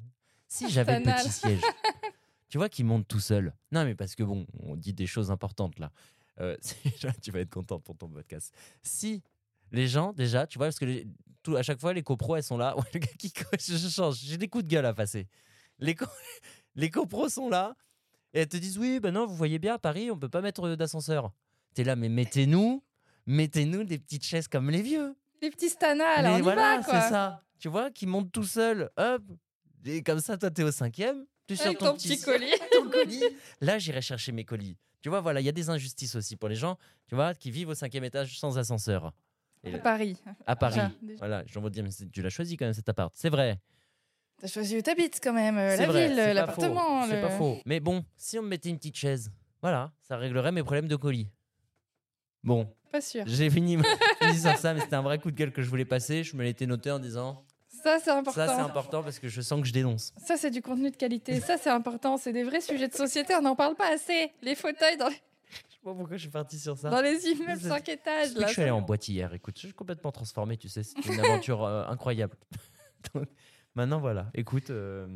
Si 0.48 0.68
j'avais 0.68 0.98
le 0.98 1.04
petit 1.04 1.30
siège. 1.30 1.60
tu 2.48 2.58
vois, 2.58 2.68
qui 2.68 2.82
monte 2.82 3.06
tout 3.06 3.20
seul. 3.20 3.54
Non, 3.70 3.84
mais 3.84 3.94
parce 3.94 4.14
que 4.16 4.24
bon, 4.24 4.44
on 4.60 4.74
dit 4.76 4.92
des 4.92 5.06
choses 5.06 5.30
importantes 5.30 5.78
là. 5.78 5.92
Euh, 6.40 6.56
si- 6.60 6.74
tu 7.22 7.30
vas 7.30 7.40
être 7.40 7.50
content 7.50 7.78
pour 7.78 7.96
ton 7.96 8.08
podcast. 8.08 8.52
Si 8.82 9.22
les 9.70 9.86
gens, 9.86 10.12
déjà, 10.12 10.46
tu 10.48 10.58
vois, 10.58 10.66
parce 10.66 10.78
que 10.80 10.84
les- 10.84 11.06
tout, 11.44 11.54
à 11.56 11.62
chaque 11.62 11.78
fois, 11.80 11.92
les 11.92 12.02
copros, 12.02 12.34
elles 12.36 12.42
sont 12.42 12.58
là. 12.58 12.74
Ouais, 12.76 12.82
le 12.92 12.98
gars 12.98 13.06
qui 13.18 13.32
co- 13.32 13.44
je, 13.60 13.76
je 13.76 13.88
change, 13.88 14.16
j'ai 14.18 14.36
des 14.36 14.48
coups 14.48 14.64
de 14.64 14.68
gueule 14.68 14.86
à 14.86 14.94
passer. 14.94 15.28
Les, 15.78 15.94
co- 15.94 16.06
les 16.74 16.90
copros 16.90 17.28
sont 17.28 17.48
là 17.48 17.76
et 18.36 18.40
elles 18.40 18.48
te 18.48 18.58
disent 18.58 18.78
Oui, 18.78 19.00
ben 19.00 19.12
non, 19.12 19.24
vous 19.26 19.34
voyez 19.34 19.58
bien, 19.58 19.74
à 19.74 19.78
Paris, 19.78 20.10
on 20.10 20.18
peut 20.18 20.28
pas 20.28 20.42
mettre 20.42 20.68
d'ascenseur. 20.76 21.32
T'es 21.74 21.84
là, 21.84 21.96
mais 21.96 22.10
mettez-nous, 22.10 22.82
mettez-nous 23.26 23.84
des 23.84 23.98
petites 23.98 24.24
chaises 24.24 24.46
comme 24.46 24.70
les 24.70 24.82
vieux. 24.82 25.16
Les 25.40 25.50
petits 25.50 25.70
stanas, 25.70 26.20
là, 26.20 26.34
on 26.34 26.38
y 26.38 26.42
voilà, 26.42 26.76
va, 26.78 26.82
quoi. 26.84 27.00
c'est 27.00 27.08
ça. 27.08 27.42
Tu 27.58 27.68
vois, 27.68 27.90
qui 27.90 28.06
monte 28.06 28.30
tout 28.30 28.44
seul, 28.44 28.90
hop. 28.98 29.22
Et 29.86 30.02
comme 30.02 30.20
ça, 30.20 30.36
toi, 30.36 30.50
t'es 30.50 30.62
au 30.62 30.70
cinquième. 30.70 31.24
Tu 31.46 31.56
sors 31.56 31.72
ton, 31.76 31.86
ton 31.86 31.94
petit 31.96 32.20
colis. 32.20 32.52
ton 32.72 32.90
colis. 32.90 33.22
Là, 33.62 33.78
j'irai 33.78 34.02
chercher 34.02 34.32
mes 34.32 34.44
colis. 34.44 34.76
Tu 35.00 35.08
vois, 35.08 35.20
voilà, 35.22 35.40
il 35.40 35.44
y 35.44 35.48
a 35.48 35.52
des 35.52 35.70
injustices 35.70 36.14
aussi 36.14 36.36
pour 36.36 36.50
les 36.50 36.56
gens, 36.56 36.76
tu 37.08 37.14
vois, 37.14 37.32
qui 37.34 37.50
vivent 37.50 37.70
au 37.70 37.74
cinquième 37.74 38.04
étage 38.04 38.38
sans 38.38 38.58
ascenseur. 38.58 39.12
Et 39.64 39.74
À 39.74 39.78
Paris. 39.78 40.16
à 40.46 40.56
Paris. 40.56 40.74
Déjà, 40.76 40.92
déjà. 41.00 41.18
Voilà, 41.18 41.44
j'en 41.46 41.62
veux 41.62 41.70
dire, 41.70 41.84
mais 41.84 41.90
tu 42.12 42.20
l'as 42.20 42.28
choisi 42.30 42.56
quand 42.58 42.66
même 42.66 42.74
cet 42.74 42.88
appart. 42.88 43.12
C'est 43.16 43.30
vrai. 43.30 43.60
T'as 44.38 44.48
choisi 44.48 44.76
où 44.76 44.82
t'habites 44.82 45.18
quand 45.22 45.32
même, 45.32 45.56
euh, 45.56 45.76
la 45.76 45.86
vrai, 45.86 46.08
ville, 46.08 46.16
l'appartement. 46.34 47.06
C'est 47.06 47.16
le- 47.16 47.22
pas 47.22 47.30
faux. 47.30 47.58
Mais 47.64 47.80
bon, 47.80 48.04
si 48.16 48.38
on 48.38 48.42
me 48.42 48.48
mettait 48.48 48.68
une 48.68 48.76
petite 48.76 48.96
chaise, 48.96 49.30
voilà, 49.62 49.92
ça 50.02 50.16
réglerait 50.18 50.52
mes 50.52 50.62
problèmes 50.62 50.88
de 50.88 50.96
colis. 50.96 51.28
Bon, 52.44 52.68
Pas 52.92 53.00
sûr. 53.00 53.24
j'ai 53.26 53.48
fini, 53.50 53.78
fini 54.20 54.38
sur 54.38 54.56
ça, 54.58 54.74
mais 54.74 54.80
c'était 54.80 54.94
un 54.96 55.02
vrai 55.02 55.18
coup 55.18 55.30
de 55.30 55.36
gueule 55.36 55.52
que 55.52 55.62
je 55.62 55.68
voulais 55.70 55.84
passer. 55.86 56.22
Je 56.22 56.36
me 56.36 56.44
l'étais 56.44 56.66
noté 56.66 56.90
en 56.90 56.98
disant 56.98 57.44
Ça, 57.82 57.98
c'est 57.98 58.10
important. 58.10 58.32
ça, 58.46 58.54
c'est 58.54 58.60
important 58.60 59.02
parce 59.02 59.18
que 59.18 59.28
je 59.28 59.40
sens 59.40 59.60
que 59.60 59.66
je 59.66 59.72
dénonce. 59.72 60.12
Ça, 60.18 60.36
c'est 60.36 60.50
du 60.50 60.60
contenu 60.62 60.90
de 60.90 60.96
qualité. 60.96 61.40
Ça, 61.40 61.56
c'est 61.56 61.70
important. 61.70 62.16
C'est 62.18 62.32
des 62.32 62.44
vrais 62.44 62.60
sujets 62.60 62.88
de 62.88 62.94
société. 62.94 63.34
On 63.36 63.42
n'en 63.42 63.56
parle 63.56 63.74
pas 63.74 63.92
assez. 63.92 64.30
Les 64.42 64.54
fauteuils 64.54 64.96
dans 64.98 65.08
les, 65.08 65.14
Je 65.14 65.56
sais 65.74 65.80
pas 65.82 65.94
pourquoi 65.94 66.16
je 66.16 66.22
suis 66.22 66.30
parti 66.30 66.58
sur 66.58 66.76
ça. 66.76 66.90
dans 66.90 67.00
les 67.00 67.26
immeubles 67.26 67.60
C'est- 67.60 67.68
5 67.68 67.88
étages. 67.88 68.28
Je 68.34 68.38
Là, 68.38 68.46
je 68.48 68.52
suis 68.52 68.62
allé 68.62 68.70
en 68.70 68.82
boîte 68.82 69.08
hier, 69.08 69.32
écoute, 69.34 69.54
je 69.56 69.66
suis 69.66 69.74
complètement 69.74 70.12
transformé, 70.12 70.56
tu 70.58 70.68
sais, 70.68 70.82
c'est 70.82 71.04
une 71.06 71.20
aventure 71.20 71.64
euh, 71.64 71.86
incroyable. 71.88 72.36
Donc, 73.14 73.24
maintenant, 73.76 74.00
voilà, 74.00 74.28
écoute, 74.34 74.70
euh, 74.70 75.06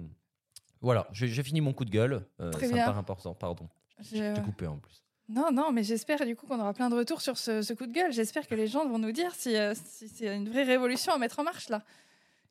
voilà, 0.80 1.08
j'ai 1.12 1.42
fini 1.42 1.60
mon 1.60 1.72
coup 1.72 1.84
de 1.84 1.90
gueule, 1.90 2.24
euh, 2.40 2.50
Très 2.52 2.66
ça 2.68 2.72
bien. 2.74 2.82
me 2.82 2.86
paraît 2.86 2.98
important, 3.00 3.34
pardon. 3.34 3.68
Je 4.00 4.16
Je- 4.16 4.34
t'ai 4.34 4.42
coupé 4.42 4.66
en 4.66 4.78
plus. 4.78 5.02
Non, 5.28 5.52
non, 5.52 5.70
mais 5.70 5.84
j'espère 5.84 6.24
du 6.26 6.34
coup 6.34 6.46
qu'on 6.46 6.58
aura 6.58 6.74
plein 6.74 6.90
de 6.90 6.96
retours 6.96 7.20
sur 7.20 7.38
ce, 7.38 7.62
ce 7.62 7.72
coup 7.72 7.86
de 7.86 7.92
gueule. 7.92 8.12
J'espère 8.12 8.48
que 8.48 8.54
les 8.56 8.66
gens 8.66 8.88
vont 8.88 8.98
nous 8.98 9.12
dire 9.12 9.32
si, 9.32 9.54
euh, 9.56 9.74
si 9.76 10.08
c'est 10.08 10.34
une 10.34 10.48
vraie 10.48 10.64
révolution 10.64 11.12
à 11.12 11.18
mettre 11.18 11.38
en 11.38 11.44
marche 11.44 11.68
là. 11.68 11.84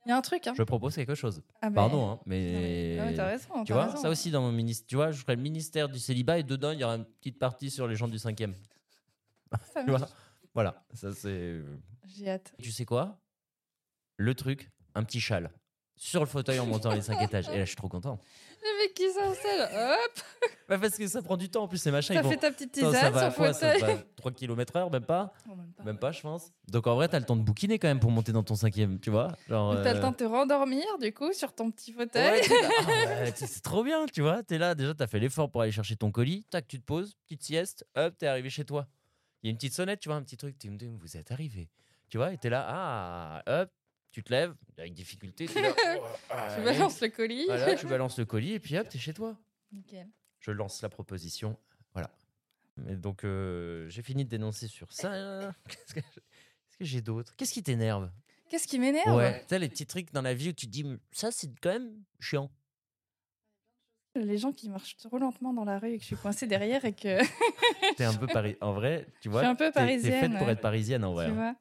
Il 0.06 0.10
y 0.10 0.12
a 0.14 0.18
un 0.18 0.22
truc. 0.22 0.48
Hein. 0.48 0.54
Je 0.56 0.64
propose 0.64 0.96
quelque 0.96 1.14
chose, 1.14 1.42
Ah 1.62 1.70
ben, 1.70 1.76
pardon, 1.76 2.10
hein, 2.10 2.20
mais... 2.26 2.98
ah 3.02 3.06
ouais, 3.06 3.14
t'as 3.16 3.26
raison. 3.26 3.66
Tu 3.66 3.74
vois, 3.74 3.88
raison. 3.88 3.98
ça 3.98 4.10
aussi 4.10 4.32
dans 4.32 4.42
mon 4.42 4.54
ministère, 4.54 4.88
tu 4.88 4.96
vois, 4.96 5.12
je 5.12 5.20
ferais 5.22 5.36
le 5.36 5.42
ministère 5.42 5.90
du 5.90 6.00
célibat 6.00 6.40
et 6.40 6.44
dedans, 6.44 6.72
il 6.72 6.80
y 6.80 6.84
aura 6.86 6.96
une 6.96 7.04
petite 7.06 7.38
partie 7.38 7.70
sur 7.70 7.86
les 7.86 7.98
gens 7.98 8.08
du 8.08 8.18
cinquième. 8.18 8.56
Ça 9.74 9.84
Tu 9.84 9.90
vois 9.90 10.08
Voilà, 10.54 10.82
ça 10.94 11.12
c'est... 11.14 11.62
J'ai 12.08 12.30
hâte. 12.30 12.54
Tu 12.62 12.72
sais 12.72 12.86
quoi? 12.86 13.20
Le 14.16 14.34
truc, 14.36 14.72
un 14.96 15.04
petit 15.04 15.20
châle 15.20 15.52
sur 16.02 16.22
le 16.22 16.26
fauteuil 16.28 16.60
en 16.60 16.66
montant 16.66 16.94
les 16.94 17.02
cinq 17.02 17.22
étages. 17.22 17.50
Et 17.50 17.58
là, 17.58 17.60
je 17.66 17.66
suis 17.66 17.76
trop 17.76 17.90
content. 17.90 18.20
Le 18.62 18.84
mec 18.84 18.94
qui 18.94 19.10
s'installe, 19.12 19.70
hop, 19.74 20.22
Bah, 20.70 20.78
parce 20.80 20.98
que 20.98 21.08
ça 21.08 21.22
prend 21.22 21.36
du 21.38 21.50
temps 21.50 21.64
en 21.64 21.68
plus, 21.68 21.78
ces 21.78 21.92
machins. 21.92 22.14
ça 22.16 22.22
ils 22.22 22.24
vont- 22.24 22.30
fait 22.30 22.38
ta 22.38 22.52
petite 22.52 22.72
tisane 22.72 22.94
ça 22.94 23.10
va 23.10 23.26
à 23.26 23.32
sur 23.32 23.38
quoi 23.38 23.54
ça 23.54 23.74
fauteuil. 23.74 23.96
va 23.96 24.02
3 24.16 24.32
km 24.32 24.76
heure, 24.78 24.90
même 24.92 25.04
pas 25.06 25.34
Oh, 25.50 25.56
même 25.56 25.72
pas. 25.78 25.84
Même 25.84 25.98
pas, 25.98 26.12
je 26.14 26.22
pense. 26.22 26.52
Donc 26.70 26.88
en 26.88 26.96
vrai, 26.96 27.08
t'as 27.10 27.20
le 27.20 27.26
temps 27.26 27.36
de 27.36 27.42
bouquiner 27.42 27.80
quand 27.80 27.88
même 27.90 28.00
pour 28.00 28.12
monter 28.12 28.32
dans 28.32 28.44
ton 28.44 28.56
cinquième, 28.56 29.00
tu 29.00 29.10
vois 29.10 29.30
Genre, 29.50 29.76
T'as 29.84 29.94
le 29.94 30.00
euh, 30.00 30.02
temps 30.02 30.12
de 30.12 30.16
te 30.18 30.24
rendormir 30.24 30.86
du 31.02 31.14
coup 31.14 31.32
sur 31.34 31.54
ton 31.54 31.70
petit 31.72 31.92
fauteuil. 31.94 32.32
Ouais, 32.32 32.42
t'es 32.42 32.62
là, 32.62 32.70
ah 32.80 32.88
ouais, 33.24 33.34
c'est 33.36 33.48
c'est 33.48 33.62
trop 33.62 33.84
bien, 33.84 34.06
tu 34.08 34.22
vois. 34.22 34.42
T'es 34.44 34.58
là, 34.58 34.76
déjà, 34.76 34.94
t'as 34.94 35.08
fait 35.08 35.20
l'effort 35.20 35.50
pour 35.52 35.62
aller 35.62 35.72
chercher 35.72 35.96
ton 35.98 36.12
colis. 36.12 36.46
Tac, 36.50 36.66
tu 36.68 36.80
te 36.80 36.86
poses, 36.86 37.16
petite 37.26 37.44
sieste, 37.44 37.86
hop, 37.96 38.14
t'es 38.18 38.28
arrivé 38.28 38.50
chez 38.50 38.64
toi. 38.66 38.88
Il 39.44 39.48
y 39.48 39.50
a 39.50 39.52
une 39.52 39.58
petite 39.58 39.74
sonnette, 39.74 40.00
tu 40.02 40.10
vois, 40.10 40.18
un 40.18 40.24
petit 40.24 40.38
truc, 40.38 40.58
tim, 40.60 40.76
tim, 40.78 40.92
vous 41.00 41.18
êtes 41.18 41.32
arrivé. 41.32 41.70
Tu 42.10 42.18
vois, 42.18 42.34
et 42.34 42.38
t'es 42.38 42.50
là, 42.50 42.66
ah, 42.68 43.44
hop, 43.62 43.70
tu 44.12 44.24
te 44.24 44.32
lèves, 44.32 44.54
avec 44.78 44.94
difficulté, 44.94 45.46
Tu 45.48 45.58
allez. 46.30 46.64
balances 46.64 47.02
le 47.02 47.10
colis. 47.10 47.46
Voilà, 47.46 47.76
tu 47.76 47.86
balances 47.88 48.18
le 48.20 48.26
colis 48.26 48.54
et 48.54 48.60
puis 48.60 48.78
hop, 48.78 48.88
t'es 48.90 48.98
chez 49.00 49.14
toi. 49.14 49.38
Nickel. 49.72 50.08
Je 50.40 50.52
lance 50.52 50.82
la 50.82 50.90
proposition. 50.90 51.58
Voilà. 51.94 52.10
Mais 52.78 52.96
donc, 52.96 53.24
euh, 53.24 53.88
j'ai 53.90 54.02
fini 54.02 54.24
de 54.26 54.30
dénoncer 54.30 54.68
sur 54.68 54.92
ça. 54.92 55.54
Qu'est-ce 55.68 55.94
que 56.78 56.86
j'ai 56.86 57.02
d'autre? 57.02 57.34
Qu'est-ce 57.38 57.54
qui 57.54 57.62
t'énerve? 57.64 58.10
Qu'est-ce 58.50 58.68
qui 58.68 58.80
m'énerve? 58.80 59.16
Ouais, 59.16 59.42
tu 59.42 59.50
sais, 59.50 59.60
les 59.60 59.70
petits 59.70 59.86
trucs 59.86 60.12
dans 60.12 60.24
la 60.24 60.34
vie 60.34 60.50
où 60.50 60.54
tu 60.54 60.66
te 60.66 60.72
dis, 60.72 60.84
ça, 61.12 61.30
c'est 61.30 61.50
quand 61.62 61.70
même 61.74 62.02
chiant. 62.20 62.50
Les 64.16 64.38
gens 64.40 64.52
qui 64.52 64.70
marchent 64.70 64.98
trop 64.98 65.20
lentement 65.20 65.54
dans 65.54 65.66
la 65.66 65.78
rue 65.78 65.92
et 65.92 65.98
que 65.98 66.02
je 66.02 66.08
suis 66.08 66.16
coincée 66.16 66.48
derrière 66.48 66.84
et 66.84 66.94
que 66.94 67.20
T'es 67.96 68.04
un 68.06 68.14
peu 68.16 68.26
paris. 68.34 68.58
En 68.60 68.74
vrai, 68.74 69.06
tu 69.22 69.30
vois. 69.30 69.46
un 69.46 69.54
peu 69.56 69.66
t'es- 69.66 69.72
T'es 69.72 69.80
parisienne, 69.80 70.32
faite 70.32 70.40
pour 70.40 70.50
être 70.50 70.62
parisienne 70.62 71.04
en 71.06 71.14
vrai. 71.14 71.26
tu 71.28 71.32
hein. 71.32 71.36
vois? 71.36 71.56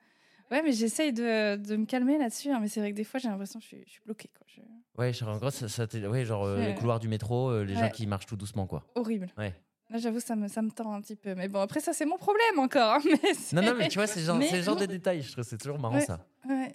Ouais, 0.51 0.62
mais 0.62 0.72
j'essaye 0.72 1.12
de, 1.12 1.57
de 1.57 1.76
me 1.76 1.84
calmer 1.84 2.16
là-dessus. 2.18 2.51
hein, 2.51 2.59
mais 2.61 2.68
c'est 2.68 2.80
vrai 2.80 2.90
que 2.92 2.96
des 2.96 3.05
fois, 3.05 3.20
j'ai 3.20 3.28
l'impression 3.28 3.59
que 3.59 3.64
je 3.64 3.68
suis, 3.68 3.82
je 3.86 3.90
suis 3.90 4.01
bloquée. 4.05 4.30
Quoi. 4.36 4.46
Je- 4.49 4.61
Ouais, 4.96 5.12
genre, 5.12 5.28
en 5.28 5.36
gros, 5.38 5.51
ça, 5.51 5.68
ça 5.68 5.86
ouais, 6.09 6.24
genre 6.24 6.44
euh, 6.44 6.66
les 6.66 6.74
couloirs 6.74 6.99
du 6.99 7.07
métro, 7.09 7.51
euh, 7.51 7.64
les 7.64 7.74
gens 7.74 7.88
qui 7.90 8.07
marchent 8.07 8.26
tout 8.26 8.36
doucement, 8.36 8.66
quoi. 8.66 8.84
Horrible. 8.96 9.28
Ouais. 9.38 9.55
Là, 9.90 9.99
j'avoue, 9.99 10.20
ça 10.20 10.34
me, 10.36 10.49
ça 10.49 10.61
me 10.61 10.70
tend 10.70 10.92
un 10.92 11.01
petit 11.01 11.14
peu. 11.16 11.34
Mais 11.34 11.49
bon, 11.49 11.61
après, 11.61 11.80
ça, 11.80 11.92
c'est 11.92 12.05
mon 12.05 12.16
problème 12.18 12.59
encore. 12.59 12.94
hein, 12.94 12.99
mais 13.05 13.30
Non, 13.53 13.62
non, 13.62 13.74
mais 13.76 13.88
tu 13.88 13.99
vois, 13.99 14.07
c'est 14.09 14.20
genre, 14.22 14.36
Mais 14.38 14.49
c'est 14.49 14.57
le 14.57 14.62
genre 14.62 14.74
non. 14.74 14.80
de 14.80 14.86
détails. 14.86 15.22
Je 15.22 15.30
trouve 15.32 15.44
c'est 15.44 15.57
toujours 15.59 15.78
marrant 15.78 15.94
Ouais. 15.94 16.01
ça. 16.05 16.26
Ouais. 16.49 16.74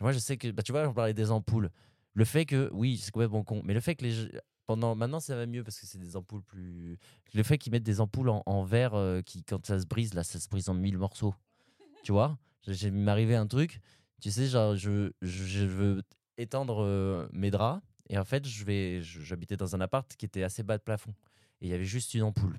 Moi, 0.00 0.12
je 0.12 0.18
sais 0.18 0.36
que, 0.36 0.48
bah, 0.52 0.62
tu 0.62 0.72
vois, 0.72 0.86
on 0.88 0.92
parlait 0.94 1.12
des 1.14 1.30
ampoules. 1.30 1.70
Le 2.14 2.24
fait 2.24 2.46
que, 2.46 2.70
oui, 2.72 2.96
c'est 2.98 3.10
complètement 3.10 3.42
con, 3.42 3.62
mais 3.64 3.74
le 3.74 3.80
fait 3.80 3.94
que 3.96 4.04
les. 4.04 4.28
Maintenant, 4.76 5.20
ça 5.20 5.36
va 5.36 5.46
mieux 5.46 5.64
parce 5.64 5.78
que 5.78 5.86
c'est 5.86 5.98
des 5.98 6.16
ampoules 6.16 6.42
plus. 6.42 6.98
Le 7.34 7.42
fait 7.42 7.58
qu'ils 7.58 7.72
mettent 7.72 7.82
des 7.82 8.00
ampoules 8.00 8.28
en, 8.28 8.62
verre 8.64 8.94
euh, 8.94 9.22
qui, 9.22 9.42
quand 9.44 9.64
ça 9.66 9.80
se 9.80 9.86
brise, 9.86 10.14
là, 10.14 10.24
ça 10.24 10.38
se 10.38 10.48
brise 10.48 10.68
en 10.68 10.74
mille 10.74 10.98
morceaux. 10.98 11.34
Tu 12.02 12.12
vois? 12.12 12.38
J'ai- 12.62 12.74
j'ai- 12.74 12.88
Il 12.88 12.94
m'est 12.94 13.10
arrivé 13.10 13.34
un 13.36 13.46
truc. 13.46 13.80
Tu 14.20 14.30
sais, 14.30 14.46
genre, 14.46 14.76
je, 14.76 15.12
je, 15.22 15.64
veux 15.64 16.02
étendre 16.36 16.82
euh, 16.82 17.28
mes 17.32 17.50
draps 17.50 17.82
et 18.08 18.18
en 18.18 18.24
fait, 18.24 18.46
je 18.46 18.64
vais, 18.64 19.00
j'habitais 19.02 19.56
dans 19.56 19.76
un 19.76 19.80
appart 19.80 20.14
qui 20.16 20.26
était 20.26 20.42
assez 20.42 20.62
bas 20.62 20.78
de 20.78 20.82
plafond 20.82 21.14
et 21.60 21.66
il 21.66 21.70
y 21.70 21.74
avait 21.74 21.84
juste 21.84 22.14
une 22.14 22.22
ampoule. 22.22 22.58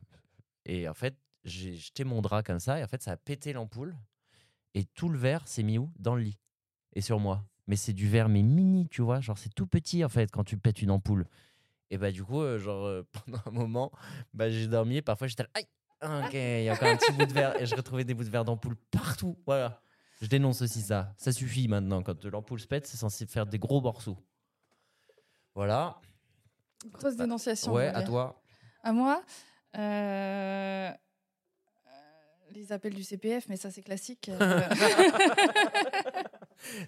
Et 0.66 0.88
en 0.88 0.94
fait, 0.94 1.18
j'ai 1.44 1.76
jeté 1.76 2.04
mon 2.04 2.22
drap 2.22 2.44
comme 2.44 2.60
ça 2.60 2.80
et 2.80 2.84
en 2.84 2.88
fait, 2.88 3.02
ça 3.02 3.12
a 3.12 3.18
pété 3.18 3.54
l'ampoule 3.54 3.96
et 4.74 4.86
tout 4.86 5.10
le 5.10 5.18
verre 5.18 5.48
s'est 5.48 5.64
mis 5.64 5.78
où? 5.78 5.90
Dans 5.98 6.16
le 6.16 6.24
lit 6.24 6.40
et 6.94 7.02
sur 7.02 7.20
moi. 7.20 7.46
Mais 7.68 7.76
c'est 7.76 7.94
du 7.94 8.08
verre, 8.08 8.30
mais 8.30 8.42
mini, 8.42 8.88
tu 8.90 9.02
vois? 9.02 9.22
Genre, 9.22 9.38
c'est 9.38 9.54
tout 9.54 9.68
petit, 9.68 10.04
en 10.04 10.10
fait, 10.10 10.32
quand 10.32 10.44
tu 10.44 10.58
pètes 10.58 10.82
une 10.82 10.92
ampoule. 10.92 11.28
Et 11.92 11.98
bah, 11.98 12.12
du 12.12 12.24
coup, 12.24 12.42
euh, 12.42 12.60
genre, 12.60 12.86
euh, 12.86 13.08
pendant 13.26 13.42
un 13.46 13.52
moment, 13.52 13.92
bah, 14.34 14.50
j'ai 14.50 14.68
dormi 14.68 14.98
et 14.98 15.02
parfois 15.02 15.28
j'étais 15.28 15.44
là, 15.44 15.50
aïe, 15.54 15.68
ok, 16.04 16.34
il 16.34 16.64
y 16.64 16.70
a 16.70 16.74
encore 16.74 16.88
un 16.88 16.98
petit 16.98 17.12
bout 17.12 17.26
de 17.26 17.34
verre. 17.34 17.60
Et 17.62 17.66
je 17.66 17.76
retrouvais 17.76 18.04
des 18.04 18.14
bouts 18.14 18.24
de 18.24 18.30
verre 18.30 18.46
d'ampoule 18.46 18.76
partout. 18.92 19.38
Voilà. 19.46 19.82
Je 20.22 20.28
dénonce 20.28 20.62
aussi 20.62 20.82
ça. 20.82 21.14
Ça 21.18 21.32
suffit 21.32 21.68
maintenant. 21.68 22.04
Quand 22.04 22.26
l'ampoule 22.26 22.60
se 22.60 22.68
pète, 22.68 22.86
c'est 22.86 22.98
censé 22.98 23.26
faire 23.26 23.46
des 23.46 23.58
gros 23.58 23.82
morceaux. 23.82 24.18
Voilà. 25.56 26.00
Grosse 26.92 27.16
dénonciation. 27.16 27.74
ouais, 27.74 27.88
à 27.88 28.04
toi. 28.04 28.42
À 28.84 28.94
moi, 28.94 29.22
euh, 29.78 30.90
les 32.52 32.72
appels 32.72 32.94
du 32.94 33.04
CPF, 33.04 33.48
mais 33.50 33.58
ça, 33.58 33.72
c'est 33.72 33.82
classique. 33.82 34.32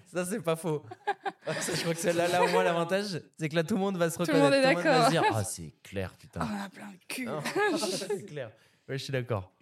Ça, 0.06 0.24
c'est 0.24 0.40
pas 0.40 0.56
faux. 0.56 0.82
Ah, 1.44 1.54
ça, 1.60 1.74
je 1.74 1.80
crois 1.80 1.92
que 1.92 1.98
c'est 1.98 2.12
là, 2.12 2.28
là, 2.28 2.44
au 2.44 2.48
moins, 2.50 2.62
l'avantage, 2.62 3.20
c'est 3.36 3.48
que 3.48 3.56
là, 3.56 3.64
tout 3.64 3.74
le 3.74 3.80
monde 3.80 3.96
va 3.96 4.08
se 4.10 4.16
le 4.16 4.22
reconnaître. 4.22 4.44
monde 4.44 4.54
est 4.54 4.62
va 4.62 4.74
d'accord. 4.74 5.06
se 5.06 5.10
dire, 5.10 5.24
ah, 5.34 5.42
c'est 5.42 5.72
clair, 5.82 6.14
putain. 6.14 6.40
on 6.40 6.64
a 6.64 6.68
plein 6.68 6.88
le 6.92 6.98
cul. 7.08 7.26
C'est 8.08 8.26
clair. 8.26 8.52
Ouais, 8.88 8.96
je 8.96 9.02
suis 9.02 9.12
d'accord. 9.12 9.52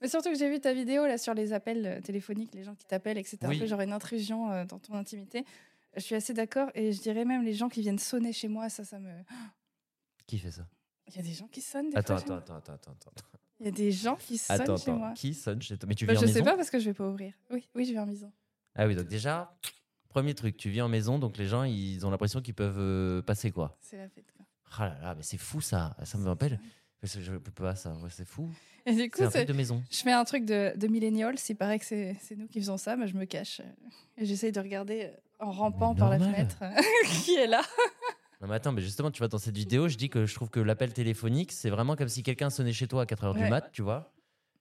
Mais 0.00 0.08
surtout 0.08 0.30
que 0.32 0.38
j'ai 0.38 0.48
vu 0.48 0.58
ta 0.58 0.72
vidéo 0.72 1.06
là 1.06 1.18
sur 1.18 1.34
les 1.34 1.52
appels 1.52 1.84
euh, 1.86 2.00
téléphoniques, 2.00 2.54
les 2.54 2.62
gens 2.64 2.74
qui 2.74 2.86
t'appellent, 2.86 3.18
etc. 3.18 3.36
Oui. 3.42 3.56
Un 3.56 3.58
peu 3.58 3.66
genre 3.66 3.82
une 3.82 3.92
intrusion 3.92 4.50
euh, 4.50 4.64
dans 4.64 4.78
ton 4.78 4.94
intimité. 4.94 5.44
Je 5.96 6.00
suis 6.00 6.14
assez 6.14 6.32
d'accord 6.32 6.70
et 6.74 6.92
je 6.92 7.00
dirais 7.02 7.26
même 7.26 7.42
les 7.44 7.52
gens 7.52 7.68
qui 7.68 7.82
viennent 7.82 7.98
sonner 7.98 8.32
chez 8.32 8.48
moi, 8.48 8.70
ça, 8.70 8.84
ça 8.84 8.98
me. 8.98 9.10
Qui 10.26 10.38
fait 10.38 10.50
ça? 10.52 10.66
Il 11.08 11.16
y 11.16 11.18
a 11.18 11.22
des 11.22 11.34
gens 11.34 11.48
qui 11.48 11.60
sonnent. 11.60 11.90
Des 11.90 11.96
Attends, 11.98 12.16
attends, 12.16 12.36
attends, 12.36 12.56
attends, 12.56 12.72
attends. 12.72 12.92
attends. 12.92 13.12
Il 13.60 13.66
y 13.66 13.68
a 13.68 13.72
des 13.72 13.92
gens 13.92 14.16
qui 14.16 14.38
sonnent 14.38 14.60
Attends, 14.62 14.76
chez 14.78 14.90
attends. 14.90 14.96
moi. 14.98 15.12
Qui 15.14 15.34
sonne 15.34 15.60
chez 15.60 15.76
toi? 15.76 15.86
Mais 15.88 15.94
tu 15.94 16.06
Bah, 16.06 16.14
vis 16.14 16.20
je 16.20 16.24
en 16.24 16.28
sais 16.28 16.32
maison? 16.34 16.44
pas 16.46 16.56
parce 16.56 16.70
que 16.70 16.78
je 16.78 16.84
vais 16.86 16.94
pas 16.94 17.06
ouvrir. 17.06 17.34
Oui, 17.50 17.68
oui, 17.74 17.84
je 17.84 17.92
vais 17.92 17.98
en 17.98 18.06
maison. 18.06 18.32
Ah 18.78 18.86
oui, 18.86 18.94
donc 18.94 19.06
déjà, 19.08 19.54
premier 20.08 20.34
truc, 20.34 20.56
tu 20.56 20.70
vis 20.70 20.80
en 20.80 20.88
maison, 20.88 21.18
donc 21.18 21.36
les 21.36 21.46
gens, 21.46 21.64
ils 21.64 22.06
ont 22.06 22.10
l'impression 22.10 22.40
qu'ils 22.40 22.54
peuvent 22.54 22.78
euh, 22.78 23.20
passer, 23.22 23.50
quoi. 23.50 23.76
C'est 23.80 23.98
la 23.98 24.08
fête. 24.08 24.24
Quoi. 24.36 24.46
Ah 24.78 24.88
là 24.88 24.98
là, 25.02 25.14
mais 25.14 25.22
c'est 25.22 25.36
fou 25.38 25.60
ça. 25.60 25.96
Ça 26.04 26.16
me 26.18 26.26
rappelle. 26.28 26.60
Je 27.02 27.32
peux 27.38 27.50
pas 27.52 27.74
ça. 27.76 27.94
C'est 28.10 28.26
fou. 28.26 28.50
Et 28.86 28.94
du 28.94 29.10
coup, 29.10 29.18
C'est 29.18 29.24
un 29.24 29.30
c'est- 29.30 29.38
truc 29.38 29.48
de 29.48 29.52
maison. 29.52 29.82
je 29.90 29.98
fais 29.98 30.12
un 30.12 30.24
truc 30.24 30.44
de, 30.44 30.72
de 30.76 30.86
millennials. 30.88 31.36
Il 31.48 31.54
paraît 31.56 31.78
que 31.78 31.84
c'est 31.84 32.16
c'est 32.20 32.36
nous 32.36 32.48
qui 32.48 32.58
faisons 32.60 32.76
ça. 32.76 32.96
Bah, 32.96 33.06
je 33.06 33.14
me 33.14 33.24
cache. 33.24 33.60
Et 34.16 34.24
j'essaye 34.26 34.50
de 34.52 34.60
regarder 34.60 35.04
euh, 35.04 35.10
en 35.44 35.52
rampant 35.52 35.94
Mais 35.94 35.98
par 36.00 36.10
la 36.10 36.18
fenêtre 36.18 36.58
qui 37.24 37.34
est 37.36 37.46
là. 37.46 37.62
Non 38.40 38.46
mais 38.48 38.54
attends, 38.54 38.72
mais 38.72 38.82
justement, 38.82 39.10
tu 39.10 39.18
vois, 39.18 39.28
dans 39.28 39.38
cette 39.38 39.56
vidéo, 39.56 39.88
je 39.88 39.96
dis 39.96 40.08
que 40.10 40.24
je 40.26 40.34
trouve 40.34 40.48
que 40.50 40.60
l'appel 40.60 40.92
téléphonique, 40.92 41.50
c'est 41.52 41.70
vraiment 41.70 41.96
comme 41.96 42.08
si 42.08 42.22
quelqu'un 42.22 42.50
sonnait 42.50 42.72
chez 42.72 42.86
toi 42.86 43.02
à 43.02 43.04
4h 43.04 43.34
du 43.36 43.48
mat, 43.50 43.68
tu 43.72 43.82
vois, 43.82 44.12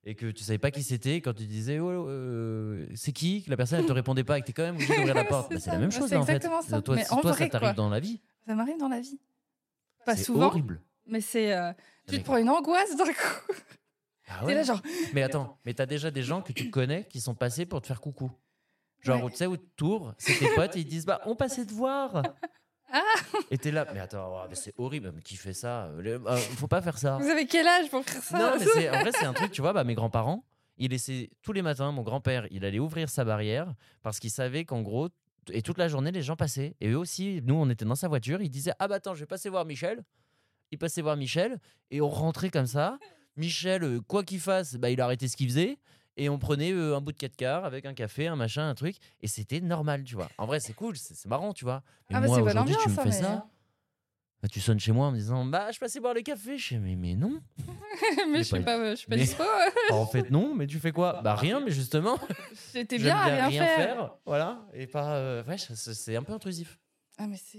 et 0.10 0.16
que 0.16 0.28
tu 0.32 0.44
savais 0.44 0.58
pas 0.58 0.72
qui 0.72 0.84
c'était, 0.84 1.22
quand 1.22 1.34
tu 1.34 1.46
disais 1.46 1.80
oh, 1.80 2.08
euh, 2.10 2.88
c'est 2.96 3.12
qui, 3.12 3.44
que 3.44 3.50
la 3.50 3.58
personne 3.58 3.80
elle 3.80 3.86
te 3.86 3.92
répondait 3.92 4.24
pas 4.24 4.38
et 4.38 4.42
que 4.42 4.48
t'es 4.48 4.54
quand 4.54 4.64
même 4.64 4.76
obligé 4.76 4.96
d'ouvrir 4.96 5.14
la 5.16 5.24
porte. 5.26 5.48
C'est 5.50 5.56
Bah, 5.56 5.60
c'est 5.60 5.72
la 5.72 5.80
même 5.80 5.90
Bah, 5.90 5.98
chose 5.98 6.12
là 6.12 6.20
en 6.22 6.26
fait. 6.26 6.36
exactement 6.36 6.62
ça. 6.62 6.82
Toi, 6.82 6.96
en 7.12 7.22
toi 7.22 7.32
vrai, 7.34 7.44
ça 7.46 7.50
t'arrive 7.50 7.76
dans 7.76 7.90
la 7.90 8.00
vie, 8.00 8.22
Ça 8.48 8.56
m'arrive 8.56 8.78
dans 8.78 8.88
la 8.88 9.02
vie. 9.02 9.20
Pas 10.06 10.16
c'est 10.16 10.24
souvent, 10.24 10.46
horrible. 10.48 10.82
mais 11.06 11.20
c'est. 11.22 11.54
euh, 11.54 11.74
tu 12.08 12.18
te 12.20 12.24
prends 12.24 12.38
une 12.38 12.50
angoisse 12.50 12.96
d'un 12.96 13.06
coup. 13.06 13.54
Ah 14.30 14.46
ouais. 14.46 14.54
là, 14.56 14.64
genre. 14.64 14.82
Mais 15.14 15.24
attends, 15.24 15.58
mais 15.66 15.74
t'as 15.74 15.86
déjà 15.86 16.10
des 16.12 16.22
gens 16.24 16.42
que 16.42 16.52
tu 16.54 16.70
connais 16.70 17.06
qui 17.08 17.20
sont 17.22 17.36
passés 17.36 17.66
pour 17.66 17.82
te 17.82 17.88
faire 17.88 18.00
coucou. 18.02 18.32
Genre, 19.02 19.24
Ouais. 19.24 19.32
tu 19.32 19.38
sais, 19.38 19.46
où 19.46 19.58
tu 19.58 19.66
tours, 19.76 20.14
c'est 20.18 20.38
tes 20.38 20.54
potes 20.56 20.76
et 20.76 20.80
ils 20.80 20.86
disent 20.86 21.06
Bah, 21.06 21.22
on 21.26 21.36
passait 21.36 21.66
te 21.66 21.74
voir. 21.74 22.24
Ah. 22.92 23.02
Et 23.52 23.58
t'es 23.58 23.72
là, 23.72 23.86
mais 23.94 24.00
attends, 24.00 24.30
oh, 24.32 24.46
mais 24.50 24.56
c'est 24.56 24.74
horrible, 24.78 25.12
mais 25.16 25.22
qui 25.22 25.36
fait 25.36 25.54
ça 25.54 25.90
Le- 25.98 26.22
euh, 26.28 26.38
Faut 26.38 26.68
pas 26.68 26.82
faire 26.82 26.98
ça. 26.98 27.18
Vous 27.18 27.28
avez 27.30 27.46
quel 27.46 27.68
âge 27.68 27.90
pour 27.90 28.04
faire 28.06 28.24
ça? 28.24 28.38
Non, 28.38 28.52
mais 28.60 28.66
c'est, 28.66 28.90
en 28.90 29.00
vrai, 29.02 29.12
c'est 29.12 29.26
un 29.26 29.34
truc, 29.34 29.52
tu 29.52 29.62
vois, 29.62 29.74
bah, 29.74 29.84
mes 29.84 29.94
grands-parents, 29.96 30.44
ils 30.78 30.92
laissaient 30.92 31.30
tous 31.42 31.52
les 31.54 31.62
matins, 31.62 31.92
mon 31.92 32.04
grand-père, 32.04 32.48
il 32.52 32.64
allait 32.64 32.80
ouvrir 32.80 33.10
sa 33.10 33.26
barrière 33.26 33.74
parce 34.04 34.20
qu'il 34.20 34.32
savait 34.32 34.64
qu'en 34.64 34.82
gros, 34.82 35.10
t- 35.10 35.16
et 35.50 35.62
toute 35.62 35.78
la 35.78 35.88
journée, 35.88 36.12
les 36.12 36.22
gens 36.22 36.36
passaient. 36.36 36.76
Et 36.82 36.90
eux 36.90 36.98
aussi, 36.98 37.42
nous, 37.44 37.56
on 37.56 37.70
était 37.70 37.84
dans 37.86 37.96
sa 37.96 38.08
voiture, 38.08 38.42
il 38.42 38.50
disait 38.50 38.74
Ah 38.80 38.88
bah 38.88 38.96
attends, 38.96 39.16
je 39.16 39.22
vais 39.22 39.26
passer 39.26 39.50
voir 39.50 39.66
Michel. 39.66 40.04
Il 40.72 40.78
passait 40.78 41.02
voir 41.02 41.16
Michel 41.18 41.60
et 41.92 42.00
on 42.02 42.10
rentrait 42.10 42.50
comme 42.50 42.68
ça. 42.68 43.00
Michel, 43.38 43.84
euh, 43.84 44.02
quoi 44.02 44.24
qu'il 44.24 44.40
fasse, 44.40 44.76
bah, 44.76 44.90
il 44.90 45.00
arrêtait 45.02 45.28
ce 45.28 45.36
qu'il 45.38 45.48
faisait. 45.50 45.78
Et 46.18 46.30
on 46.30 46.40
prenait 46.40 46.72
euh, 46.74 46.98
un 46.98 47.02
bout 47.02 47.12
de 47.12 47.18
4 47.18 47.36
quarts 47.36 47.64
avec 47.66 47.86
un 47.86 47.94
café, 47.94 48.28
un 48.28 48.36
machin, 48.36 48.68
un 48.68 48.76
truc. 48.76 48.96
Et 49.22 49.28
c'était 49.28 49.62
normal, 49.62 50.04
tu 50.04 50.16
vois. 50.16 50.30
En 50.40 50.46
vrai, 50.48 50.60
c'est 50.60 50.74
cool, 50.74 50.98
c'est, 50.98 51.26
marrant, 51.28 51.54
tu 51.54 51.64
vois. 51.64 51.84
Mais 52.10 52.16
Ah, 52.18 52.22
bah, 52.22 52.28
moi, 52.28 52.42
aujourd'hui, 52.42 52.76
tu 52.84 52.90
me 52.90 52.96
fais 52.96 53.02
ça, 53.02 53.06
mais- 53.06 53.12
ça. 53.12 53.48
Bah, 54.42 54.48
tu 54.48 54.60
sonnes 54.60 54.80
chez 54.80 54.92
moi 54.92 55.08
en 55.08 55.12
me 55.12 55.18
disant 55.18 55.46
Bah, 55.46 55.72
je 55.72 55.80
passais 55.80 56.00
boire 56.00 56.14
le 56.14 56.22
café. 56.22 56.58
Je 56.60 56.68
fais 56.70 56.78
Mais, 56.80 56.96
mais 56.96 57.16
non. 57.16 57.42
mais 58.32 58.40
je 58.40 58.44
suis 58.44 58.60
pas- 58.60 58.78
pas, 58.78 58.90
je 58.92 58.96
suis 58.96 59.08
pas 59.08 59.16
mais- 59.16 59.22
dispo. 59.24 59.44
en 59.92 60.06
fait, 60.06 60.30
non, 60.30 60.54
mais 60.54 60.68
tu 60.68 60.80
fais 60.80 60.92
quoi? 60.92 61.22
Bah 61.24 61.36
rien, 61.36 61.60
mais 61.60 61.72
justement, 61.72 62.20
J'étais 62.74 62.98
bien 63.00 63.16
à 63.18 63.48
rien, 63.48 63.64
faire. 63.64 64.16
Voilà, 64.26 64.64
et 64.74 64.86
pas. 64.88 65.16
euh, 65.16 65.44
ouais, 65.46 65.58
c'est 65.58 65.76
c'est 65.76 66.16
un 66.16 66.22
peu 66.24 66.34
intrusif. 66.34 66.80
Ah, 67.18 67.26
mais 67.28 67.38
c'est. 67.38 67.58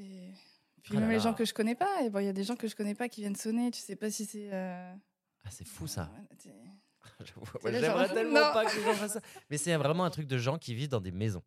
Puis 0.83 0.93
Ah 0.97 1.01
même 1.01 1.03
là 1.03 1.09
les 1.09 1.15
là. 1.17 1.23
gens 1.25 1.35
que 1.35 1.45
je 1.45 1.53
connais 1.53 1.75
pas. 1.75 2.03
Et 2.05 2.11
bon, 2.11 2.21
il 2.21 2.27
y 2.27 2.29
a 2.29 2.33
des 2.33 2.45
gens 2.45 2.55
que 2.57 2.69
je 2.69 2.77
connais 2.77 2.95
pas 2.95 3.09
qui 3.09 3.23
viennent 3.23 3.35
sonner. 3.37 3.71
Tu 3.73 3.81
sais 3.81 3.97
pas 3.97 4.11
si 4.11 4.25
c'est. 4.25 4.49
euh, 4.53 4.93
Ah, 5.45 5.49
c'est 5.51 5.67
fou 5.67 5.87
ça. 5.89 6.11
là, 7.65 7.81
J'aimerais 7.81 8.09
tellement 8.09 8.41
non. 8.47 8.53
pas 8.53 8.65
que 8.67 8.77
les 8.77 8.83
gens 8.83 8.95
fassent 8.95 9.13
ça. 9.15 9.21
Mais 9.51 9.57
c'est 9.59 9.75
vraiment 9.77 10.05
un 10.05 10.11
truc 10.11 10.27
de 10.27 10.39
gens 10.39 10.59
qui 10.59 10.75
vivent 10.75 10.89
dans 10.89 11.01
des 11.01 11.13
maisons. 11.13 11.43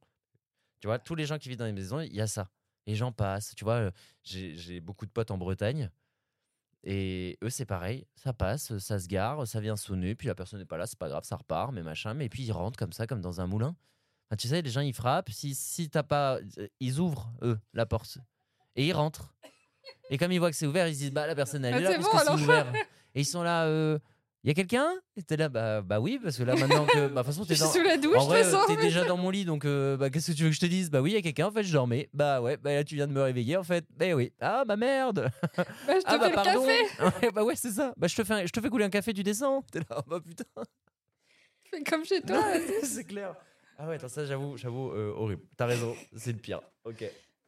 Tu 0.79 0.87
vois, 0.87 0.99
tous 0.99 1.15
les 1.15 1.25
gens 1.25 1.37
qui 1.37 1.49
vivent 1.49 1.57
dans 1.59 1.65
des 1.65 1.71
maisons, 1.71 1.99
il 1.99 2.13
y 2.15 2.21
a 2.21 2.27
ça. 2.27 2.49
Les 2.87 2.95
gens 2.95 3.11
passent. 3.11 3.53
Tu 3.55 3.63
vois, 3.63 3.75
euh, 3.75 3.91
j'ai 4.23 4.79
beaucoup 4.79 5.05
de 5.05 5.11
potes 5.11 5.31
en 5.31 5.37
Bretagne. 5.37 5.89
Et 6.83 7.37
eux, 7.43 7.49
c'est 7.51 7.65
pareil. 7.65 8.07
Ça 8.15 8.33
passe, 8.33 8.75
ça 8.79 8.97
se 8.99 9.07
gare, 9.07 9.45
ça 9.47 9.59
vient 9.59 9.75
sonner. 9.75 10.15
Puis 10.15 10.27
la 10.27 10.33
personne 10.35 10.59
n'est 10.59 10.65
pas 10.65 10.77
là, 10.77 10.87
c'est 10.87 10.97
pas 10.97 11.09
grave, 11.09 11.23
ça 11.23 11.35
repart, 11.35 11.71
mais 11.71 11.83
machin. 11.83 12.13
Mais 12.15 12.27
puis 12.29 12.43
ils 12.43 12.51
rentrent 12.51 12.77
comme 12.79 12.93
ça, 12.93 13.05
comme 13.05 13.21
dans 13.21 13.39
un 13.39 13.45
moulin. 13.47 13.75
Enfin, 14.29 14.37
tu 14.37 14.47
sais, 14.47 14.61
les 14.63 14.69
gens, 14.71 14.81
ils 14.81 14.93
frappent. 14.93 15.29
Si, 15.29 15.53
si 15.53 15.89
t'as 15.89 16.01
pas. 16.03 16.37
euh, 16.57 16.67
Ils 16.79 16.99
ouvrent, 16.99 17.31
eux, 17.43 17.59
la 17.73 17.85
porte. 17.85 18.17
Et 18.75 18.87
ils 18.87 18.93
rentrent. 18.93 19.35
Et 20.09 20.17
comme 20.17 20.31
ils 20.31 20.39
voient 20.39 20.49
que 20.49 20.55
c'est 20.55 20.65
ouvert, 20.65 20.87
ils 20.87 20.95
se 20.95 20.99
disent 20.99 21.11
Bah, 21.11 21.27
la 21.27 21.35
personne, 21.35 21.63
elle 21.65 21.73
Ah, 21.75 21.77
est 21.77 21.81
là 21.81 21.89
c'est 21.91 21.95
parce 21.99 22.11
bon, 22.25 22.33
que 22.33 22.37
c'est 22.39 22.43
ouvert. 22.43 22.73
Et 23.13 23.21
ils 23.21 23.25
sont 23.25 23.43
là. 23.43 23.65
euh, 23.65 23.99
il 24.43 24.47
y 24.47 24.51
a 24.51 24.53
quelqu'un? 24.53 24.89
Et 25.15 25.23
t'es 25.23 25.37
là, 25.37 25.49
bah, 25.49 25.81
bah 25.81 25.99
oui, 25.99 26.19
parce 26.21 26.37
que 26.37 26.43
là 26.43 26.55
maintenant 26.55 26.85
que. 26.85 27.07
Bah, 27.07 27.21
de 27.21 27.27
toute 27.27 27.35
façon, 27.35 27.45
t'es 27.47 27.55
dans. 27.55 27.71
sous 27.71 27.81
la 27.83 27.97
douche, 27.97 28.17
En 28.17 28.25
vrai, 28.25 28.43
t'es 28.67 28.75
déjà 28.77 29.05
dans 29.05 29.17
mon 29.17 29.29
lit, 29.29 29.45
donc 29.45 29.65
euh, 29.65 29.97
bah, 29.97 30.09
qu'est-ce 30.09 30.31
que 30.31 30.37
tu 30.37 30.43
veux 30.43 30.49
que 30.49 30.55
je 30.55 30.59
te 30.59 30.65
dise? 30.65 30.89
Bah 30.89 31.01
oui, 31.01 31.11
il 31.11 31.13
y 31.13 31.17
a 31.17 31.21
quelqu'un, 31.21 31.47
en 31.47 31.51
fait, 31.51 31.63
je 31.63 31.71
dormais. 31.73 32.09
Bah 32.13 32.41
ouais, 32.41 32.57
bah 32.57 32.73
là, 32.73 32.83
tu 32.83 32.95
viens 32.95 33.07
de 33.07 33.13
me 33.13 33.21
réveiller, 33.21 33.57
en 33.57 33.63
fait. 33.63 33.85
Bah 33.95 34.13
oui. 34.13 34.31
Ah, 34.39 34.63
bah 34.65 34.75
merde 34.77 35.29
Bah, 35.57 35.63
je 35.87 35.99
te 35.99 36.03
Ah, 36.05 36.17
bah 36.17 36.23
fais 36.23 36.29
le 36.29 36.35
pardon 36.35 36.65
café. 36.65 36.81
Ouais, 37.25 37.31
Bah 37.31 37.43
ouais, 37.43 37.55
c'est 37.55 37.71
ça. 37.71 37.93
Bah 37.97 38.07
je 38.07 38.15
te, 38.15 38.23
fais 38.23 38.47
je 38.47 38.51
te 38.51 38.59
fais 38.61 38.69
couler 38.69 38.85
un 38.85 38.89
café, 38.89 39.13
tu 39.13 39.23
descends. 39.23 39.61
T'es 39.71 39.79
là, 39.79 39.85
oh, 39.97 40.01
bah 40.07 40.19
putain. 40.25 40.43
Fais 41.69 41.83
comme 41.83 42.03
chez 42.05 42.21
toi. 42.21 42.43
c'est 42.83 43.05
clair. 43.05 43.35
Ah 43.77 43.87
ouais, 43.87 43.95
attends, 43.95 44.09
ça, 44.09 44.25
j'avoue, 44.25 44.57
j'avoue, 44.57 44.91
euh, 44.91 45.13
horrible. 45.15 45.41
T'as 45.57 45.65
raison, 45.65 45.95
c'est 46.15 46.31
le 46.33 46.37
pire. 46.37 46.61
Ok. 46.83 47.03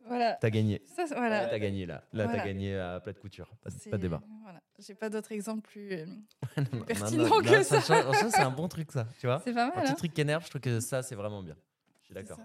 Voilà. 0.05 0.33
T'as 0.41 0.49
gagné. 0.49 0.81
Ça, 0.95 1.05
voilà. 1.15 1.45
t'as 1.47 1.59
gagné 1.59 1.85
là. 1.85 2.03
Là, 2.13 2.25
t'as 2.25 2.29
Voilà. 2.31 2.45
gagné 2.45 2.77
à 2.77 2.99
plat 2.99 3.13
de 3.13 3.19
couture. 3.19 3.49
Pas, 3.63 3.69
pas 3.89 3.97
de 3.97 4.01
débat. 4.01 4.21
Voilà. 4.43 4.61
J'ai 4.79 4.95
pas 4.95 5.09
d'autres 5.09 5.31
exemples 5.31 5.61
plus. 5.61 5.91
euh, 5.93 6.05
Non, 6.57 7.23
non, 7.29 7.41
que 7.41 7.63
ça. 7.63 7.79
franchement, 7.81 8.29
c'est 8.29 8.41
un 8.41 8.51
bon 8.51 8.67
truc, 8.67 8.91
ça. 8.91 9.07
Tu 9.19 9.27
vois 9.27 9.41
C'est 9.43 9.53
pas 9.53 9.65
Un 9.65 9.69
mal. 9.69 9.83
petit 9.83 9.91
hein 9.91 9.95
truc 9.95 10.13
qui 10.13 10.21
énerve, 10.21 10.43
je 10.43 10.49
trouve 10.49 10.61
que 10.61 10.79
ça, 10.79 11.03
c'est 11.03 11.15
vraiment 11.15 11.41
bien. 11.41 11.55
Je 12.01 12.05
suis 12.05 12.13
d'accord. 12.13 12.37
ça. 12.37 12.43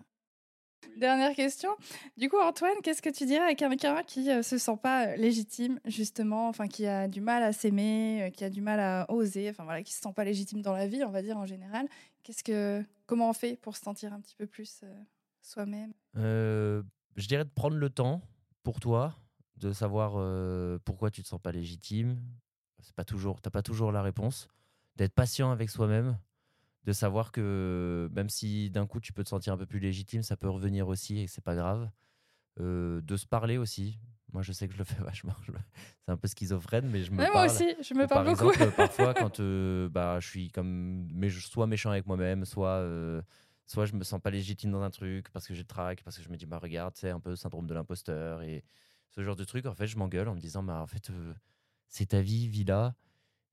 Dernière 0.96 1.34
question. 1.34 1.70
Du 2.16 2.28
coup, 2.28 2.38
Antoine, 2.40 2.76
qu'est-ce 2.82 3.02
que 3.02 3.10
tu 3.10 3.24
dirais 3.26 3.44
à 3.44 3.54
quelqu'un 3.54 4.02
qui 4.04 4.24
ne 4.24 4.42
se 4.42 4.58
sent 4.58 4.76
pas 4.82 5.16
légitime, 5.16 5.78
justement, 5.84 6.48
enfin, 6.48 6.66
qui 6.68 6.86
a 6.86 7.08
du 7.08 7.20
mal 7.20 7.42
à 7.42 7.52
s'aimer, 7.52 8.32
qui 8.34 8.44
a 8.44 8.50
du 8.50 8.60
mal 8.60 8.78
à 8.80 9.06
oser, 9.10 9.50
enfin 9.50 9.64
voilà, 9.64 9.82
qui 9.82 9.92
se 9.92 10.00
sent 10.00 10.12
pas 10.14 10.24
légitime 10.24 10.62
dans 10.62 10.72
la 10.74 10.86
vie, 10.86 11.02
on 11.04 11.10
va 11.10 11.22
dire 11.22 11.36
en 11.36 11.46
général? 11.46 11.86
Qu'est-ce 12.22 12.42
que, 12.44 12.84
comment 13.06 13.28
on 13.30 13.32
fait 13.32 13.56
pour 13.56 13.76
se 13.76 13.82
sentir 13.82 14.12
un 14.12 14.20
petit 14.20 14.34
peu 14.36 14.46
plus 14.46 14.82
soi-même? 15.42 15.92
Je 17.18 17.26
dirais 17.26 17.44
de 17.44 17.50
prendre 17.50 17.76
le 17.76 17.90
temps 17.90 18.22
pour 18.62 18.78
toi, 18.78 19.12
de 19.56 19.72
savoir 19.72 20.12
pourquoi 20.84 21.10
tu 21.10 21.22
te 21.22 21.28
sens 21.28 21.40
pas 21.40 21.50
légitime. 21.50 22.22
C'est 22.78 22.94
pas 22.94 23.04
toujours, 23.04 23.40
t'as 23.40 23.50
pas 23.50 23.62
toujours 23.62 23.90
la 23.90 24.02
réponse. 24.02 24.48
D'être 24.94 25.14
patient 25.14 25.50
avec 25.50 25.68
soi-même, 25.68 26.16
de 26.84 26.92
savoir 26.92 27.32
que 27.32 28.08
même 28.12 28.28
si 28.28 28.70
d'un 28.70 28.86
coup 28.86 29.00
tu 29.00 29.12
peux 29.12 29.24
te 29.24 29.28
sentir 29.28 29.52
un 29.52 29.56
peu 29.56 29.66
plus 29.66 29.80
légitime, 29.80 30.22
ça 30.22 30.36
peut 30.36 30.48
revenir 30.48 30.86
aussi 30.86 31.18
et 31.18 31.26
c'est 31.26 31.42
pas 31.42 31.56
grave. 31.56 31.90
de 32.58 33.16
se 33.16 33.26
parler 33.26 33.58
aussi. 33.58 33.98
Moi, 34.32 34.42
je 34.42 34.52
sais 34.52 34.68
que 34.68 34.74
je 34.74 34.78
le 34.78 34.84
fais 34.84 35.02
vachement. 35.02 35.34
C'est 36.04 36.12
un 36.12 36.16
peu 36.16 36.28
schizophrène, 36.28 36.88
mais 36.88 37.02
je 37.02 37.10
me 37.10 37.16
parle. 37.16 37.32
Moi 37.32 37.44
aussi, 37.46 37.74
je 37.82 37.94
me 37.94 38.06
parle 38.06 38.26
par 38.26 38.34
beaucoup. 38.34 38.52
Exemple, 38.52 38.72
parfois, 38.76 39.14
quand 39.14 39.40
bah, 39.90 40.20
je 40.20 40.28
suis 40.28 40.50
comme, 40.50 41.08
mais 41.12 41.30
soit 41.30 41.66
méchant 41.66 41.90
avec 41.90 42.06
moi-même, 42.06 42.44
soit 42.44 42.86
soit 43.68 43.86
je 43.86 43.92
me 43.94 44.02
sens 44.02 44.20
pas 44.20 44.30
légitime 44.30 44.72
dans 44.72 44.82
un 44.82 44.90
truc 44.90 45.30
parce 45.30 45.46
que 45.46 45.54
j'ai 45.54 45.60
le 45.62 45.66
trac, 45.68 46.02
parce 46.02 46.16
que 46.16 46.22
je 46.24 46.30
me 46.30 46.36
dis 46.36 46.46
bah 46.46 46.58
regarde, 46.58 46.96
c'est 46.96 47.10
un 47.10 47.20
peu 47.20 47.36
syndrome 47.36 47.66
de 47.68 47.74
l'imposteur 47.74 48.42
et 48.42 48.64
ce 49.10 49.22
genre 49.22 49.36
de 49.36 49.44
truc. 49.44 49.66
En 49.66 49.74
fait, 49.74 49.86
je 49.86 49.96
m'engueule 49.98 50.28
en 50.28 50.34
me 50.34 50.40
disant 50.40 50.62
bah 50.64 50.80
en 50.82 50.86
fait 50.86 51.12
c'est 51.88 52.06
ta 52.06 52.20
vie, 52.22 52.48
vis 52.48 52.64
là 52.64 52.96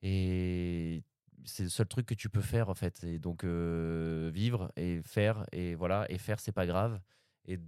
et 0.02 1.04
c'est 1.46 1.64
le 1.64 1.70
seul 1.70 1.88
truc 1.88 2.06
que 2.08 2.14
tu 2.16 2.30
peux 2.30 2.42
faire 2.42 2.70
en 2.70 2.74
fait. 2.74 3.04
Et 3.04 3.20
donc 3.20 3.44
vivre 3.46 4.72
et 4.78 5.02
faire 5.04 5.46
et 5.52 5.76
voilà 5.76 6.06
et 6.10 6.18
faire 6.18 6.40
c'est 6.40 6.54
pas 6.54 6.66
grave. 6.66 7.00
Et 7.46 7.60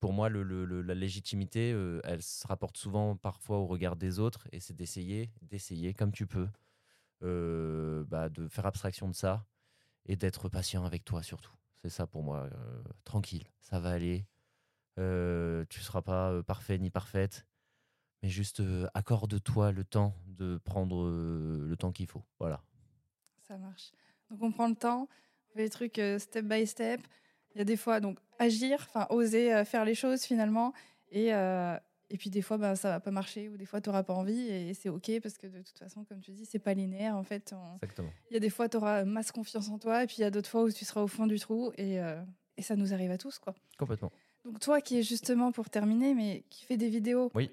pour 0.00 0.12
moi, 0.12 0.28
le, 0.28 0.42
la 0.82 0.94
légitimité, 0.94 1.70
elle 2.04 2.22
se 2.22 2.46
rapporte 2.46 2.76
souvent 2.76 3.16
parfois 3.16 3.58
au 3.58 3.66
regard 3.66 3.96
des 3.96 4.18
autres 4.18 4.46
et 4.52 4.60
c'est 4.60 4.74
d'essayer, 4.74 5.30
d'essayer 5.40 5.94
comme 5.94 6.12
tu 6.12 6.26
peux, 6.26 6.48
bah, 7.20 8.28
de 8.28 8.48
faire 8.48 8.66
abstraction 8.66 9.08
de 9.08 9.14
ça 9.14 9.46
et 10.04 10.16
d'être 10.16 10.48
patient 10.48 10.84
avec 10.84 11.04
toi 11.04 11.22
surtout. 11.22 11.52
C'est 11.82 11.90
ça 11.90 12.06
pour 12.06 12.22
moi. 12.22 12.48
tranquille, 13.04 13.46
ça 13.60 13.78
va 13.80 13.90
aller. 13.90 14.26
tu 14.96 15.80
seras 15.80 16.02
pas 16.02 16.42
parfait 16.42 16.78
ni 16.78 16.90
parfaite, 16.90 17.46
mais 18.22 18.28
juste 18.28 18.62
accorde-toi 18.94 19.72
le 19.72 19.84
temps 19.84 20.14
de 20.26 20.58
prendre 20.58 21.08
le 21.08 21.76
temps 21.76 21.92
qu'il 21.92 22.06
faut. 22.06 22.24
Voilà. 22.38 22.62
Ça 23.46 23.56
marche. 23.58 23.92
Donc 24.30 24.42
on 24.42 24.50
prend 24.50 24.68
le 24.68 24.74
temps, 24.74 25.08
on 25.48 25.52
fait 25.54 25.62
les 25.62 25.70
trucs 25.70 26.00
step 26.18 26.44
by 26.44 26.66
step. 26.66 27.00
Il 27.54 27.58
y 27.58 27.60
a 27.60 27.64
des 27.64 27.76
fois 27.76 28.00
donc 28.00 28.18
agir, 28.38 28.88
oser 29.10 29.64
faire 29.64 29.84
les 29.84 29.94
choses 29.94 30.22
finalement, 30.22 30.72
et 31.10 31.32
et 32.10 32.16
puis 32.18 32.30
des 32.30 32.42
fois, 32.42 32.56
bah, 32.58 32.76
ça 32.76 32.88
va 32.90 33.00
pas 33.00 33.10
marcher 33.10 33.48
ou 33.48 33.56
des 33.56 33.66
fois, 33.66 33.80
tu 33.80 33.88
n'auras 33.88 34.02
pas 34.02 34.14
envie 34.14 34.40
et 34.48 34.74
c'est 34.74 34.88
OK 34.88 35.10
parce 35.22 35.36
que 35.38 35.46
de 35.46 35.62
toute 35.62 35.78
façon, 35.78 36.04
comme 36.04 36.20
tu 36.20 36.30
dis, 36.32 36.46
c'est 36.46 36.58
pas 36.58 36.74
linéaire. 36.74 37.16
En 37.16 37.24
fait, 37.24 37.52
il 38.30 38.34
y 38.34 38.36
a 38.36 38.40
des 38.40 38.50
fois, 38.50 38.68
tu 38.68 38.76
auras 38.76 39.04
masse 39.04 39.32
confiance 39.32 39.68
en 39.68 39.78
toi 39.78 40.04
et 40.04 40.06
puis 40.06 40.16
il 40.18 40.20
y 40.22 40.24
a 40.24 40.30
d'autres 40.30 40.48
fois 40.48 40.62
où 40.62 40.70
tu 40.70 40.84
seras 40.84 41.02
au 41.02 41.08
fond 41.08 41.26
du 41.26 41.38
trou 41.38 41.72
et, 41.76 42.00
euh, 42.00 42.20
et 42.56 42.62
ça 42.62 42.76
nous 42.76 42.92
arrive 42.94 43.10
à 43.10 43.18
tous. 43.18 43.38
quoi. 43.38 43.54
Complètement. 43.78 44.12
Donc 44.44 44.60
toi 44.60 44.80
qui 44.80 44.98
es 44.98 45.02
justement, 45.02 45.50
pour 45.50 45.68
terminer, 45.70 46.14
mais 46.14 46.44
qui 46.50 46.64
fait 46.64 46.76
des 46.76 46.88
vidéos. 46.88 47.30
Oui. 47.34 47.50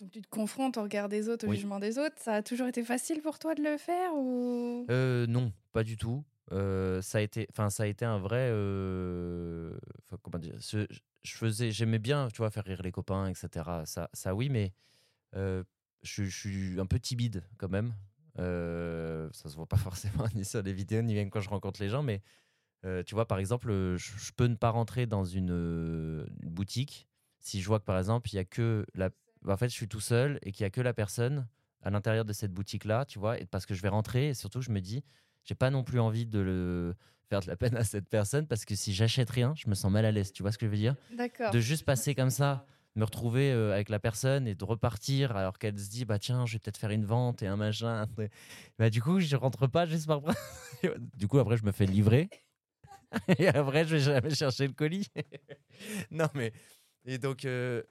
Donc 0.00 0.10
tu 0.10 0.20
te 0.20 0.28
confrontes 0.28 0.76
au 0.76 0.82
regard 0.82 1.08
des 1.08 1.28
autres, 1.28 1.46
au 1.46 1.52
jugement 1.54 1.78
des 1.78 1.98
autres. 1.98 2.16
Ça 2.18 2.34
a 2.34 2.42
toujours 2.42 2.66
été 2.66 2.82
facile 2.82 3.22
pour 3.22 3.38
toi 3.38 3.54
de 3.54 3.62
le 3.62 3.78
faire 3.78 4.14
ou? 4.14 4.84
Euh, 4.90 5.26
Non, 5.26 5.52
pas 5.72 5.84
du 5.84 5.96
tout. 5.96 6.22
Euh, 6.52 7.02
ça 7.02 7.18
a 7.18 7.20
été, 7.20 7.46
enfin 7.50 7.70
ça 7.70 7.82
a 7.82 7.86
été 7.86 8.04
un 8.04 8.18
vrai, 8.18 8.50
comment 10.22 10.38
dire, 10.38 10.54
je 10.60 11.36
faisais, 11.36 11.70
j'aimais 11.72 11.98
bien, 11.98 12.28
tu 12.28 12.38
vois, 12.38 12.50
faire 12.50 12.64
rire 12.64 12.82
les 12.82 12.92
copains, 12.92 13.28
etc. 13.28 13.84
Ça, 13.84 14.08
ça 14.12 14.34
oui, 14.34 14.48
mais 14.48 14.72
je, 15.34 16.24
suis 16.24 16.80
un 16.80 16.86
peu 16.86 17.00
timide 17.00 17.42
quand 17.58 17.68
même. 17.68 17.94
Euh, 18.38 19.28
ça 19.32 19.48
se 19.48 19.56
voit 19.56 19.66
pas 19.66 19.76
forcément 19.76 20.26
ni 20.34 20.44
sur 20.44 20.62
les 20.62 20.72
vidéos 20.72 21.02
ni 21.02 21.14
même 21.14 21.30
quand 21.30 21.40
je 21.40 21.48
rencontre 21.48 21.80
les 21.82 21.88
gens, 21.88 22.02
mais 22.02 22.22
tu 23.04 23.16
vois, 23.16 23.26
par 23.26 23.38
exemple, 23.38 23.68
je, 23.96 24.32
peux 24.36 24.46
ne 24.46 24.54
pas 24.54 24.70
rentrer 24.70 25.06
dans 25.06 25.24
une, 25.24 26.24
boutique 26.42 27.08
si 27.40 27.60
je 27.60 27.66
vois 27.66 27.78
que 27.78 27.84
par 27.84 27.96
exemple 27.98 28.28
il 28.32 28.36
y 28.36 28.38
a 28.38 28.44
que 28.44 28.84
la, 28.94 29.10
bah, 29.42 29.54
en 29.54 29.56
fait, 29.56 29.68
je 29.68 29.74
suis 29.74 29.88
tout 29.88 30.00
seul 30.00 30.38
et 30.42 30.52
qu'il 30.52 30.64
y 30.64 30.66
a 30.66 30.70
que 30.70 30.80
la 30.80 30.92
personne 30.92 31.46
à 31.82 31.90
l'intérieur 31.90 32.24
de 32.24 32.32
cette 32.32 32.52
boutique 32.52 32.84
là, 32.84 33.04
tu 33.04 33.18
vois, 33.20 33.38
et 33.38 33.46
parce 33.46 33.64
que 33.64 33.74
je 33.74 33.82
vais 33.82 33.88
rentrer 33.88 34.28
et 34.28 34.34
surtout 34.34 34.60
je 34.60 34.70
me 34.70 34.80
dis, 34.80 35.04
j'ai 35.46 35.54
pas 35.54 35.70
non 35.70 35.84
plus 35.84 36.00
envie 36.00 36.26
de 36.26 36.40
le 36.40 36.94
faire 37.28 37.40
de 37.40 37.46
la 37.46 37.56
peine 37.56 37.76
à 37.76 37.84
cette 37.84 38.08
personne 38.08 38.46
parce 38.46 38.64
que 38.64 38.74
si 38.74 38.92
j'achète 38.92 39.30
rien, 39.30 39.54
je 39.56 39.68
me 39.68 39.74
sens 39.74 39.90
mal 39.90 40.04
à 40.04 40.12
l'aise. 40.12 40.32
Tu 40.32 40.42
vois 40.42 40.52
ce 40.52 40.58
que 40.58 40.66
je 40.66 40.70
veux 40.70 40.76
dire? 40.76 40.96
D'accord. 41.16 41.50
De 41.50 41.60
juste 41.60 41.84
passer 41.84 42.14
comme 42.14 42.30
ça, 42.30 42.66
me 42.96 43.04
retrouver 43.04 43.52
euh, 43.52 43.72
avec 43.72 43.88
la 43.88 43.98
personne 43.98 44.46
et 44.46 44.54
de 44.54 44.64
repartir 44.64 45.36
alors 45.36 45.58
qu'elle 45.58 45.78
se 45.78 45.88
dit 45.88 46.04
bah 46.04 46.18
tiens, 46.18 46.46
je 46.46 46.54
vais 46.54 46.58
peut-être 46.58 46.76
faire 46.76 46.90
une 46.90 47.04
vente 47.04 47.42
et 47.42 47.46
un 47.46 47.56
machin. 47.56 48.06
Bah 48.78 48.90
du 48.90 49.00
coup, 49.00 49.20
je 49.20 49.36
rentre 49.36 49.66
pas 49.66 49.86
juste 49.86 50.06
par 50.06 50.20
Du 51.14 51.28
coup, 51.28 51.38
après, 51.38 51.56
je 51.56 51.64
me 51.64 51.72
fais 51.72 51.86
livrer. 51.86 52.28
et 53.38 53.48
après, 53.48 53.84
je 53.84 53.96
vais 53.96 54.00
jamais 54.00 54.34
chercher 54.34 54.66
le 54.66 54.72
colis. 54.72 55.08
non, 56.10 56.26
mais. 56.34 56.52
Et 57.04 57.18
donc, 57.18 57.44
euh, 57.44 57.82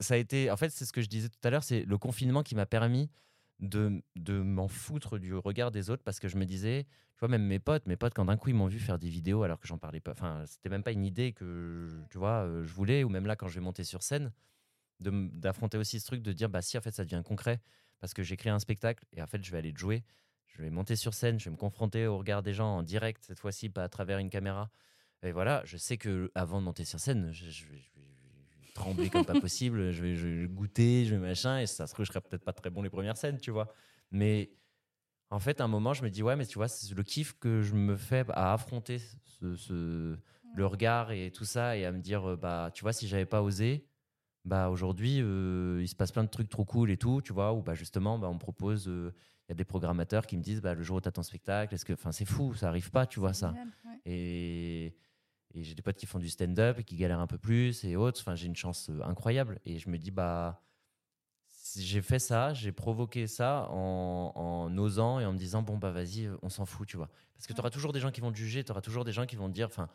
ça 0.00 0.14
a 0.14 0.16
été. 0.16 0.50
En 0.50 0.56
fait, 0.56 0.70
c'est 0.70 0.84
ce 0.84 0.92
que 0.92 1.00
je 1.00 1.08
disais 1.08 1.28
tout 1.28 1.38
à 1.44 1.50
l'heure, 1.50 1.62
c'est 1.62 1.84
le 1.84 1.96
confinement 1.96 2.42
qui 2.42 2.54
m'a 2.54 2.66
permis 2.66 3.08
de, 3.60 4.02
de 4.16 4.40
m'en 4.40 4.68
foutre 4.68 5.18
du 5.18 5.34
regard 5.34 5.70
des 5.70 5.90
autres 5.90 6.02
parce 6.02 6.18
que 6.18 6.28
je 6.28 6.36
me 6.36 6.44
disais, 6.44 6.84
tu 7.14 7.20
vois, 7.20 7.28
même 7.28 7.44
mes 7.44 7.58
potes, 7.58 7.86
mes 7.86 7.96
potes, 7.96 8.14
quand 8.14 8.24
d'un 8.24 8.36
coup 8.36 8.50
ils 8.50 8.54
m'ont 8.54 8.66
vu 8.66 8.78
faire 8.78 8.98
des 8.98 9.08
vidéos 9.08 9.42
alors 9.42 9.60
que 9.60 9.66
j'en 9.66 9.78
parlais 9.78 10.00
pas, 10.00 10.12
enfin, 10.12 10.44
c'était 10.46 10.68
même 10.68 10.82
pas 10.82 10.92
une 10.92 11.04
idée 11.04 11.32
que, 11.32 11.88
tu 12.10 12.18
vois, 12.18 12.44
euh, 12.44 12.64
je 12.64 12.72
voulais, 12.72 13.04
ou 13.04 13.08
même 13.08 13.26
là 13.26 13.36
quand 13.36 13.48
je 13.48 13.54
vais 13.54 13.60
monter 13.60 13.84
sur 13.84 14.02
scène, 14.02 14.32
d'affronter 15.00 15.78
aussi 15.78 16.00
ce 16.00 16.06
truc 16.06 16.22
de 16.22 16.32
dire, 16.32 16.48
bah 16.48 16.62
si, 16.62 16.78
en 16.78 16.80
fait, 16.80 16.94
ça 16.94 17.04
devient 17.04 17.22
concret 17.24 17.60
parce 18.00 18.14
que 18.14 18.22
j'ai 18.22 18.36
créé 18.36 18.52
un 18.52 18.58
spectacle 18.58 19.04
et 19.12 19.22
en 19.22 19.26
fait, 19.26 19.42
je 19.44 19.50
vais 19.50 19.58
aller 19.58 19.72
jouer, 19.74 20.04
je 20.46 20.62
vais 20.62 20.70
monter 20.70 20.96
sur 20.96 21.14
scène, 21.14 21.38
je 21.38 21.46
vais 21.46 21.50
me 21.50 21.56
confronter 21.56 22.06
au 22.06 22.18
regard 22.18 22.42
des 22.42 22.52
gens 22.52 22.76
en 22.78 22.82
direct, 22.82 23.24
cette 23.24 23.40
fois-ci, 23.40 23.68
pas 23.68 23.84
à 23.84 23.88
travers 23.88 24.18
une 24.18 24.30
caméra. 24.30 24.70
Et 25.22 25.32
voilà, 25.32 25.62
je 25.64 25.76
sais 25.76 25.96
que 25.96 26.30
avant 26.34 26.60
de 26.60 26.64
monter 26.66 26.84
sur 26.84 27.00
scène, 27.00 27.32
je, 27.32 27.64
trembler 28.74 29.08
comme 29.08 29.24
pas 29.24 29.40
possible, 29.40 29.92
je 29.92 30.02
vais, 30.02 30.14
je 30.14 30.46
goûter, 30.46 31.04
je 31.06 31.14
vais 31.14 31.20
machin, 31.20 31.60
et 31.60 31.66
ça 31.66 31.86
se 31.86 31.94
trouve, 31.94 32.04
je 32.04 32.12
serais 32.12 32.20
peut-être 32.20 32.44
pas 32.44 32.52
très 32.52 32.70
bon 32.70 32.82
les 32.82 32.90
premières 32.90 33.16
scènes, 33.16 33.38
tu 33.38 33.50
vois. 33.50 33.72
Mais 34.10 34.50
en 35.30 35.38
fait, 35.38 35.60
à 35.60 35.64
un 35.64 35.68
moment, 35.68 35.94
je 35.94 36.02
me 36.02 36.10
dis, 36.10 36.22
ouais, 36.22 36.36
mais 36.36 36.46
tu 36.46 36.58
vois, 36.58 36.68
c'est 36.68 36.94
le 36.94 37.02
kiff 37.02 37.38
que 37.38 37.62
je 37.62 37.74
me 37.74 37.96
fais 37.96 38.24
à 38.30 38.52
affronter 38.52 39.00
ce, 39.24 40.16
le 40.54 40.66
regard 40.66 41.10
et 41.12 41.30
tout 41.30 41.44
ça, 41.44 41.76
et 41.76 41.84
à 41.84 41.92
me 41.92 42.00
dire, 42.00 42.30
euh, 42.30 42.36
bah, 42.36 42.70
tu 42.74 42.82
vois, 42.82 42.92
si 42.92 43.08
j'avais 43.08 43.26
pas 43.26 43.42
osé, 43.42 43.86
bah, 44.44 44.68
aujourd'hui, 44.68 45.20
euh, 45.22 45.80
il 45.80 45.88
se 45.88 45.96
passe 45.96 46.12
plein 46.12 46.22
de 46.24 46.28
trucs 46.28 46.48
trop 46.50 46.64
cool 46.64 46.90
et 46.90 46.96
tout, 46.96 47.22
tu 47.22 47.32
vois, 47.32 47.52
où 47.52 47.62
bah, 47.62 47.74
justement, 47.74 48.18
bah, 48.18 48.28
on 48.28 48.34
me 48.34 48.38
propose, 48.38 48.88
euh, 48.88 49.12
il 49.48 49.50
y 49.50 49.52
a 49.52 49.54
des 49.54 49.64
programmateurs 49.64 50.26
qui 50.26 50.36
me 50.36 50.42
disent, 50.42 50.60
bah, 50.60 50.74
le 50.74 50.82
jour 50.82 50.98
où 50.98 51.00
tu 51.00 51.08
as 51.08 51.12
ton 51.12 51.22
spectacle, 51.22 51.74
est-ce 51.74 51.84
que, 51.84 51.94
enfin, 51.94 52.12
c'est 52.12 52.24
fou, 52.24 52.54
ça 52.54 52.68
arrive 52.68 52.90
pas, 52.90 53.06
tu 53.06 53.20
vois, 53.20 53.32
ça. 53.32 53.54
Et 54.04 54.94
et 55.54 55.62
j'ai 55.62 55.74
des 55.74 55.82
potes 55.82 55.96
qui 55.96 56.06
font 56.06 56.18
du 56.18 56.28
stand-up 56.28 56.78
et 56.80 56.84
qui 56.84 56.96
galèrent 56.96 57.20
un 57.20 57.26
peu 57.26 57.38
plus 57.38 57.84
et 57.84 57.96
autres. 57.96 58.20
Enfin, 58.20 58.34
j'ai 58.34 58.46
une 58.46 58.56
chance 58.56 58.90
euh, 58.90 59.02
incroyable. 59.04 59.60
Et 59.64 59.78
je 59.78 59.88
me 59.88 59.98
dis, 59.98 60.10
bah, 60.10 60.60
j'ai 61.76 62.02
fait 62.02 62.18
ça, 62.18 62.52
j'ai 62.52 62.72
provoqué 62.72 63.26
ça 63.26 63.68
en, 63.70 64.32
en, 64.34 64.78
osant 64.78 65.20
et 65.20 65.24
en 65.24 65.32
me 65.32 65.38
disant, 65.38 65.62
bon, 65.62 65.78
bah, 65.78 65.92
vas-y, 65.92 66.28
on 66.42 66.48
s'en 66.48 66.66
fout, 66.66 66.88
tu 66.88 66.96
vois. 66.96 67.08
Parce 67.34 67.46
que 67.46 67.52
tu 67.52 67.60
auras 67.60 67.70
toujours 67.70 67.92
des 67.92 68.00
gens 68.00 68.10
qui 68.10 68.20
vont 68.20 68.32
te 68.32 68.36
juger, 68.36 68.64
tu 68.64 68.72
auras 68.72 68.80
toujours 68.80 69.04
des 69.04 69.12
gens 69.12 69.26
qui 69.26 69.36
vont 69.36 69.48
te 69.48 69.54
dire, 69.54 69.66
enfin, 69.66 69.88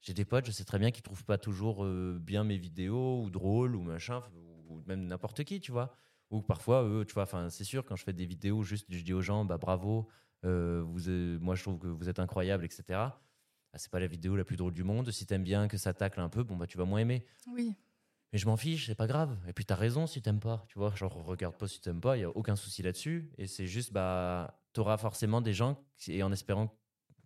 j'ai 0.00 0.14
des 0.14 0.24
potes, 0.24 0.46
je 0.46 0.50
sais 0.50 0.64
très 0.64 0.78
bien 0.78 0.90
qu'ils 0.90 1.02
trouvent 1.02 1.24
pas 1.24 1.38
toujours 1.38 1.84
euh, 1.84 2.18
bien 2.20 2.44
mes 2.44 2.58
vidéos 2.58 3.22
ou 3.22 3.30
drôles 3.30 3.76
ou 3.76 3.82
machin, 3.82 4.22
ou 4.68 4.82
même 4.86 5.06
n'importe 5.06 5.44
qui, 5.44 5.60
tu 5.60 5.72
vois. 5.72 5.96
Ou 6.30 6.42
parfois, 6.42 6.82
eux, 6.82 7.04
tu 7.06 7.14
vois, 7.14 7.22
enfin, 7.22 7.48
c'est 7.50 7.64
sûr, 7.64 7.84
quand 7.84 7.96
je 7.96 8.04
fais 8.04 8.12
des 8.12 8.26
vidéos, 8.26 8.62
juste, 8.62 8.86
je 8.90 9.02
dis 9.02 9.12
aux 9.12 9.22
gens, 9.22 9.44
bah, 9.44 9.58
bravo, 9.58 10.08
euh, 10.44 10.82
vous, 10.84 11.08
moi, 11.40 11.54
je 11.54 11.62
trouve 11.62 11.78
que 11.78 11.86
vous 11.86 12.08
êtes 12.08 12.18
incroyable, 12.18 12.64
etc. 12.64 13.00
Ah, 13.74 13.78
c'est 13.78 13.90
pas 13.90 13.98
la 13.98 14.06
vidéo 14.06 14.36
la 14.36 14.44
plus 14.44 14.56
drôle 14.56 14.72
du 14.72 14.84
monde. 14.84 15.10
Si 15.10 15.26
t'aimes 15.26 15.42
bien 15.42 15.66
que 15.66 15.76
ça 15.76 15.92
tacle 15.92 16.20
un 16.20 16.28
peu, 16.28 16.44
bon 16.44 16.56
bah 16.56 16.68
tu 16.68 16.78
vas 16.78 16.84
moins 16.84 17.00
aimer. 17.00 17.26
Oui. 17.48 17.74
Mais 18.32 18.38
je 18.38 18.46
m'en 18.46 18.56
fiche, 18.56 18.86
c'est 18.86 18.94
pas 18.94 19.08
grave. 19.08 19.36
Et 19.48 19.52
puis 19.52 19.64
t'as 19.64 19.74
raison 19.74 20.06
si 20.06 20.22
t'aimes 20.22 20.38
pas, 20.38 20.64
tu 20.68 20.78
vois. 20.78 20.94
Genre 20.94 21.12
regarde 21.24 21.56
pas 21.56 21.66
si 21.66 21.80
t'aimes 21.80 22.00
pas, 22.00 22.16
il 22.16 22.20
y 22.20 22.24
a 22.24 22.30
aucun 22.30 22.54
souci 22.54 22.84
là-dessus. 22.84 23.32
Et 23.36 23.48
c'est 23.48 23.66
juste 23.66 23.92
bah 23.92 24.60
t'auras 24.72 24.96
forcément 24.96 25.40
des 25.40 25.52
gens 25.52 25.84
et 26.06 26.22
en 26.22 26.30
espérant, 26.30 26.72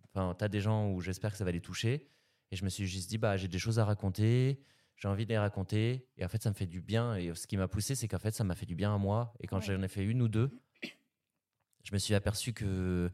enfin 0.05 0.33
t'as 0.35 0.47
des 0.47 0.59
gens 0.59 0.89
où 0.89 1.01
j'espère 1.01 1.31
que 1.31 1.37
ça 1.37 1.45
va 1.45 1.51
les 1.51 1.61
toucher. 1.61 2.09
Et 2.49 2.55
je 2.55 2.65
me 2.65 2.69
suis 2.69 2.87
juste 2.87 3.11
dit 3.11 3.19
bah 3.19 3.37
j'ai 3.37 3.47
des 3.47 3.59
choses 3.59 3.77
à 3.77 3.85
raconter, 3.85 4.59
j'ai 4.95 5.07
envie 5.07 5.25
de 5.25 5.29
les 5.29 5.37
raconter. 5.37 6.07
Et 6.17 6.25
en 6.25 6.29
fait 6.29 6.41
ça 6.41 6.49
me 6.49 6.55
fait 6.55 6.65
du 6.65 6.81
bien. 6.81 7.15
Et 7.15 7.31
ce 7.35 7.45
qui 7.45 7.57
m'a 7.57 7.67
poussé, 7.67 7.93
c'est 7.93 8.07
qu'en 8.07 8.17
fait 8.17 8.33
ça 8.33 8.43
m'a 8.43 8.55
fait 8.55 8.65
du 8.65 8.73
bien 8.73 8.91
à 8.95 8.97
moi. 8.97 9.35
Et 9.39 9.45
quand 9.45 9.61
j'en 9.61 9.83
ai 9.83 9.87
fait 9.87 10.03
une 10.03 10.23
ou 10.23 10.27
deux, 10.27 10.49
je 11.83 11.93
me 11.93 11.99
suis 11.99 12.15
aperçu 12.15 12.53
que 12.53 13.11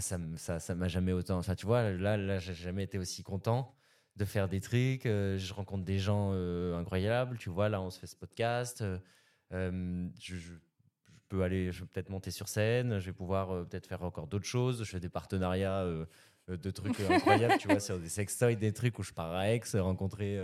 ça, 0.00 0.18
ça, 0.36 0.58
ça 0.58 0.74
m'a 0.74 0.88
jamais 0.88 1.12
autant. 1.12 1.38
Enfin, 1.38 1.54
tu 1.54 1.66
vois, 1.66 1.90
là, 1.90 2.16
là, 2.16 2.38
j'ai 2.38 2.54
jamais 2.54 2.84
été 2.84 2.98
aussi 2.98 3.22
content 3.22 3.74
de 4.16 4.24
faire 4.24 4.48
des 4.48 4.60
trucs. 4.60 5.06
Euh, 5.06 5.38
je 5.38 5.54
rencontre 5.54 5.84
des 5.84 5.98
gens 5.98 6.30
euh, 6.32 6.78
incroyables. 6.78 7.38
Tu 7.38 7.50
vois, 7.50 7.68
là, 7.68 7.80
on 7.80 7.90
se 7.90 7.98
fait 7.98 8.06
ce 8.06 8.16
podcast. 8.16 8.82
Euh, 9.52 10.08
je, 10.18 10.36
peux 11.28 11.42
aller, 11.42 11.70
je 11.70 11.80
peux 11.80 11.86
peut-être 11.86 12.08
monter 12.08 12.30
sur 12.30 12.48
scène. 12.48 12.98
Je 12.98 13.06
vais 13.06 13.12
pouvoir 13.12 13.66
peut-être 13.66 13.86
faire 13.86 14.02
encore 14.02 14.26
d'autres 14.26 14.46
choses. 14.46 14.84
Je 14.84 14.90
fais 14.90 15.00
des 15.00 15.08
partenariats 15.08 15.84
de 16.48 16.70
trucs 16.70 16.98
incroyables. 17.00 17.58
tu 17.58 17.68
vois, 17.68 17.80
sur 17.80 17.98
des 17.98 18.08
sextoys, 18.08 18.56
des 18.56 18.72
trucs 18.72 18.98
où 18.98 19.02
je 19.02 19.12
pars 19.12 19.32
à 19.32 19.50
Aix, 19.50 19.60
rencontrer 19.74 20.38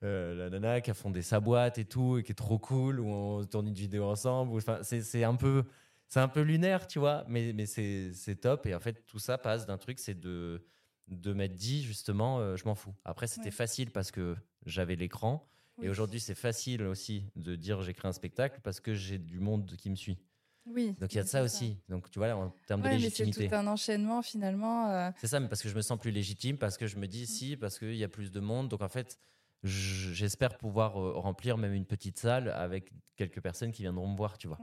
la 0.00 0.50
nana 0.50 0.80
qui 0.80 0.90
a 0.90 0.94
fondé 0.94 1.22
sa 1.22 1.40
boîte 1.40 1.78
et 1.78 1.84
tout, 1.84 2.18
et 2.18 2.22
qui 2.22 2.32
est 2.32 2.36
trop 2.36 2.58
cool, 2.58 2.98
où 3.00 3.08
on 3.08 3.44
tourne 3.44 3.68
une 3.68 3.74
vidéo 3.74 4.04
ensemble. 4.04 4.56
Enfin, 4.56 4.78
c'est 4.82 5.24
un 5.24 5.34
peu, 5.34 5.64
c'est 6.12 6.20
un 6.20 6.28
peu 6.28 6.42
lunaire, 6.42 6.86
tu 6.86 6.98
vois, 6.98 7.24
mais, 7.26 7.54
mais 7.54 7.64
c'est 7.64 8.36
top. 8.38 8.66
Et 8.66 8.74
en 8.74 8.80
fait, 8.80 9.06
tout 9.06 9.18
ça 9.18 9.38
passe 9.38 9.64
d'un 9.64 9.78
truc, 9.78 9.98
c'est 9.98 10.18
de 10.18 10.62
de 11.08 11.32
m'être 11.32 11.54
dit 11.54 11.82
justement, 11.82 12.38
euh, 12.38 12.54
je 12.54 12.66
m'en 12.66 12.74
fous. 12.74 12.94
Après, 13.06 13.26
c'était 13.26 13.50
facile 13.50 13.90
parce 13.90 14.10
que 14.10 14.36
j'avais 14.66 14.94
l'écran. 14.94 15.48
Et 15.80 15.88
aujourd'hui, 15.88 16.20
c'est 16.20 16.34
facile 16.34 16.82
aussi 16.82 17.24
de 17.34 17.56
dire 17.56 17.80
créé 17.80 17.94
un 18.04 18.12
spectacle 18.12 18.60
parce 18.62 18.78
que 18.78 18.92
j'ai 18.92 19.16
du 19.16 19.40
monde 19.40 19.74
qui 19.78 19.88
me 19.88 19.96
suit. 19.96 20.18
Oui. 20.66 20.94
Donc 21.00 21.14
il 21.14 21.16
y 21.16 21.18
a 21.18 21.22
de 21.22 21.28
ça 21.28 21.42
aussi. 21.42 21.78
Donc 21.88 22.10
tu 22.10 22.18
vois, 22.18 22.34
en 22.34 22.50
termes 22.66 22.82
de 22.82 22.88
légitimité. 22.90 23.44
C'est 23.44 23.48
tout 23.48 23.54
un 23.54 23.66
enchaînement 23.66 24.20
finalement. 24.20 24.90
Euh. 24.90 25.10
C'est 25.16 25.28
ça, 25.28 25.40
mais 25.40 25.48
parce 25.48 25.62
que 25.62 25.70
je 25.70 25.74
me 25.74 25.80
sens 25.80 25.98
plus 25.98 26.10
légitime, 26.10 26.58
parce 26.58 26.76
que 26.76 26.86
je 26.86 26.98
me 26.98 27.06
dis 27.08 27.22
mm. 27.22 27.26
si, 27.26 27.56
parce 27.56 27.78
qu'il 27.78 27.96
y 27.96 28.04
a 28.04 28.08
plus 28.08 28.30
de 28.30 28.40
monde. 28.40 28.68
Donc 28.68 28.82
en 28.82 28.90
fait, 28.90 29.18
j'espère 29.64 30.58
pouvoir 30.58 31.00
euh, 31.00 31.14
remplir 31.14 31.56
même 31.56 31.72
une 31.72 31.86
petite 31.86 32.18
salle 32.18 32.50
avec 32.50 32.92
quelques 33.16 33.40
personnes 33.40 33.72
qui 33.72 33.80
viendront 33.80 34.08
me 34.08 34.16
voir, 34.16 34.36
tu 34.36 34.46
vois. 34.46 34.58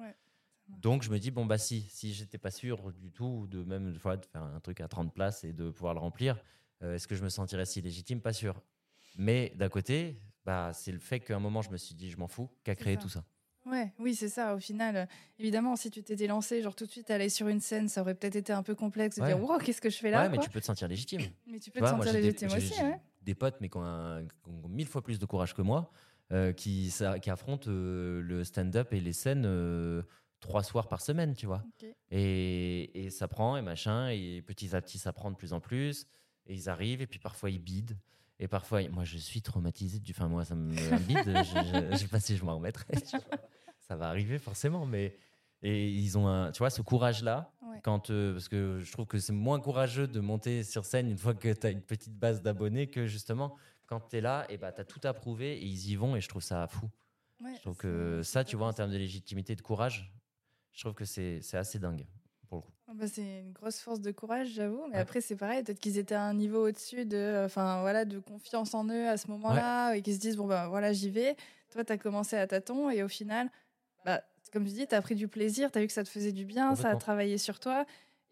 Donc 0.77 1.03
je 1.03 1.09
me 1.09 1.19
dis 1.19 1.31
bon 1.31 1.45
bah 1.45 1.57
si 1.57 1.81
si 1.89 2.13
j'étais 2.13 2.37
pas 2.37 2.51
sûr 2.51 2.93
du 2.93 3.11
tout 3.11 3.47
de 3.47 3.63
même 3.63 3.91
de 3.91 3.99
faire 3.99 4.17
un 4.35 4.59
truc 4.59 4.81
à 4.81 4.87
30 4.87 5.13
places 5.13 5.43
et 5.43 5.51
de 5.53 5.69
pouvoir 5.71 5.93
le 5.93 5.99
remplir, 5.99 6.37
euh, 6.83 6.95
est-ce 6.95 7.07
que 7.07 7.15
je 7.15 7.23
me 7.23 7.29
sentirais 7.29 7.65
si 7.65 7.81
légitime? 7.81 8.21
Pas 8.21 8.33
sûr. 8.33 8.61
Mais 9.17 9.53
d'un 9.55 9.69
côté, 9.69 10.21
bah 10.45 10.71
c'est 10.73 10.91
le 10.91 10.99
fait 10.99 11.19
qu'à 11.19 11.35
un 11.35 11.39
moment 11.39 11.61
je 11.61 11.69
me 11.71 11.77
suis 11.77 11.95
dit 11.95 12.09
je 12.09 12.17
m'en 12.17 12.27
fous 12.27 12.49
qu'a 12.63 12.75
créé 12.75 12.97
tout 12.97 13.09
ça. 13.09 13.25
Ouais, 13.65 13.93
oui, 13.99 14.15
c'est 14.15 14.29
ça. 14.29 14.55
Au 14.55 14.59
final, 14.59 14.95
euh, 14.95 15.05
évidemment, 15.37 15.75
si 15.75 15.91
tu 15.91 16.01
t'étais 16.01 16.27
lancé, 16.27 16.61
genre 16.61 16.75
tout 16.75 16.85
de 16.85 16.91
suite 16.91 17.11
aller 17.11 17.29
sur 17.29 17.47
une 17.47 17.59
scène, 17.59 17.87
ça 17.87 18.01
aurait 18.01 18.15
peut-être 18.15 18.37
été 18.37 18.53
un 18.53 18.63
peu 18.63 18.73
complexe 18.73 19.17
de 19.17 19.25
dire, 19.25 19.41
wow, 19.41 19.57
qu'est-ce 19.59 19.81
que 19.81 19.89
je 19.89 19.97
fais 19.97 20.11
là 20.11 20.23
Ouais, 20.23 20.29
mais 20.29 20.37
tu 20.37 20.49
peux 20.49 20.61
te 20.61 20.65
sentir 20.65 20.87
légitime. 20.87 21.21
mais 21.45 21.59
tu 21.59 21.69
peux 21.69 21.81
te 21.81 21.85
sentir 21.85 22.13
légitime 22.13 22.49
aussi. 22.55 22.81
Ouais. 22.81 22.99
Des 23.21 23.35
potes, 23.35 23.57
mais 23.59 23.69
qui 23.69 23.77
ont, 23.77 24.27
mille 24.69 24.87
fois 24.87 25.03
plus 25.03 25.19
de 25.19 25.25
courage 25.25 25.53
que 25.53 25.61
moi, 25.61 25.91
euh, 26.31 26.53
qui, 26.53 26.93
qui 27.21 27.29
affrontent 27.29 27.69
euh, 27.69 28.21
le 28.21 28.43
stand-up 28.43 28.93
et 28.93 29.01
les 29.01 29.13
scènes 29.13 29.45
trois 30.39 30.63
soirs 30.63 30.87
par 30.87 31.01
semaine, 31.01 31.35
tu 31.35 31.45
vois. 31.45 31.63
Et, 32.11 33.05
et, 33.05 33.09
ça 33.09 33.27
prend, 33.27 33.57
et 33.57 33.61
machin, 33.61 34.09
et 34.09 34.41
petit 34.41 34.75
à 34.75 34.81
petit, 34.81 34.97
ça 34.97 35.13
prend 35.13 35.31
de 35.31 35.35
plus 35.35 35.53
en 35.53 35.59
plus. 35.59 36.07
Et 36.47 36.53
ils 36.53 36.69
arrivent, 36.69 37.01
et 37.01 37.07
puis 37.07 37.19
parfois, 37.19 37.49
ils 37.49 37.59
bident. 37.59 37.97
Et 38.39 38.47
parfois, 38.47 38.87
moi, 38.89 39.03
je 39.03 39.17
suis 39.17 39.41
traumatisé 39.41 39.99
du. 39.99 40.11
Enfin, 40.11 40.27
moi, 40.27 40.45
ça 40.45 40.55
me 40.55 40.73
bide. 41.07 41.25
je, 41.25 41.91
ne 41.91 41.95
sais 41.95 42.07
pas 42.07 42.19
si 42.19 42.37
je 42.37 42.43
m'en 42.43 42.55
remettrai. 42.55 42.95
ça 43.79 43.95
va 43.95 44.07
arriver 44.07 44.39
forcément, 44.39 44.85
mais. 44.85 45.17
Et 45.61 45.89
ils 45.89 46.17
ont 46.17 46.25
un, 46.29 46.53
tu 46.53 46.59
vois, 46.59 46.69
ce 46.69 46.81
courage-là, 46.81 47.51
quand 47.83 48.11
euh, 48.11 48.31
parce 48.31 48.47
que 48.47 48.79
je 48.79 48.91
trouve 48.93 49.05
que 49.05 49.19
c'est 49.19 49.33
moins 49.33 49.59
courageux 49.59 50.07
de 50.07 50.21
monter 50.21 50.63
sur 50.63 50.85
scène 50.85 51.09
une 51.09 51.17
fois 51.17 51.33
que 51.33 51.51
tu 51.51 51.67
as 51.67 51.69
une 51.69 51.81
petite 51.81 52.17
base 52.17 52.41
d'abonnés 52.41 52.87
que 52.87 53.05
justement 53.07 53.57
quand 53.89 54.09
tu 54.09 54.17
es 54.17 54.21
là, 54.21 54.45
et 54.49 54.57
bah, 54.57 54.71
tu 54.71 54.81
as 54.81 54.85
tout 54.85 55.01
approuvé 55.03 55.57
et 55.57 55.65
ils 55.65 55.89
y 55.89 55.95
vont 55.95 56.15
et 56.15 56.21
je 56.21 56.29
trouve 56.29 56.43
ça 56.43 56.67
fou. 56.67 56.87
je 57.43 57.59
trouve 57.61 57.75
que 57.75 58.21
ça, 58.21 58.43
tu 58.43 58.55
vois, 58.55 58.67
en 58.67 58.73
termes 58.73 58.91
de 58.91 58.97
légitimité 58.97 59.53
et 59.53 59.55
de 59.55 59.61
courage, 59.61 60.13
je 60.73 60.81
trouve 60.81 60.93
que 60.93 61.05
c'est 61.05 61.41
assez 61.53 61.79
dingue. 61.79 62.05
Ah 62.91 62.93
bah, 62.95 63.05
c'est 63.07 63.41
une 63.41 63.51
grosse 63.51 63.79
force 63.79 64.01
de 64.01 64.11
courage, 64.11 64.47
j'avoue. 64.49 64.87
Mais 64.89 64.97
après, 64.97 65.21
c'est 65.21 65.35
pareil. 65.35 65.63
Peut-être 65.63 65.79
qu'ils 65.79 65.99
étaient 65.99 66.15
à 66.15 66.23
un 66.23 66.33
niveau 66.33 66.67
au-dessus 66.67 67.05
de, 67.05 67.43
enfin, 67.45 67.81
voilà, 67.81 68.03
de 68.03 68.17
confiance 68.17 68.73
en 68.73 68.89
eux 68.89 69.07
à 69.07 69.15
ce 69.17 69.27
moment-là 69.27 69.93
et 69.93 70.01
qu'ils 70.01 70.15
se 70.15 70.19
disent, 70.19 70.37
bon, 70.37 70.47
bah 70.47 70.67
voilà, 70.69 70.91
j'y 70.91 71.11
vais. 71.11 71.35
Toi, 71.69 71.85
tu 71.85 71.93
as 71.93 71.99
commencé 71.99 72.35
à 72.35 72.47
tâtons 72.47 72.89
et 72.89 73.03
au 73.03 73.07
final, 73.07 73.51
bah, 74.05 74.23
comme 74.51 74.65
tu 74.65 74.71
dis, 74.71 74.87
tu 74.87 74.95
as 74.95 75.01
pris 75.03 75.13
du 75.13 75.27
plaisir, 75.27 75.71
tu 75.71 75.77
as 75.77 75.81
vu 75.81 75.87
que 75.87 75.93
ça 75.93 76.03
te 76.03 76.09
faisait 76.09 76.31
du 76.31 76.45
bien, 76.45 76.75
ça 76.75 76.89
a 76.89 76.95
travaillé 76.95 77.37
sur 77.37 77.59
toi. 77.59 77.85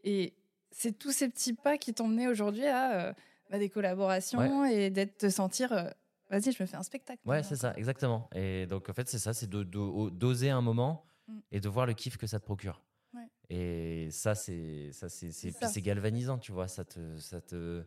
Et 0.03 0.33
c'est 0.71 0.97
tous 0.97 1.11
ces 1.11 1.29
petits 1.29 1.53
pas 1.53 1.77
qui 1.77 1.93
t'ont 1.93 2.07
mené 2.07 2.27
aujourd'hui 2.27 2.65
à 2.65 3.09
euh, 3.09 3.13
bah, 3.51 3.59
des 3.59 3.69
collaborations 3.69 4.65
et 4.65 4.89
d'être 4.89 5.19
te 5.19 5.29
sentir. 5.29 5.71
Euh, 5.71 5.87
vas-y, 6.31 6.51
je 6.51 6.63
me 6.63 6.67
fais 6.67 6.77
un 6.77 6.83
spectacle. 6.83 7.21
Ouais, 7.27 7.43
c'est 7.43 7.57
ça, 7.57 7.73
exactement. 7.75 8.27
Et 8.33 8.65
donc, 8.65 8.89
en 8.89 8.93
fait, 8.93 9.07
c'est 9.07 9.19
ça, 9.19 9.35
c'est 9.35 9.47
d'oser 9.47 10.49
un 10.49 10.61
moment 10.61 11.05
mm. 11.27 11.39
et 11.51 11.59
de 11.59 11.69
voir 11.69 11.85
le 11.85 11.93
kiff 11.93 12.17
que 12.17 12.27
ça 12.27 12.39
te 12.39 12.45
procure. 12.45 12.81
Et 13.49 14.09
ça, 14.11 14.35
c'est 14.35 14.91
ça, 14.91 15.09
c'est 15.09 15.31
c'est 15.31 15.81
galvanisant, 15.81 16.37
tu 16.37 16.51
vois. 16.51 16.67
Ça 16.67 16.83
te, 16.83 17.17
ça 17.17 17.39
te, 17.39 17.83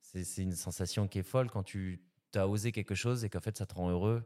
c'est 0.00 0.42
une 0.42 0.54
sensation 0.54 1.08
qui 1.08 1.18
est 1.18 1.24
folle 1.24 1.50
quand 1.50 1.64
tu 1.64 2.00
as 2.34 2.48
osé 2.48 2.70
quelque 2.70 2.94
chose 2.94 3.24
et 3.24 3.28
qu'en 3.28 3.40
fait 3.40 3.58
ça 3.58 3.66
te 3.66 3.74
rend 3.74 3.90
heureux. 3.90 4.22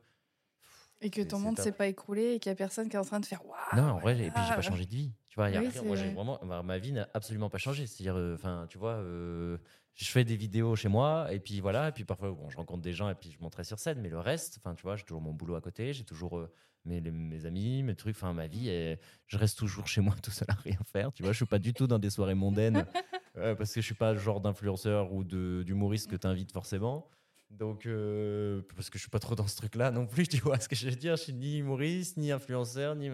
Et 1.00 1.10
que 1.10 1.22
ton 1.22 1.38
monde 1.38 1.58
s'est 1.58 1.72
pas 1.72 1.86
écroulé 1.86 2.34
et 2.34 2.38
qu'il 2.38 2.50
y 2.50 2.52
a 2.52 2.56
personne 2.56 2.88
qui 2.88 2.96
est 2.96 2.98
en 2.98 3.04
train 3.04 3.20
de 3.20 3.26
faire 3.26 3.44
waouh. 3.44 3.58
Non, 3.76 3.94
en 3.94 3.98
vrai, 3.98 4.12
et 4.12 4.30
puis 4.30 4.42
j'ai 4.48 4.54
pas 4.54 4.62
changé 4.62 4.84
de 4.84 4.90
vie. 4.90 5.12
Tu 5.28 5.36
vois, 5.36 5.50
y 5.50 5.56
a 5.56 5.82
moi, 5.82 5.96
j'ai 5.96 6.10
vraiment, 6.10 6.38
ma 6.62 6.78
vie 6.78 6.92
n'a 6.92 7.08
absolument 7.14 7.50
pas 7.50 7.58
changé. 7.58 7.86
C'est-à-dire, 7.86 8.16
euh, 8.16 8.34
enfin, 8.34 8.66
tu 8.68 8.78
vois, 8.78 8.92
euh, 8.92 9.58
je 9.94 10.06
fais 10.06 10.24
des 10.24 10.36
vidéos 10.36 10.76
chez 10.76 10.88
moi 10.88 11.26
et 11.32 11.40
puis 11.40 11.60
voilà, 11.60 11.88
et 11.88 11.92
puis 11.92 12.04
parfois, 12.04 12.30
bon, 12.30 12.48
je 12.48 12.56
rencontre 12.56 12.82
des 12.82 12.92
gens 12.92 13.10
et 13.10 13.14
puis 13.14 13.32
je 13.32 13.40
monterai 13.40 13.64
sur 13.64 13.78
scène, 13.78 14.00
mais 14.00 14.08
le 14.08 14.20
reste, 14.20 14.58
enfin, 14.58 14.74
tu 14.74 14.82
vois, 14.82 14.96
j'ai 14.96 15.04
toujours 15.04 15.20
mon 15.20 15.32
boulot 15.32 15.56
à 15.56 15.60
côté, 15.60 15.92
j'ai 15.92 16.04
toujours 16.04 16.38
euh, 16.38 16.52
mes, 16.84 17.00
mes 17.00 17.46
amis, 17.46 17.82
mes 17.82 17.94
trucs, 17.94 18.16
enfin 18.16 18.32
ma 18.32 18.46
vie. 18.46 18.68
Et 18.68 18.98
je 19.26 19.38
reste 19.38 19.58
toujours 19.58 19.86
chez 19.86 20.00
moi 20.00 20.14
tout 20.22 20.30
seul 20.30 20.48
à 20.48 20.54
rien 20.54 20.78
faire. 20.92 21.12
Tu 21.12 21.22
vois, 21.22 21.32
je 21.32 21.36
suis 21.36 21.46
pas 21.46 21.58
du 21.58 21.72
tout 21.72 21.86
dans 21.86 21.98
des 21.98 22.10
soirées 22.10 22.34
mondaines 22.34 22.86
euh, 23.36 23.54
parce 23.54 23.72
que 23.72 23.80
je 23.80 23.86
suis 23.86 23.94
pas 23.94 24.12
le 24.12 24.18
genre 24.18 24.40
d'influenceur 24.40 25.12
ou 25.12 25.24
d'humoriste 25.24 26.10
que 26.10 26.16
tu 26.16 26.26
invites 26.26 26.52
forcément. 26.52 27.08
Donc, 27.50 27.86
euh, 27.86 28.62
parce 28.74 28.90
que 28.90 28.98
je 28.98 29.02
suis 29.02 29.10
pas 29.10 29.20
trop 29.20 29.34
dans 29.34 29.46
ce 29.46 29.56
truc-là 29.56 29.90
non 29.90 30.06
plus, 30.06 30.26
tu 30.28 30.38
vois 30.38 30.58
ce 30.58 30.68
que 30.68 30.76
je 30.76 30.88
veux 30.88 30.96
dire. 30.96 31.16
Je 31.16 31.22
suis 31.22 31.32
ni 31.32 31.58
humoriste, 31.58 32.16
ni 32.16 32.32
influenceur, 32.32 32.94
ni. 32.96 33.10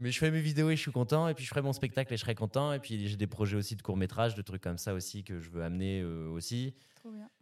Mais 0.00 0.10
je 0.10 0.18
fais 0.18 0.30
mes 0.30 0.40
vidéos 0.40 0.70
et 0.70 0.76
je 0.76 0.80
suis 0.80 0.92
content. 0.92 1.28
Et 1.28 1.34
puis 1.34 1.44
je 1.44 1.50
ferai 1.50 1.60
mon 1.60 1.72
spectacle 1.72 2.12
et 2.12 2.16
je 2.16 2.22
serai 2.22 2.34
content. 2.34 2.72
Et 2.72 2.78
puis 2.78 3.06
j'ai 3.08 3.16
des 3.16 3.26
projets 3.26 3.56
aussi 3.56 3.76
de 3.76 3.82
court 3.82 3.96
métrage, 3.96 4.34
de 4.34 4.42
trucs 4.42 4.62
comme 4.62 4.78
ça 4.78 4.94
aussi 4.94 5.24
que 5.24 5.40
je 5.40 5.50
veux 5.50 5.62
amener 5.62 6.00
euh, 6.00 6.28
aussi. 6.28 6.74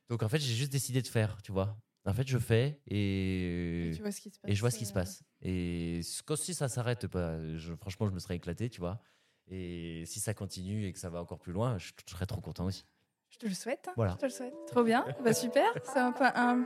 Donc 0.09 0.23
en 0.23 0.29
fait, 0.29 0.39
j'ai 0.39 0.55
juste 0.55 0.73
décidé 0.73 1.03
de 1.03 1.09
faire, 1.09 1.41
tu 1.43 1.53
vois. 1.53 1.77
En 2.05 2.15
fait, 2.15 2.27
je 2.27 2.39
fais 2.39 2.81
et, 2.87 3.89
et, 3.89 3.93
vois 3.95 4.13
ce 4.13 4.21
qui 4.21 4.31
se 4.31 4.39
passe, 4.39 4.51
et 4.51 4.55
je 4.55 4.61
vois 4.61 4.71
ce 4.71 4.79
qui 4.79 4.87
se 4.87 4.93
passe. 4.93 5.25
Et 5.43 6.01
si 6.03 6.55
ça 6.55 6.69
s'arrête 6.69 7.07
pas, 7.07 7.37
franchement, 7.81 8.07
je 8.07 8.13
me 8.13 8.19
serais 8.19 8.37
éclaté, 8.37 8.69
tu 8.69 8.81
vois. 8.81 9.01
Et 9.49 10.05
si 10.07 10.21
ça 10.21 10.35
continue 10.35 10.87
et 10.87 10.93
que 10.93 10.99
ça 10.99 11.09
va 11.09 11.21
encore 11.21 11.39
plus 11.39 11.53
loin, 11.53 11.79
je, 11.79 11.93
serais 12.07 12.27
trop 12.27 12.41
content 12.41 12.65
aussi. 12.65 12.85
Je 13.31 13.39
te 13.39 13.47
le 13.47 13.55
souhaite. 13.55 13.87
Hein. 13.89 13.93
Voilà. 13.97 14.13
Je 14.13 14.19
te 14.19 14.25
le 14.27 14.31
souhaite. 14.31 14.55
Trop 14.67 14.83
bien. 14.83 15.05
bah, 15.23 15.33
super. 15.33 15.67
C'est 15.85 15.99
un, 15.99 16.15
un 16.21 16.65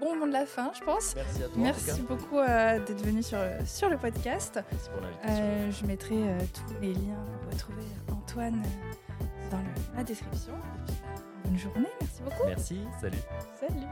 bon 0.00 0.14
moment 0.14 0.26
de 0.26 0.32
la 0.32 0.46
fin, 0.46 0.72
je 0.74 0.82
pense. 0.82 1.14
Merci 1.14 1.42
à 1.42 1.48
toi. 1.48 1.56
Merci 1.56 2.02
beaucoup 2.02 2.38
euh, 2.38 2.78
d'être 2.78 3.02
venu 3.02 3.22
sur, 3.22 3.38
sur 3.66 3.88
le 3.88 3.98
podcast. 3.98 4.60
Merci 4.70 4.90
pour 4.90 5.00
l'invitation. 5.00 5.44
Euh, 5.44 5.70
je 5.70 5.86
mettrai 5.86 6.16
euh, 6.16 6.38
tous 6.52 6.80
les 6.80 6.94
liens 6.94 7.24
pour 7.42 7.52
retrouver 7.52 7.82
Antoine 8.10 8.62
dans 9.50 9.62
la 9.96 10.04
description. 10.04 10.54
Bonne 11.44 11.58
journée. 11.58 11.88
Merci 12.00 12.22
beaucoup. 12.22 12.46
Merci. 12.46 12.80
Salut. 13.00 13.18
Salut. 13.58 13.86